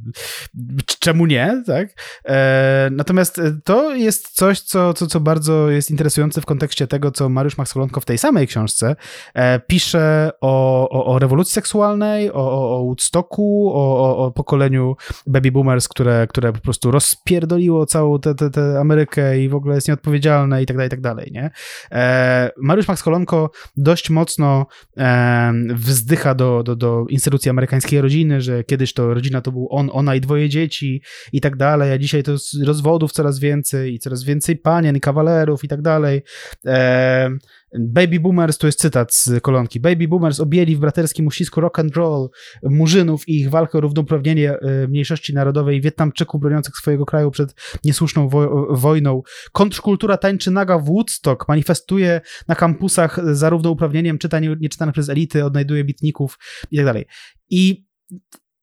czemu 0.98 1.26
nie, 1.26 1.62
tak? 1.66 1.88
E, 2.24 2.88
natomiast 2.92 3.40
to 3.64 3.94
jest 3.94 4.28
coś, 4.28 4.60
co, 4.60 4.94
co, 4.94 5.06
co 5.06 5.20
bardzo 5.20 5.70
jest 5.70 5.90
interesujące 5.90 6.40
w 6.40 6.46
kontekście 6.46 6.86
tego, 6.86 7.10
co 7.10 7.28
Mariusz 7.28 7.58
Max 7.58 7.74
w 8.00 8.04
tej 8.04 8.18
samej 8.18 8.46
książce 8.46 8.96
e, 9.34 9.60
pisze 9.60 10.30
o, 10.40 10.88
o, 10.90 11.06
o, 11.06 11.18
rewolucji 11.18 11.52
seksualnej, 11.52 12.32
o, 12.32 12.34
o, 12.34 12.76
o 12.76 12.84
Woodstocku, 12.84 13.72
o, 13.74 14.16
o, 14.16 14.30
pokoleniu 14.30 14.96
baby 15.26 15.52
boomers, 15.52 15.88
które, 15.88 16.26
które 16.26 16.52
po 16.52 16.60
prostu 16.60 16.90
rozpierdoliło 16.90 17.86
całą 17.86 18.20
tę 18.20 18.80
Amerykę 18.80 19.40
i 19.40 19.48
w 19.48 19.54
ogóle 19.54 19.74
jest 19.74 19.88
nieodpowiedzialne 19.88 20.62
i 20.62 20.66
tak 20.66 20.76
dalej, 20.76 20.86
i 20.86 20.90
tak 20.90 21.00
dalej, 21.00 21.30
nie? 21.32 21.50
E, 21.92 22.50
Mariusz 22.56 22.88
Max 22.88 23.02
Kolonko 23.02 23.50
dość 23.76 24.10
mocno 24.10 24.66
e, 24.96 25.52
wzdycha 25.74 26.34
do, 26.34 26.62
do, 26.62 26.76
do 26.76 27.04
instytucji 27.08 27.50
amerykańskiej 27.50 28.00
rodziny, 28.00 28.40
że 28.40 28.64
kiedyś 28.64 28.94
to 28.94 29.14
rodzina 29.14 29.40
to 29.40 29.52
był 29.52 29.68
on, 29.70 29.90
ona 29.92 30.14
i 30.14 30.20
dwoje 30.20 30.48
dzieci 30.48 31.02
i 31.32 31.40
tak 31.40 31.56
dalej, 31.56 31.92
a 31.92 31.98
dzisiaj 31.98 32.22
to 32.22 32.32
rozwodów 32.64 33.12
coraz 33.12 33.38
więcej 33.38 33.94
i 33.94 33.98
coraz 33.98 34.24
więcej 34.24 34.56
panien, 34.56 35.00
kawalerów 35.00 35.64
i 35.64 35.68
tak 35.68 35.82
dalej. 35.82 36.22
E, 36.66 37.30
Baby 37.78 38.20
boomers, 38.20 38.58
to 38.58 38.66
jest 38.66 38.80
cytat 38.80 39.14
z 39.14 39.42
kolonki. 39.42 39.80
Baby 39.80 40.08
boomers 40.08 40.40
objęli 40.40 40.76
w 40.76 40.78
braterskim 40.78 41.26
uścisku 41.26 41.60
rock 41.60 41.78
and 41.78 41.96
roll 41.96 42.28
murzynów 42.62 43.28
i 43.28 43.40
ich 43.40 43.50
walkę 43.50 43.78
o 43.78 43.80
równouprawnienie 43.80 44.52
e, 44.52 44.88
mniejszości 44.88 45.34
narodowej 45.34 45.80
Wietnamczyków 45.80 46.40
broniących 46.40 46.76
swojego 46.76 47.06
kraju 47.06 47.30
przed 47.30 47.54
niesłuszną 47.84 48.28
wo 48.28 48.66
wojną. 48.70 49.22
Kontrkultura 49.52 50.16
tańczy 50.16 50.50
naga 50.50 50.78
w 50.78 50.84
Woodstock 50.84 51.48
manifestuje 51.48 52.20
na 52.48 52.54
kampusach 52.54 53.34
za 53.34 53.50
równouprawnieniem 53.50 54.18
czytań 54.18 54.56
nieczytane 54.60 54.92
przez 54.92 55.08
elity, 55.08 55.44
odnajduje 55.44 55.84
bitników 55.84 56.38
i 56.70 56.76
tak 56.76 56.96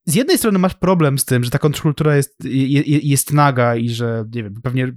z 0.08 0.16
jednej 0.16 0.38
strony 0.38 0.60
masz 0.60 0.74
problem 0.74 1.20
z 1.20 1.26
tym, 1.26 1.43
że 1.43 1.49
ta 1.49 1.60
kontrkultura 1.60 2.16
jest, 2.16 2.38
jest 3.03 3.34
naga 3.34 3.76
i 3.76 3.89
że, 3.89 4.26
nie 4.36 4.43
wiem, 4.43 4.53
pewnie 4.64 4.93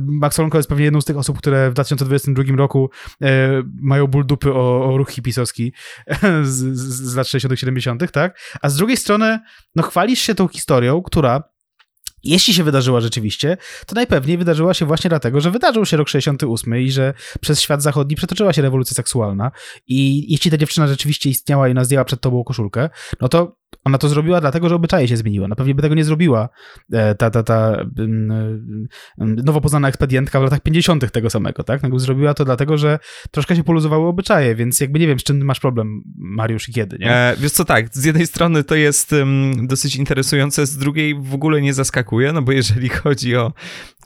Max 0.00 0.38
Olonko 0.38 0.58
jest 0.58 0.68
pewnie 0.68 0.84
jedną 0.84 1.00
z 1.00 1.04
tych 1.04 1.16
osób, 1.16 1.38
które 1.38 1.70
w 1.70 1.72
2022 1.72 2.56
roku 2.56 2.90
e, 3.22 3.62
mają 3.82 4.06
ból 4.06 4.26
dupy 4.26 4.52
o, 4.52 4.84
o 4.84 4.96
ruch 4.96 5.10
hipisowski 5.10 5.72
z, 6.42 6.78
z, 6.78 7.14
lat 7.14 7.28
60 7.28 7.60
70 7.60 8.12
tak? 8.12 8.38
A 8.62 8.68
z 8.68 8.76
drugiej 8.76 8.96
strony, 8.96 9.40
no 9.76 9.82
chwalisz 9.82 10.20
się 10.20 10.34
tą 10.34 10.48
historią, 10.48 11.02
która 11.02 11.42
jeśli 12.24 12.54
się 12.54 12.64
wydarzyła 12.64 13.00
rzeczywiście, 13.00 13.56
to 13.86 13.94
najpewniej 13.94 14.38
wydarzyła 14.38 14.74
się 14.74 14.86
właśnie 14.86 15.08
dlatego, 15.08 15.40
że 15.40 15.50
wydarzył 15.50 15.86
się 15.86 15.96
rok 15.96 16.08
68 16.08 16.76
i 16.76 16.90
że 16.90 17.14
przez 17.40 17.60
świat 17.60 17.82
zachodni 17.82 18.16
przetoczyła 18.16 18.52
się 18.52 18.62
rewolucja 18.62 18.94
seksualna 18.94 19.50
i 19.86 20.32
jeśli 20.32 20.50
ta 20.50 20.56
dziewczyna 20.56 20.86
rzeczywiście 20.86 21.30
istniała 21.30 21.68
i 21.68 21.70
ona 21.70 22.04
przed 22.04 22.20
tobą 22.20 22.44
koszulkę, 22.44 22.90
no 23.20 23.28
to 23.28 23.57
ona 23.84 23.98
to 23.98 24.08
zrobiła 24.08 24.40
dlatego, 24.40 24.68
że 24.68 24.74
obyczaje 24.74 25.08
się 25.08 25.16
zmieniły. 25.16 25.48
Na 25.48 25.56
pewnie 25.56 25.74
by 25.74 25.82
tego 25.82 25.94
nie 25.94 26.04
zrobiła 26.04 26.48
e, 26.92 27.14
ta, 27.14 27.30
ta, 27.30 27.42
ta 27.42 27.86
nowo 29.16 29.60
poznana 29.60 29.88
ekspedientka 29.88 30.40
w 30.40 30.42
latach 30.42 30.60
50. 30.60 31.12
tego 31.12 31.30
samego, 31.30 31.62
tak? 31.62 31.82
No, 31.82 31.98
zrobiła 31.98 32.34
to 32.34 32.44
dlatego, 32.44 32.78
że 32.78 32.98
troszkę 33.30 33.56
się 33.56 33.64
poluzowały 33.64 34.06
obyczaje, 34.06 34.54
więc 34.54 34.80
jakby 34.80 34.98
nie 34.98 35.06
wiem, 35.06 35.20
z 35.20 35.22
czym 35.22 35.44
masz 35.44 35.60
problem, 35.60 36.02
Mariusz, 36.16 36.68
i 36.68 36.72
kiedy, 36.72 36.98
nie? 36.98 37.12
E, 37.12 37.36
wiesz 37.38 37.52
co, 37.52 37.64
tak, 37.64 37.88
z 37.92 38.04
jednej 38.04 38.26
strony 38.26 38.64
to 38.64 38.74
jest 38.74 39.12
um, 39.12 39.66
dosyć 39.66 39.96
interesujące, 39.96 40.66
z 40.66 40.76
drugiej 40.76 41.14
w 41.14 41.34
ogóle 41.34 41.62
nie 41.62 41.74
zaskakuje, 41.74 42.32
no 42.32 42.42
bo 42.42 42.52
jeżeli 42.52 42.88
chodzi 42.88 43.36
o 43.36 43.52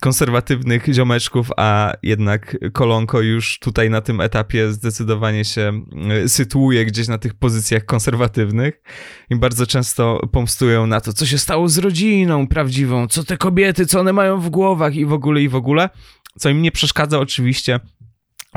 konserwatywnych 0.02 0.86
ziomeczków, 0.92 1.50
a 1.56 1.92
jednak 2.02 2.56
Kolonko 2.72 3.20
już 3.20 3.58
tutaj 3.58 3.90
na 3.90 4.00
tym 4.00 4.20
etapie 4.20 4.72
zdecydowanie 4.72 5.44
się 5.44 5.84
e, 6.24 6.28
sytuuje 6.28 6.86
gdzieś 6.86 7.08
na 7.08 7.18
tych 7.18 7.34
pozycjach 7.34 7.84
konserwatywnych 7.84 8.82
i 9.30 9.36
bardzo 9.36 9.66
często 9.66 10.28
pomstują 10.32 10.86
na 10.86 11.00
to, 11.00 11.12
co 11.12 11.26
się 11.26 11.38
stało 11.38 11.68
z 11.68 11.78
rodziną 11.78 12.46
prawdziwą, 12.46 13.08
co 13.08 13.24
te 13.24 13.36
kobiety, 13.36 13.86
co 13.86 14.00
one 14.00 14.12
mają 14.12 14.40
w 14.40 14.50
głowach 14.50 14.94
i 14.94 15.06
w 15.06 15.12
ogóle, 15.12 15.42
i 15.42 15.48
w 15.48 15.54
ogóle, 15.54 15.90
co 16.38 16.48
im 16.48 16.62
nie 16.62 16.72
przeszkadza 16.72 17.18
oczywiście 17.18 17.80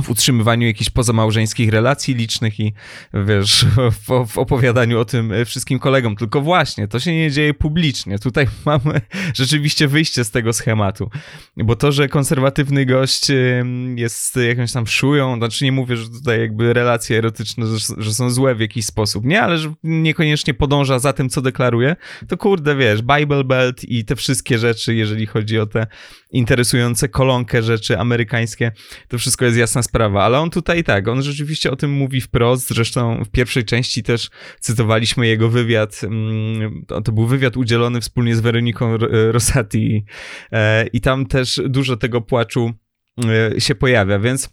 w 0.01 0.09
utrzymywaniu 0.09 0.67
jakichś 0.67 0.89
pozamałżeńskich 0.89 1.69
relacji 1.69 2.15
licznych 2.15 2.59
i 2.59 2.73
wiesz, 3.13 3.65
w, 3.91 4.27
w, 4.27 4.37
opowiadaniu 4.37 4.99
o 4.99 5.05
tym 5.05 5.33
wszystkim 5.45 5.79
kolegom. 5.79 6.15
Tylko 6.15 6.41
właśnie, 6.41 6.87
to 6.87 6.99
się 6.99 7.13
nie 7.13 7.31
dzieje 7.31 7.53
publicznie. 7.53 8.19
Tutaj 8.19 8.47
mamy 8.65 9.01
rzeczywiście 9.33 9.87
wyjście 9.87 10.23
z 10.23 10.31
tego 10.31 10.53
schematu. 10.53 11.09
Bo 11.57 11.75
to, 11.75 11.91
że 11.91 12.09
konserwatywny 12.09 12.85
gość 12.85 13.27
jest 13.95 14.35
jakąś 14.35 14.71
tam 14.71 14.87
szują, 14.87 15.37
znaczy 15.37 15.65
nie 15.65 15.71
mówię, 15.71 15.97
że 15.97 16.09
tutaj 16.09 16.39
jakby 16.39 16.73
relacje 16.73 17.17
erotyczne, 17.17 17.65
że, 17.67 17.95
że 17.97 18.13
są 18.13 18.29
złe 18.29 18.55
w 18.55 18.59
jakiś 18.59 18.85
sposób, 18.85 19.25
nie, 19.25 19.41
ale 19.41 19.57
że 19.57 19.73
niekoniecznie 19.83 20.53
podąża 20.53 20.99
za 20.99 21.13
tym, 21.13 21.29
co 21.29 21.41
deklaruje, 21.41 21.95
to 22.27 22.37
kurde, 22.37 22.75
wiesz, 22.75 23.01
Bible 23.01 23.43
Belt 23.43 23.83
i 23.83 24.05
te 24.05 24.15
wszystkie 24.15 24.57
rzeczy, 24.57 24.95
jeżeli 24.95 25.25
chodzi 25.25 25.59
o 25.59 25.65
te 25.65 25.87
interesujące 26.35 27.09
kolonkę 27.09 27.63
rzeczy 27.63 27.99
amerykańskie, 27.99 28.71
to 29.07 29.17
wszystko 29.17 29.45
jest 29.45 29.57
jasna 29.57 29.83
sprawa, 29.83 30.23
ale 30.23 30.39
on 30.39 30.49
tutaj 30.49 30.83
tak, 30.83 31.07
on 31.07 31.23
rzeczywiście 31.23 31.71
o 31.71 31.75
tym 31.75 31.91
mówi 31.91 32.21
wprost, 32.21 32.67
zresztą 32.67 33.23
w 33.23 33.29
pierwszej 33.29 33.65
części 33.65 34.03
też 34.03 34.29
cytowaliśmy 34.59 35.27
jego 35.27 35.49
wywiad, 35.49 36.01
mm, 36.03 36.85
to 37.03 37.11
był 37.11 37.25
wywiad 37.25 37.57
udzielony 37.57 38.01
wspólnie 38.01 38.35
z 38.35 38.39
Weroniką 38.39 38.97
Rosati. 39.31 40.05
E, 40.51 40.87
i 40.87 41.01
tam 41.01 41.25
też 41.25 41.61
dużo 41.65 41.97
tego 41.97 42.21
płaczu 42.21 42.71
e, 43.55 43.61
się 43.61 43.75
pojawia, 43.75 44.19
więc 44.19 44.49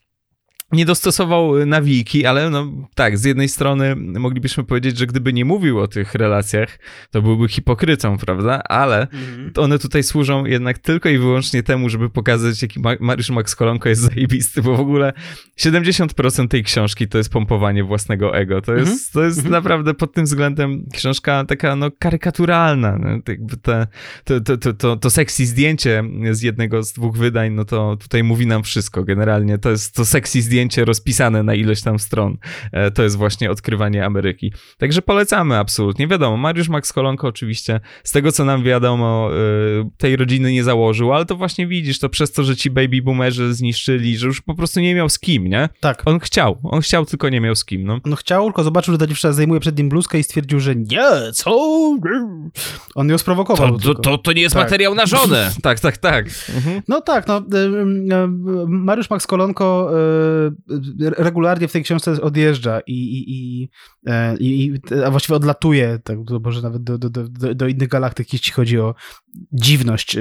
nie 0.72 0.84
dostosował 0.84 1.66
nawiki, 1.66 2.26
ale 2.26 2.50
no 2.50 2.72
tak, 2.94 3.18
z 3.18 3.24
jednej 3.24 3.48
strony 3.48 3.96
moglibyśmy 3.96 4.64
powiedzieć, 4.64 4.98
że 4.98 5.06
gdyby 5.06 5.32
nie 5.32 5.44
mówił 5.44 5.80
o 5.80 5.88
tych 5.88 6.14
relacjach, 6.14 6.78
to 7.10 7.22
byłby 7.22 7.48
hipokrytą, 7.48 8.18
prawda? 8.18 8.62
Ale 8.62 9.00
mhm. 9.00 9.52
one 9.56 9.78
tutaj 9.78 10.02
służą 10.02 10.44
jednak 10.44 10.78
tylko 10.78 11.08
i 11.08 11.18
wyłącznie 11.18 11.62
temu, 11.62 11.88
żeby 11.88 12.10
pokazać, 12.10 12.62
jaki 12.62 12.80
Mariusz 13.00 13.30
Max 13.30 13.56
Kolonko 13.56 13.88
jest 13.88 14.02
zajebisty, 14.02 14.62
bo 14.62 14.76
w 14.76 14.80
ogóle 14.80 15.12
70% 15.58 16.48
tej 16.48 16.64
książki 16.64 17.08
to 17.08 17.18
jest 17.18 17.30
pompowanie 17.30 17.84
własnego 17.84 18.36
ego. 18.36 18.62
To 18.62 18.74
jest, 18.74 18.92
mhm. 18.92 19.08
to 19.12 19.22
jest 19.22 19.38
mhm. 19.38 19.52
naprawdę 19.52 19.94
pod 19.94 20.12
tym 20.12 20.24
względem 20.24 20.86
książka 20.92 21.44
taka 21.44 21.76
no 21.76 21.90
karykaturalna. 21.98 22.98
No, 22.98 23.22
te, 23.22 23.86
to, 24.24 24.40
to, 24.40 24.56
to, 24.56 24.72
to, 24.72 24.96
to 24.96 25.10
sexy 25.10 25.46
zdjęcie 25.46 26.04
z 26.30 26.42
jednego 26.42 26.82
z 26.82 26.92
dwóch 26.92 27.16
wydań, 27.16 27.52
no 27.52 27.64
to 27.64 27.96
tutaj 27.96 28.22
mówi 28.22 28.46
nam 28.46 28.62
wszystko. 28.62 29.04
Generalnie 29.04 29.58
to 29.58 29.70
jest 29.70 29.94
to 29.94 30.04
sexy 30.04 30.42
zdjęcie 30.42 30.61
zdjęcie 30.62 30.84
rozpisane 30.84 31.42
na 31.42 31.54
ileś 31.54 31.82
tam 31.82 31.98
stron. 31.98 32.36
E, 32.72 32.90
to 32.90 33.02
jest 33.02 33.16
właśnie 33.16 33.50
odkrywanie 33.50 34.06
Ameryki. 34.06 34.52
Także 34.78 35.02
polecamy 35.02 35.58
absolutnie. 35.58 36.08
Wiadomo, 36.08 36.36
Mariusz 36.36 36.68
Max 36.68 36.92
Kolonko 36.92 37.28
oczywiście, 37.28 37.80
z 38.04 38.12
tego 38.12 38.32
co 38.32 38.44
nam 38.44 38.62
wiadomo, 38.62 39.30
e, 39.32 39.90
tej 39.98 40.16
rodziny 40.16 40.52
nie 40.52 40.64
założył, 40.64 41.12
ale 41.12 41.26
to 41.26 41.36
właśnie 41.36 41.66
widzisz, 41.66 41.98
to 41.98 42.08
przez 42.08 42.32
to, 42.32 42.44
że 42.44 42.56
ci 42.56 42.70
baby 42.70 43.02
boomerzy 43.02 43.54
zniszczyli, 43.54 44.16
że 44.18 44.26
już 44.26 44.40
po 44.40 44.54
prostu 44.54 44.80
nie 44.80 44.94
miał 44.94 45.08
z 45.08 45.18
kim, 45.18 45.46
nie? 45.46 45.68
Tak. 45.80 46.02
On 46.04 46.20
chciał, 46.20 46.58
on 46.62 46.80
chciał, 46.80 47.06
tylko 47.06 47.28
nie 47.28 47.40
miał 47.40 47.54
z 47.54 47.64
kim, 47.64 47.84
no. 47.84 47.98
On 48.04 48.16
chciał, 48.16 48.44
tylko 48.44 48.64
zobaczył, 48.64 48.94
że 48.94 48.98
ta 48.98 49.06
dziewczyna 49.06 49.32
zajmuje 49.32 49.60
przed 49.60 49.78
nim 49.78 49.88
bluzkę 49.88 50.18
i 50.18 50.22
stwierdził, 50.22 50.60
że 50.60 50.76
nie, 50.76 51.32
co? 51.34 51.52
On 52.94 53.08
ją 53.08 53.18
sprowokował. 53.18 53.78
To, 53.78 53.94
to, 53.94 54.00
to, 54.00 54.18
to 54.18 54.32
nie 54.32 54.42
jest 54.42 54.54
tak. 54.54 54.64
materiał 54.64 54.94
na 54.94 55.06
żonę. 55.06 55.50
tak, 55.62 55.80
tak, 55.80 55.96
tak. 55.96 56.26
Mhm. 56.56 56.82
No 56.88 57.00
tak, 57.00 57.26
no. 57.26 57.42
Mariusz 58.66 59.10
Max 59.10 59.26
Kolonko 59.26 59.90
regularnie 61.00 61.68
w 61.68 61.72
tej 61.72 61.82
książce 61.82 62.22
odjeżdża 62.22 62.80
i, 62.86 62.92
i, 62.92 63.24
i, 63.28 63.68
e, 64.06 64.36
i, 64.40 64.74
a 65.06 65.10
właściwie 65.10 65.36
odlatuje, 65.36 65.98
tak, 66.04 66.18
może 66.44 66.62
nawet 66.62 66.82
do, 66.82 66.98
do, 66.98 67.10
do, 67.10 67.54
do 67.54 67.68
innych 67.68 67.88
galaktyk, 67.88 68.32
jeśli 68.32 68.52
chodzi 68.52 68.78
o 68.78 68.94
dziwność 69.52 70.16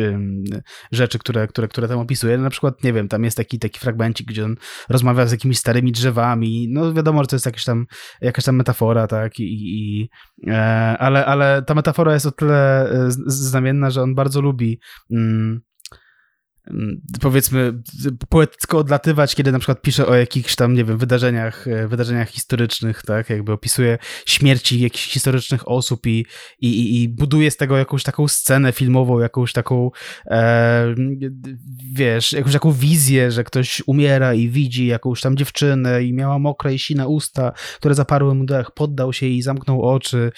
rzeczy, 0.92 1.20
które, 1.20 1.48
które, 1.48 1.68
które 1.68 1.88
tam 1.88 2.00
opisuje. 2.00 2.38
Na 2.38 2.50
przykład, 2.50 2.84
nie 2.84 2.94
wiem, 2.94 3.08
tam 3.08 3.24
jest 3.24 3.38
taki, 3.38 3.60
taki 3.60 3.80
fragmencik, 3.80 4.28
gdzie 4.28 4.46
on 4.46 4.56
rozmawia 4.90 5.26
z 5.26 5.32
jakimiś 5.32 5.58
starymi 5.58 5.92
drzewami, 5.92 6.68
no 6.70 6.94
wiadomo, 6.94 7.24
że 7.24 7.28
to 7.28 7.36
jest 7.36 7.46
jakaś 7.46 7.64
tam, 7.64 7.86
jakaś 8.22 8.46
tam 8.46 8.56
metafora, 8.56 9.08
tak, 9.08 9.40
i, 9.40 10.10
e, 10.48 10.98
ale, 11.00 11.26
ale 11.26 11.62
ta 11.62 11.74
metafora 11.74 12.14
jest 12.14 12.26
o 12.26 12.32
tyle 12.32 12.90
e, 12.92 13.06
znamienna, 13.28 13.90
że 13.90 14.02
on 14.02 14.16
bardzo 14.16 14.42
lubi 14.42 14.80
mm, 15.12 15.62
powiedzmy 17.22 17.74
poetycko 18.30 18.78
odlatywać, 18.78 19.36
kiedy 19.36 19.52
na 19.52 19.60
przykład 19.60 19.82
pisze 19.82 20.08
o 20.08 20.16
jakichś 20.16 20.56
tam, 20.56 20.74
nie 20.74 20.86
wiem, 20.86 20.98
wydarzeniach, 20.98 21.68
e, 21.68 21.88
wydarzeniach 21.88 22.30
historycznych, 22.30 23.02
tak, 23.02 23.30
jakby 23.30 23.52
opisuje 23.52 23.98
śmierci 24.26 24.82
jakichś 24.82 25.08
historycznych 25.08 25.68
osób 25.68 26.08
i, 26.08 26.26
i, 26.60 27.02
i 27.02 27.10
buduje 27.10 27.52
z 27.52 27.58
tego 27.58 27.78
jakąś 27.78 28.04
taką 28.04 28.28
scenę 28.28 28.72
filmową, 28.72 29.20
jakąś 29.20 29.54
taką 29.54 29.92
e, 30.26 30.96
wiesz, 31.94 32.34
jakąś 32.34 32.54
taką 32.54 32.72
wizję, 32.72 33.32
że 33.32 33.44
ktoś 33.44 33.82
umiera 33.86 34.34
i 34.34 34.50
widzi 34.50 34.88
jakąś 34.88 35.22
tam 35.22 35.38
dziewczynę 35.38 36.04
i 36.04 36.14
miała 36.14 36.40
mokre 36.40 36.74
i 36.74 36.80
sine 36.80 37.08
usta, 37.08 37.52
które 37.78 37.96
zaparły 37.96 38.36
mu 38.36 38.46
dech, 38.46 38.72
poddał 38.72 39.14
się 39.14 39.26
i 39.26 39.42
zamknął 39.42 39.82
oczy 39.82 40.32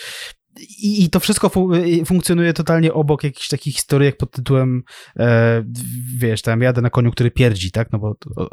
i, 0.80 1.10
to 1.10 1.20
wszystko 1.20 1.52
y, 1.76 2.06
funkcjonuje 2.06 2.54
totalnie 2.54 2.94
obok 2.94 3.24
jakichś 3.24 3.48
takich 3.48 3.76
historyjek 3.76 4.18
pod 4.18 4.32
tytułem 4.32 4.84
e, 5.20 5.64
wiesz, 6.18 6.42
tam 6.42 6.62
jadę 6.62 6.82
na 6.82 6.90
koniu, 6.90 7.12
który 7.12 7.32
pierdzi, 7.32 7.72
tak? 7.72 7.92
No 7.92 8.00
bo 8.00 8.16
to, 8.16 8.30
to, 8.30 8.50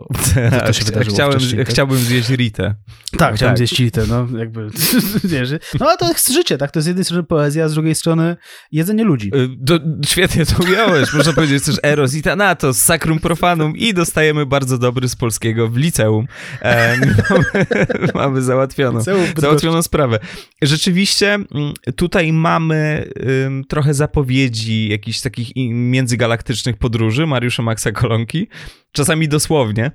to 0.66 0.72
się 0.72 0.84
wydarzyło 0.84 1.14
chciałem, 1.14 1.38
tak? 1.56 1.68
chciałbym 1.68 1.98
zjeść 1.98 2.28
ritę. 2.28 2.74
Tak, 3.18 3.34
chciałem 3.34 3.52
tak. 3.52 3.58
zjeść 3.58 3.78
ritę, 3.78 4.04
no 4.08 4.38
jakby, 4.38 4.68
wiesz, 5.24 5.50
no 5.80 5.86
ale 5.86 5.98
to 5.98 6.08
jest 6.08 6.32
życie, 6.32 6.58
tak? 6.58 6.70
To 6.70 6.78
jest 6.78 6.84
z 6.84 6.88
jednej 6.88 7.04
strony 7.04 7.22
poezja, 7.22 7.64
a 7.64 7.68
z 7.68 7.74
drugiej 7.74 7.94
strony 7.94 8.36
jedzenie 8.72 9.04
ludzi. 9.04 9.30
Y, 9.34 9.48
do, 9.56 9.78
świetnie 10.06 10.46
to 10.46 10.64
ująłeś, 10.64 11.12
można 11.12 11.32
powiedzieć 11.32 11.64
też 11.64 11.76
eros 11.82 12.14
i 12.14 12.22
thanatos, 12.22 12.78
sacrum 12.78 13.18
profanum 13.18 13.76
i 13.76 13.94
dostajemy 13.94 14.46
bardzo 14.46 14.78
dobry 14.78 15.08
z 15.08 15.16
polskiego 15.16 15.68
w 15.68 15.76
liceum. 15.76 16.26
E, 16.62 16.96
mamy, 17.30 18.08
mamy 18.14 18.42
załatwioną, 18.42 19.00
załatwioną 19.36 19.82
sprawę. 19.82 20.18
Rzeczywiście 20.62 21.34
mm, 21.34 21.74
tutaj 21.96 22.32
mamy 22.32 23.10
ym, 23.46 23.64
trochę 23.64 23.94
zapowiedzi 23.94 24.88
jakichś 24.88 25.20
takich 25.20 25.52
międzygalaktycznych 25.70 26.76
podróży 26.76 27.26
Mariusza 27.26 27.62
Maxa 27.62 27.92
Kolonki, 27.92 28.48
czasami 28.92 29.28
dosłownie. 29.28 29.90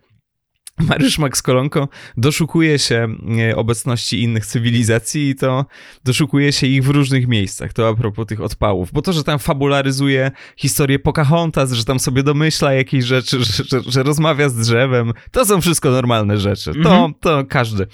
Mariusz 0.80 1.20
Max 1.20 1.42
Kolonko 1.42 1.90
doszukuje 2.18 2.80
się 2.80 3.08
e, 3.50 3.56
obecności 3.56 4.22
innych 4.22 4.46
cywilizacji 4.46 5.30
i 5.30 5.36
to 5.36 5.66
doszukuje 6.04 6.52
się 6.52 6.68
ich 6.68 6.84
w 6.84 6.90
różnych 6.90 7.28
miejscach. 7.28 7.74
To 7.74 7.88
a 7.88 7.94
propos 7.94 8.26
tych 8.28 8.42
odpałów. 8.42 8.92
Bo 8.92 9.02
to, 9.02 9.14
że 9.14 9.24
tam 9.24 9.40
fabularyzuje 9.40 10.32
historię 10.58 11.00
Pocahontas, 11.00 11.72
że 11.72 11.86
tam 11.86 12.00
sobie 12.00 12.24
domyśla 12.24 12.74
jakieś 12.74 13.06
rzeczy, 13.06 13.44
że, 13.44 13.64
że, 13.64 13.82
że 13.88 14.04
rozmawia 14.04 14.50
z 14.50 14.56
drzewem, 14.56 15.14
to 15.32 15.46
są 15.46 15.62
wszystko 15.62 15.92
normalne 15.92 16.38
rzeczy. 16.38 16.72
To, 16.74 16.78
mhm. 16.78 17.14
to 17.20 17.46
każdy. 17.50 17.88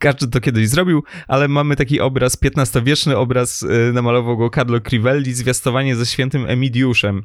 Każdy 0.00 0.28
to 0.28 0.40
kiedyś 0.40 0.68
zrobił, 0.68 1.02
ale 1.28 1.48
mamy 1.48 1.76
taki 1.76 2.00
obraz, 2.00 2.38
XV-wieczny 2.42 3.16
obraz, 3.16 3.62
e, 3.62 3.92
namalował 3.92 4.36
go 4.36 4.50
Carlo 4.50 4.80
Crivelli, 4.80 5.34
zwiastowanie 5.34 5.96
ze 5.96 6.06
świętym 6.06 6.46
Emidiuszem. 6.46 7.22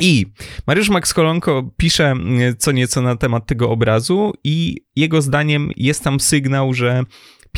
I 0.00 0.26
Mariusz 0.66 0.88
Max 0.88 1.14
Kolonko 1.14 1.70
pisze 1.76 2.10
mm, 2.10 2.56
co 2.58 2.72
nieco 2.72 3.02
na 3.02 3.16
temat 3.16 3.46
tego 3.46 3.70
obrazu 3.70 4.32
i 4.44 4.76
jego 4.96 5.22
zdaniem 5.22 5.70
jest 5.76 6.04
tam 6.04 6.20
sygnał, 6.20 6.74
że 6.74 7.04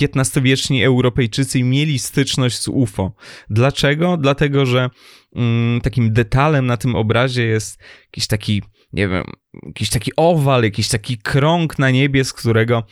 XV-wieczni 0.01 0.85
Europejczycy 0.85 1.63
mieli 1.63 1.99
styczność 1.99 2.59
z 2.59 2.69
UFO. 2.69 3.13
Dlaczego? 3.51 4.17
Dlatego, 4.17 4.67
że 4.67 4.91
mm, 5.37 5.81
takim 5.81 6.13
detalem 6.13 6.67
na 6.67 6.77
tym 6.77 6.97
obrazie 6.97 7.43
jest 7.45 7.79
jakiś 8.07 8.27
taki, 8.27 8.63
nie 8.93 9.09
wiem, 9.09 9.25
jakiś 9.67 9.91
taki 9.91 10.11
owal, 10.17 10.63
jakiś 10.63 10.89
taki 10.89 11.19
krąg 11.19 11.79
na 11.79 11.91
niebie, 11.91 12.25
z 12.25 12.33
którego 12.33 12.83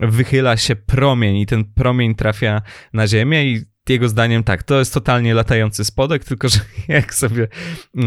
wychyla 0.00 0.56
się 0.56 0.76
promień 0.76 1.36
i 1.36 1.46
ten 1.46 1.64
promień 1.64 2.14
trafia 2.14 2.62
na 2.92 3.06
Ziemię 3.06 3.44
i 3.44 3.75
jego 3.92 4.08
zdaniem 4.08 4.44
tak, 4.44 4.62
to 4.62 4.78
jest 4.78 4.94
totalnie 4.94 5.34
latający 5.34 5.84
spodek, 5.84 6.24
tylko 6.24 6.48
że 6.48 6.58
jak 6.88 7.14
sobie 7.14 7.48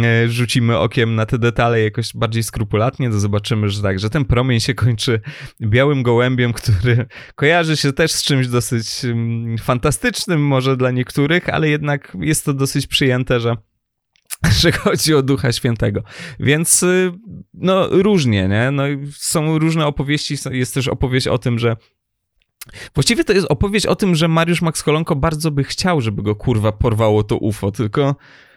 e, 0.03 0.29
rzucimy 0.29 0.77
okiem 0.77 1.15
na 1.15 1.25
te 1.25 1.39
detale 1.39 1.81
jakoś 1.81 2.13
bardziej 2.15 2.43
skrupulatnie, 2.43 3.09
to 3.09 3.19
zobaczymy, 3.19 3.69
że 3.69 3.81
tak, 3.81 3.99
że 3.99 4.09
ten 4.09 4.25
promień 4.25 4.59
się 4.59 4.73
kończy 4.73 5.21
białym 5.61 6.03
gołębiem, 6.03 6.53
który 6.53 7.05
kojarzy 7.35 7.77
się 7.77 7.93
też 7.93 8.11
z 8.11 8.23
czymś 8.23 8.47
dosyć 8.47 9.05
mm, 9.05 9.57
fantastycznym 9.57 10.47
może 10.47 10.77
dla 10.77 10.91
niektórych, 10.91 11.49
ale 11.49 11.69
jednak 11.69 12.17
jest 12.19 12.45
to 12.45 12.53
dosyć 12.53 12.87
przyjęte, 12.87 13.39
że 13.39 13.55
że 14.61 14.71
chodzi 14.71 15.13
o 15.13 15.21
Ducha 15.21 15.51
Świętego. 15.51 16.03
Więc 16.39 16.83
y, 16.83 17.11
no 17.53 17.87
różnie, 17.91 18.47
nie? 18.47 18.71
No, 18.71 18.83
są 19.11 19.59
różne 19.59 19.85
opowieści, 19.85 20.35
jest 20.51 20.73
też 20.73 20.87
opowieść 20.87 21.27
o 21.27 21.37
tym, 21.37 21.59
że 21.59 21.75
Właściwie 22.95 23.23
to 23.23 23.33
jest 23.33 23.47
opowieść 23.49 23.85
o 23.85 23.95
tym, 23.95 24.15
że 24.15 24.27
Mariusz 24.27 24.61
Max 24.61 24.83
Kolonko 24.83 25.15
bardzo 25.15 25.51
by 25.51 25.63
chciał, 25.63 26.01
żeby 26.01 26.23
go 26.23 26.35
kurwa 26.35 26.71
porwało 26.71 27.23
to 27.23 27.37
UFO, 27.37 27.71
tylko 27.71 28.15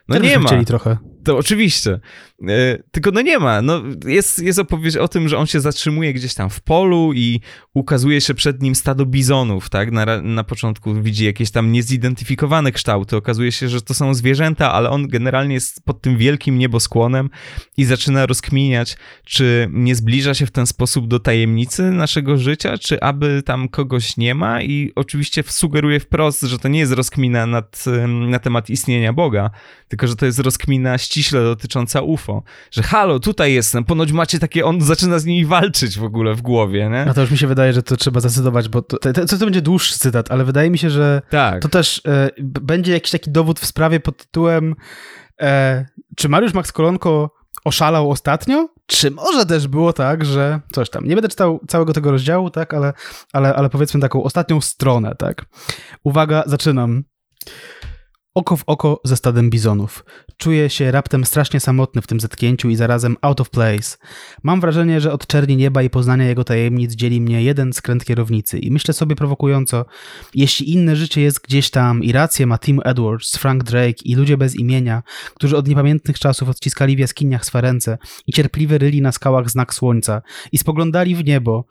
no 0.09 0.15
Też 0.17 0.25
nie 0.25 0.39
ma. 0.39 0.47
chcieli 0.47 0.65
trochę. 0.67 0.97
To 1.25 1.37
oczywiście. 1.39 2.01
E, 2.49 2.79
tylko 2.91 3.11
no 3.11 3.23
nie 3.23 3.39
ma. 3.39 3.63
No, 3.63 3.83
jest, 4.07 4.39
jest 4.39 4.59
opowieść 4.59 4.97
o 4.97 5.09
tym, 5.09 5.29
że 5.29 5.39
on 5.39 5.47
się 5.47 5.61
zatrzymuje 5.61 6.13
gdzieś 6.13 6.35
tam 6.35 6.51
w 6.51 6.61
polu 6.61 7.13
i 7.15 7.41
ukazuje 7.75 8.21
się 8.21 8.35
przed 8.35 8.63
nim 8.63 8.75
stado 8.75 9.07
bizonów, 9.07 9.71
tak? 9.71 9.93
Na, 9.93 10.23
na 10.23 10.45
początku 10.45 11.03
widzi 11.03 11.25
jakieś 11.25 11.51
tam 11.51 11.73
niezidentyfikowane 11.73 12.73
kształty. 12.73 13.17
Okazuje 13.17 13.53
się, 13.53 13.69
że 13.69 13.83
to 13.83 13.95
są 13.95 14.15
zwierzęta, 14.15 14.73
ale 14.73 14.91
on 14.91 15.09
generalnie 15.09 15.55
jest 15.55 15.85
pod 15.85 16.01
tym 16.01 16.17
wielkim 16.17 16.59
nieboskłonem 16.59 17.31
i 17.77 17.85
zaczyna 17.85 18.27
rozkminiać, 18.27 18.97
czy 19.25 19.69
nie 19.73 19.95
zbliża 19.95 20.35
się 20.35 20.47
w 20.47 20.51
ten 20.51 20.67
sposób 20.67 21.09
do 21.09 21.21
tajemnicy 21.21 21.83
naszego 21.83 22.37
życia, 22.37 22.79
czy 22.79 23.01
aby 23.01 23.43
tam 23.47 23.69
kogoś 23.69 24.17
nie 24.17 24.35
ma 24.35 24.63
i 24.63 24.93
oczywiście 24.95 25.43
sugeruje 25.47 26.01
wprost, 26.01 26.43
że 26.43 26.59
to 26.59 26.69
nie 26.69 26.79
jest 26.79 26.93
rozkmina 26.93 27.47
nad, 27.47 27.85
na 28.31 28.39
temat 28.39 28.71
istnienia 28.71 29.13
Boga, 29.13 29.51
tylko 29.89 30.07
że 30.07 30.17
to 30.17 30.27
jest 30.27 30.39
rozkmina 30.39 30.99
ściśle 31.13 31.43
dotycząca 31.43 32.01
UFO. 32.01 32.43
Że 32.71 32.83
halo, 32.83 33.21
tutaj 33.21 33.53
jestem, 33.53 33.85
ponoć 33.85 34.13
macie 34.13 34.39
takie, 34.39 34.65
on 34.65 34.81
zaczyna 34.81 35.19
z 35.19 35.25
nimi 35.25 35.47
walczyć 35.47 35.99
w 35.99 36.05
ogóle 36.05 36.35
w 36.35 36.43
głowie, 36.43 36.91
nie? 36.93 37.05
No 37.07 37.15
to 37.15 37.21
już 37.21 37.31
mi 37.31 37.39
się 37.39 37.47
wydaje, 37.47 37.73
że 37.73 37.83
to 37.83 37.97
trzeba 37.97 38.21
zdecydować, 38.21 38.69
bo 38.69 38.83
to, 38.83 38.99
to, 38.99 39.13
to, 39.13 39.39
to 39.39 39.45
będzie 39.45 39.63
dłuższy 39.63 39.99
cytat, 39.99 40.31
ale 40.31 40.45
wydaje 40.45 40.71
mi 40.71 40.79
się, 40.79 40.91
że 40.91 41.23
tak. 41.31 41.63
to 41.63 41.69
też 41.69 42.03
e, 42.07 42.31
będzie 42.41 42.93
jakiś 42.93 43.11
taki 43.11 43.31
dowód 43.31 43.61
w 43.61 43.67
sprawie 43.67 44.01
pod 44.01 44.17
tytułem 44.17 44.75
e, 45.41 45.87
czy 46.17 46.29
Mariusz 46.29 46.55
Max 46.55 46.73
Kolonko 46.73 47.31
oszalał 47.65 48.11
ostatnio? 48.11 48.69
Czy 48.87 49.11
może 49.11 49.47
też 49.47 49.69
było 49.69 49.93
tak, 49.93 50.25
że 50.25 50.61
coś 50.73 50.91
tam, 50.91 51.05
nie 51.05 51.15
będę 51.15 51.29
czytał 51.29 51.61
całego 51.69 51.93
tego 51.93 52.11
rozdziału, 52.11 52.51
tak, 52.51 52.75
ale, 52.75 52.93
ale, 53.33 53.55
ale 53.55 53.71
powiedzmy 53.71 54.01
taką 54.01 54.23
ostatnią 54.23 54.61
stronę, 54.61 55.15
tak. 55.19 55.45
Uwaga, 56.05 56.43
zaczynam. 56.47 57.05
Oko 58.35 58.57
w 58.57 58.63
oko 58.67 59.01
ze 59.05 59.17
stadem 59.17 59.51
bizonów. 59.51 60.05
Czuję 60.43 60.71
się 60.71 60.91
raptem 60.91 61.25
strasznie 61.25 61.61
samotny 61.61 62.03
w 62.03 62.07
tym 62.07 62.21
zetknięciu 62.21 62.71
i 62.71 62.77
zarazem 62.77 63.17
out 63.21 63.41
of 63.41 63.51
place. 63.51 63.97
Mam 64.43 64.61
wrażenie, 64.61 65.01
że 65.01 65.13
od 65.13 65.27
czerni 65.27 65.57
nieba 65.57 65.83
i 65.83 65.91
poznania 65.91 66.25
jego 66.25 66.45
tajemnic 66.45 66.93
dzieli 66.93 67.21
mnie 67.21 67.43
jeden 67.43 67.73
skręt 67.73 68.05
kierownicy 68.05 68.59
i 68.59 68.71
myślę 68.71 68.95
sobie 68.95 69.17
prowokująco, 69.17 69.85
jeśli 70.35 70.73
inne 70.73 70.97
życie 70.97 71.21
jest 71.21 71.41
gdzieś 71.41 71.71
tam 71.71 72.05
i 72.05 72.13
rację 72.13 72.47
ma 72.47 72.59
Tim 72.59 72.81
Edwards, 72.85 73.37
Frank 73.37 73.65
Drake 73.65 74.03
i 74.05 74.15
ludzie 74.15 74.37
bez 74.37 74.57
imienia, 74.57 75.03
którzy 75.35 75.57
od 75.57 75.69
niepamiętnych 75.69 76.19
czasów 76.19 76.49
odciskali 76.49 76.97
w 76.97 76.99
jaskiniach 76.99 77.45
swe 77.45 77.61
ręce 77.61 77.99
i 78.27 78.33
cierpliwie 78.33 78.79
ryli 78.79 79.03
na 79.03 79.13
skałach 79.13 79.51
znak 79.51 79.75
słońca 79.75 80.23
i 80.53 80.59
spoglądali 80.59 81.15
w 81.15 81.25
niebo, 81.25 81.65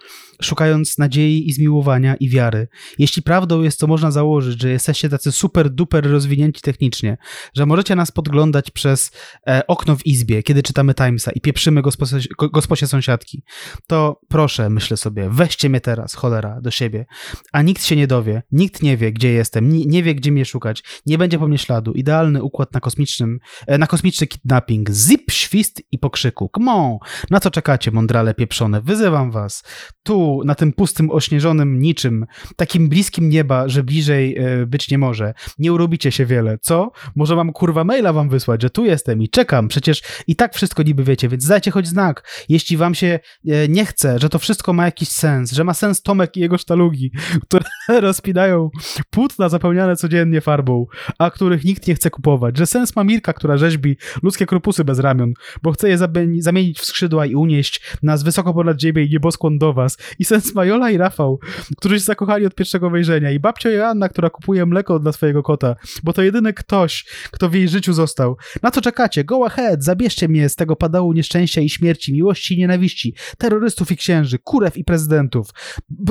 szukając 0.43 0.97
nadziei 0.97 1.49
i 1.49 1.53
zmiłowania 1.53 2.15
i 2.15 2.29
wiary. 2.29 2.67
Jeśli 2.99 3.21
prawdą 3.21 3.61
jest, 3.61 3.79
to 3.79 3.87
można 3.87 4.11
założyć, 4.11 4.61
że 4.61 4.69
jesteście 4.69 5.09
tacy 5.09 5.31
super 5.31 5.69
duper 5.69 6.11
rozwinięci 6.11 6.61
technicznie, 6.61 7.17
że 7.55 7.65
możecie 7.65 7.95
nas 7.95 8.11
podglądać 8.11 8.71
przez 8.71 9.11
e, 9.47 9.67
okno 9.67 9.95
w 9.95 10.05
izbie, 10.05 10.43
kiedy 10.43 10.63
czytamy 10.63 10.93
Timesa 10.93 11.31
i 11.31 11.41
pieprzymy 11.41 11.81
gosposie, 11.81 12.17
gosposie 12.53 12.87
sąsiadki, 12.87 13.43
to 13.87 14.19
proszę, 14.27 14.69
myślę 14.69 14.97
sobie, 14.97 15.29
weźcie 15.29 15.69
mnie 15.69 15.81
teraz, 15.81 16.13
cholera, 16.13 16.61
do 16.61 16.71
siebie. 16.71 17.05
A 17.51 17.61
nikt 17.61 17.83
się 17.83 17.95
nie 17.95 18.07
dowie, 18.07 18.43
nikt 18.51 18.81
nie 18.81 18.97
wie, 18.97 19.11
gdzie 19.11 19.33
jestem, 19.33 19.69
nie, 19.69 19.85
nie 19.85 20.03
wie, 20.03 20.15
gdzie 20.15 20.31
mnie 20.31 20.45
szukać, 20.45 20.83
nie 21.05 21.17
będzie 21.17 21.39
po 21.39 21.47
mnie 21.47 21.57
śladu. 21.57 21.91
Idealny 21.91 22.43
układ 22.43 22.73
na 22.73 22.79
kosmicznym, 22.79 23.39
e, 23.67 23.77
na 23.77 23.87
kosmiczny 23.87 24.27
kidnapping. 24.27 24.89
Zip, 24.89 25.31
świst 25.31 25.81
i 25.91 25.99
pokrzyku. 25.99 26.49
Come 26.55 26.71
on! 26.71 26.97
Na 27.29 27.39
co 27.39 27.51
czekacie, 27.51 27.91
mądrale 27.91 28.33
pieprzone? 28.33 28.81
Wyzywam 28.81 29.31
was. 29.31 29.63
Tu, 30.03 30.30
na 30.45 30.55
tym 30.55 30.73
pustym, 30.73 31.11
ośnieżonym 31.11 31.79
niczym, 31.79 32.25
takim 32.55 32.89
bliskim 32.89 33.29
nieba, 33.29 33.69
że 33.69 33.83
bliżej 33.83 34.37
e, 34.37 34.65
być 34.65 34.91
nie 34.91 34.97
może. 34.97 35.33
Nie 35.59 35.73
urobicie 35.73 36.11
się 36.11 36.25
wiele, 36.25 36.57
co? 36.61 36.91
Może 37.15 37.35
mam 37.35 37.53
kurwa 37.53 37.83
maila 37.83 38.13
wam 38.13 38.29
wysłać, 38.29 38.61
że 38.61 38.69
tu 38.69 38.85
jestem 38.85 39.21
i 39.21 39.29
czekam, 39.29 39.67
przecież 39.67 40.01
i 40.27 40.35
tak 40.35 40.55
wszystko 40.55 40.83
niby 40.83 41.03
wiecie, 41.03 41.29
więc 41.29 41.47
dajcie 41.47 41.71
choć 41.71 41.87
znak. 41.87 42.45
Jeśli 42.49 42.77
wam 42.77 42.95
się 42.95 43.19
e, 43.47 43.67
nie 43.67 43.85
chce, 43.85 44.19
że 44.19 44.29
to 44.29 44.39
wszystko 44.39 44.73
ma 44.73 44.85
jakiś 44.85 45.09
sens, 45.09 45.51
że 45.51 45.63
ma 45.63 45.73
sens 45.73 46.01
Tomek 46.01 46.37
i 46.37 46.39
jego 46.39 46.57
sztalugi, 46.57 47.11
które 47.47 47.65
rozpinają 48.01 48.69
płótna 49.09 49.49
zapełniane 49.49 49.95
codziennie 49.95 50.41
farbą, 50.41 50.85
a 51.17 51.31
których 51.31 51.63
nikt 51.63 51.87
nie 51.87 51.95
chce 51.95 52.09
kupować, 52.09 52.57
że 52.57 52.65
sens 52.65 52.95
ma 52.95 53.03
Mirka, 53.03 53.33
która 53.33 53.57
rzeźbi 53.57 53.97
ludzkie 54.23 54.45
korpusy 54.45 54.83
bez 54.83 54.99
ramion, 54.99 55.33
bo 55.63 55.71
chce 55.71 55.89
je 55.89 55.97
zamienić 56.39 56.79
w 56.79 56.85
skrzydła 56.85 57.25
i 57.25 57.35
unieść 57.35 57.81
nas 58.03 58.23
wysoko 58.23 58.53
ponad 58.53 58.81
ziemię 58.81 59.03
i 59.03 59.09
nieboskłon 59.09 59.57
do 59.57 59.73
was 59.73 59.97
i 60.21 60.25
sens 60.25 60.55
Majola 60.55 60.91
i 60.91 60.97
Rafał, 60.97 61.39
którzy 61.77 61.95
się 61.95 62.05
zakochali 62.05 62.45
od 62.45 62.55
pierwszego 62.55 62.89
wejrzenia 62.89 63.31
i 63.31 63.39
babcia 63.39 63.69
Joanna, 63.69 64.09
która 64.09 64.29
kupuje 64.29 64.65
mleko 64.65 64.99
dla 64.99 65.11
swojego 65.11 65.43
kota, 65.43 65.75
bo 66.03 66.13
to 66.13 66.21
jedyny 66.21 66.53
ktoś, 66.53 67.05
kto 67.31 67.49
w 67.49 67.53
jej 67.53 67.69
życiu 67.69 67.93
został. 67.93 68.37
Na 68.63 68.71
co 68.71 68.81
czekacie? 68.81 69.23
Go 69.23 69.45
ahead, 69.45 69.83
zabierzcie 69.83 70.27
mnie 70.27 70.49
z 70.49 70.55
tego 70.55 70.75
padału 70.75 71.13
nieszczęścia 71.13 71.61
i 71.61 71.69
śmierci, 71.69 72.13
miłości 72.13 72.53
i 72.53 72.57
nienawiści, 72.57 73.15
terrorystów 73.37 73.91
i 73.91 73.97
księży, 73.97 74.39
kurew 74.43 74.77
i 74.77 74.83
prezydentów 74.83 75.47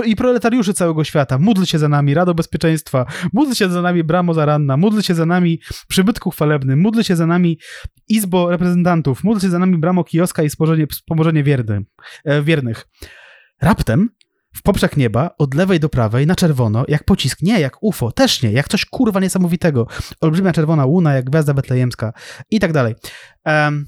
i 0.04 0.16
proletariuszy 0.16 0.74
całego 0.74 1.04
świata. 1.04 1.38
Módl 1.38 1.64
się 1.64 1.78
za 1.78 1.88
nami, 1.88 2.14
Rado 2.14 2.34
Bezpieczeństwa, 2.34 3.06
módl 3.32 3.52
się 3.52 3.70
za 3.70 3.82
nami, 3.82 4.04
Bramo 4.04 4.34
Zaranna, 4.34 4.76
módl 4.76 5.00
się 5.00 5.14
za 5.14 5.26
nami, 5.26 5.60
Przybytku 5.88 6.30
Chwalebny, 6.30 6.76
módl 6.76 7.02
się 7.02 7.16
za 7.16 7.26
nami, 7.26 7.58
Izbo 8.08 8.50
Reprezentantów, 8.50 9.24
módl 9.24 9.40
się 9.40 9.50
za 9.50 9.58
nami, 9.58 9.78
Bramo 9.78 10.04
Kioska 10.04 10.42
i 10.42 10.48
Wspomożenie 10.90 11.42
wierny, 11.42 11.84
e, 12.24 12.42
Wiernych. 12.42 12.86
Raptem 13.60 14.08
w 14.54 14.62
poprzek 14.62 14.96
nieba, 14.96 15.30
od 15.38 15.54
lewej 15.54 15.80
do 15.80 15.88
prawej, 15.88 16.26
na 16.26 16.34
czerwono, 16.34 16.84
jak 16.88 17.04
pocisk, 17.04 17.42
nie, 17.42 17.60
jak 17.60 17.82
UFO, 17.82 18.12
też 18.12 18.42
nie, 18.42 18.52
jak 18.52 18.68
coś 18.68 18.84
kurwa 18.84 19.20
niesamowitego. 19.20 19.86
Olbrzymia 20.20 20.52
czerwona 20.52 20.86
łuna, 20.86 21.14
jak 21.14 21.30
gwiazda 21.30 21.54
betlejemska 21.54 22.12
i 22.50 22.60
tak 22.60 22.72
dalej. 22.72 22.94
Um, 23.46 23.86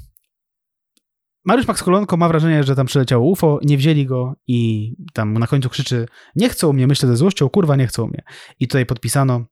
Mariusz 1.45 1.69
Max 1.69 1.83
Kolonko 1.83 2.17
ma 2.17 2.29
wrażenie, 2.29 2.65
że 2.65 2.77
tam 2.77 2.87
przyleciało 2.87 3.31
UFO, 3.31 3.61
nie 3.63 3.77
wzięli 3.77 4.07
go 4.07 4.35
i 4.47 4.93
tam 5.13 5.39
na 5.39 5.47
końcu 5.47 5.69
krzyczy 5.69 6.07
nie 6.37 6.49
chcą 6.49 6.73
mnie, 6.73 6.87
myślę 6.87 7.09
ze 7.09 7.17
złością, 7.17 7.49
kurwa 7.49 7.77
nie 7.77 7.87
chcą 7.87 8.07
mnie. 8.07 8.23
I 8.61 8.69
tutaj 8.69 8.87
podpisano 8.87 9.45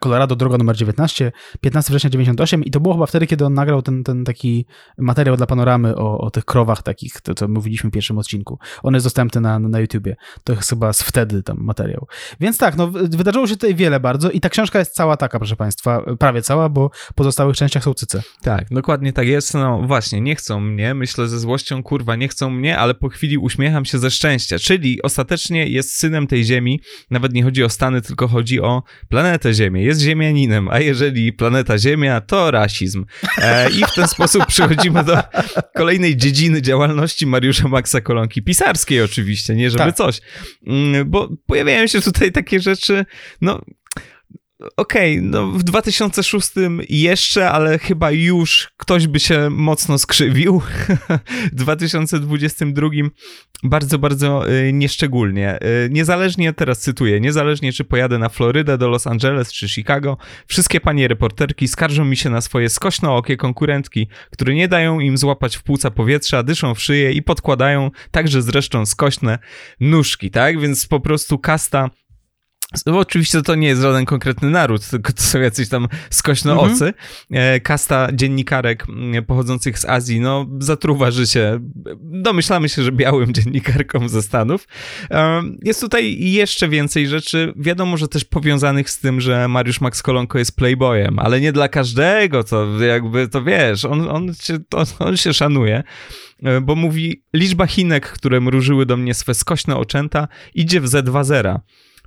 Colorado, 0.00 0.36
droga 0.36 0.58
numer 0.58 0.76
19, 0.76 1.32
15 1.60 1.90
września 1.90 2.10
98 2.10 2.64
i 2.64 2.70
to 2.70 2.80
było 2.80 2.94
chyba 2.94 3.06
wtedy, 3.06 3.26
kiedy 3.26 3.44
on 3.44 3.54
nagrał 3.54 3.82
ten, 3.82 4.04
ten 4.04 4.24
taki 4.24 4.66
materiał 4.98 5.36
dla 5.36 5.46
panoramy 5.46 5.96
o, 5.96 6.18
o 6.18 6.30
tych 6.30 6.44
krowach 6.44 6.82
takich, 6.82 7.20
to 7.20 7.34
co 7.34 7.48
mówiliśmy 7.48 7.90
w 7.90 7.92
pierwszym 7.92 8.18
odcinku. 8.18 8.58
On 8.82 8.94
jest 8.94 9.06
dostępny 9.06 9.40
na, 9.40 9.58
na 9.58 9.80
YouTubie. 9.80 10.16
To 10.44 10.52
jest 10.52 10.70
chyba 10.70 10.92
z 10.92 11.02
wtedy 11.02 11.42
tam 11.42 11.56
materiał. 11.60 12.06
Więc 12.40 12.58
tak, 12.58 12.76
no 12.76 12.90
wydarzyło 12.90 13.46
się 13.46 13.54
tutaj 13.54 13.74
wiele 13.74 14.00
bardzo 14.00 14.30
i 14.30 14.40
ta 14.40 14.48
książka 14.48 14.78
jest 14.78 14.94
cała 14.94 15.16
taka, 15.16 15.38
proszę 15.38 15.56
państwa, 15.56 16.02
prawie 16.18 16.42
cała, 16.42 16.68
bo 16.68 16.90
w 16.94 17.14
pozostałych 17.14 17.56
częściach 17.56 17.84
są 17.84 17.94
cyce. 17.94 18.22
Tak, 18.42 18.64
dokładnie 18.70 19.12
tak 19.12 19.26
jest. 19.26 19.54
No 19.54 19.82
właśnie, 19.86 20.20
nie 20.20 20.36
chcą 20.36 20.60
mnie, 20.60 20.94
myślę 20.94 21.28
ze 21.28 21.38
złością, 21.38 21.82
kurwa, 21.82 22.16
nie 22.16 22.28
chcą 22.28 22.50
mnie, 22.50 22.78
ale 22.78 22.94
po 22.94 23.08
chwili 23.08 23.38
uśmiecham 23.38 23.84
się 23.84 23.98
ze 23.98 24.10
szczęścia, 24.10 24.58
czyli 24.58 25.02
ostatecznie 25.02 25.66
jest 25.66 25.96
synem 25.96 26.26
tej 26.26 26.44
ziemi, 26.44 26.80
nawet 27.10 27.32
nie 27.32 27.42
chodzi 27.42 27.64
o 27.64 27.68
Stany, 27.68 28.02
tylko 28.02 28.28
chodzi 28.28 28.60
o 28.60 28.82
planetę 29.08 29.54
Ziemię, 29.60 29.84
jest 29.84 30.00
ziemianinem, 30.00 30.68
a 30.68 30.80
jeżeli 30.80 31.32
planeta 31.32 31.78
Ziemia, 31.78 32.20
to 32.20 32.50
rasizm. 32.50 33.04
E, 33.38 33.70
I 33.70 33.84
w 33.84 33.94
ten 33.94 34.08
sposób 34.08 34.46
przechodzimy 34.46 35.04
do 35.04 35.18
kolejnej 35.74 36.16
dziedziny 36.16 36.62
działalności 36.62 37.26
Mariusza 37.26 37.68
Maxa 37.68 38.00
Kolonki, 38.00 38.42
pisarskiej 38.42 39.02
oczywiście, 39.02 39.54
nie 39.54 39.70
żeby 39.70 39.84
tak. 39.84 39.96
coś. 39.96 40.20
Mm, 40.66 41.10
bo 41.10 41.28
pojawiają 41.46 41.86
się 41.86 42.00
tutaj 42.00 42.32
takie 42.32 42.60
rzeczy, 42.60 43.04
no 43.40 43.60
okej, 44.76 45.18
okay, 45.18 45.30
no 45.30 45.46
w 45.46 45.62
2006 45.62 46.50
jeszcze, 46.88 47.50
ale 47.50 47.78
chyba 47.78 48.10
już 48.10 48.68
ktoś 48.76 49.06
by 49.06 49.20
się 49.20 49.50
mocno 49.50 49.98
skrzywił. 49.98 50.62
w 51.52 51.54
2022 51.54 52.88
bardzo, 53.62 53.98
bardzo 53.98 54.50
y, 54.50 54.72
nieszczególnie. 54.72 55.58
Y, 55.86 55.88
niezależnie, 55.90 56.52
teraz 56.52 56.80
cytuję, 56.80 57.20
niezależnie 57.20 57.72
czy 57.72 57.84
pojadę 57.84 58.18
na 58.18 58.28
Florydę, 58.28 58.78
do 58.78 58.88
Los 58.88 59.06
Angeles 59.06 59.52
czy 59.52 59.68
Chicago, 59.68 60.16
wszystkie 60.46 60.80
panie 60.80 61.08
reporterki 61.08 61.68
skarżą 61.68 62.04
mi 62.04 62.16
się 62.16 62.30
na 62.30 62.40
swoje 62.40 62.68
skośnookie 62.68 63.36
konkurentki, 63.36 64.08
które 64.30 64.54
nie 64.54 64.68
dają 64.68 65.00
im 65.00 65.18
złapać 65.18 65.56
w 65.56 65.62
płuca 65.62 65.90
powietrza, 65.90 66.42
dyszą 66.42 66.74
w 66.74 66.82
szyję 66.82 67.12
i 67.12 67.22
podkładają 67.22 67.90
także 68.10 68.42
zresztą 68.42 68.86
skośne 68.86 69.38
nóżki, 69.80 70.30
tak? 70.30 70.60
Więc 70.60 70.86
po 70.86 71.00
prostu 71.00 71.38
kasta 71.38 71.90
oczywiście 72.86 73.42
to 73.42 73.54
nie 73.54 73.68
jest 73.68 73.82
żaden 73.82 74.04
konkretny 74.04 74.50
naród, 74.50 74.90
tylko 74.90 75.12
to 75.12 75.22
są 75.22 75.40
jacyś 75.40 75.68
tam 75.68 75.88
skośnoocy. 76.10 76.84
Mhm. 76.86 76.94
E, 77.30 77.60
kasta 77.60 78.08
dziennikarek 78.12 78.86
mm, 78.88 79.24
pochodzących 79.24 79.78
z 79.78 79.84
Azji, 79.84 80.20
no 80.20 80.46
zatruwa 80.58 81.10
życie. 81.10 81.60
Domyślamy 82.00 82.68
się, 82.68 82.82
że 82.82 82.92
białym 82.92 83.34
dziennikarkom 83.34 84.08
ze 84.08 84.22
Stanów. 84.22 84.68
E, 85.10 85.42
jest 85.62 85.80
tutaj 85.80 86.16
jeszcze 86.18 86.68
więcej 86.68 87.08
rzeczy, 87.08 87.52
wiadomo, 87.56 87.96
że 87.96 88.08
też 88.08 88.24
powiązanych 88.24 88.90
z 88.90 88.98
tym, 88.98 89.20
że 89.20 89.48
Mariusz 89.48 89.80
Max 89.80 90.02
Kolonko 90.02 90.38
jest 90.38 90.56
playboyem, 90.56 91.18
ale 91.18 91.40
nie 91.40 91.52
dla 91.52 91.68
każdego, 91.68 92.44
to 92.44 92.80
jakby, 92.80 93.28
to 93.28 93.42
wiesz, 93.42 93.84
on, 93.84 94.08
on, 94.08 94.34
się, 94.34 94.58
on, 94.74 94.86
on 94.98 95.16
się 95.16 95.34
szanuje 95.34 95.82
e, 96.42 96.60
bo 96.60 96.76
mówi, 96.76 97.22
liczba 97.34 97.66
Chinek, 97.66 98.08
które 98.12 98.40
mrużyły 98.40 98.86
do 98.86 98.96
mnie 98.96 99.14
swe 99.14 99.34
skośne 99.34 99.76
oczęta, 99.76 100.28
idzie 100.54 100.80
w 100.80 100.84
Z2 100.84 101.60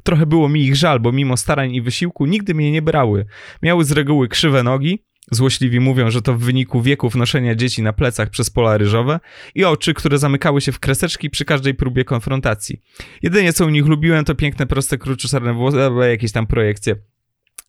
Trochę 0.04 0.26
było 0.26 0.50
mi 0.50 0.64
ich 0.64 0.76
żal, 0.76 1.00
bo 1.00 1.12
mimo 1.12 1.38
starań 1.38 1.76
i 1.76 1.82
wysiłku 1.82 2.26
nigdy 2.26 2.54
mnie 2.54 2.72
nie 2.72 2.82
brały. 2.82 3.26
Miały 3.62 3.86
z 3.86 3.92
reguły 3.92 4.28
krzywe 4.28 4.64
nogi, 4.64 5.04
Złośliwi 5.32 5.80
mówią, 5.80 6.12
że 6.12 6.22
to 6.22 6.34
w 6.34 6.40
wyniku 6.40 6.82
wieków 6.82 7.16
noszenia 7.16 7.56
dzieci 7.56 7.82
na 7.82 7.94
plecach 7.94 8.30
przez 8.30 8.50
pola 8.50 8.78
ryżowe 8.78 9.20
i 9.56 9.66
oczy, 9.66 9.94
które 9.94 10.18
zamykały 10.18 10.62
się 10.62 10.72
w 10.72 10.80
kreseczki 10.80 11.30
przy 11.30 11.46
każdej 11.46 11.74
próbie 11.74 12.06
konfrontacji. 12.06 12.82
Jedynie 13.22 13.54
co 13.54 13.66
u 13.66 13.70
nich 13.70 13.86
lubiłem 13.86 14.26
to 14.26 14.36
piękne, 14.36 14.68
proste, 14.68 14.98
kruczo-czarne 14.98 15.54
włosy, 15.54 15.78
jakieś 16.10 16.32
tam 16.32 16.48
projekcje 16.48 16.96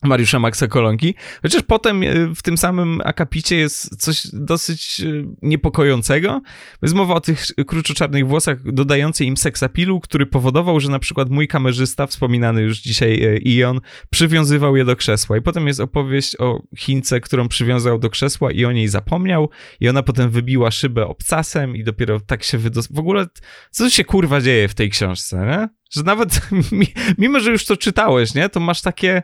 Mariusza 0.02 0.38
Maxa 0.38 0.66
Kolonki. 0.68 1.14
Chociaż 1.42 1.62
potem 1.62 2.02
e, 2.02 2.34
w 2.34 2.42
tym 2.42 2.58
samym 2.58 3.00
akapicie 3.04 3.56
jest 3.56 4.02
coś 4.02 4.26
dosyć 4.32 5.00
e, 5.00 5.04
niepokojącego. 5.42 6.42
Jest 6.82 6.94
mowa 6.94 7.14
o 7.14 7.20
tych 7.20 7.44
kruczo-czarnych 7.66 8.26
włosach 8.26 8.72
dodającej 8.72 9.26
im 9.26 9.36
seksapilu, 9.36 10.00
który 10.00 10.26
powodował, 10.26 10.80
że 10.80 10.90
na 10.90 10.98
przykład 10.98 11.30
mój 11.30 11.48
kamerzysta, 11.48 12.06
wspominany 12.06 12.62
już 12.62 12.78
dzisiaj 12.78 13.24
e, 13.24 13.38
Ion, 13.38 13.80
przywiązywał 14.10 14.76
je 14.76 14.84
do 14.84 14.96
krzesła. 14.96 15.36
I 15.36 15.42
potem 15.42 15.66
jest 15.66 15.80
opowieść 15.80 16.36
o 16.40 16.62
Chince, 16.78 17.20
którą 17.20 17.48
przywiązał 17.48 17.98
do 17.98 18.10
krzesła 18.10 18.52
i 18.52 18.64
o 18.64 18.72
niej 18.72 18.88
zapomniał 18.88 19.50
i 19.80 19.88
ona 19.88 20.02
potem 20.02 20.30
wybiła 20.30 20.70
szybę 20.70 21.06
obcasem 21.06 21.76
i 21.76 21.84
dopiero 21.84 22.20
tak 22.20 22.42
się 22.42 22.58
wydos... 22.58 22.88
W 22.90 22.98
ogóle 22.98 23.26
co 23.70 23.90
się 23.90 24.04
kurwa 24.04 24.40
dzieje 24.40 24.68
w 24.68 24.74
tej 24.74 24.90
książce, 24.90 25.46
nie? 25.46 25.68
Że 25.90 26.02
nawet 26.02 26.40
mimo, 27.18 27.40
że 27.40 27.50
już 27.50 27.64
to 27.64 27.76
czytałeś, 27.76 28.34
nie? 28.34 28.48
To 28.48 28.60
masz 28.60 28.82
takie 28.82 29.22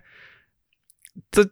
to, 1.31 1.43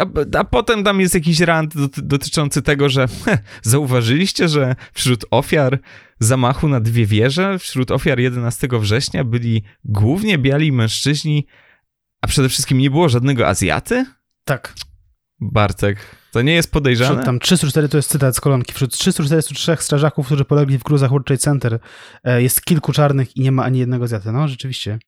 a, 0.00 0.38
a, 0.38 0.44
potem 0.44 0.84
tam 0.84 1.00
jest 1.00 1.14
jakiś 1.14 1.40
rant 1.40 1.74
dotyczący 2.02 2.62
tego, 2.62 2.88
że 2.88 3.08
he, 3.24 3.38
zauważyliście, 3.62 4.48
że 4.48 4.76
wśród 4.92 5.24
ofiar 5.30 5.78
zamachu 6.20 6.68
na 6.68 6.80
dwie 6.80 7.06
wieże, 7.06 7.58
wśród 7.58 7.90
ofiar 7.90 8.20
11 8.20 8.68
września 8.72 9.24
byli 9.24 9.62
głównie 9.84 10.38
biali 10.38 10.72
mężczyźni, 10.72 11.46
a 12.20 12.26
przede 12.26 12.48
wszystkim 12.48 12.78
nie 12.78 12.90
było 12.90 13.08
żadnego 13.08 13.48
Azjaty? 13.48 14.06
Tak. 14.44 14.74
Bartek, 15.40 15.98
to 16.32 16.42
nie 16.42 16.54
jest 16.54 16.72
podejrzane? 16.72 17.10
Wśród 17.10 17.24
tam 17.24 17.38
304, 17.38 17.88
to 17.88 17.96
jest 17.96 18.10
cytat 18.10 18.36
z 18.36 18.40
kolonki, 18.40 18.72
wśród 18.72 18.92
343 18.92 19.76
strażaków, 19.80 20.26
którzy 20.26 20.44
polegli 20.44 20.78
w 20.78 20.82
gruzach 20.82 21.10
World 21.10 21.26
Trade 21.26 21.42
Center 21.42 21.78
e, 22.24 22.42
jest 22.42 22.64
kilku 22.64 22.92
czarnych 22.92 23.36
i 23.36 23.40
nie 23.40 23.52
ma 23.52 23.64
ani 23.64 23.78
jednego 23.78 24.04
Azjaty. 24.04 24.32
No, 24.32 24.48
rzeczywiście. 24.48 24.98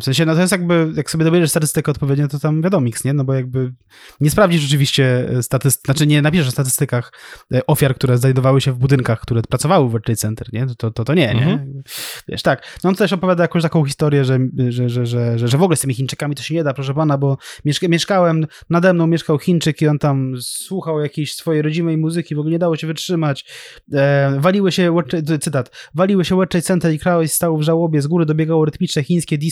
W 0.00 0.04
sensie, 0.04 0.26
no 0.26 0.34
to 0.34 0.40
jest 0.40 0.52
jakby, 0.52 0.92
jak 0.96 1.10
sobie 1.10 1.24
dobierzesz 1.24 1.50
statystykę 1.50 1.90
odpowiednio, 1.90 2.28
to 2.28 2.38
tam 2.38 2.62
wiadomo, 2.62 2.86
nie? 3.04 3.12
No 3.12 3.24
bo 3.24 3.34
jakby 3.34 3.72
nie 4.20 4.30
sprawdzisz 4.30 4.60
rzeczywiście 4.60 5.28
statystyk, 5.42 5.84
znaczy 5.84 6.06
nie 6.06 6.22
napiszesz 6.22 6.48
w 6.48 6.50
statystykach 6.50 7.12
e, 7.54 7.66
ofiar, 7.66 7.94
które 7.94 8.18
znajdowały 8.18 8.60
się 8.60 8.72
w 8.72 8.78
budynkach, 8.78 9.20
które 9.20 9.42
pracowały 9.42 9.88
w 9.88 9.90
World 9.90 10.04
Trade 10.04 10.16
Center, 10.16 10.48
nie? 10.52 10.66
To, 10.78 10.90
to, 10.90 11.04
to 11.04 11.14
nie, 11.14 11.34
nie? 11.34 11.42
Mhm. 11.42 11.82
Wiesz, 12.28 12.42
tak. 12.42 12.78
No 12.84 12.90
on 12.90 12.96
też 12.96 13.12
opowiada 13.12 13.44
jakąś 13.44 13.62
taką 13.62 13.84
historię, 13.84 14.24
że, 14.24 14.38
że, 14.68 14.88
że, 14.88 15.06
że, 15.06 15.38
że, 15.38 15.48
że 15.48 15.58
w 15.58 15.62
ogóle 15.62 15.76
z 15.76 15.80
tymi 15.80 15.94
Chińczykami 15.94 16.34
to 16.34 16.42
się 16.42 16.54
nie 16.54 16.64
da, 16.64 16.74
proszę 16.74 16.94
pana, 16.94 17.18
bo 17.18 17.38
mieszka, 17.64 17.88
mieszkałem, 17.88 18.46
nade 18.70 18.92
mną 18.92 19.06
mieszkał 19.06 19.38
Chińczyk 19.38 19.82
i 19.82 19.88
on 19.88 19.98
tam 19.98 20.34
słuchał 20.40 21.00
jakiejś 21.00 21.34
swojej 21.34 21.62
rodzimej 21.62 21.98
muzyki, 21.98 22.34
w 22.34 22.38
ogóle 22.38 22.52
nie 22.52 22.58
dało 22.58 22.76
się 22.76 22.86
wytrzymać. 22.86 23.44
E, 23.92 24.36
waliły 24.38 24.72
się, 24.72 24.96
cytat, 25.40 25.90
waliły 25.94 26.24
się 26.24 26.34
World 26.34 26.50
Trade 26.50 26.66
Center 26.66 26.92
i 26.92 26.98
kraj 26.98 27.28
stał 27.28 27.58
w 27.58 27.62
żałobie, 27.62 28.02
z 28.02 28.06
góry 28.06 28.26
dobiegało 28.26 28.64
rytmiczne 28.64 29.04
chińskie 29.04 29.38
disco. 29.38 29.49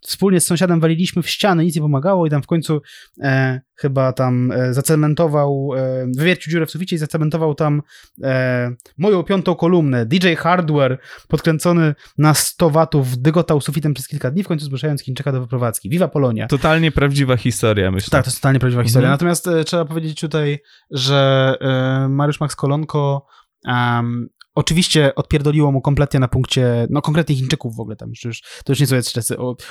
Wspólnie 0.00 0.40
z 0.40 0.46
sąsiadem 0.46 0.80
waliliśmy 0.80 1.22
w 1.22 1.30
ściany, 1.30 1.64
nic 1.64 1.76
nie 1.76 1.82
pomagało 1.82 2.26
i 2.26 2.30
tam 2.30 2.42
w 2.42 2.46
końcu 2.46 2.82
e, 3.22 3.60
chyba 3.76 4.12
tam 4.12 4.52
e, 4.52 4.74
zacementował, 4.74 5.70
e, 5.76 6.06
wywiercił 6.16 6.50
dziurę 6.50 6.66
w 6.66 6.70
suficie 6.70 6.96
i 6.96 6.98
zacementował 6.98 7.54
tam 7.54 7.82
e, 8.22 8.70
moją 8.98 9.22
piątą 9.22 9.54
kolumnę. 9.54 10.06
DJ 10.06 10.34
Hardware 10.34 10.98
podkręcony 11.28 11.94
na 12.18 12.34
100 12.34 12.70
watów 12.70 13.18
dygotał 13.18 13.60
sufitem 13.60 13.94
przez 13.94 14.08
kilka 14.08 14.30
dni, 14.30 14.42
w 14.42 14.48
końcu 14.48 14.64
zmuszając 14.64 15.02
Chińczyka 15.02 15.32
do 15.32 15.40
wyprowadzki. 15.40 15.90
Viva 15.90 16.08
Polonia. 16.08 16.46
Totalnie 16.46 16.92
prawdziwa 16.92 17.36
historia, 17.36 17.90
myślę. 17.90 18.10
Tak, 18.10 18.24
to 18.24 18.28
jest 18.28 18.38
totalnie 18.38 18.60
prawdziwa 18.60 18.82
historia. 18.82 19.08
Mhm. 19.08 19.14
Natomiast 19.14 19.48
e, 19.48 19.64
trzeba 19.64 19.84
powiedzieć 19.84 20.20
tutaj, 20.20 20.58
że 20.90 21.54
e, 21.60 22.08
Mariusz 22.08 22.40
Max 22.40 22.56
Kolonko 22.56 23.26
um, 23.64 24.28
Oczywiście 24.56 25.14
odpierdoliło 25.14 25.72
mu 25.72 25.80
kompletnie 25.80 26.20
na 26.20 26.28
punkcie, 26.28 26.86
no 26.90 27.02
konkretnie 27.02 27.36
Chińczyków 27.36 27.76
w 27.76 27.80
ogóle 27.80 27.96
tam, 27.96 28.12
już, 28.24 28.42
to 28.64 28.72
już 28.72 28.80
nie 28.80 28.86
są 28.86 28.96
jacyś 28.96 29.14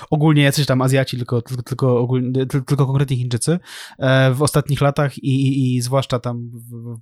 ogólnie 0.10 0.44
jacyś 0.44 0.66
tam 0.66 0.82
Azjaci, 0.82 1.18
tylko, 1.18 1.42
tylko, 1.42 1.64
tylko, 1.64 2.00
ogólnie, 2.00 2.46
tylko 2.46 2.86
konkretnie 2.86 3.18
Chińczycy 3.18 3.60
e, 4.00 4.34
w 4.34 4.42
ostatnich 4.42 4.82
latach 4.82 5.18
i, 5.18 5.48
i, 5.48 5.76
i 5.76 5.82
zwłaszcza 5.82 6.20
tam 6.20 6.50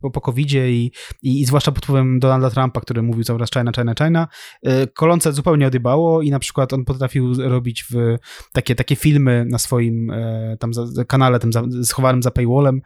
w, 0.01 0.11
po 0.11 0.21
COVID-zie 0.21 0.71
i, 0.71 0.91
i, 1.21 1.41
i, 1.41 1.45
zwłaszcza 1.45 1.71
pod 1.71 1.83
wpływem 1.83 2.19
Donalda 2.19 2.49
Trumpa, 2.49 2.81
który 2.81 3.01
mówił 3.01 3.23
cały 3.23 3.39
czas 3.39 3.49
China, 3.51 3.71
China, 3.75 3.93
China, 3.95 4.27
e, 4.63 4.87
kolonce 4.87 5.33
zupełnie 5.33 5.67
odjebało 5.67 6.21
i 6.21 6.31
na 6.31 6.39
przykład 6.39 6.73
on 6.73 6.85
potrafił 6.85 7.33
robić 7.49 7.85
w 7.91 8.17
takie, 8.51 8.75
takie 8.75 8.95
filmy 8.95 9.45
na 9.49 9.57
swoim 9.57 10.11
e, 10.11 10.57
tam 10.59 10.73
za, 10.73 11.05
kanale, 11.05 11.39
tym 11.39 11.53
za, 11.53 11.63
schowanym 11.83 12.23
za 12.23 12.31
paywallem, 12.31 12.81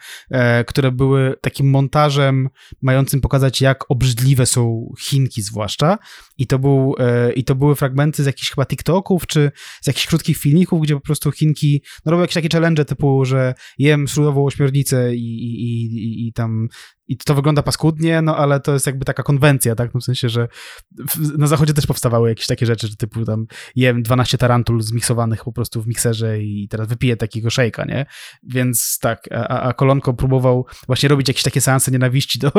które 0.68 0.91
były 0.91 1.36
takim 1.41 1.69
montażem 1.69 2.49
mającym 2.82 3.22
pokazać, 3.22 3.61
jak 3.61 3.91
obrzydliwe 3.91 4.45
są 4.45 4.86
Chinki 4.99 5.41
zwłaszcza. 5.41 5.97
I 6.38 6.47
to, 6.47 6.59
był, 6.59 6.95
e, 6.99 7.34
i 7.34 7.43
to 7.43 7.55
były 7.55 7.76
fragmenty 7.76 8.23
z 8.23 8.26
jakichś 8.26 8.49
chyba 8.49 8.65
TikToków, 8.65 9.27
czy 9.27 9.51
z 9.81 9.88
jakichś 9.88 10.07
krótkich 10.07 10.38
filmików, 10.38 10.81
gdzie 10.81 10.95
po 10.95 11.01
prostu 11.01 11.31
Chinki 11.31 11.81
no, 12.05 12.11
robią 12.11 12.22
jakieś 12.22 12.34
takie 12.34 12.49
challenge 12.51 12.85
typu, 12.85 13.26
że 13.26 13.53
jem 13.77 14.07
surową 14.07 14.45
ośmiornicę 14.45 15.15
i, 15.15 15.19
i, 15.19 15.85
i, 15.85 16.27
i 16.27 16.34
tam 16.34 16.68
i 17.07 17.17
to 17.17 17.35
wygląda 17.35 17.63
paskudnie, 17.63 18.21
no 18.21 18.38
ale 18.38 18.59
to 18.59 18.73
jest 18.73 18.88
jakby 18.88 19.05
taka 19.05 19.23
konwencja, 19.23 19.75
tak? 19.75 19.93
No 19.93 19.99
w 19.99 20.03
sensie, 20.03 20.29
że 20.29 20.47
na 21.38 21.47
zachodzie 21.47 21.73
też 21.73 21.88
powstawały 21.88 22.29
jakieś 22.29 22.47
takie 22.47 22.65
rzeczy, 22.65 22.88
że 22.88 22.95
typu 22.95 23.25
tam 23.25 23.45
jem 23.75 24.03
12 24.03 24.38
tarantul 24.38 24.81
zmiksowanych 24.81 25.43
po 25.43 25.51
prostu 25.51 25.81
w 25.81 25.88
mikserze 25.88 26.41
i 26.41 26.67
teraz 26.69 26.88
wypiję 26.88 27.17
takiego 27.17 27.49
szejka, 27.49 27.85
nie? 27.85 28.05
Więc 28.43 28.99
tak, 28.99 29.29
a, 29.31 29.61
a 29.61 29.73
Kolonko 29.73 30.13
próbował 30.13 30.65
właśnie 30.88 31.09
robić 31.09 31.27
jakieś 31.27 31.43
takie 31.43 31.61
seanse 31.61 31.91
nienawiści 31.91 32.39
do, 32.39 32.51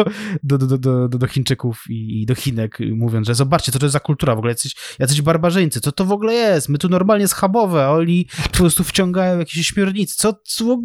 do, 0.43 0.59
do, 0.59 0.79
do, 0.79 1.09
do, 1.09 1.19
do 1.19 1.27
Chińczyków 1.27 1.85
i, 1.89 2.23
i 2.23 2.27
do 2.27 2.35
Chinek, 2.35 2.79
mówiąc, 2.93 3.27
że 3.27 3.35
zobaczcie, 3.35 3.73
co 3.73 3.79
to 3.79 3.87
jest 3.87 3.93
za 3.93 4.01
kultura, 4.01 4.35
w 4.35 4.39
ogóle 4.39 4.51
jacyś, 4.51 4.77
jacyś 4.99 5.23
barbarzyńcy, 5.23 5.81
co 5.81 5.93
to 5.93 6.05
w 6.05 6.13
ogóle 6.13 6.33
jest? 6.33 6.69
My 6.69 6.79
tu 6.79 6.89
normalnie 6.89 7.29
schabowe, 7.29 7.85
a 7.85 7.91
oni 7.91 8.27
po 8.43 8.59
prostu 8.59 8.85
wciągają 8.85 9.39
jakieś 9.39 9.67
śmiornice, 9.67 10.15
co, 10.17 10.41
co. 10.45 10.79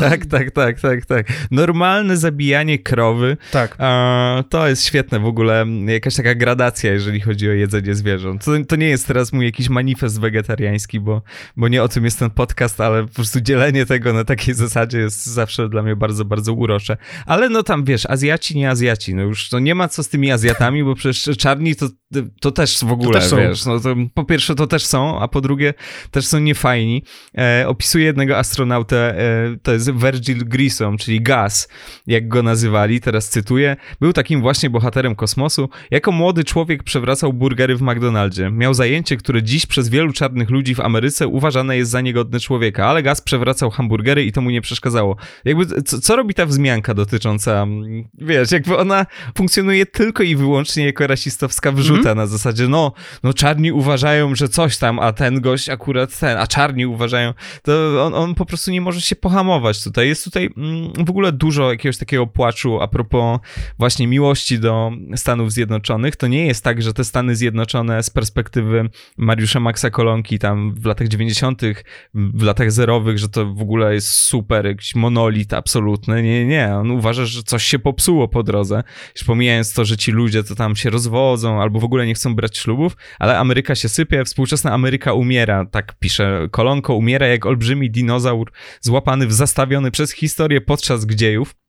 Tak, 0.00 0.26
tak, 0.26 0.50
tak, 0.50 0.80
tak, 0.80 1.06
tak. 1.06 1.26
Normalne 1.50 2.16
zabijanie 2.16 2.78
krowy. 2.84 3.36
Tak. 3.50 3.76
to 4.48 4.68
jest 4.68 4.86
świetne 4.86 5.20
w 5.20 5.26
ogóle, 5.26 5.66
jakaś 5.86 6.14
taka 6.16 6.34
gradacja, 6.34 6.92
jeżeli 6.92 7.20
chodzi 7.20 7.48
o 7.48 7.52
jedzenie 7.52 7.94
zwierząt. 7.94 8.44
To, 8.44 8.52
to 8.68 8.76
nie 8.76 8.88
jest 8.88 9.06
teraz 9.06 9.32
mój 9.32 9.44
jakiś 9.44 9.68
manifest 9.68 10.20
wegetariański, 10.20 11.00
bo, 11.00 11.22
bo 11.56 11.68
nie 11.68 11.82
o 11.82 11.88
tym 11.88 12.04
jest 12.04 12.18
ten 12.18 12.30
podcast, 12.30 12.80
ale 12.80 13.06
po 13.06 13.14
prostu 13.14 13.40
dzielenie 13.40 13.86
tego 13.86 14.12
na 14.12 14.24
takiej 14.24 14.54
zasadzie 14.54 14.98
jest 14.98 15.26
zawsze 15.26 15.68
dla 15.68 15.82
mnie 15.82 15.96
bardzo, 15.96 16.24
bardzo 16.24 16.52
urocze. 16.52 16.96
Ale 17.26 17.48
no 17.48 17.62
tam, 17.62 17.84
wiesz, 17.84 18.06
Azjaci, 18.06 18.56
nie 18.56 18.70
Azjaci, 18.70 19.14
no 19.14 19.22
już 19.22 19.48
to 19.48 19.58
nie 19.58 19.74
ma 19.74 19.88
co 19.88 20.02
z 20.02 20.08
tymi 20.08 20.32
Azjatami, 20.32 20.84
bo 20.84 20.94
przecież 20.94 21.36
czarni 21.36 21.76
to, 21.76 21.88
to 22.40 22.50
też 22.50 22.84
w 22.84 22.92
ogóle, 22.92 23.20
też 23.20 23.34
wiesz, 23.34 23.66
no 23.66 23.80
to 23.80 23.94
po 24.14 24.24
pierwsze 24.24 24.54
to 24.54 24.66
też 24.66 24.86
są, 24.86 25.20
a 25.20 25.28
po 25.28 25.40
drugie 25.40 25.74
też 26.10 26.26
są 26.26 26.38
niefajni. 26.38 27.02
E, 27.38 27.64
opisuję 27.68 28.04
jednego 28.04 28.38
astronautę, 28.38 29.18
e, 29.18 29.56
to 29.62 29.72
jest 29.72 29.90
Virgil 29.90 30.48
Grissom, 30.48 30.98
czyli 30.98 31.22
Gas, 31.22 31.68
jak 32.06 32.28
go 32.28 32.42
nazywa 32.42 32.73
teraz 33.00 33.28
cytuję, 33.28 33.76
był 34.00 34.12
takim 34.12 34.40
właśnie 34.40 34.70
bohaterem 34.70 35.14
kosmosu. 35.14 35.68
Jako 35.90 36.12
młody 36.12 36.44
człowiek 36.44 36.82
przewracał 36.82 37.32
burgery 37.32 37.76
w 37.76 37.82
McDonaldzie. 37.82 38.50
Miał 38.50 38.74
zajęcie, 38.74 39.16
które 39.16 39.42
dziś 39.42 39.66
przez 39.66 39.88
wielu 39.88 40.12
czarnych 40.12 40.50
ludzi 40.50 40.74
w 40.74 40.80
Ameryce 40.80 41.28
uważane 41.28 41.76
jest 41.76 41.90
za 41.90 42.00
niegodne 42.00 42.40
człowieka, 42.40 42.86
ale 42.86 43.02
Gaz 43.02 43.20
przewracał 43.20 43.70
hamburgery 43.70 44.24
i 44.24 44.32
to 44.32 44.40
mu 44.40 44.50
nie 44.50 44.60
przeszkadzało. 44.60 45.16
Jakby, 45.44 45.82
co, 45.82 46.00
co 46.00 46.16
robi 46.16 46.34
ta 46.34 46.46
wzmianka 46.46 46.94
dotycząca, 46.94 47.62
mm, 47.62 48.08
wiesz, 48.14 48.52
jakby 48.52 48.78
ona 48.78 49.06
funkcjonuje 49.38 49.86
tylko 49.86 50.22
i 50.22 50.36
wyłącznie 50.36 50.86
jako 50.86 51.06
rasistowska 51.06 51.72
wrzuta 51.72 52.00
mm 52.00 52.12
-hmm. 52.12 52.16
na 52.16 52.26
zasadzie, 52.26 52.68
no, 52.68 52.92
no 53.22 53.32
czarni 53.32 53.72
uważają, 53.72 54.34
że 54.34 54.48
coś 54.48 54.78
tam, 54.78 54.98
a 54.98 55.12
ten 55.12 55.40
gość 55.40 55.68
akurat 55.68 56.18
ten, 56.18 56.38
a 56.38 56.46
czarni 56.46 56.86
uważają, 56.86 57.34
to 57.62 58.04
on, 58.06 58.14
on 58.14 58.34
po 58.34 58.46
prostu 58.46 58.70
nie 58.70 58.80
może 58.80 59.00
się 59.00 59.16
pohamować 59.16 59.84
tutaj. 59.84 60.08
Jest 60.08 60.24
tutaj 60.24 60.50
mm, 60.56 60.92
w 61.06 61.10
ogóle 61.10 61.32
dużo 61.32 61.70
jakiegoś 61.70 61.98
takiego 61.98 62.26
płaczu 62.26 62.63
a 62.82 62.88
propos 62.88 63.40
właśnie 63.78 64.06
miłości 64.06 64.58
do 64.58 64.92
Stanów 65.16 65.52
Zjednoczonych, 65.52 66.16
to 66.16 66.26
nie 66.26 66.46
jest 66.46 66.64
tak, 66.64 66.82
że 66.82 66.94
te 66.94 67.04
Stany 67.04 67.36
Zjednoczone 67.36 68.02
z 68.02 68.10
perspektywy 68.10 68.90
Mariusza 69.16 69.60
Maxa 69.60 69.90
Kolonki 69.90 70.38
tam 70.38 70.74
w 70.74 70.86
latach 70.86 71.08
90., 71.08 71.62
w 72.14 72.42
latach 72.42 72.72
zerowych, 72.72 73.18
że 73.18 73.28
to 73.28 73.54
w 73.54 73.62
ogóle 73.62 73.94
jest 73.94 74.08
super, 74.08 74.66
jakiś 74.66 74.94
monolit 74.94 75.52
absolutny. 75.52 76.22
Nie, 76.22 76.46
nie, 76.46 76.74
on 76.74 76.90
uważa, 76.90 77.24
że 77.24 77.42
coś 77.42 77.64
się 77.64 77.78
popsuło 77.78 78.28
po 78.28 78.42
drodze. 78.42 78.82
Już 79.16 79.24
pomijając 79.24 79.74
to, 79.74 79.84
że 79.84 79.96
ci 79.96 80.12
ludzie 80.12 80.44
to 80.44 80.54
tam 80.54 80.76
się 80.76 80.90
rozwodzą 80.90 81.62
albo 81.62 81.80
w 81.80 81.84
ogóle 81.84 82.06
nie 82.06 82.14
chcą 82.14 82.34
brać 82.34 82.58
ślubów, 82.58 82.96
ale 83.18 83.38
Ameryka 83.38 83.74
się 83.74 83.88
sypie, 83.88 84.24
współczesna 84.24 84.72
Ameryka 84.72 85.12
umiera, 85.12 85.64
tak 85.64 85.98
pisze 85.98 86.48
Kolonko, 86.50 86.94
umiera 86.94 87.26
jak 87.26 87.46
olbrzymi 87.46 87.90
dinozaur 87.90 88.52
złapany 88.80 89.32
zastawiony 89.32 89.90
przez 89.90 90.12
historię 90.12 90.60
podczas 90.60 91.06
dziejów. 91.06 91.63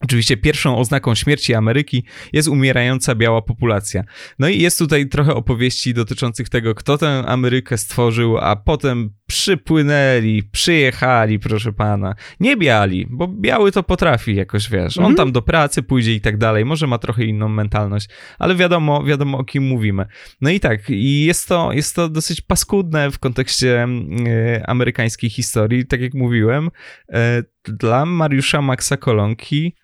Oczywiście 0.00 0.36
pierwszą 0.36 0.78
oznaką 0.78 1.14
śmierci 1.14 1.54
Ameryki 1.54 2.04
jest 2.32 2.48
umierająca 2.48 3.14
biała 3.14 3.42
populacja. 3.42 4.04
No 4.38 4.48
i 4.48 4.60
jest 4.60 4.78
tutaj 4.78 5.08
trochę 5.08 5.34
opowieści 5.34 5.94
dotyczących 5.94 6.48
tego, 6.48 6.74
kto 6.74 6.98
tę 6.98 7.24
Amerykę 7.26 7.78
stworzył, 7.78 8.38
a 8.38 8.56
potem 8.56 9.10
przypłynęli, 9.26 10.42
przyjechali, 10.42 11.38
proszę 11.38 11.72
pana. 11.72 12.14
Nie 12.40 12.56
biali, 12.56 13.06
bo 13.10 13.28
biały 13.28 13.72
to 13.72 13.82
potrafi 13.82 14.34
jakoś, 14.34 14.70
wiesz. 14.70 14.98
On 14.98 15.04
mhm. 15.04 15.16
tam 15.16 15.32
do 15.32 15.42
pracy 15.42 15.82
pójdzie 15.82 16.14
i 16.14 16.20
tak 16.20 16.36
dalej. 16.36 16.64
Może 16.64 16.86
ma 16.86 16.98
trochę 16.98 17.24
inną 17.24 17.48
mentalność, 17.48 18.08
ale 18.38 18.54
wiadomo, 18.54 19.04
wiadomo 19.04 19.38
o 19.38 19.44
kim 19.44 19.64
mówimy. 19.64 20.06
No 20.40 20.50
i 20.50 20.60
tak, 20.60 20.90
i 20.90 21.24
jest 21.24 21.48
to, 21.48 21.72
jest 21.72 21.96
to 21.96 22.08
dosyć 22.08 22.40
paskudne 22.40 23.10
w 23.10 23.18
kontekście 23.18 23.88
e, 24.26 24.70
amerykańskiej 24.70 25.30
historii. 25.30 25.86
Tak 25.86 26.00
jak 26.00 26.14
mówiłem, 26.14 26.70
e, 27.12 27.42
dla 27.64 28.06
Mariusza 28.06 28.62
Maxa 28.62 28.96
Kolonki 28.96 29.74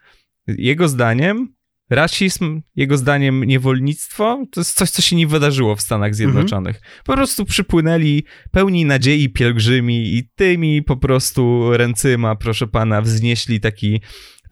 jego 0.46 0.88
zdaniem 0.88 1.54
rasizm, 1.90 2.62
jego 2.76 2.96
zdaniem 2.96 3.44
niewolnictwo, 3.44 4.44
to 4.50 4.60
jest 4.60 4.76
coś, 4.76 4.90
co 4.90 5.02
się 5.02 5.16
nie 5.16 5.26
wydarzyło 5.26 5.76
w 5.76 5.80
Stanach 5.80 6.14
Zjednoczonych. 6.14 6.76
Mhm. 6.76 6.94
Po 7.04 7.14
prostu 7.14 7.44
przypłynęli 7.44 8.24
pełni 8.50 8.84
nadziei 8.84 9.28
pielgrzymi 9.28 10.16
i 10.16 10.28
tymi 10.34 10.82
po 10.82 10.96
prostu 10.96 11.70
ręcyma, 11.76 12.36
proszę 12.36 12.66
pana, 12.66 13.02
wznieśli 13.02 13.60
taki 13.60 14.00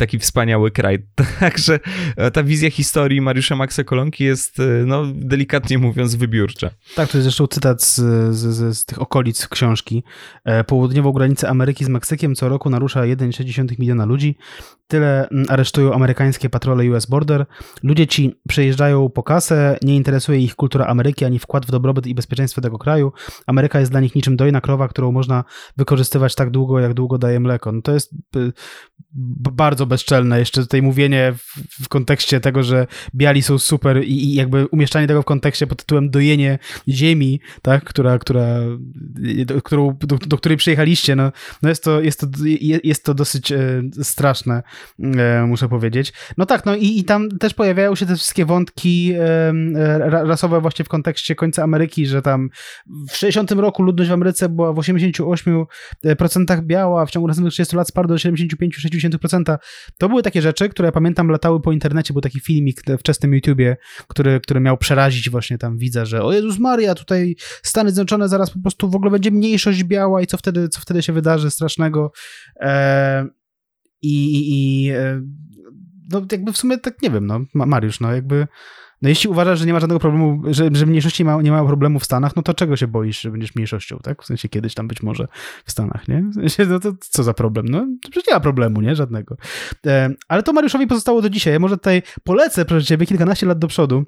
taki 0.01 0.19
wspaniały 0.19 0.71
kraj. 0.71 0.99
Także 1.41 1.81
e, 2.17 2.31
ta 2.31 2.43
wizja 2.43 2.71
historii 2.71 3.21
Mariusza 3.21 3.57
Maxa 3.57 3.85
Kolonki 3.85 4.25
jest, 4.25 4.61
e, 4.61 4.63
no, 4.87 5.07
delikatnie 5.15 5.79
mówiąc, 5.79 6.15
wybiórcza. 6.15 6.71
Tak, 6.95 7.11
to 7.11 7.19
jest 7.19 7.25
zresztą 7.25 7.47
cytat 7.47 7.83
z, 7.83 7.97
z, 8.37 8.79
z 8.79 8.85
tych 8.85 9.03
okolic 9.03 9.49
książki. 9.49 10.03
E, 10.45 10.65
południową 10.65 11.13
granicę 11.13 11.49
Ameryki 11.49 11.85
z 11.85 11.89
Meksykiem 11.89 12.35
co 12.35 12.49
roku 12.49 12.71
narusza 12.71 13.01
1,6 13.01 13.79
miliona 13.79 14.05
ludzi. 14.05 14.37
Tyle 14.91 15.29
mm, 15.29 15.47
aresztują 15.49 15.95
amerykańskie 15.95 16.51
patrole 16.51 16.91
US 16.91 17.07
Border. 17.07 17.47
Ludzie 17.83 18.07
ci 18.07 18.41
przejeżdżają 18.49 19.09
po 19.09 19.23
kasę, 19.23 19.79
nie 19.83 19.97
interesuje 19.97 20.39
ich 20.39 20.57
kultura 20.57 20.87
Ameryki 20.87 21.25
ani 21.25 21.39
wkład 21.39 21.67
w 21.67 21.71
dobrobyt 21.71 22.07
i 22.07 22.15
bezpieczeństwo 22.15 22.61
tego 22.61 22.79
kraju. 22.79 23.13
Ameryka 23.47 23.81
jest 23.81 23.93
dla 23.93 24.01
nich 24.01 24.15
niczym 24.15 24.37
dojna 24.37 24.61
krowa, 24.61 24.89
którą 24.89 25.13
można 25.13 25.45
wykorzystywać 25.77 26.35
tak 26.35 26.51
długo, 26.51 26.81
jak 26.81 26.95
długo 26.95 27.19
daje 27.19 27.41
mleko. 27.41 27.73
No 27.73 27.83
to 27.83 27.93
jest 27.93 28.15
bardzo 29.53 29.87
bezczelne. 29.87 30.39
Jeszcze 30.39 30.61
tutaj 30.61 30.83
mówienie 30.83 31.33
w, 31.37 31.85
w, 31.85 31.89
kontekście 31.89 32.41
tego, 32.41 32.63
że 32.63 32.87
biali 33.15 33.43
są 33.43 33.59
super 33.59 34.05
i, 34.05 34.25
i, 34.25 34.35
jakby 34.35 34.67
umieszczanie 34.67 35.07
tego 35.07 35.23
w 35.23 35.25
kontekście 35.25 35.67
pod 35.67 35.79
tytułem 35.79 36.11
dojenie 36.11 36.59
ziemi, 36.89 37.41
tak, 37.63 37.85
która, 37.85 38.19
która, 38.19 38.47
do, 39.47 39.63
którą, 39.63 39.97
do, 40.01 40.17
do 40.17 40.37
której 40.37 40.59
przyjechaliście, 40.59 41.17
no, 41.17 41.33
no 41.63 41.69
jest, 41.69 41.85
to, 41.85 42.01
jest, 42.01 42.21
to, 42.21 42.27
jest 42.85 43.05
to 43.05 43.15
dosyć 43.15 43.53
e, 43.53 43.83
straszne, 44.03 44.63
muszę 45.47 45.69
powiedzieć. 45.69 46.13
No 46.39 46.47
tak, 46.47 46.67
no 46.67 46.77
i, 46.77 46.99
i 46.99 47.05
tam 47.05 47.29
też 47.29 47.55
pojawiają 47.55 47.95
się 47.95 48.07
te 48.07 48.17
wszystkie 48.17 48.45
wątki 48.45 49.13
e, 49.19 49.53
rasowe 50.09 50.61
właśnie 50.61 50.85
w 50.85 50.89
kontekście 50.89 51.35
końca 51.35 51.63
Ameryki, 51.63 52.07
że 52.07 52.23
tam 52.23 52.51
w 53.11 53.17
60 53.17 53.51
roku 53.51 53.83
ludność 53.83 54.11
w 54.11 54.13
Ameryce 54.13 54.49
była 54.49 54.73
w 54.73 54.77
88% 54.77 56.63
biała, 56.63 57.07
w 57.07 57.11
ciągu 57.11 57.29
następnych 57.29 57.53
30 57.53 57.77
lat 57.77 57.89
spadła 57.89 58.09
do 58.09 58.15
75-60%. 58.15 59.59
To 59.99 60.09
były 60.09 60.23
takie 60.23 60.43
rzeczy, 60.43 60.69
które 60.69 60.93
pamiętam 60.93 61.29
latały 61.29 61.61
po 61.61 61.73
internecie, 61.73 62.13
był 62.13 62.23
taki 62.23 62.41
filmik 62.41 62.83
w 62.87 62.99
wczesnym 62.99 63.35
YouTubie, 63.35 63.77
który, 64.09 64.41
który 64.41 64.61
miał 64.61 64.77
przerazić 64.77 65.31
właśnie 65.31 65.59
tam 65.59 65.79
widza, 65.79 66.05
że 66.05 66.23
o 66.23 66.33
Jezus 66.33 66.59
Maria, 66.59 66.95
tutaj 66.95 67.37
Stany 67.63 67.91
Zjednoczone 67.91 68.29
zaraz 68.29 68.51
po 68.51 68.61
prostu 68.61 68.91
w 68.91 68.95
ogóle 68.95 69.11
będzie 69.11 69.31
mniejszość 69.31 69.85
biała 69.85 70.23
i 70.23 70.27
co 70.27 70.37
wtedy, 70.37 70.69
co 70.69 70.81
wtedy 70.81 71.03
się 71.03 71.13
wydarzy 71.13 71.51
strasznego. 71.51 72.13
E, 72.61 73.40
I, 74.03 74.41
i 74.53 74.91
e, 74.91 75.23
no 76.13 76.23
jakby 76.33 76.53
w 76.53 76.57
sumie 76.57 76.79
tak 76.79 77.03
nie 77.03 77.11
wiem, 77.11 77.27
no 77.27 77.41
Mariusz, 77.55 78.01
no 78.01 78.15
jakby 78.15 78.47
No 79.03 79.09
jeśli 79.09 79.31
uważasz, 79.31 79.59
że 79.59 79.67
nie 79.67 79.73
ma 79.73 79.81
żadnego 79.81 80.01
problemu, 80.01 80.43
że, 80.51 80.69
że 80.73 80.87
mniejszości 80.87 81.25
ma, 81.25 81.43
nie 81.43 81.51
mają 81.51 81.67
problemu 81.67 81.99
w 81.99 82.05
Stanach, 82.05 82.37
no 82.37 82.43
to 82.43 82.55
czego 82.55 82.77
się 82.77 82.87
boisz, 82.87 83.21
że 83.21 83.31
będziesz 83.31 83.55
mniejszością, 83.55 83.99
tak? 84.03 84.23
W 84.23 84.27
sensie 84.27 84.49
kiedyś 84.49 84.75
tam 84.75 84.89
być 84.89 85.03
może 85.03 85.29
w 85.65 85.71
Stanach, 85.71 86.09
nie? 86.09 86.23
W 86.23 86.35
sensie, 86.35 86.67
no 86.67 86.81
to 86.81 86.93
co 87.01 87.23
za 87.23 87.35
problem? 87.35 87.69
No 87.69 87.87
przecież 88.03 88.27
nie 88.29 88.35
ma 88.35 88.41
problemu, 88.41 88.81
nie? 88.81 88.97
Żadnego. 88.97 89.37
E, 89.87 90.11
ale 90.29 90.43
to 90.43 90.53
Mariuszowi 90.53 90.87
pozostało 90.87 91.23
do 91.23 91.31
dzisiaj. 91.31 91.53
Ja 91.53 91.59
może 91.59 91.77
tutaj 91.77 92.03
polecę, 92.25 92.65
proszę 92.65 92.87
ciebie, 92.87 93.07
kilkanaście 93.07 93.47
lat 93.47 93.59
do 93.59 93.69
przodu. 93.69 94.05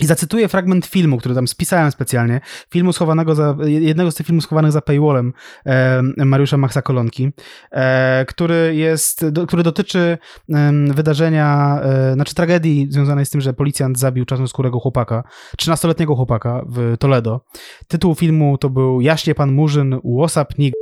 I 0.00 0.06
zacytuję 0.06 0.48
fragment 0.48 0.86
filmu, 0.86 1.18
który 1.18 1.34
tam 1.34 1.48
spisałem 1.48 1.90
specjalnie, 1.90 2.40
filmu 2.70 2.92
schowanego 2.92 3.34
za, 3.34 3.56
jednego 3.64 4.10
z 4.10 4.14
tych 4.14 4.26
filmów 4.26 4.44
schowanych 4.44 4.72
za 4.72 4.80
paywallem 4.80 5.32
e, 5.66 6.02
Mariusza 6.02 6.56
Maxa 6.56 6.82
Kolonki, 6.82 7.32
e, 7.70 8.24
który 8.28 8.74
jest, 8.74 9.28
do, 9.28 9.46
który 9.46 9.62
dotyczy 9.62 10.18
e, 10.54 10.72
wydarzenia, 10.94 11.80
znaczy 12.14 12.34
tragedii 12.34 12.86
związanej 12.90 13.26
z 13.26 13.30
tym, 13.30 13.40
że 13.40 13.52
policjant 13.52 13.98
zabił 13.98 14.24
czarnoskórego 14.24 14.80
chłopaka, 14.80 15.24
13-letniego 15.58 16.16
chłopaka 16.16 16.64
w 16.68 16.96
Toledo. 16.98 17.40
Tytuł 17.88 18.14
filmu 18.14 18.58
to 18.58 18.70
był 18.70 19.00
Jaśnie 19.00 19.34
pan 19.34 19.52
Murzyn, 19.52 20.00
Łosap 20.02 20.58
Nig. 20.58 20.74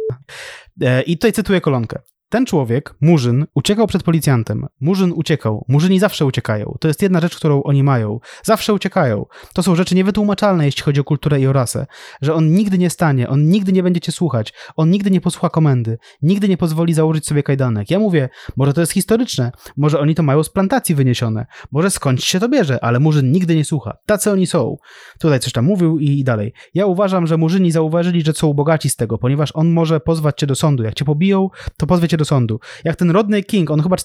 E, 0.81 1.03
I 1.03 1.17
tutaj 1.17 1.33
cytuję 1.33 1.61
kolonkę. 1.61 1.99
Ten 2.35 2.47
człowiek, 2.47 2.95
Murzyn, 3.01 3.47
uciekał 3.55 3.87
przed 3.87 4.03
policjantem. 4.03 4.67
Murzyn 4.81 5.13
uciekał. 5.13 5.65
Murzyni 5.69 5.99
zawsze 5.99 6.27
uciekają. 6.27 6.77
To 6.81 6.89
jest 6.89 7.03
jedna 7.03 7.21
rzecz, 7.21 7.37
którą 7.37 7.63
oni 7.63 7.83
mają. 7.83 8.21
Zawsze 8.43 8.75
uciekają. 8.75 9.25
To 9.53 9.63
są 9.63 9.75
rzeczy 9.75 9.95
niewytłumaczalne, 9.95 10.65
jeśli 10.65 10.83
chodzi 10.83 11.01
o 11.01 11.05
kulturę 11.05 11.41
i 11.41 11.47
o 11.47 11.53
rasę. 11.53 11.87
Że 12.23 12.35
on 12.35 12.53
nigdy 12.53 12.79
nie 12.79 12.91
stanie, 12.91 13.29
on 13.29 13.49
nigdy 13.49 13.73
nie 13.73 13.83
będzie 13.83 14.01
cię 14.01 14.13
słuchać, 14.13 14.53
on 14.77 14.91
nigdy 14.91 15.11
nie 15.11 15.21
posłucha 15.21 15.49
komendy, 15.49 15.99
nigdy 16.23 16.49
nie 16.49 16.57
pozwoli 16.57 16.95
założyć 16.95 17.27
sobie 17.27 17.43
kajdanek. 17.43 17.91
Ja 17.91 17.99
mówię, 17.99 18.29
może 18.57 18.73
to 18.73 18.81
jest 18.81 18.93
historyczne, 18.93 19.53
może 19.77 20.01
oni 20.01 20.15
to 20.15 20.23
mają 20.23 20.43
z 20.43 20.51
plantacji 20.51 20.95
wyniesione, 20.95 21.47
może 21.73 21.91
skądś 21.91 22.25
się 22.25 22.41
to 22.41 22.49
bierze, 22.49 22.85
ale 22.85 23.01
Murzyn 23.01 23.33
nigdy 23.33 23.57
nie 23.57 23.65
słucha. 23.65 23.97
Tacy 24.07 24.31
oni 24.31 24.47
są. 24.47 24.77
Tutaj 25.19 25.41
coś 25.41 25.53
tam 25.53 25.65
mówił 25.65 25.99
i 25.99 26.25
dalej. 26.25 26.53
Ja 26.75 26.87
uważam, 26.87 27.27
że 27.27 27.37
Murzyni 27.37 27.71
zauważyli, 27.71 28.23
że 28.25 28.33
są 28.33 28.55
bogaci 28.55 28.91
z 28.91 28.97
tego, 28.97 29.19
ponieważ 29.19 29.51
on 29.55 29.73
może 29.73 30.01
pozwać 30.01 30.39
cię 30.39 30.47
do 30.47 30.55
sądu. 30.55 30.83
Jak 30.83 30.95
cię 30.95 31.05
pobiją, 31.05 31.49
to 31.77 31.87
pozwie 31.87 32.09
cię 32.09 32.17
do 32.17 32.24
sądu. 32.25 32.61
Jak 32.85 32.97
ten 32.97 33.11
Rodney 33.11 33.45
King, 33.45 33.71
on 33.71 33.83
chyba 33.83 33.97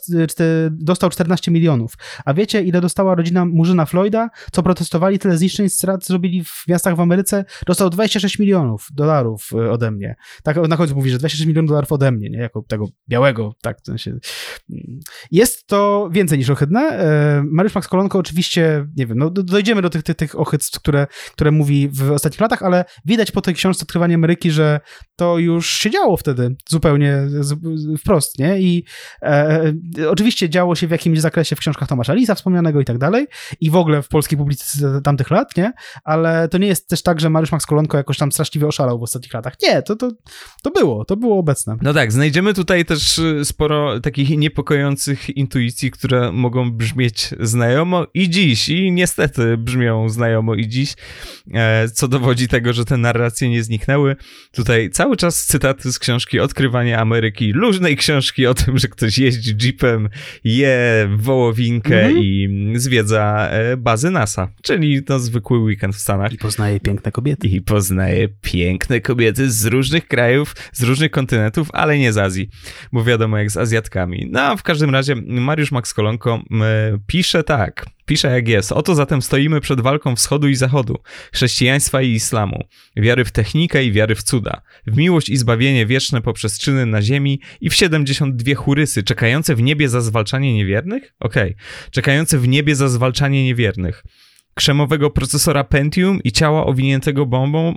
dostał 0.72 1.10
14 1.10 1.52
milionów. 1.52 1.94
A 2.26 2.34
wiecie, 2.34 2.64
ile 2.64 2.82
dostała 2.82 3.16
rodzina 3.16 3.46
Murzyna 3.46 3.86
Floyda? 3.86 4.30
Co 4.52 4.64
protestowali, 4.64 5.20
tyle 5.20 5.38
zniszczeń 5.38 5.70
strat 5.70 6.06
zrobili 6.06 6.44
w 6.44 6.64
miastach 6.68 6.96
w 6.96 7.00
Ameryce? 7.00 7.46
Dostał 7.68 7.90
26 7.90 8.40
milionów 8.40 8.88
dolarów 8.94 9.50
e, 9.54 9.72
ode 9.72 9.91
mnie. 9.91 10.16
Tak 10.44 10.58
na 10.68 10.78
końcu 10.78 10.96
mówi, 10.96 11.10
że 11.10 11.18
26 11.18 11.48
milionów 11.48 11.70
dolarów 11.70 11.91
ode 11.91 12.12
mnie, 12.12 12.30
nie? 12.30 12.40
Jako 12.40 12.64
tego 12.68 12.88
białego, 13.10 13.56
tak, 13.62 13.78
w 13.82 13.86
sensie. 13.86 14.18
Jest 15.32 15.68
to 15.68 16.10
więcej 16.12 16.38
niż 16.38 16.50
ohydne. 16.50 16.80
E, 16.80 17.44
Mariusz 17.52 17.76
Max 17.76 17.88
Kolonko 17.88 18.20
oczywiście, 18.20 18.88
nie 18.98 19.08
wiem, 19.08 19.18
no 19.18 19.30
dojdziemy 19.30 19.82
do 19.82 19.90
tych, 19.90 20.04
tych, 20.04 20.16
tych 20.16 20.40
ohydztw, 20.40 20.80
które, 20.80 21.08
które 21.32 21.52
mówi 21.52 21.90
w 21.90 22.12
ostatnich 22.12 22.41
latach, 22.41 22.64
ale 22.64 22.86
widać 23.06 23.32
po 23.32 23.41
tej 23.41 23.54
książce 23.54 23.84
Odkrywanie 23.84 24.16
Ameryki, 24.16 24.52
że 24.52 24.80
to 25.16 25.38
już 25.38 25.70
się 25.70 25.90
działo 25.90 26.18
wtedy 26.18 26.56
zupełnie 26.70 27.18
wprost, 28.00 28.40
nie? 28.40 28.60
I 28.60 28.84
e, 29.22 29.74
oczywiście 30.10 30.50
działo 30.50 30.76
się 30.76 30.88
w 30.88 30.92
jakimś 30.92 31.20
zakresie 31.20 31.56
w 31.56 31.60
książkach 31.60 31.90
Tomasza 31.90 32.14
Lisa 32.14 32.36
wspomnianego 32.36 32.82
i 32.82 32.86
tak 32.86 32.98
dalej 32.98 33.28
i 33.60 33.70
w 33.70 33.76
ogóle 33.76 34.02
w 34.02 34.08
polskiej 34.08 34.38
publicystyce 34.38 35.02
tamtych 35.02 35.32
lat, 35.32 35.58
nie? 35.58 35.74
Ale 36.04 36.48
to 36.48 36.58
nie 36.58 36.68
jest 36.68 36.90
też 36.90 37.02
tak, 37.02 37.20
że 37.20 37.30
Mariusz 37.30 37.52
Max 37.52 37.66
Kolonko 37.66 37.98
jakoś 37.98 38.18
tam 38.18 38.32
straszliwie 38.32 38.68
oszalał 38.68 39.00
w 39.00 39.04
ostatnich 39.04 39.34
latach. 39.34 39.54
Nie, 39.64 39.82
to, 39.82 39.96
to, 39.96 40.12
to 40.64 40.72
było, 40.72 41.06
to 41.06 41.18
było 41.18 41.40
obecne. 41.40 41.78
No 41.82 41.94
tak, 41.94 42.12
znajdziemy 42.12 42.54
tutaj 42.54 42.86
też 42.86 43.20
y, 43.20 43.46
sporo 43.46 44.00
takich 44.00 44.30
niepokojących 44.30 45.38
intuicji, 45.38 45.92
które 45.92 46.32
mogą 46.32 46.72
brzmieć 46.72 47.30
znajomo 47.40 48.06
i 48.14 48.30
dziś, 48.30 48.70
i 48.70 48.92
niestety 48.92 49.58
brzmią 49.58 50.10
znajomo 50.10 50.56
i 50.56 50.68
dziś, 50.68 50.94
e, 51.54 51.90
co 51.90 52.08
dowodzi 52.08 52.48
tego, 52.48 52.74
że 52.74 52.86
te 52.86 52.98
narracje 52.98 53.50
nie 53.50 53.64
zniknęły. 53.64 54.16
Tutaj 54.52 54.90
cały 54.90 55.18
czas 55.18 55.46
cytaty 55.46 55.92
z 55.92 56.00
książki 56.00 56.40
Odkrywanie 56.40 57.00
Ameryki, 57.00 57.54
luźnej 57.90 57.98
książki 57.98 58.48
o 58.48 58.53
tym, 58.53 58.78
że 58.78 58.88
ktoś 58.88 59.18
jeździ 59.18 59.56
jeepem, 59.61 60.10
je 60.44 61.10
wołowinkę 61.16 62.06
mm 62.06 62.16
-hmm. 62.16 62.24
i 62.24 62.49
zwiedza 62.76 63.49
e, 63.52 63.78
bazy 63.78 64.11
NASA, 64.11 64.48
czyli 64.61 65.03
to 65.03 65.20
zwykły 65.20 65.60
weekend 65.60 65.95
w 65.95 65.99
Stanach. 65.99 66.34
I 66.34 66.38
poznaje 66.38 66.80
piękne 66.80 67.11
kobiety. 67.11 67.48
I 67.48 67.61
poznaje 67.61 68.28
piękne 68.41 69.02
kobiety 69.02 69.52
z 69.52 69.66
różnych 69.66 70.07
krajów, 70.07 70.56
z 70.74 70.84
różnych 70.84 71.11
kontynentów, 71.11 71.70
ale 71.74 71.98
nie 71.98 72.14
z 72.14 72.18
Azji, 72.18 72.49
bo 72.91 73.03
wiadomo 73.03 73.38
jak 73.38 73.52
z 73.52 73.57
Azjatkami. 73.57 74.28
No, 74.32 74.57
w 74.57 74.64
każdym 74.64 74.90
razie 74.90 75.16
Mariusz 75.26 75.72
Max 75.72 75.94
Kolonko 75.94 76.44
pisze 77.07 77.44
tak. 77.44 77.86
Pisze 78.10 78.27
jak 78.27 78.48
jest. 78.48 78.72
Oto 78.72 78.95
zatem 78.95 79.22
stoimy 79.22 79.61
przed 79.61 79.81
walką 79.81 80.15
wschodu 80.15 80.48
i 80.48 80.56
zachodu, 80.56 80.98
chrześcijaństwa 81.34 82.02
i 82.02 82.11
islamu, 82.11 82.64
wiary 82.95 83.26
w 83.26 83.31
technikę 83.31 83.84
i 83.84 83.91
wiary 83.91 84.15
w 84.15 84.23
cuda, 84.23 84.61
w 84.88 84.98
miłość 84.98 85.30
i 85.30 85.38
zbawienie 85.38 85.86
wieczne 85.86 86.22
poprzez 86.22 86.60
czyny 86.60 86.86
na 86.86 87.02
ziemi 87.02 87.41
i 87.61 87.69
w 87.69 87.76
72 87.76 88.56
churysy 88.56 89.03
czekające 89.03 89.56
w 89.56 89.61
niebie 89.61 89.90
za 89.90 90.02
zwalczanie 90.02 90.53
niewiernych? 90.53 91.14
Okej. 91.19 91.52
Okay. 91.52 91.91
Czekające 91.91 92.38
w 92.38 92.48
niebie 92.48 92.76
za 92.76 92.90
zwalczanie 92.90 93.45
niewiernych 93.45 94.03
krzemowego 94.60 95.10
procesora 95.10 95.64
Pentium 95.64 96.19
i 96.23 96.31
ciała 96.31 96.65
owiniętego 96.65 97.26
bombą 97.26 97.76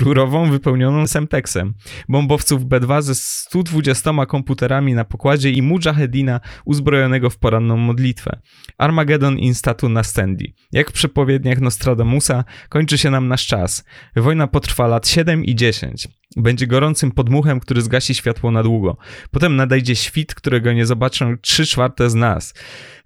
rurową 0.00 0.50
wypełnioną 0.50 1.06
Semtexem, 1.06 1.74
bombowców 2.08 2.64
B2 2.64 3.02
ze 3.02 3.14
120 3.14 4.26
komputerami 4.26 4.94
na 4.94 5.04
pokładzie 5.04 5.50
i 5.50 5.62
mujahedina 5.62 6.40
uzbrojonego 6.64 7.30
w 7.30 7.38
poranną 7.38 7.76
modlitwę. 7.76 8.38
Armageddon 8.78 9.38
instatu 9.38 9.88
nastendi. 9.88 10.54
Jak 10.72 10.90
w 10.90 10.92
przepowiedniach 10.92 11.60
Nostradamusa 11.60 12.44
kończy 12.68 12.98
się 12.98 13.10
nam 13.10 13.28
nasz 13.28 13.46
czas. 13.46 13.84
Wojna 14.16 14.46
potrwa 14.46 14.86
lat 14.86 15.08
7 15.08 15.44
i 15.44 15.54
10. 15.54 16.08
Będzie 16.36 16.66
gorącym 16.66 17.10
podmuchem, 17.10 17.60
który 17.60 17.82
zgasi 17.82 18.14
światło 18.14 18.50
na 18.50 18.62
długo. 18.62 18.96
Potem 19.30 19.56
nadejdzie 19.56 19.96
świt, 19.96 20.34
którego 20.34 20.72
nie 20.72 20.86
zobaczą 20.86 21.36
3 21.38 21.66
czwarte 21.66 22.10
z 22.10 22.14
nas. 22.14 22.54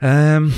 Ehm 0.00 0.52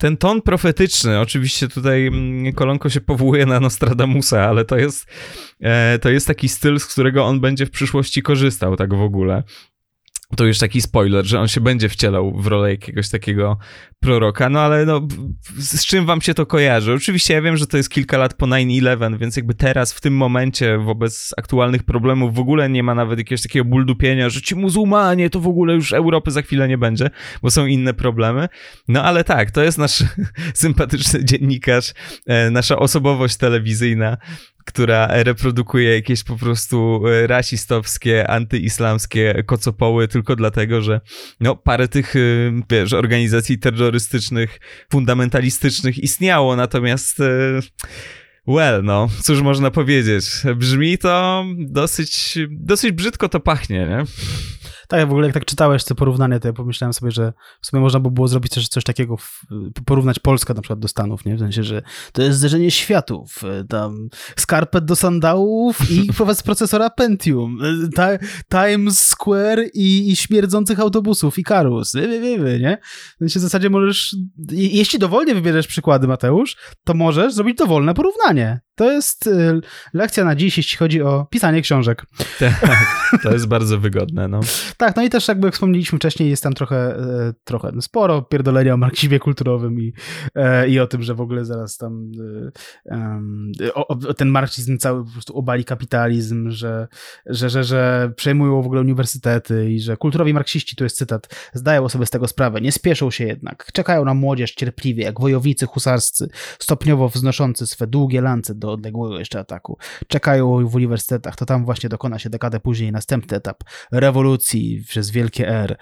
ten 0.00 0.16
ton 0.16 0.42
profetyczny, 0.42 1.20
oczywiście 1.20 1.68
tutaj 1.68 2.06
mm, 2.06 2.52
Kolonko 2.52 2.88
się 2.88 3.00
powołuje 3.00 3.46
na 3.46 3.60
Nostradamusa, 3.60 4.44
ale 4.44 4.64
to 4.64 4.76
jest, 4.76 5.06
e, 5.60 5.98
to 5.98 6.10
jest 6.10 6.26
taki 6.26 6.48
styl, 6.48 6.78
z 6.78 6.86
którego 6.86 7.24
on 7.24 7.40
będzie 7.40 7.66
w 7.66 7.70
przyszłości 7.70 8.22
korzystał 8.22 8.76
tak 8.76 8.94
w 8.94 9.02
ogóle 9.02 9.42
to 10.36 10.44
już 10.44 10.58
taki 10.58 10.80
spoiler, 10.80 11.26
że 11.26 11.40
on 11.40 11.48
się 11.48 11.60
będzie 11.60 11.88
wcielał 11.88 12.32
w 12.32 12.46
rolę 12.46 12.70
jakiegoś 12.70 13.08
takiego 13.08 13.58
proroka, 14.00 14.48
no 14.48 14.60
ale 14.60 14.86
no, 14.86 15.08
z 15.58 15.86
czym 15.86 16.06
wam 16.06 16.20
się 16.20 16.34
to 16.34 16.46
kojarzy? 16.46 16.92
Oczywiście 16.92 17.34
ja 17.34 17.42
wiem, 17.42 17.56
że 17.56 17.66
to 17.66 17.76
jest 17.76 17.90
kilka 17.90 18.18
lat 18.18 18.34
po 18.34 18.46
9-11, 18.46 19.18
więc 19.18 19.36
jakby 19.36 19.54
teraz, 19.54 19.92
w 19.92 20.00
tym 20.00 20.16
momencie, 20.16 20.78
wobec 20.78 21.34
aktualnych 21.36 21.82
problemów 21.82 22.34
w 22.34 22.38
ogóle 22.38 22.70
nie 22.70 22.82
ma 22.82 22.94
nawet 22.94 23.18
jakiegoś 23.18 23.42
takiego 23.42 23.64
buldupienia, 23.64 24.28
że 24.28 24.42
ci 24.42 24.56
muzułmanie, 24.56 25.30
to 25.30 25.40
w 25.40 25.46
ogóle 25.46 25.74
już 25.74 25.92
Europy 25.92 26.30
za 26.30 26.42
chwilę 26.42 26.68
nie 26.68 26.78
będzie, 26.78 27.10
bo 27.42 27.50
są 27.50 27.66
inne 27.66 27.94
problemy. 27.94 28.48
No 28.88 29.02
ale 29.02 29.24
tak, 29.24 29.50
to 29.50 29.62
jest 29.62 29.78
nasz 29.78 30.04
sympatyczny 30.54 31.24
dziennikarz, 31.24 31.92
e, 32.26 32.50
nasza 32.50 32.76
osobowość 32.76 33.36
telewizyjna, 33.36 34.16
która 34.70 35.08
reprodukuje 35.10 35.94
jakieś 35.94 36.24
po 36.24 36.36
prostu 36.36 37.02
e, 37.06 37.26
rasistowskie, 37.26 38.30
antyislamskie 38.30 39.42
kocopoły 39.46 40.08
tylko 40.08 40.36
dlatego, 40.36 40.82
że 40.82 41.00
no 41.40 41.56
parę 41.56 41.88
tych, 41.88 42.16
e, 42.16 42.18
wiesz, 42.70 42.92
organizacji 42.92 43.58
terrorystycznych, 43.58 44.60
fundamentalistycznych 44.92 45.98
istniało, 45.98 46.56
natomiast 46.56 47.20
e, 47.20 47.60
Well, 48.46 48.84
no, 48.84 49.08
cóż 49.22 49.42
można 49.42 49.70
powiedzieć. 49.70 50.24
Brzmi 50.56 50.98
to 50.98 51.44
dosyć, 51.58 52.38
dosyć 52.50 52.92
brzydko 52.92 53.28
to 53.28 53.40
pachnie, 53.40 53.78
nie? 53.78 54.04
Tak, 54.90 55.08
w 55.08 55.10
ogóle 55.10 55.26
jak 55.26 55.34
tak 55.34 55.44
czytałeś 55.44 55.84
te 55.84 55.94
porównanie, 55.94 56.40
to 56.40 56.48
ja 56.48 56.52
pomyślałem 56.52 56.92
sobie, 56.92 57.12
że 57.12 57.32
w 57.60 57.66
sumie 57.66 57.82
można 57.82 58.00
by 58.00 58.10
było 58.10 58.28
zrobić 58.28 58.52
coś, 58.52 58.68
coś 58.68 58.84
takiego, 58.84 59.16
porównać 59.84 60.18
Polskę 60.18 60.54
na 60.54 60.62
przykład 60.62 60.78
do 60.78 60.88
Stanów, 60.88 61.24
nie? 61.24 61.36
W 61.36 61.38
sensie, 61.38 61.62
że 61.62 61.82
to 62.12 62.22
jest 62.22 62.38
zderzenie 62.38 62.70
światów, 62.70 63.44
e, 63.44 63.64
tam 63.64 64.08
skarpet 64.36 64.84
do 64.84 64.96
sandałów 64.96 65.90
i 65.90 66.08
procesora 66.44 66.90
Pentium, 66.90 67.58
e, 67.98 68.18
Times 68.48 68.98
Square 68.98 69.64
i, 69.74 70.10
i 70.10 70.16
śmierdzących 70.16 70.80
autobusów 70.80 71.38
i 71.38 71.42
karus, 71.42 71.94
nie? 72.60 72.78
W 73.14 73.18
sensie 73.18 73.38
w 73.38 73.42
zasadzie 73.42 73.70
możesz, 73.70 74.16
jeśli 74.50 74.98
dowolnie 74.98 75.34
wybierzesz 75.34 75.66
przykłady, 75.66 76.08
Mateusz, 76.08 76.56
to 76.84 76.94
możesz 76.94 77.34
zrobić 77.34 77.56
dowolne 77.56 77.94
porównanie 77.94 78.60
to 78.80 78.92
jest 78.92 79.26
y, 79.26 79.60
lekcja 79.94 80.24
na 80.24 80.36
dziś, 80.36 80.56
jeśli 80.56 80.78
chodzi 80.78 81.02
o 81.02 81.26
pisanie 81.30 81.62
książek. 81.62 82.06
Tak, 82.40 83.22
to 83.22 83.32
jest 83.32 83.46
bardzo 83.46 83.78
wygodne, 83.78 84.28
no. 84.28 84.40
Tak, 84.76 84.96
no 84.96 85.02
i 85.02 85.10
też 85.10 85.28
jakby 85.28 85.50
wspomnieliśmy 85.50 85.98
wcześniej, 85.98 86.30
jest 86.30 86.42
tam 86.42 86.52
trochę, 86.52 86.76
e, 86.76 87.32
trochę 87.44 87.72
sporo 87.80 88.22
pierdolenia 88.22 88.74
o 88.74 88.76
marksizmie 88.76 89.18
kulturowym 89.18 89.80
i, 89.80 89.92
e, 90.34 90.68
i 90.68 90.80
o 90.80 90.86
tym, 90.86 91.02
że 91.02 91.14
w 91.14 91.20
ogóle 91.20 91.44
zaraz 91.44 91.76
tam 91.76 92.10
e, 92.90 93.74
o, 93.74 93.88
o, 93.88 94.14
ten 94.14 94.28
marksizm 94.28 94.78
cały 94.78 95.04
po 95.04 95.10
prostu 95.12 95.36
obali 95.36 95.64
kapitalizm, 95.64 96.50
że, 96.50 96.88
że, 97.26 97.50
że, 97.50 97.64
że 97.64 98.12
przejmują 98.16 98.62
w 98.62 98.66
ogóle 98.66 98.80
uniwersytety 98.80 99.70
i 99.70 99.80
że 99.80 99.96
kulturowi 99.96 100.34
marksiści, 100.34 100.76
tu 100.76 100.84
jest 100.84 100.96
cytat, 100.96 101.50
zdają 101.52 101.88
sobie 101.88 102.06
z 102.06 102.10
tego 102.10 102.28
sprawę, 102.28 102.60
nie 102.60 102.72
spieszą 102.72 103.10
się 103.10 103.24
jednak, 103.24 103.66
czekają 103.72 104.04
na 104.04 104.14
młodzież 104.14 104.54
cierpliwie, 104.54 105.04
jak 105.04 105.20
wojownicy 105.20 105.66
husarscy, 105.66 106.28
stopniowo 106.58 107.08
wznoszący 107.08 107.66
swe 107.66 107.86
długie 107.86 108.20
lance 108.20 108.54
do 108.54 108.69
odległego 108.72 109.18
jeszcze 109.18 109.38
ataku. 109.38 109.78
Czekają 110.08 110.68
w 110.68 110.74
uniwersytetach, 110.74 111.36
to 111.36 111.46
tam 111.46 111.64
właśnie 111.64 111.88
dokona 111.88 112.18
się 112.18 112.30
dekadę 112.30 112.60
później 112.60 112.92
następny 112.92 113.36
etap 113.36 113.64
rewolucji 113.92 114.84
przez 114.88 115.10
wielkie 115.10 115.48
R. 115.48 115.76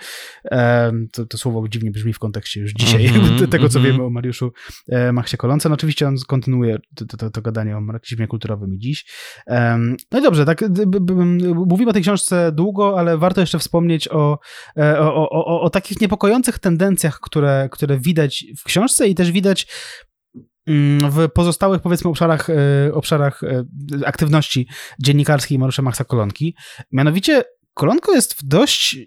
To, 1.12 1.26
to 1.26 1.38
słowo 1.38 1.68
dziwnie 1.68 1.90
brzmi 1.90 2.12
w 2.12 2.18
kontekście 2.18 2.60
już 2.60 2.72
dzisiaj 2.72 3.06
mm 3.06 3.20
-hmm, 3.20 3.48
tego, 3.48 3.68
co 3.68 3.78
mm 3.78 3.90
-hmm. 3.90 3.92
wiemy 3.92 4.06
o 4.06 4.10
Mariuszu 4.10 4.52
e, 4.88 5.12
Machsie 5.12 5.36
Kolonce. 5.36 5.68
No 5.68 5.74
oczywiście 5.74 6.08
on 6.08 6.16
kontynuuje 6.26 6.78
to, 6.94 7.16
to, 7.16 7.30
to 7.30 7.42
gadanie 7.42 7.76
o 7.76 7.80
marksizmie 7.80 8.26
kulturowym 8.26 8.74
i 8.74 8.78
dziś. 8.78 9.06
No 10.12 10.18
i 10.18 10.22
dobrze, 10.22 10.44
tak 10.44 10.64
mówimy 11.66 11.90
o 11.90 11.92
tej 11.92 12.02
książce 12.02 12.52
długo, 12.52 12.98
ale 12.98 13.18
warto 13.18 13.40
jeszcze 13.40 13.58
wspomnieć 13.58 14.08
o, 14.08 14.38
e, 14.76 15.00
o, 15.00 15.14
o, 15.14 15.44
o, 15.44 15.60
o 15.60 15.70
takich 15.70 16.00
niepokojących 16.00 16.58
tendencjach, 16.58 17.20
które, 17.20 17.68
które 17.72 17.98
widać 17.98 18.44
w 18.58 18.64
książce 18.64 19.08
i 19.08 19.14
też 19.14 19.32
widać 19.32 19.66
w 21.10 21.28
pozostałych, 21.34 21.82
powiedzmy, 21.82 22.10
obszarach, 22.10 22.50
e, 22.50 22.94
obszarach 22.94 23.40
aktywności 24.06 24.68
dziennikarskiej 25.00 25.58
Mariusza 25.58 25.82
Maxa 25.82 26.04
Kolonki. 26.04 26.56
Mianowicie 26.92 27.44
Kolonko 27.74 28.14
jest 28.14 28.34
w 28.34 28.44
dość 28.44 28.98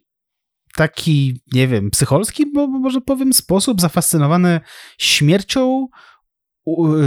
taki, 0.76 1.42
nie 1.54 1.68
wiem, 1.68 1.92
psycholski, 1.92 2.52
bo 2.54 2.68
może 2.68 3.02
powiem, 3.02 3.34
sposób 3.34 3.82
zafascynowany 3.82 4.60
śmiercią, 4.98 5.88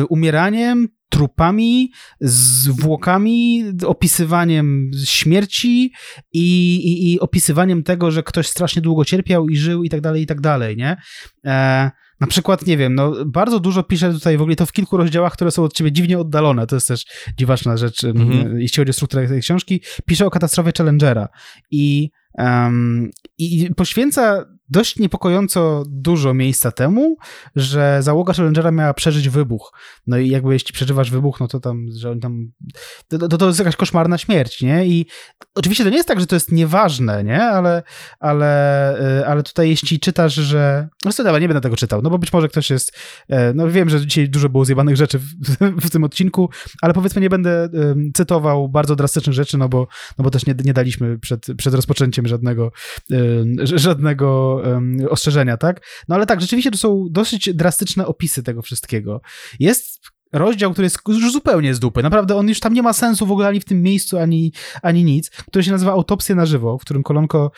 umieraniem, 0.08 0.88
trupami, 1.08 1.92
zwłokami, 2.20 3.64
opisywaniem 3.86 4.90
śmierci 5.04 5.92
i, 6.32 6.76
i, 6.76 7.12
i, 7.12 7.20
opisywaniem 7.20 7.82
tego, 7.82 8.10
że 8.10 8.22
ktoś 8.22 8.48
strasznie 8.48 8.82
długo 8.82 9.04
cierpiał 9.04 9.48
i 9.48 9.56
żył 9.56 9.84
i 9.84 9.90
tak 9.90 10.00
dalej, 10.00 10.22
i 10.22 10.26
tak 10.26 10.40
dalej, 10.40 10.76
nie? 10.76 10.96
E, 11.44 11.90
na 12.20 12.26
przykład, 12.26 12.66
nie 12.66 12.76
wiem, 12.76 12.94
no 12.94 13.24
bardzo 13.26 13.60
dużo 13.60 13.82
pisze 13.82 14.12
tutaj 14.12 14.36
w 14.38 14.40
ogóle 14.42 14.56
to 14.56 14.66
w 14.66 14.72
kilku 14.72 14.96
rozdziałach, 14.96 15.32
które 15.32 15.50
są 15.50 15.64
od 15.64 15.72
ciebie 15.72 15.92
dziwnie 15.92 16.18
oddalone, 16.18 16.66
to 16.66 16.76
jest 16.76 16.88
też 16.88 17.04
dziwaczna 17.38 17.76
rzecz, 17.76 18.04
mhm. 18.04 18.60
jeśli 18.60 18.76
chodzi 18.76 18.90
o 18.90 18.92
strukturę 18.92 19.28
tej 19.28 19.40
książki. 19.40 19.82
Pisze 20.06 20.26
o 20.26 20.30
katastrofie 20.30 20.72
Challengera 20.76 21.28
i 21.70 22.10
Um, 22.38 23.10
I 23.38 23.70
poświęca 23.76 24.44
dość 24.68 24.98
niepokojąco 24.98 25.84
dużo 25.86 26.34
miejsca 26.34 26.72
temu, 26.72 27.16
że 27.56 27.98
załoga 28.02 28.32
Challengera 28.32 28.70
miała 28.70 28.94
przeżyć 28.94 29.28
wybuch. 29.28 29.72
No 30.06 30.18
i 30.18 30.28
jakby 30.28 30.52
jeśli 30.52 30.72
przeżywasz 30.72 31.10
wybuch, 31.10 31.40
no 31.40 31.48
to 31.48 31.60
tam, 31.60 31.86
że 31.96 32.10
oni 32.10 32.20
tam, 32.20 32.52
to, 33.08 33.28
to, 33.28 33.38
to 33.38 33.46
jest 33.46 33.58
jakaś 33.58 33.76
koszmarna 33.76 34.18
śmierć, 34.18 34.62
nie? 34.62 34.86
I 34.86 35.06
oczywiście 35.54 35.84
to 35.84 35.90
nie 35.90 35.96
jest 35.96 36.08
tak, 36.08 36.20
że 36.20 36.26
to 36.26 36.36
jest 36.36 36.52
nieważne, 36.52 37.24
nie? 37.24 37.42
Ale, 37.42 37.82
ale, 38.20 39.20
y, 39.20 39.26
ale 39.26 39.42
tutaj 39.42 39.68
jeśli 39.68 40.00
czytasz, 40.00 40.34
że, 40.34 40.88
no 41.04 41.12
co, 41.12 41.24
dobra, 41.24 41.38
nie 41.38 41.48
będę 41.48 41.60
tego 41.60 41.76
czytał, 41.76 42.02
no 42.02 42.10
bo 42.10 42.18
być 42.18 42.32
może 42.32 42.48
ktoś 42.48 42.70
jest, 42.70 42.92
e, 43.28 43.54
no 43.54 43.70
wiem, 43.70 43.88
że 43.88 44.06
dzisiaj 44.06 44.28
dużo 44.28 44.48
było 44.48 44.64
zjebanych 44.64 44.96
rzeczy 44.96 45.18
w, 45.18 45.26
w 45.86 45.90
tym 45.90 46.04
odcinku, 46.04 46.50
ale 46.82 46.94
powiedzmy 46.94 47.22
nie 47.22 47.30
będę 47.30 47.68
cytował 48.14 48.68
bardzo 48.68 48.96
drastycznych 48.96 49.34
rzeczy, 49.34 49.58
no 49.58 49.68
bo, 49.68 49.86
no 50.18 50.24
bo 50.24 50.30
też 50.30 50.46
nie, 50.46 50.54
nie 50.64 50.72
daliśmy 50.72 51.18
przed, 51.18 51.46
przed 51.56 51.74
rozpoczęciem 51.74 52.26
żadnego, 52.26 52.72
żadnego 53.74 54.53
ostrzeżenia, 55.10 55.56
tak? 55.56 55.80
No 56.08 56.14
ale 56.14 56.26
tak, 56.26 56.40
rzeczywiście 56.40 56.70
to 56.70 56.78
są 56.78 57.06
dosyć 57.10 57.54
drastyczne 57.54 58.06
opisy 58.06 58.42
tego 58.42 58.62
wszystkiego. 58.62 59.20
Jest 59.60 60.14
rozdział, 60.34 60.72
który 60.72 60.86
jest 60.86 60.98
już 61.08 61.32
zupełnie 61.32 61.74
z 61.74 61.80
dupy. 61.80 62.02
Naprawdę 62.02 62.36
on 62.36 62.48
już 62.48 62.60
tam 62.60 62.74
nie 62.74 62.82
ma 62.82 62.92
sensu 62.92 63.26
w 63.26 63.32
ogóle 63.32 63.48
ani 63.48 63.60
w 63.60 63.64
tym 63.64 63.82
miejscu, 63.82 64.18
ani, 64.18 64.52
ani 64.82 65.04
nic, 65.04 65.30
który 65.30 65.64
się 65.64 65.70
nazywa 65.70 65.92
Autopsja 65.92 66.34
na 66.34 66.46
żywo, 66.46 66.78
w 66.78 66.80
którym 66.80 67.02
Kolonko 67.02 67.50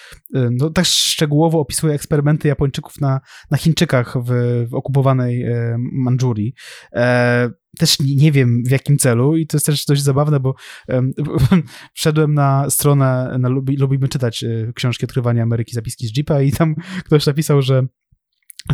no, 0.50 0.70
tak 0.70 0.84
szczegółowo 0.84 1.60
opisuje 1.60 1.94
eksperymenty 1.94 2.48
Japończyków 2.48 3.00
na, 3.00 3.20
na 3.50 3.56
Chińczykach 3.56 4.14
w, 4.24 4.30
w 4.70 4.74
okupowanej 4.74 5.42
e, 5.42 5.76
Mandżurii. 5.78 6.54
E, 6.92 7.50
też 7.78 8.00
nie 8.00 8.32
wiem 8.32 8.62
w 8.66 8.70
jakim 8.70 8.98
celu 8.98 9.36
i 9.36 9.46
to 9.46 9.56
jest 9.56 9.66
też 9.66 9.84
dość 9.84 10.02
zabawne, 10.02 10.40
bo 10.40 10.54
um, 10.88 11.12
wszedłem 11.94 12.34
na 12.34 12.70
stronę, 12.70 13.36
na 13.38 13.48
lubi, 13.48 13.76
lubimy 13.76 14.08
czytać 14.08 14.44
e, 14.44 14.72
książki 14.74 15.04
Odkrywania 15.04 15.42
Ameryki, 15.42 15.74
zapiski 15.74 16.06
z 16.06 16.16
Jeepa 16.16 16.42
i 16.42 16.52
tam 16.52 16.74
ktoś 17.06 17.26
napisał, 17.26 17.62
że 17.62 17.86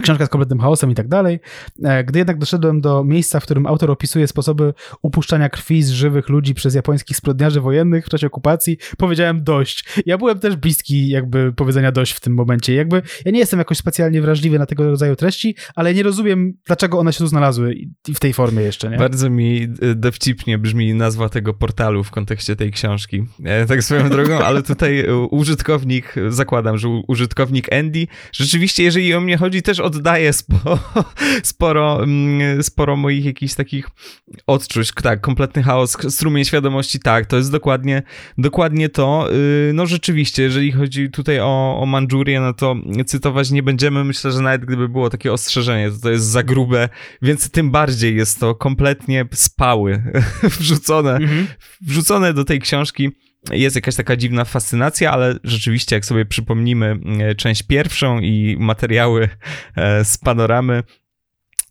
Książka 0.01 0.27
z 0.27 0.29
kompletnym 0.29 0.61
chaosem 0.61 0.91
i 0.91 0.95
tak 0.95 1.09
dalej. 1.09 1.41
E, 1.85 2.05
gdy 2.05 2.19
jednak 2.19 2.39
doszedłem 2.39 2.81
do 2.81 3.05
miejsca, 3.05 3.41
w 3.41 3.43
którym 3.43 3.67
autor 3.67 3.91
opisuje 3.91 4.27
sposoby 4.27 4.75
upuszczania 5.03 5.49
krwi 5.49 5.83
z 5.83 5.91
żywych 5.91 6.29
ludzi 6.29 6.55
przez 6.55 6.75
japońskich 6.75 7.17
zbrodniarzy 7.17 7.61
wojennych 7.61 8.07
w 8.07 8.09
czasie 8.09 8.27
okupacji, 8.27 8.79
powiedziałem 8.99 9.45
dość. 9.45 9.85
Ja 10.07 10.19
byłem 10.19 10.39
też 10.39 10.57
bliski 10.57 11.09
jakby 11.09 11.53
powiedzenia 11.53 11.93
dość 11.93 12.13
w 12.13 12.21
tym 12.21 12.35
momencie. 12.35 12.75
Jakby 12.75 13.03
ja 13.25 13.33
nie 13.33 13.39
jestem 13.39 13.59
jakoś 13.59 13.79
specjalnie 13.79 14.23
wrażliwy 14.23 14.59
na 14.59 14.67
tego 14.67 14.91
rodzaju 14.91 15.17
treści, 15.17 15.57
ale 15.75 15.95
nie 15.95 16.03
rozumiem, 16.03 16.53
dlaczego 16.67 16.99
one 16.99 17.13
się 17.13 17.19
tu 17.19 17.27
znalazły 17.27 17.75
w 18.15 18.21
tej 18.21 18.33
formie 18.33 18.63
jeszcze, 18.63 18.91
nie? 18.91 18.97
Bardzo 18.97 19.31
mi 19.31 19.63
e, 19.63 19.95
dowcipnie 19.95 20.59
brzmi 20.59 20.95
nazwa 20.95 21.29
tego 21.29 21.55
portalu 21.55 22.05
w 22.05 22.11
kontekście 22.11 22.57
tej 22.57 22.71
książki. 22.71 23.25
E, 23.45 23.67
tak 23.67 23.83
swoją 23.83 24.09
drogą, 24.11 24.39
ale 24.39 24.63
tutaj 24.63 25.07
użytkownik, 25.31 26.15
zakładam, 26.29 26.79
że 26.79 26.89
użytkownik 27.09 27.73
Andy, 27.73 28.07
rzeczywiście, 28.33 28.83
jeżeli 28.83 29.15
o 29.15 29.21
mnie 29.21 29.37
chodzi, 29.37 29.63
też 29.63 29.81
sporo, 30.33 30.79
sporo, 31.43 32.03
mm, 32.05 32.63
sporo 32.63 32.97
moich 32.97 33.25
jakichś 33.25 33.55
takich 33.55 33.89
odczuć. 34.47 34.93
Tak, 35.03 35.21
kompletny 35.21 35.63
chaos, 35.63 35.97
strumień 36.09 36.45
świadomości, 36.45 37.01
tak, 37.01 37.27
to 37.27 37.37
jest 37.37 37.53
dokładnie, 37.53 38.03
dokładnie 38.39 38.89
to. 38.89 39.29
Y, 39.33 39.73
no 39.75 39.87
rzeczywiście, 39.87 40.43
jeżeli 40.43 40.73
chodzi 40.73 41.11
tutaj 41.11 41.41
o, 41.41 41.79
o 41.81 41.87
Mandżurię, 41.87 42.41
no 42.41 42.55
to 42.55 42.77
cytować 43.07 43.51
nie 43.51 43.63
będziemy. 43.63 44.05
Myślę, 44.05 44.33
że 44.33 44.41
nawet 44.41 44.65
gdyby 44.65 44.89
było 44.89 45.11
takie 45.11 45.33
ostrzeżenie, 45.33 45.91
to 45.91 45.99
to 45.99 46.11
jest 46.11 46.25
za 46.25 46.43
grube, 46.43 46.89
więc 47.23 47.51
tym 47.51 47.71
bardziej 47.71 48.17
jest 48.17 48.41
to 48.41 48.55
kompletnie 48.55 49.25
spały 49.33 50.03
wrzucone, 50.59 51.17
mhm. 51.17 51.47
wrzucone 51.81 52.35
do 52.35 52.45
tej 52.45 52.61
książki 52.61 53.11
jest 53.51 53.77
jakaś 53.77 53.97
taka 53.97 54.17
dziwna 54.17 54.45
fascynacja, 54.45 55.13
ale 55.13 55.35
rzeczywiście, 55.45 55.97
jak 55.97 56.05
sobie 56.05 56.25
przypomnimy 56.25 56.99
e, 57.21 57.35
część 57.35 57.63
pierwszą 57.63 58.21
i 58.21 58.57
materiały 58.61 59.29
e, 59.77 60.05
z 60.05 60.19
panoramy, 60.19 60.83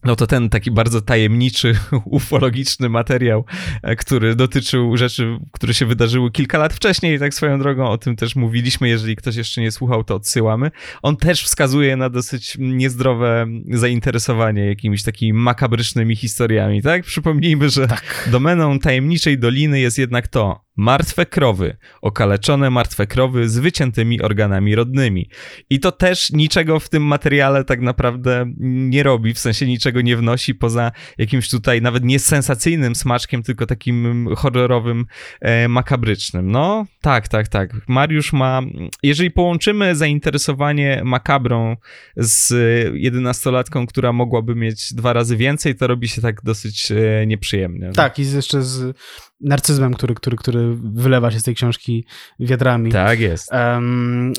no 0.04 0.16
to 0.16 0.26
ten 0.26 0.48
taki 0.48 0.70
bardzo 0.70 1.00
tajemniczy, 1.00 1.74
ufologiczny 2.04 2.88
materiał, 2.88 3.44
e, 3.82 3.96
który 3.96 4.34
dotyczył 4.34 4.96
rzeczy, 4.96 5.38
które 5.52 5.74
się 5.74 5.86
wydarzyły 5.86 6.30
kilka 6.30 6.58
lat 6.58 6.72
wcześniej, 6.72 7.18
tak 7.18 7.34
swoją 7.34 7.58
drogą, 7.58 7.88
o 7.88 7.98
tym 7.98 8.16
też 8.16 8.36
mówiliśmy, 8.36 8.88
jeżeli 8.88 9.16
ktoś 9.16 9.36
jeszcze 9.36 9.60
nie 9.60 9.70
słuchał, 9.70 10.04
to 10.04 10.14
odsyłamy. 10.14 10.70
On 11.02 11.16
też 11.16 11.44
wskazuje 11.44 11.96
na 11.96 12.10
dosyć 12.10 12.56
niezdrowe 12.58 13.46
zainteresowanie 13.70 14.66
jakimiś 14.66 15.02
takimi 15.02 15.32
makabrycznymi 15.32 16.16
historiami, 16.16 16.82
tak? 16.82 17.04
Przypomnijmy, 17.04 17.70
że 17.70 17.88
tak. 17.88 18.28
domeną 18.30 18.78
tajemniczej 18.78 19.38
doliny 19.38 19.80
jest 19.80 19.98
jednak 19.98 20.28
to, 20.28 20.64
Martwe 20.76 21.26
krowy, 21.26 21.76
okaleczone 22.02 22.70
martwe 22.70 23.06
krowy 23.06 23.48
z 23.48 23.58
wyciętymi 23.58 24.22
organami 24.22 24.74
rodnymi. 24.74 25.30
I 25.70 25.80
to 25.80 25.92
też 25.92 26.30
niczego 26.30 26.80
w 26.80 26.88
tym 26.88 27.02
materiale 27.02 27.64
tak 27.64 27.80
naprawdę 27.80 28.52
nie 28.58 29.02
robi, 29.02 29.34
w 29.34 29.38
sensie 29.38 29.66
niczego 29.66 30.00
nie 30.00 30.16
wnosi 30.16 30.54
poza 30.54 30.92
jakimś 31.18 31.50
tutaj 31.50 31.82
nawet 31.82 32.04
nie 32.04 32.18
sensacyjnym 32.18 32.94
smaczkiem, 32.94 33.42
tylko 33.42 33.66
takim 33.66 34.28
horrorowym, 34.36 35.06
e, 35.40 35.68
makabrycznym. 35.68 36.50
No, 36.50 36.86
tak, 37.00 37.28
tak, 37.28 37.48
tak. 37.48 37.70
Mariusz 37.88 38.32
ma, 38.32 38.62
jeżeli 39.02 39.30
połączymy 39.30 39.96
zainteresowanie 39.96 41.02
makabrą 41.04 41.76
z 42.16 42.54
jedenastolatką, 42.94 43.86
która 43.86 44.12
mogłaby 44.12 44.54
mieć 44.54 44.94
dwa 44.94 45.12
razy 45.12 45.36
więcej, 45.36 45.74
to 45.74 45.86
robi 45.86 46.08
się 46.08 46.22
tak 46.22 46.42
dosyć 46.42 46.92
e, 46.92 47.26
nieprzyjemnie. 47.26 47.90
Tak, 47.94 48.18
i 48.18 48.32
jeszcze 48.32 48.62
z 48.62 48.96
narcyzmem, 49.42 49.94
który, 49.94 50.14
który, 50.14 50.36
który 50.36 50.76
wylewa 50.76 51.30
się 51.30 51.40
z 51.40 51.42
tej 51.42 51.54
książki 51.54 52.06
wiadrami. 52.40 52.92
Tak 52.92 53.20
jest. 53.20 53.50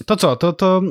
To 0.06 0.16
co? 0.16 0.36
To, 0.36 0.54
to 0.54 0.82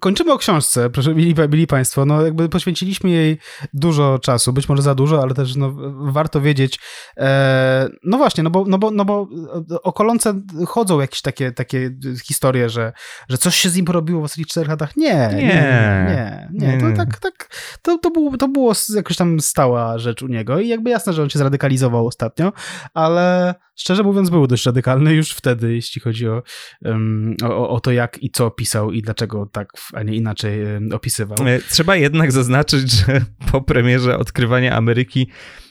kończymy 0.00 0.32
o 0.32 0.38
książce, 0.38 0.90
proszę, 0.90 1.14
byli, 1.14 1.34
byli 1.34 1.66
Państwo. 1.66 2.04
No, 2.04 2.22
jakby 2.22 2.48
poświęciliśmy 2.48 3.10
jej 3.10 3.38
dużo 3.74 4.18
czasu, 4.18 4.52
być 4.52 4.68
może 4.68 4.82
za 4.82 4.94
dużo, 4.94 5.22
ale 5.22 5.34
też 5.34 5.56
no, 5.56 5.74
warto 6.12 6.40
wiedzieć. 6.40 6.78
E, 7.16 7.88
no 8.04 8.16
właśnie, 8.16 8.44
no 8.44 8.50
bo, 8.50 8.64
no 8.68 8.78
bo, 8.78 8.90
no 8.90 9.04
bo 9.04 9.28
o 9.82 9.92
Kolonce 9.92 10.40
chodzą 10.66 11.00
jakieś 11.00 11.22
takie, 11.22 11.52
takie 11.52 11.90
historie, 12.24 12.68
że, 12.68 12.92
że 13.28 13.38
coś 13.38 13.56
się 13.56 13.68
z 13.68 13.76
nim 13.76 13.84
porobiło 13.84 14.20
w 14.20 14.24
ostatnich 14.24 14.46
czterech 14.46 14.68
latach. 14.68 14.96
Nie, 14.96 15.30
nie, 15.34 15.42
nie. 15.42 16.48
nie, 16.52 16.76
nie. 16.76 16.80
To, 16.80 16.96
tak, 16.96 17.20
tak, 17.20 17.48
to, 17.82 17.98
to, 17.98 18.10
było, 18.10 18.36
to 18.36 18.48
było 18.48 18.72
jakoś 18.94 19.16
tam 19.16 19.40
stała 19.40 19.98
rzecz 19.98 20.22
u 20.22 20.26
niego 20.26 20.60
i 20.60 20.68
jakby 20.68 20.90
jasne, 20.90 21.12
że 21.12 21.22
on 21.22 21.30
się 21.30 21.38
zradykalizował 21.38 22.06
ostatnio, 22.06 22.51
ale 22.94 23.54
szczerze 23.76 24.02
mówiąc 24.02 24.30
był 24.30 24.46
dość 24.46 24.66
radykalny 24.66 25.14
już 25.14 25.30
wtedy, 25.30 25.74
jeśli 25.74 26.00
chodzi 26.00 26.28
o, 26.28 26.42
o, 27.42 27.68
o, 27.68 27.80
to, 27.80 27.92
jak 27.92 28.22
i 28.22 28.30
co 28.30 28.50
pisał 28.50 28.92
i 28.92 29.02
dlaczego 29.02 29.46
tak, 29.46 29.72
a 29.92 30.02
nie 30.02 30.16
inaczej 30.16 30.60
opisywał. 30.94 31.38
E, 31.48 31.58
trzeba 31.58 31.96
jednak 31.96 32.32
zaznaczyć, 32.32 32.90
że 32.92 33.20
po 33.52 33.62
premierze 33.62 34.18
Odkrywania 34.18 34.76
Ameryki 34.76 35.28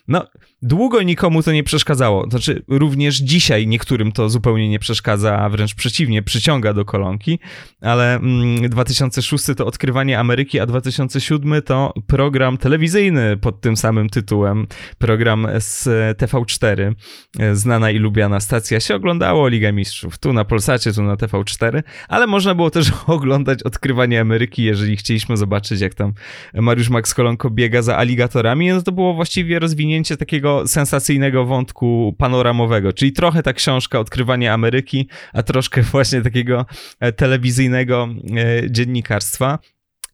no, 0.07 0.27
długo 0.61 1.01
nikomu 1.01 1.43
to 1.43 1.51
nie 1.51 1.63
przeszkadzało. 1.63 2.29
Znaczy, 2.29 2.63
również 2.67 3.17
dzisiaj 3.17 3.67
niektórym 3.67 4.11
to 4.11 4.29
zupełnie 4.29 4.69
nie 4.69 4.79
przeszkadza, 4.79 5.37
a 5.37 5.49
wręcz 5.49 5.75
przeciwnie, 5.75 6.23
przyciąga 6.23 6.73
do 6.73 6.85
kolonki, 6.85 7.39
ale 7.81 8.15
mm, 8.15 8.69
2006 8.69 9.45
to 9.57 9.65
Odkrywanie 9.65 10.19
Ameryki, 10.19 10.59
a 10.59 10.65
2007 10.65 11.61
to 11.61 11.93
program 12.07 12.57
telewizyjny 12.57 13.37
pod 13.37 13.61
tym 13.61 13.77
samym 13.77 14.09
tytułem. 14.09 14.67
Program 14.97 15.47
z 15.57 15.87
TV4, 16.19 16.93
znana 17.53 17.91
i 17.91 17.97
lubiana 17.97 18.39
stacja. 18.39 18.79
Się 18.79 18.95
oglądało 18.95 19.47
Ligę 19.47 19.73
Mistrzów, 19.73 20.17
tu 20.17 20.33
na 20.33 20.45
Polsacie, 20.45 20.93
tu 20.93 21.03
na 21.03 21.15
TV4, 21.15 21.83
ale 22.07 22.27
można 22.27 22.55
było 22.55 22.69
też 22.69 22.91
oglądać 23.07 23.63
Odkrywanie 23.63 24.21
Ameryki, 24.21 24.63
jeżeli 24.63 24.97
chcieliśmy 24.97 25.37
zobaczyć, 25.37 25.81
jak 25.81 25.93
tam 25.93 26.13
Mariusz 26.53 26.89
Max 26.89 27.13
Kolonko 27.13 27.49
biega 27.49 27.81
za 27.81 27.97
aligatorami, 27.97 28.69
no 28.69 28.81
to 28.81 28.91
było 28.91 29.13
właściwie 29.13 29.59
rozwinięcie 29.59 29.81
rozwinięcie 29.91 30.17
takiego 30.51 30.67
sensacyjnego 30.67 31.45
wątku 31.45 32.15
panoramowego, 32.17 32.93
czyli 32.93 33.11
trochę 33.11 33.43
ta 33.43 33.53
książka 33.53 33.99
Odkrywanie 33.99 34.53
Ameryki, 34.53 35.09
a 35.33 35.43
troszkę 35.43 35.81
właśnie 35.91 36.21
takiego 36.21 36.65
e, 36.99 37.11
telewizyjnego 37.11 38.07
e, 38.37 38.71
dziennikarstwa. 38.71 39.59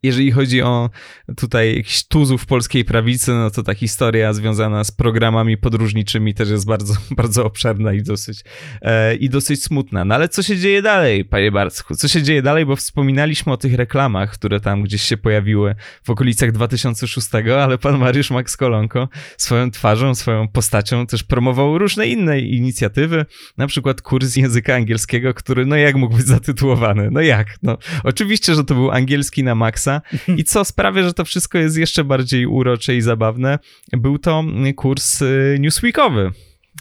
Jeżeli 0.03 0.31
chodzi 0.31 0.61
o 0.61 0.89
tutaj 1.37 1.75
jakichś 1.75 2.03
tuzów 2.03 2.45
polskiej 2.45 2.85
prawicy, 2.85 3.31
no 3.31 3.51
to 3.51 3.63
ta 3.63 3.73
historia 3.73 4.33
związana 4.33 4.83
z 4.83 4.91
programami 4.91 5.57
podróżniczymi 5.57 6.33
też 6.33 6.49
jest 6.49 6.65
bardzo, 6.65 6.93
bardzo 7.17 7.45
obszerna 7.45 7.93
i 7.93 8.03
dosyć, 8.03 8.43
e, 8.81 9.15
i 9.15 9.29
dosyć 9.29 9.63
smutna. 9.63 10.05
No 10.05 10.15
ale 10.15 10.29
co 10.29 10.43
się 10.43 10.57
dzieje 10.57 10.81
dalej, 10.81 11.25
panie 11.25 11.51
Barcku? 11.51 11.95
Co 11.95 12.07
się 12.07 12.23
dzieje 12.23 12.41
dalej? 12.41 12.65
Bo 12.65 12.75
wspominaliśmy 12.75 13.51
o 13.51 13.57
tych 13.57 13.73
reklamach, 13.73 14.31
które 14.31 14.59
tam 14.59 14.83
gdzieś 14.83 15.01
się 15.01 15.17
pojawiły 15.17 15.75
w 16.03 16.09
okolicach 16.09 16.51
2006, 16.51 17.27
ale 17.59 17.77
pan 17.77 17.97
Mariusz 17.97 18.31
Max 18.31 18.57
Kolonko 18.57 19.09
swoją 19.37 19.71
twarzą, 19.71 20.15
swoją 20.15 20.47
postacią 20.47 21.07
też 21.07 21.23
promował 21.23 21.77
różne 21.77 22.07
inne 22.07 22.39
inicjatywy, 22.39 23.25
na 23.57 23.67
przykład 23.67 24.01
kurs 24.01 24.35
języka 24.35 24.75
angielskiego, 24.75 25.33
który 25.33 25.65
no 25.65 25.75
jak 25.75 25.95
mógł 25.95 26.15
być 26.17 26.25
zatytułowany? 26.25 27.09
No 27.11 27.21
jak? 27.21 27.55
No 27.63 27.77
oczywiście, 28.03 28.55
że 28.55 28.63
to 28.63 28.73
był 28.73 28.91
angielski 28.91 29.43
na 29.43 29.55
maksa, 29.87 30.01
i 30.37 30.43
co 30.43 30.65
sprawia, 30.65 31.03
że 31.03 31.13
to 31.13 31.25
wszystko 31.25 31.57
jest 31.57 31.77
jeszcze 31.77 32.03
bardziej 32.03 32.45
urocze 32.45 32.95
i 32.95 33.01
zabawne, 33.01 33.59
był 33.91 34.19
to 34.19 34.43
kurs 34.75 35.21
y, 35.21 35.57
newsweekowy 35.59 36.31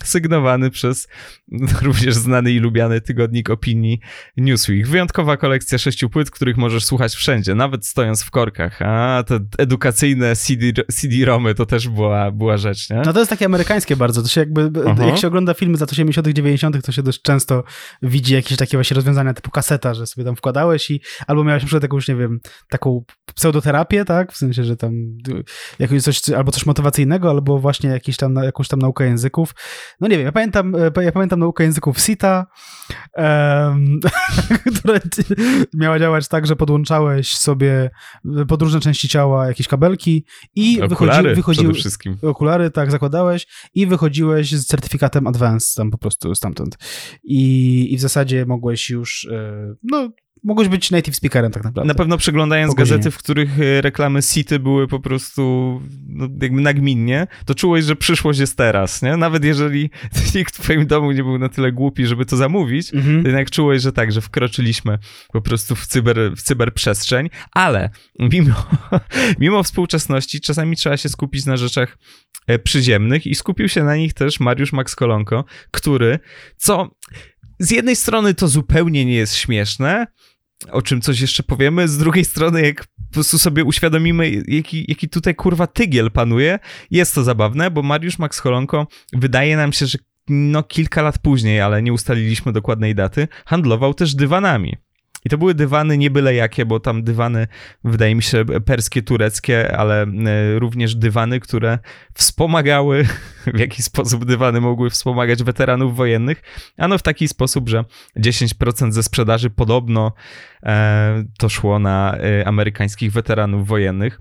sygnowany 0.05 0.71
przez 0.71 1.09
również 1.83 2.15
znany 2.15 2.53
i 2.53 2.59
lubiany 2.59 3.01
tygodnik 3.01 3.51
opinii 3.51 4.01
Newsweek. 4.37 4.89
Wyjątkowa 4.89 5.37
kolekcja 5.37 5.79
sześciu 5.79 6.11
płyt, 6.11 6.31
których 6.31 6.57
możesz 6.57 6.85
słuchać 6.85 7.15
wszędzie, 7.15 7.55
nawet 7.55 7.87
stojąc 7.87 8.23
w 8.23 8.31
korkach. 8.31 8.83
A 8.83 9.25
te 9.27 9.41
edukacyjne 9.59 10.37
CD, 10.37 10.65
CD-romy 10.93 11.55
to 11.55 11.67
też 11.67 11.89
była, 11.89 12.31
była 12.31 12.57
rzecz, 12.57 12.91
nie? 12.91 13.03
No 13.05 13.13
to 13.13 13.19
jest 13.19 13.31
takie 13.31 13.47
amerykańskie 13.47 13.97
bardzo. 13.97 14.23
To 14.23 14.29
się 14.29 14.41
jakby, 14.41 14.71
Aha. 14.87 15.07
jak 15.07 15.19
się 15.19 15.29
ogląda 15.29 15.55
filmy 15.55 15.77
z 15.77 15.81
lat 15.81 15.93
80 15.93 16.29
90 16.29 16.87
to 16.87 16.93
się 16.93 17.03
dość 17.03 17.23
często 17.23 17.65
widzi 18.03 18.35
jakieś 18.35 18.59
takie 18.59 18.77
właśnie 18.77 18.95
rozwiązania 18.95 19.35
typu 19.35 19.51
kaseta, 19.51 19.95
że 19.95 20.07
sobie 20.07 20.25
tam 20.25 20.37
wkładałeś 20.37 20.91
i 20.91 21.01
albo 21.27 21.45
miałeś 21.45 21.63
na 21.63 21.67
przykład 21.67 21.83
jakąś, 21.83 22.09
nie 22.09 22.17
wiem, 22.17 22.41
taką 22.69 23.05
pseudoterapię, 23.35 24.05
tak? 24.05 24.33
W 24.33 24.37
sensie, 24.37 24.65
że 24.65 24.77
tam 24.77 24.93
jakieś 25.79 26.03
coś, 26.03 26.29
albo 26.29 26.53
coś 26.53 26.67
motywacyjnego, 26.67 27.31
albo 27.31 27.59
właśnie 27.59 27.91
jakieś 27.91 28.17
tam, 28.17 28.35
jakąś 28.35 28.69
tam 28.69 28.79
naukę 28.79 29.05
języków 29.05 29.55
no 30.01 30.09
nie 30.09 30.17
wiem, 30.17 30.27
ja 30.27 30.33
pamiętam, 30.33 30.75
e, 30.75 31.05
ja 31.05 31.13
pamiętam 31.13 31.39
naukę 31.39 31.65
języków 31.65 32.01
SITA, 32.01 32.47
um, 33.17 34.01
która 34.81 35.01
miała 35.75 35.99
działać 35.99 36.29
tak, 36.29 36.47
że 36.47 36.57
podłączałeś 36.57 37.37
sobie 37.37 37.91
pod 38.49 38.63
różne 38.63 38.81
części 38.81 39.09
ciała 39.09 39.47
jakieś 39.47 39.69
kabelki 39.69 40.25
i 40.55 40.83
okulary 40.83 41.35
wychodzi, 41.35 41.73
wszystkim. 41.73 42.17
Okulary, 42.23 42.71
tak, 42.71 42.91
zakładałeś 42.91 43.47
i 43.75 43.87
wychodziłeś 43.87 44.53
z 44.53 44.67
certyfikatem 44.67 45.27
Advanced 45.27 45.77
tam 45.77 45.91
po 45.91 45.99
prostu 45.99 46.35
stamtąd. 46.35 46.79
I, 47.25 47.93
i 47.93 47.97
w 47.97 48.01
zasadzie 48.01 48.47
mogłeś 48.47 48.91
już, 48.91 49.29
e, 49.33 49.75
no 49.83 50.11
mogłeś 50.45 50.69
być 50.69 50.91
native 50.91 51.17
speakerem 51.17 51.53
tak 51.53 51.65
naprawdę. 51.65 51.89
Na 51.89 51.95
pewno 51.95 52.19
przeglądając 52.19 52.75
gazety, 52.75 53.11
w 53.11 53.19
których 53.19 53.61
e, 53.61 53.81
reklamy 53.81 54.23
City 54.23 54.59
były 54.59 54.89
po 54.89 55.01
prostu 55.01 55.83
no, 56.09 56.29
jakby 56.43 56.61
nagminnie, 56.61 57.27
to 57.45 57.55
czułeś, 57.55 57.85
że 57.85 57.97
przyszłość 57.97 58.39
jest 58.39 58.57
teraz, 58.57 59.03
nie? 59.03 59.17
Nawet 59.17 59.45
jeżeli 59.45 59.91
nikt 60.35 60.57
w 60.57 60.61
twoim 60.61 60.87
domu 60.87 61.13
nie 61.13 61.23
był 61.23 61.39
na 61.39 61.49
tyle 61.49 61.73
głupi, 61.73 62.07
żeby 62.07 62.27
to 62.27 62.37
zamówić, 62.37 62.95
mhm. 62.95 63.23
to 63.23 63.29
jednak 63.29 63.51
czułeś, 63.51 63.83
że 63.83 63.93
tak, 63.93 64.13
że 64.13 64.21
wkroczyliśmy 64.21 64.99
po 65.33 65.41
prostu 65.41 65.77
w, 65.77 65.87
cyber, 65.87 66.17
w 66.37 66.43
cyberprzestrzeń, 66.43 67.31
ale 67.53 67.91
mimo, 68.19 68.67
mimo 69.41 69.63
współczesności 69.63 70.41
czasami 70.41 70.77
trzeba 70.77 70.97
się 70.97 71.09
skupić 71.09 71.47
na 71.47 71.57
rzeczach 71.57 71.99
e, 72.47 72.59
przyziemnych 72.59 73.27
i 73.27 73.35
skupił 73.35 73.69
się 73.69 73.85
na 73.85 73.97
nich 73.97 74.15
też 74.15 74.41
Mariusz 74.41 74.73
Max 74.73 74.97
Kolonko, 74.97 75.45
który, 75.71 76.19
co 76.57 76.91
z 77.59 77.71
jednej 77.71 77.97
strony 77.97 78.35
to 78.35 78.49
zupełnie 78.49 79.05
nie 79.05 79.15
jest 79.15 79.35
śmieszne, 79.35 80.07
o 80.71 80.83
czym 80.83 81.01
coś 81.01 81.21
jeszcze 81.21 81.43
powiemy, 81.43 81.89
z 81.89 81.99
drugiej 81.99 82.25
strony 82.25 82.63
jak 82.63 82.87
po 82.87 83.13
prostu 83.13 83.39
sobie 83.39 83.65
uświadomimy, 83.65 84.43
jaki, 84.49 84.85
jaki 84.89 85.09
tutaj 85.09 85.35
kurwa 85.35 85.67
tygiel 85.67 86.11
panuje, 86.11 86.59
jest 86.91 87.15
to 87.15 87.25
zabawne, 87.25 87.71
bo 87.71 87.83
Mariusz 87.83 88.19
Max 88.19 88.39
Holonko 88.39 88.87
wydaje 89.13 89.57
nam 89.57 89.73
się, 89.73 89.87
że 89.87 89.99
no 90.29 90.63
kilka 90.63 91.03
lat 91.03 91.19
później, 91.19 91.61
ale 91.61 91.83
nie 91.83 91.93
ustaliliśmy 91.93 92.53
dokładnej 92.53 92.95
daty, 92.95 93.29
handlował 93.47 93.95
też 93.95 94.15
dywanami. 94.15 94.77
I 95.27 95.29
to 95.29 95.39
były 95.39 95.55
dywany 95.55 95.99
nie 95.99 96.11
byle 96.11 96.35
jakie, 96.35 96.67
bo 96.67 96.81
tam 96.81 97.03
dywany, 97.03 97.47
wydaje 97.85 98.15
mi 98.15 98.23
się, 98.23 98.45
perskie, 98.65 99.03
tureckie, 99.03 99.77
ale 99.77 100.03
e, 100.03 100.59
również 100.59 100.95
dywany, 100.95 101.41
które 101.41 101.79
wspomagały, 102.15 103.07
w 103.55 103.59
jaki 103.59 103.83
sposób 103.83 104.25
dywany 104.25 104.61
mogły 104.61 104.91
wspomagać 104.91 105.43
weteranów 105.43 105.97
wojennych. 105.97 106.43
Ano 106.79 106.99
w 106.99 107.03
taki 107.03 107.29
sposób, 107.29 107.69
że 107.69 107.85
10% 108.17 108.93
ze 108.93 109.03
sprzedaży 109.03 109.51
podobno 109.51 110.13
e, 110.63 111.25
to 111.39 111.49
szło 111.49 111.79
na 111.79 112.17
e, 112.17 112.49
amerykańskich 112.49 113.13
weteranów 113.13 113.67
wojennych. 113.67 114.21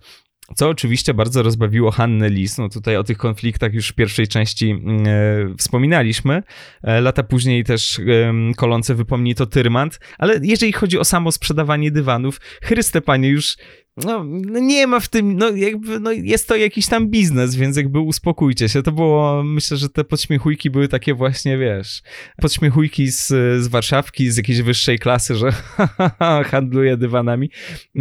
Co 0.55 0.69
oczywiście 0.69 1.13
bardzo 1.13 1.43
rozbawiło 1.43 1.91
Hannę 1.91 2.30
Lis. 2.30 2.57
No 2.57 2.69
tutaj 2.69 2.97
o 2.97 3.03
tych 3.03 3.17
konfliktach 3.17 3.73
już 3.73 3.89
w 3.89 3.93
pierwszej 3.93 4.27
części 4.27 4.69
mm, 4.69 5.07
e, 5.07 5.55
wspominaliśmy. 5.57 6.43
E, 6.84 7.01
lata 7.01 7.23
później 7.23 7.63
też 7.63 7.99
e, 7.99 8.03
kolące 8.57 8.95
wypomni 8.95 9.35
to 9.35 9.45
Tyrmand. 9.45 9.99
Ale 10.17 10.39
jeżeli 10.43 10.73
chodzi 10.73 10.99
o 10.99 11.05
samo 11.05 11.31
sprzedawanie 11.31 11.91
dywanów, 11.91 12.41
Chryste 12.63 13.01
Panie, 13.01 13.30
już 13.30 13.57
no, 13.97 14.23
no, 14.23 14.59
nie 14.59 14.88
ma 14.88 14.99
w 14.99 15.07
tym, 15.07 15.38
no 15.38 15.49
jakby, 15.49 15.99
no 15.99 16.11
jest 16.11 16.47
to 16.47 16.55
jakiś 16.55 16.88
tam 16.88 17.07
biznes, 17.07 17.55
więc 17.55 17.77
jakby 17.77 17.99
uspokójcie 17.99 18.69
się. 18.69 18.84
To 18.84 18.91
było, 18.91 19.43
myślę, 19.43 19.77
że 19.77 19.89
te 19.89 20.03
podśmiechujki 20.03 20.69
były 20.69 20.88
takie 20.88 21.13
właśnie, 21.13 21.57
wiesz, 21.57 22.01
podśmiechujki 22.38 23.11
z, 23.11 23.27
z 23.63 23.67
Warszawki, 23.67 24.31
z 24.31 24.38
jakiejś 24.38 24.61
wyższej 24.61 24.99
klasy, 24.99 25.35
że 25.35 25.51
handluje 26.51 26.97
dywanami, 26.97 27.49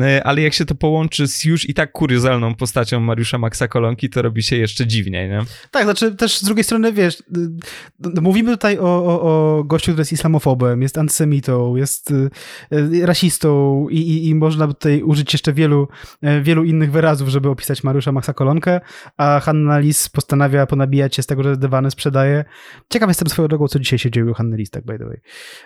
e, 0.01 0.25
ale 0.25 0.43
jak 0.43 0.55
się 0.55 0.65
to 0.65 0.75
połączy 0.75 1.29
z 1.29 1.45
już 1.45 1.69
i 1.69 1.75
tak 1.75 1.93
kuriozalną 1.93 2.55
postacią 2.55 3.01
Mariusza 3.01 3.39
Maxa 3.39 3.69
Kolonki, 3.69 4.11
to 4.11 4.23
robi 4.23 4.43
się 4.43 4.57
jeszcze 4.57 4.87
dziwniej, 4.87 5.29
nie? 5.29 5.41
Tak, 5.71 5.85
znaczy 5.85 6.15
też 6.15 6.39
z 6.39 6.45
drugiej 6.45 6.65
strony, 6.65 6.93
wiesz, 6.93 7.23
mówimy 8.23 8.51
tutaj 8.51 8.79
o, 8.79 8.83
o, 8.83 9.23
o 9.23 9.65
gościu, 9.65 9.85
który 9.93 10.01
jest 10.01 10.13
islamofobem, 10.13 10.83
jest 10.83 10.99
antysemitą, 10.99 11.77
jest 11.77 12.11
y, 12.11 13.07
rasistą 13.07 13.87
i, 13.91 13.97
i, 13.97 14.29
i 14.29 14.35
można 14.35 14.67
tutaj 14.67 15.03
użyć 15.03 15.33
jeszcze 15.33 15.53
wielu 15.53 15.84
wielu, 16.23 16.39
e, 16.39 16.43
wielu 16.43 16.65
innych 16.65 16.93
wyrazów, 16.93 17.29
żeby 17.29 17.49
opisać 17.49 17.85
Mariusza 17.85 18.13
Maxa 18.13 18.33
Kolonkę, 18.33 18.81
a 19.17 19.41
Hanna 19.41 19.79
Lis 19.79 20.09
postanawia 20.09 20.67
ponabijać 20.67 21.17
się 21.17 21.23
z 21.23 21.27
tego, 21.27 21.43
że 21.43 21.57
dywany 21.57 21.91
sprzedaje. 21.91 22.45
Ciekaw 22.93 23.09
jestem 23.09 23.29
swoją 23.29 23.49
drogą, 23.49 23.69
co 23.69 23.79
dzisiaj 23.79 23.99
się 23.99 24.11
dzieje 24.11 24.31
u 24.31 24.35
Hanny 24.35 24.57
Lis, 24.57 24.71
tak 24.71 24.85
by 24.85 24.99
the 24.99 25.05
way. 25.05 25.21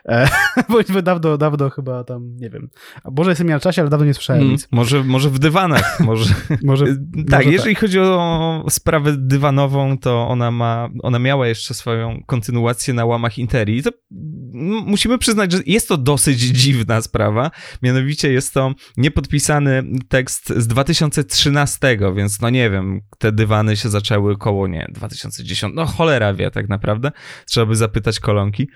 E, 0.09 0.29
bo 0.93 1.03
dawno, 1.03 1.39
dawno 1.39 1.71
chyba 1.71 2.05
tam, 2.05 2.37
nie 2.37 2.51
wiem, 2.51 2.69
a 3.05 3.11
może 3.11 3.31
jestem 3.31 3.49
ja 3.49 3.57
na 3.57 3.61
czasie, 3.61 3.83
ale 3.83 3.91
dawno 3.91 4.07
nie 4.07 4.15
słyszałem 4.15 4.43
mm, 4.43 4.53
nic. 4.53 4.69
Może, 4.73 5.05
może 5.05 5.31
w 5.31 5.39
dywanach, 5.39 6.01
może. 6.01 6.35
może 6.63 6.87
tak, 6.87 7.45
może 7.45 7.53
jeżeli 7.53 7.75
tak. 7.75 7.81
chodzi 7.81 7.99
o 8.01 8.65
sprawę 8.69 9.15
dywanową, 9.17 9.99
to 9.99 10.29
ona 10.29 10.51
ma, 10.51 10.89
ona 11.03 11.19
miała 11.19 11.49
jeszcze 11.49 11.75
swoją 11.75 12.23
kontynuację 12.27 12.95
na 12.95 13.05
łamach 13.05 13.39
Interi. 13.39 13.83
To 13.83 13.91
musimy 14.87 15.19
przyznać, 15.19 15.53
że 15.53 15.59
jest 15.67 15.89
to 15.89 15.97
dosyć 15.97 16.39
dziwna 16.41 17.03
sprawa. 17.03 17.51
Mianowicie 17.83 18.33
jest 18.33 18.55
to 18.55 18.75
niepodpisany 18.97 19.83
tekst 20.09 20.49
z 20.57 20.67
2013, 20.67 21.99
więc 22.17 22.41
no 22.41 22.51
nie 22.51 22.71
wiem, 22.71 23.01
te 23.19 23.33
dywany 23.33 23.77
się 23.77 23.89
zaczęły 23.89 24.37
koło, 24.37 24.67
nie, 24.67 24.87
2010, 24.89 25.75
no 25.77 25.87
cholera 25.87 26.35
wie 26.35 26.51
tak 26.51 26.69
naprawdę. 26.69 27.13
Trzeba 27.47 27.67
by 27.67 27.77
zapytać 27.77 28.21
kolonki. 28.21 28.69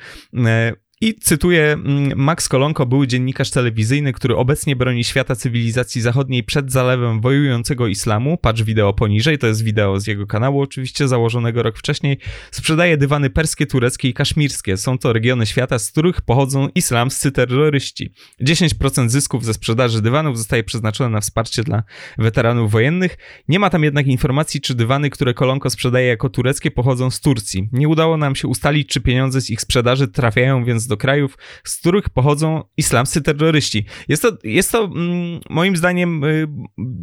I 1.04 1.14
cytuję, 1.14 1.72
mm, 1.72 2.12
Max 2.16 2.48
Kolonko 2.48 2.86
był 2.86 3.06
dziennikarz 3.06 3.50
telewizyjny, 3.50 4.12
który 4.12 4.36
obecnie 4.36 4.76
broni 4.76 5.04
świata 5.04 5.36
cywilizacji 5.36 6.00
zachodniej 6.00 6.44
przed 6.44 6.72
zalewem 6.72 7.20
wojującego 7.20 7.86
islamu. 7.86 8.36
Patrz 8.36 8.62
wideo 8.62 8.92
poniżej, 8.92 9.38
to 9.38 9.46
jest 9.46 9.64
wideo 9.64 10.00
z 10.00 10.06
jego 10.06 10.26
kanału, 10.26 10.60
oczywiście 10.60 11.08
założonego 11.08 11.62
rok 11.62 11.78
wcześniej. 11.78 12.18
Sprzedaje 12.50 12.96
dywany 12.96 13.30
perskie, 13.30 13.66
tureckie 13.66 14.08
i 14.08 14.14
kaszmirskie. 14.14 14.76
Są 14.76 14.98
to 14.98 15.12
regiony 15.12 15.46
świata, 15.46 15.78
z 15.78 15.90
których 15.90 16.20
pochodzą 16.20 16.68
islamscy 16.74 17.32
terroryści. 17.32 18.12
10% 18.42 19.08
zysków 19.08 19.44
ze 19.44 19.54
sprzedaży 19.54 20.02
dywanów 20.02 20.38
zostaje 20.38 20.64
przeznaczone 20.64 21.10
na 21.10 21.20
wsparcie 21.20 21.62
dla 21.62 21.82
weteranów 22.18 22.70
wojennych. 22.70 23.18
Nie 23.48 23.58
ma 23.58 23.70
tam 23.70 23.84
jednak 23.84 24.06
informacji, 24.06 24.60
czy 24.60 24.74
dywany, 24.74 25.10
które 25.10 25.34
Kolonko 25.34 25.70
sprzedaje 25.70 26.06
jako 26.06 26.28
tureckie, 26.28 26.70
pochodzą 26.70 27.10
z 27.10 27.20
Turcji. 27.20 27.68
Nie 27.72 27.88
udało 27.88 28.16
nam 28.16 28.36
się 28.36 28.48
ustalić, 28.48 28.88
czy 28.88 29.00
pieniądze 29.00 29.40
z 29.40 29.50
ich 29.50 29.60
sprzedaży 29.60 30.08
trafiają 30.08 30.64
więc 30.64 30.86
do 30.91 30.91
krajów, 30.96 31.38
z 31.64 31.76
których 31.76 32.08
pochodzą 32.08 32.62
islamscy 32.76 33.22
terroryści. 33.22 33.84
Jest 34.08 34.22
to, 34.22 34.32
jest 34.44 34.72
to 34.72 34.84
mm, 34.84 35.40
moim 35.50 35.76
zdaniem 35.76 36.24
y, 36.24 36.46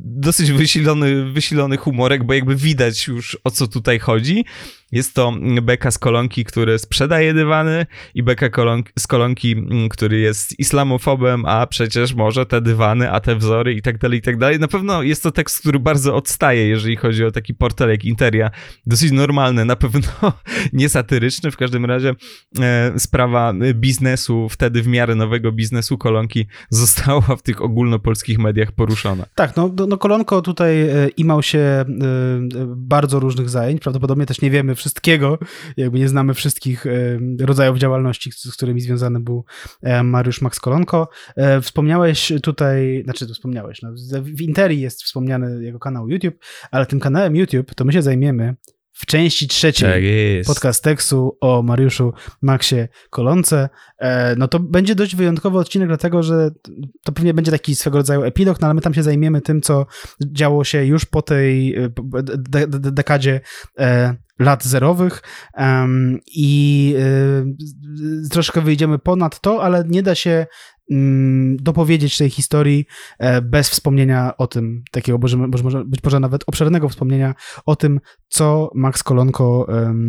dosyć 0.06 0.52
wysilony, 0.52 1.32
wysilony 1.32 1.78
humorek, 1.78 2.24
bo 2.24 2.34
jakby 2.34 2.56
widać 2.56 3.08
już 3.08 3.38
o 3.44 3.52
co 3.52 3.68
tutaj 3.68 4.00
chodzi. 4.00 4.46
Jest 4.92 5.16
to 5.16 5.34
beka 5.62 5.92
z 5.92 5.98
kolonki, 5.98 6.46
który 6.46 6.80
sprzedaje 6.80 7.34
dywany 7.34 7.86
i 8.16 8.24
beka 8.24 8.50
z 9.00 9.08
kolonki, 9.08 9.52
mm, 9.52 9.90
który 9.90 10.20
jest 10.20 10.60
islamofobem, 10.60 11.46
a 11.46 11.68
przecież 11.68 12.14
może 12.14 12.46
te 12.46 12.62
dywany, 12.62 13.12
a 13.12 13.20
te 13.20 13.36
wzory 13.36 13.74
i 13.74 13.82
tak 13.82 13.98
dalej, 13.98 14.20
i 14.20 14.22
tak 14.22 14.38
dalej. 14.38 14.60
Na 14.60 14.68
pewno 14.68 15.04
jest 15.04 15.24
to 15.24 15.32
tekst, 15.32 15.60
który 15.60 15.80
bardzo 15.80 16.16
odstaje, 16.16 16.68
jeżeli 16.68 16.96
chodzi 16.96 17.26
o 17.26 17.32
taki 17.32 17.54
portal 17.54 17.90
jak 17.90 18.06
Interia. 18.06 18.52
Dosyć 18.86 19.12
normalny, 19.12 19.66
na 19.66 19.76
pewno 19.76 20.02
nie 20.74 20.90
satyryczny. 20.90 21.52
W 21.52 21.58
każdym 21.58 21.86
razie 21.86 22.16
e, 22.60 23.00
sprawa 23.00 23.54
biznesu, 23.74 24.50
wtedy 24.50 24.82
w 24.82 24.88
miarę 24.88 25.16
nowego 25.16 25.52
biznesu 25.52 25.98
kolonki 25.98 26.48
została 26.70 27.36
w 27.36 27.42
tych 27.42 27.62
ogólnopolskich 27.62 28.40
mediach 28.40 28.72
poruszona. 28.72 29.26
Tak, 29.36 29.56
no, 29.56 29.72
no 29.88 29.98
kolonko 29.98 30.42
tutaj 30.42 30.82
e, 30.82 31.08
imał 31.18 31.44
się 31.44 31.60
e, 31.60 31.86
bardzo 32.68 33.20
różnych 33.20 33.50
zajęć. 33.50 33.82
Prawdopodobnie 33.82 34.26
też 34.26 34.42
nie 34.42 34.52
wiemy 34.52 34.76
wszystkiego, 34.80 35.38
jakby 35.78 36.00
nie 36.00 36.10
znamy 36.10 36.34
wszystkich 36.34 36.86
e, 36.86 37.20
rodzajów 37.40 37.78
działalności, 37.78 38.32
z 38.32 38.56
którymi 38.56 38.82
związany 38.82 39.20
był 39.20 39.46
e, 39.82 40.04
Mariusz 40.04 40.42
Max 40.42 40.60
Kolonko. 40.60 41.10
E, 41.36 41.62
wspomniałeś 41.62 42.34
tutaj, 42.44 43.02
znaczy 43.04 43.28
to 43.28 43.34
wspomniałeś, 43.34 43.82
no, 43.82 43.90
w 44.22 44.42
Interi 44.42 44.82
jest 44.82 45.04
wspomniany 45.04 45.64
jego 45.64 45.80
kanał 45.80 46.10
YouTube, 46.10 46.36
ale 46.72 46.86
tym 46.86 47.00
kanałem 47.00 47.36
YouTube 47.36 47.76
to 47.76 47.86
my 47.86 47.94
się 47.94 48.02
zajmiemy 48.02 48.56
w 49.00 49.06
części 49.06 49.48
trzeciej 49.48 49.90
tak 49.90 50.48
podcast 50.48 50.84
tekstu 50.84 51.38
o 51.42 51.64
Mariuszu 51.64 52.14
Maxie 52.42 52.88
Kolonce. 53.10 53.70
No 54.38 54.48
to 54.48 54.60
będzie 54.60 54.96
dość 54.96 55.16
wyjątkowy 55.16 55.58
odcinek, 55.58 55.88
dlatego 55.88 56.24
że 56.24 56.52
to 57.04 57.12
pewnie 57.12 57.34
będzie 57.34 57.52
taki 57.52 57.76
swego 57.76 57.98
rodzaju 57.98 58.24
epilog, 58.24 58.62
no 58.62 58.68
ale 58.68 58.74
my 58.74 58.82
tam 58.82 58.94
się 58.94 59.04
zajmiemy 59.04 59.42
tym, 59.42 59.62
co 59.62 59.86
działo 60.26 60.64
się 60.64 60.86
już 60.86 61.06
po 61.06 61.22
tej 61.22 61.76
de 62.38 62.68
de 62.68 62.92
dekadzie 62.92 63.42
lat 64.40 64.64
zerowych 64.64 65.22
um, 65.58 66.20
i 66.36 66.94
y, 68.26 68.30
troszkę 68.30 68.62
wyjdziemy 68.62 69.00
ponad 69.00 69.40
to, 69.40 69.64
ale 69.64 69.84
nie 69.88 70.04
da 70.04 70.16
się 70.16 70.46
mm, 70.92 71.58
dopowiedzieć 71.58 72.18
tej 72.18 72.30
historii 72.30 72.86
e, 73.20 73.42
bez 73.42 73.70
wspomnienia 73.70 74.38
o 74.38 74.48
tym, 74.48 74.84
takiego 74.92 75.18
może, 75.18 75.38
może, 75.38 75.86
być 75.86 76.04
może 76.04 76.20
nawet 76.20 76.44
obszernego 76.48 76.90
wspomnienia 76.90 77.36
o 77.66 77.76
tym, 77.76 78.00
co 78.28 78.72
Max 78.76 79.04
Kolonko 79.04 79.68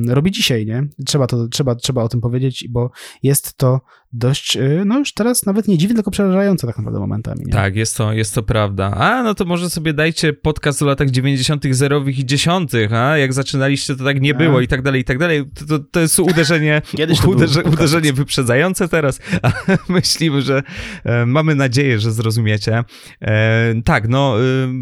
robi 0.08 0.30
dzisiaj, 0.30 0.66
nie? 0.66 0.88
Trzeba, 1.06 1.26
to, 1.26 1.48
trzeba, 1.48 1.74
trzeba 1.74 2.02
o 2.02 2.08
tym 2.08 2.20
powiedzieć, 2.20 2.68
bo 2.70 2.90
jest 3.22 3.56
to 3.56 3.80
dość, 4.12 4.56
y, 4.56 4.82
no 4.86 4.98
już 4.98 5.12
teraz 5.12 5.46
nawet 5.46 5.68
nie 5.68 5.78
dziwne, 5.78 5.94
tylko 5.94 6.10
przerażające 6.10 6.66
tak 6.66 6.78
naprawdę 6.78 7.00
momentami. 7.00 7.44
Nie? 7.46 7.52
Tak, 7.52 7.76
jest 7.76 7.96
to, 7.96 8.12
jest 8.12 8.34
to 8.34 8.42
prawda. 8.42 8.90
A, 8.90 9.22
no 9.22 9.34
to 9.34 9.44
może 9.44 9.70
sobie 9.70 9.92
dajcie 9.92 10.32
podcast 10.32 10.82
o 10.82 10.86
latach 10.86 11.10
90., 11.10 11.64
zerowych 11.70 12.18
i 12.18 12.26
dziesiątych, 12.26 12.92
a 12.92 13.18
jak 13.18 13.32
zaczynaliście, 13.32 13.96
to 13.96 14.04
tak 14.04 14.20
nie 14.20 14.34
było 14.34 14.58
a. 14.58 14.62
i 14.62 14.68
tak 14.68 14.82
dalej, 14.82 15.00
i 15.00 15.04
tak 15.04 15.18
dalej. 15.18 15.44
To, 15.54 15.66
to, 15.66 15.84
to 15.90 16.00
jest 16.00 16.20
uderzenie, 16.20 16.82
uderze, 17.26 17.62
uderzenie 17.62 18.12
wyprzedzające 18.12 18.88
teraz, 18.88 19.20
a 19.42 19.52
myślimy, 19.92 20.42
że 20.42 20.62
e, 21.04 21.26
mamy 21.26 21.54
nadzieję, 21.54 21.98
że 21.98 22.12
zrozumiecie. 22.12 22.84
E, 23.22 23.74
tak, 23.84 24.08
no, 24.08 24.36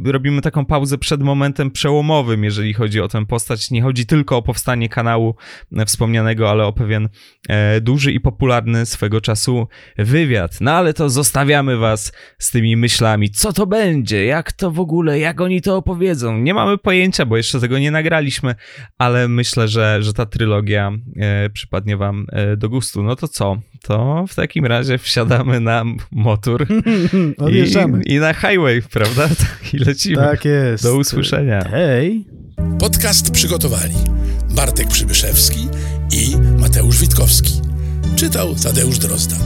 e, 0.06 0.12
robimy 0.12 0.42
taką 0.42 0.64
pauzę 0.64 0.98
przed 0.98 1.22
momentem 1.22 1.70
przełomowym, 1.70 2.44
jeżeli 2.44 2.74
chodzi 2.74 3.00
o 3.00 3.08
tę 3.08 3.26
postać. 3.26 3.70
Nie 3.70 3.82
chodzi 3.82 4.06
tylko 4.06 4.36
o 4.36 4.42
powstanie 4.42 4.88
kanału 4.88 5.34
e, 5.76 5.86
wspomnianego, 5.86 6.50
ale 6.50 6.64
o 6.64 6.72
pewien 6.72 7.08
e, 7.48 7.80
duży 7.80 8.12
i 8.12 8.20
popularny 8.20 8.86
swego 8.86 9.17
czasu 9.20 9.68
wywiad. 9.98 10.60
No 10.60 10.72
ale 10.72 10.94
to 10.94 11.10
zostawiamy 11.10 11.76
was 11.76 12.12
z 12.38 12.50
tymi 12.50 12.76
myślami. 12.76 13.30
Co 13.30 13.52
to 13.52 13.66
będzie? 13.66 14.24
Jak 14.24 14.52
to 14.52 14.70
w 14.70 14.80
ogóle? 14.80 15.18
Jak 15.18 15.40
oni 15.40 15.62
to 15.62 15.76
opowiedzą? 15.76 16.38
Nie 16.38 16.54
mamy 16.54 16.78
pojęcia, 16.78 17.26
bo 17.26 17.36
jeszcze 17.36 17.60
tego 17.60 17.78
nie 17.78 17.90
nagraliśmy, 17.90 18.54
ale 18.98 19.28
myślę, 19.28 19.68
że, 19.68 20.02
że 20.02 20.12
ta 20.12 20.26
trylogia 20.26 20.92
e, 21.16 21.50
przypadnie 21.50 21.96
wam 21.96 22.26
e, 22.32 22.56
do 22.56 22.68
gustu. 22.68 23.02
No 23.02 23.16
to 23.16 23.28
co? 23.28 23.60
To 23.82 24.24
w 24.28 24.34
takim 24.34 24.66
razie 24.66 24.98
wsiadamy 24.98 25.60
na 25.60 25.84
motor 26.12 26.66
i, 28.06 28.14
i, 28.14 28.18
na 28.18 28.34
highway, 28.34 28.82
prawda? 28.82 29.28
I 29.72 29.78
lecimy. 29.78 30.16
Tak 30.16 30.44
jest. 30.44 30.84
Do 30.84 30.96
usłyszenia. 30.96 31.64
Hej. 31.70 32.24
Podcast 32.78 33.30
przygotowali 33.30 33.94
Bartek 34.54 34.88
Przybyszewski 34.88 35.68
i 36.12 36.36
Mateusz 36.60 37.00
Witkowski. 37.00 37.67
Czytał 38.16 38.54
Tadeusz 38.54 38.98
Drozda. 38.98 39.36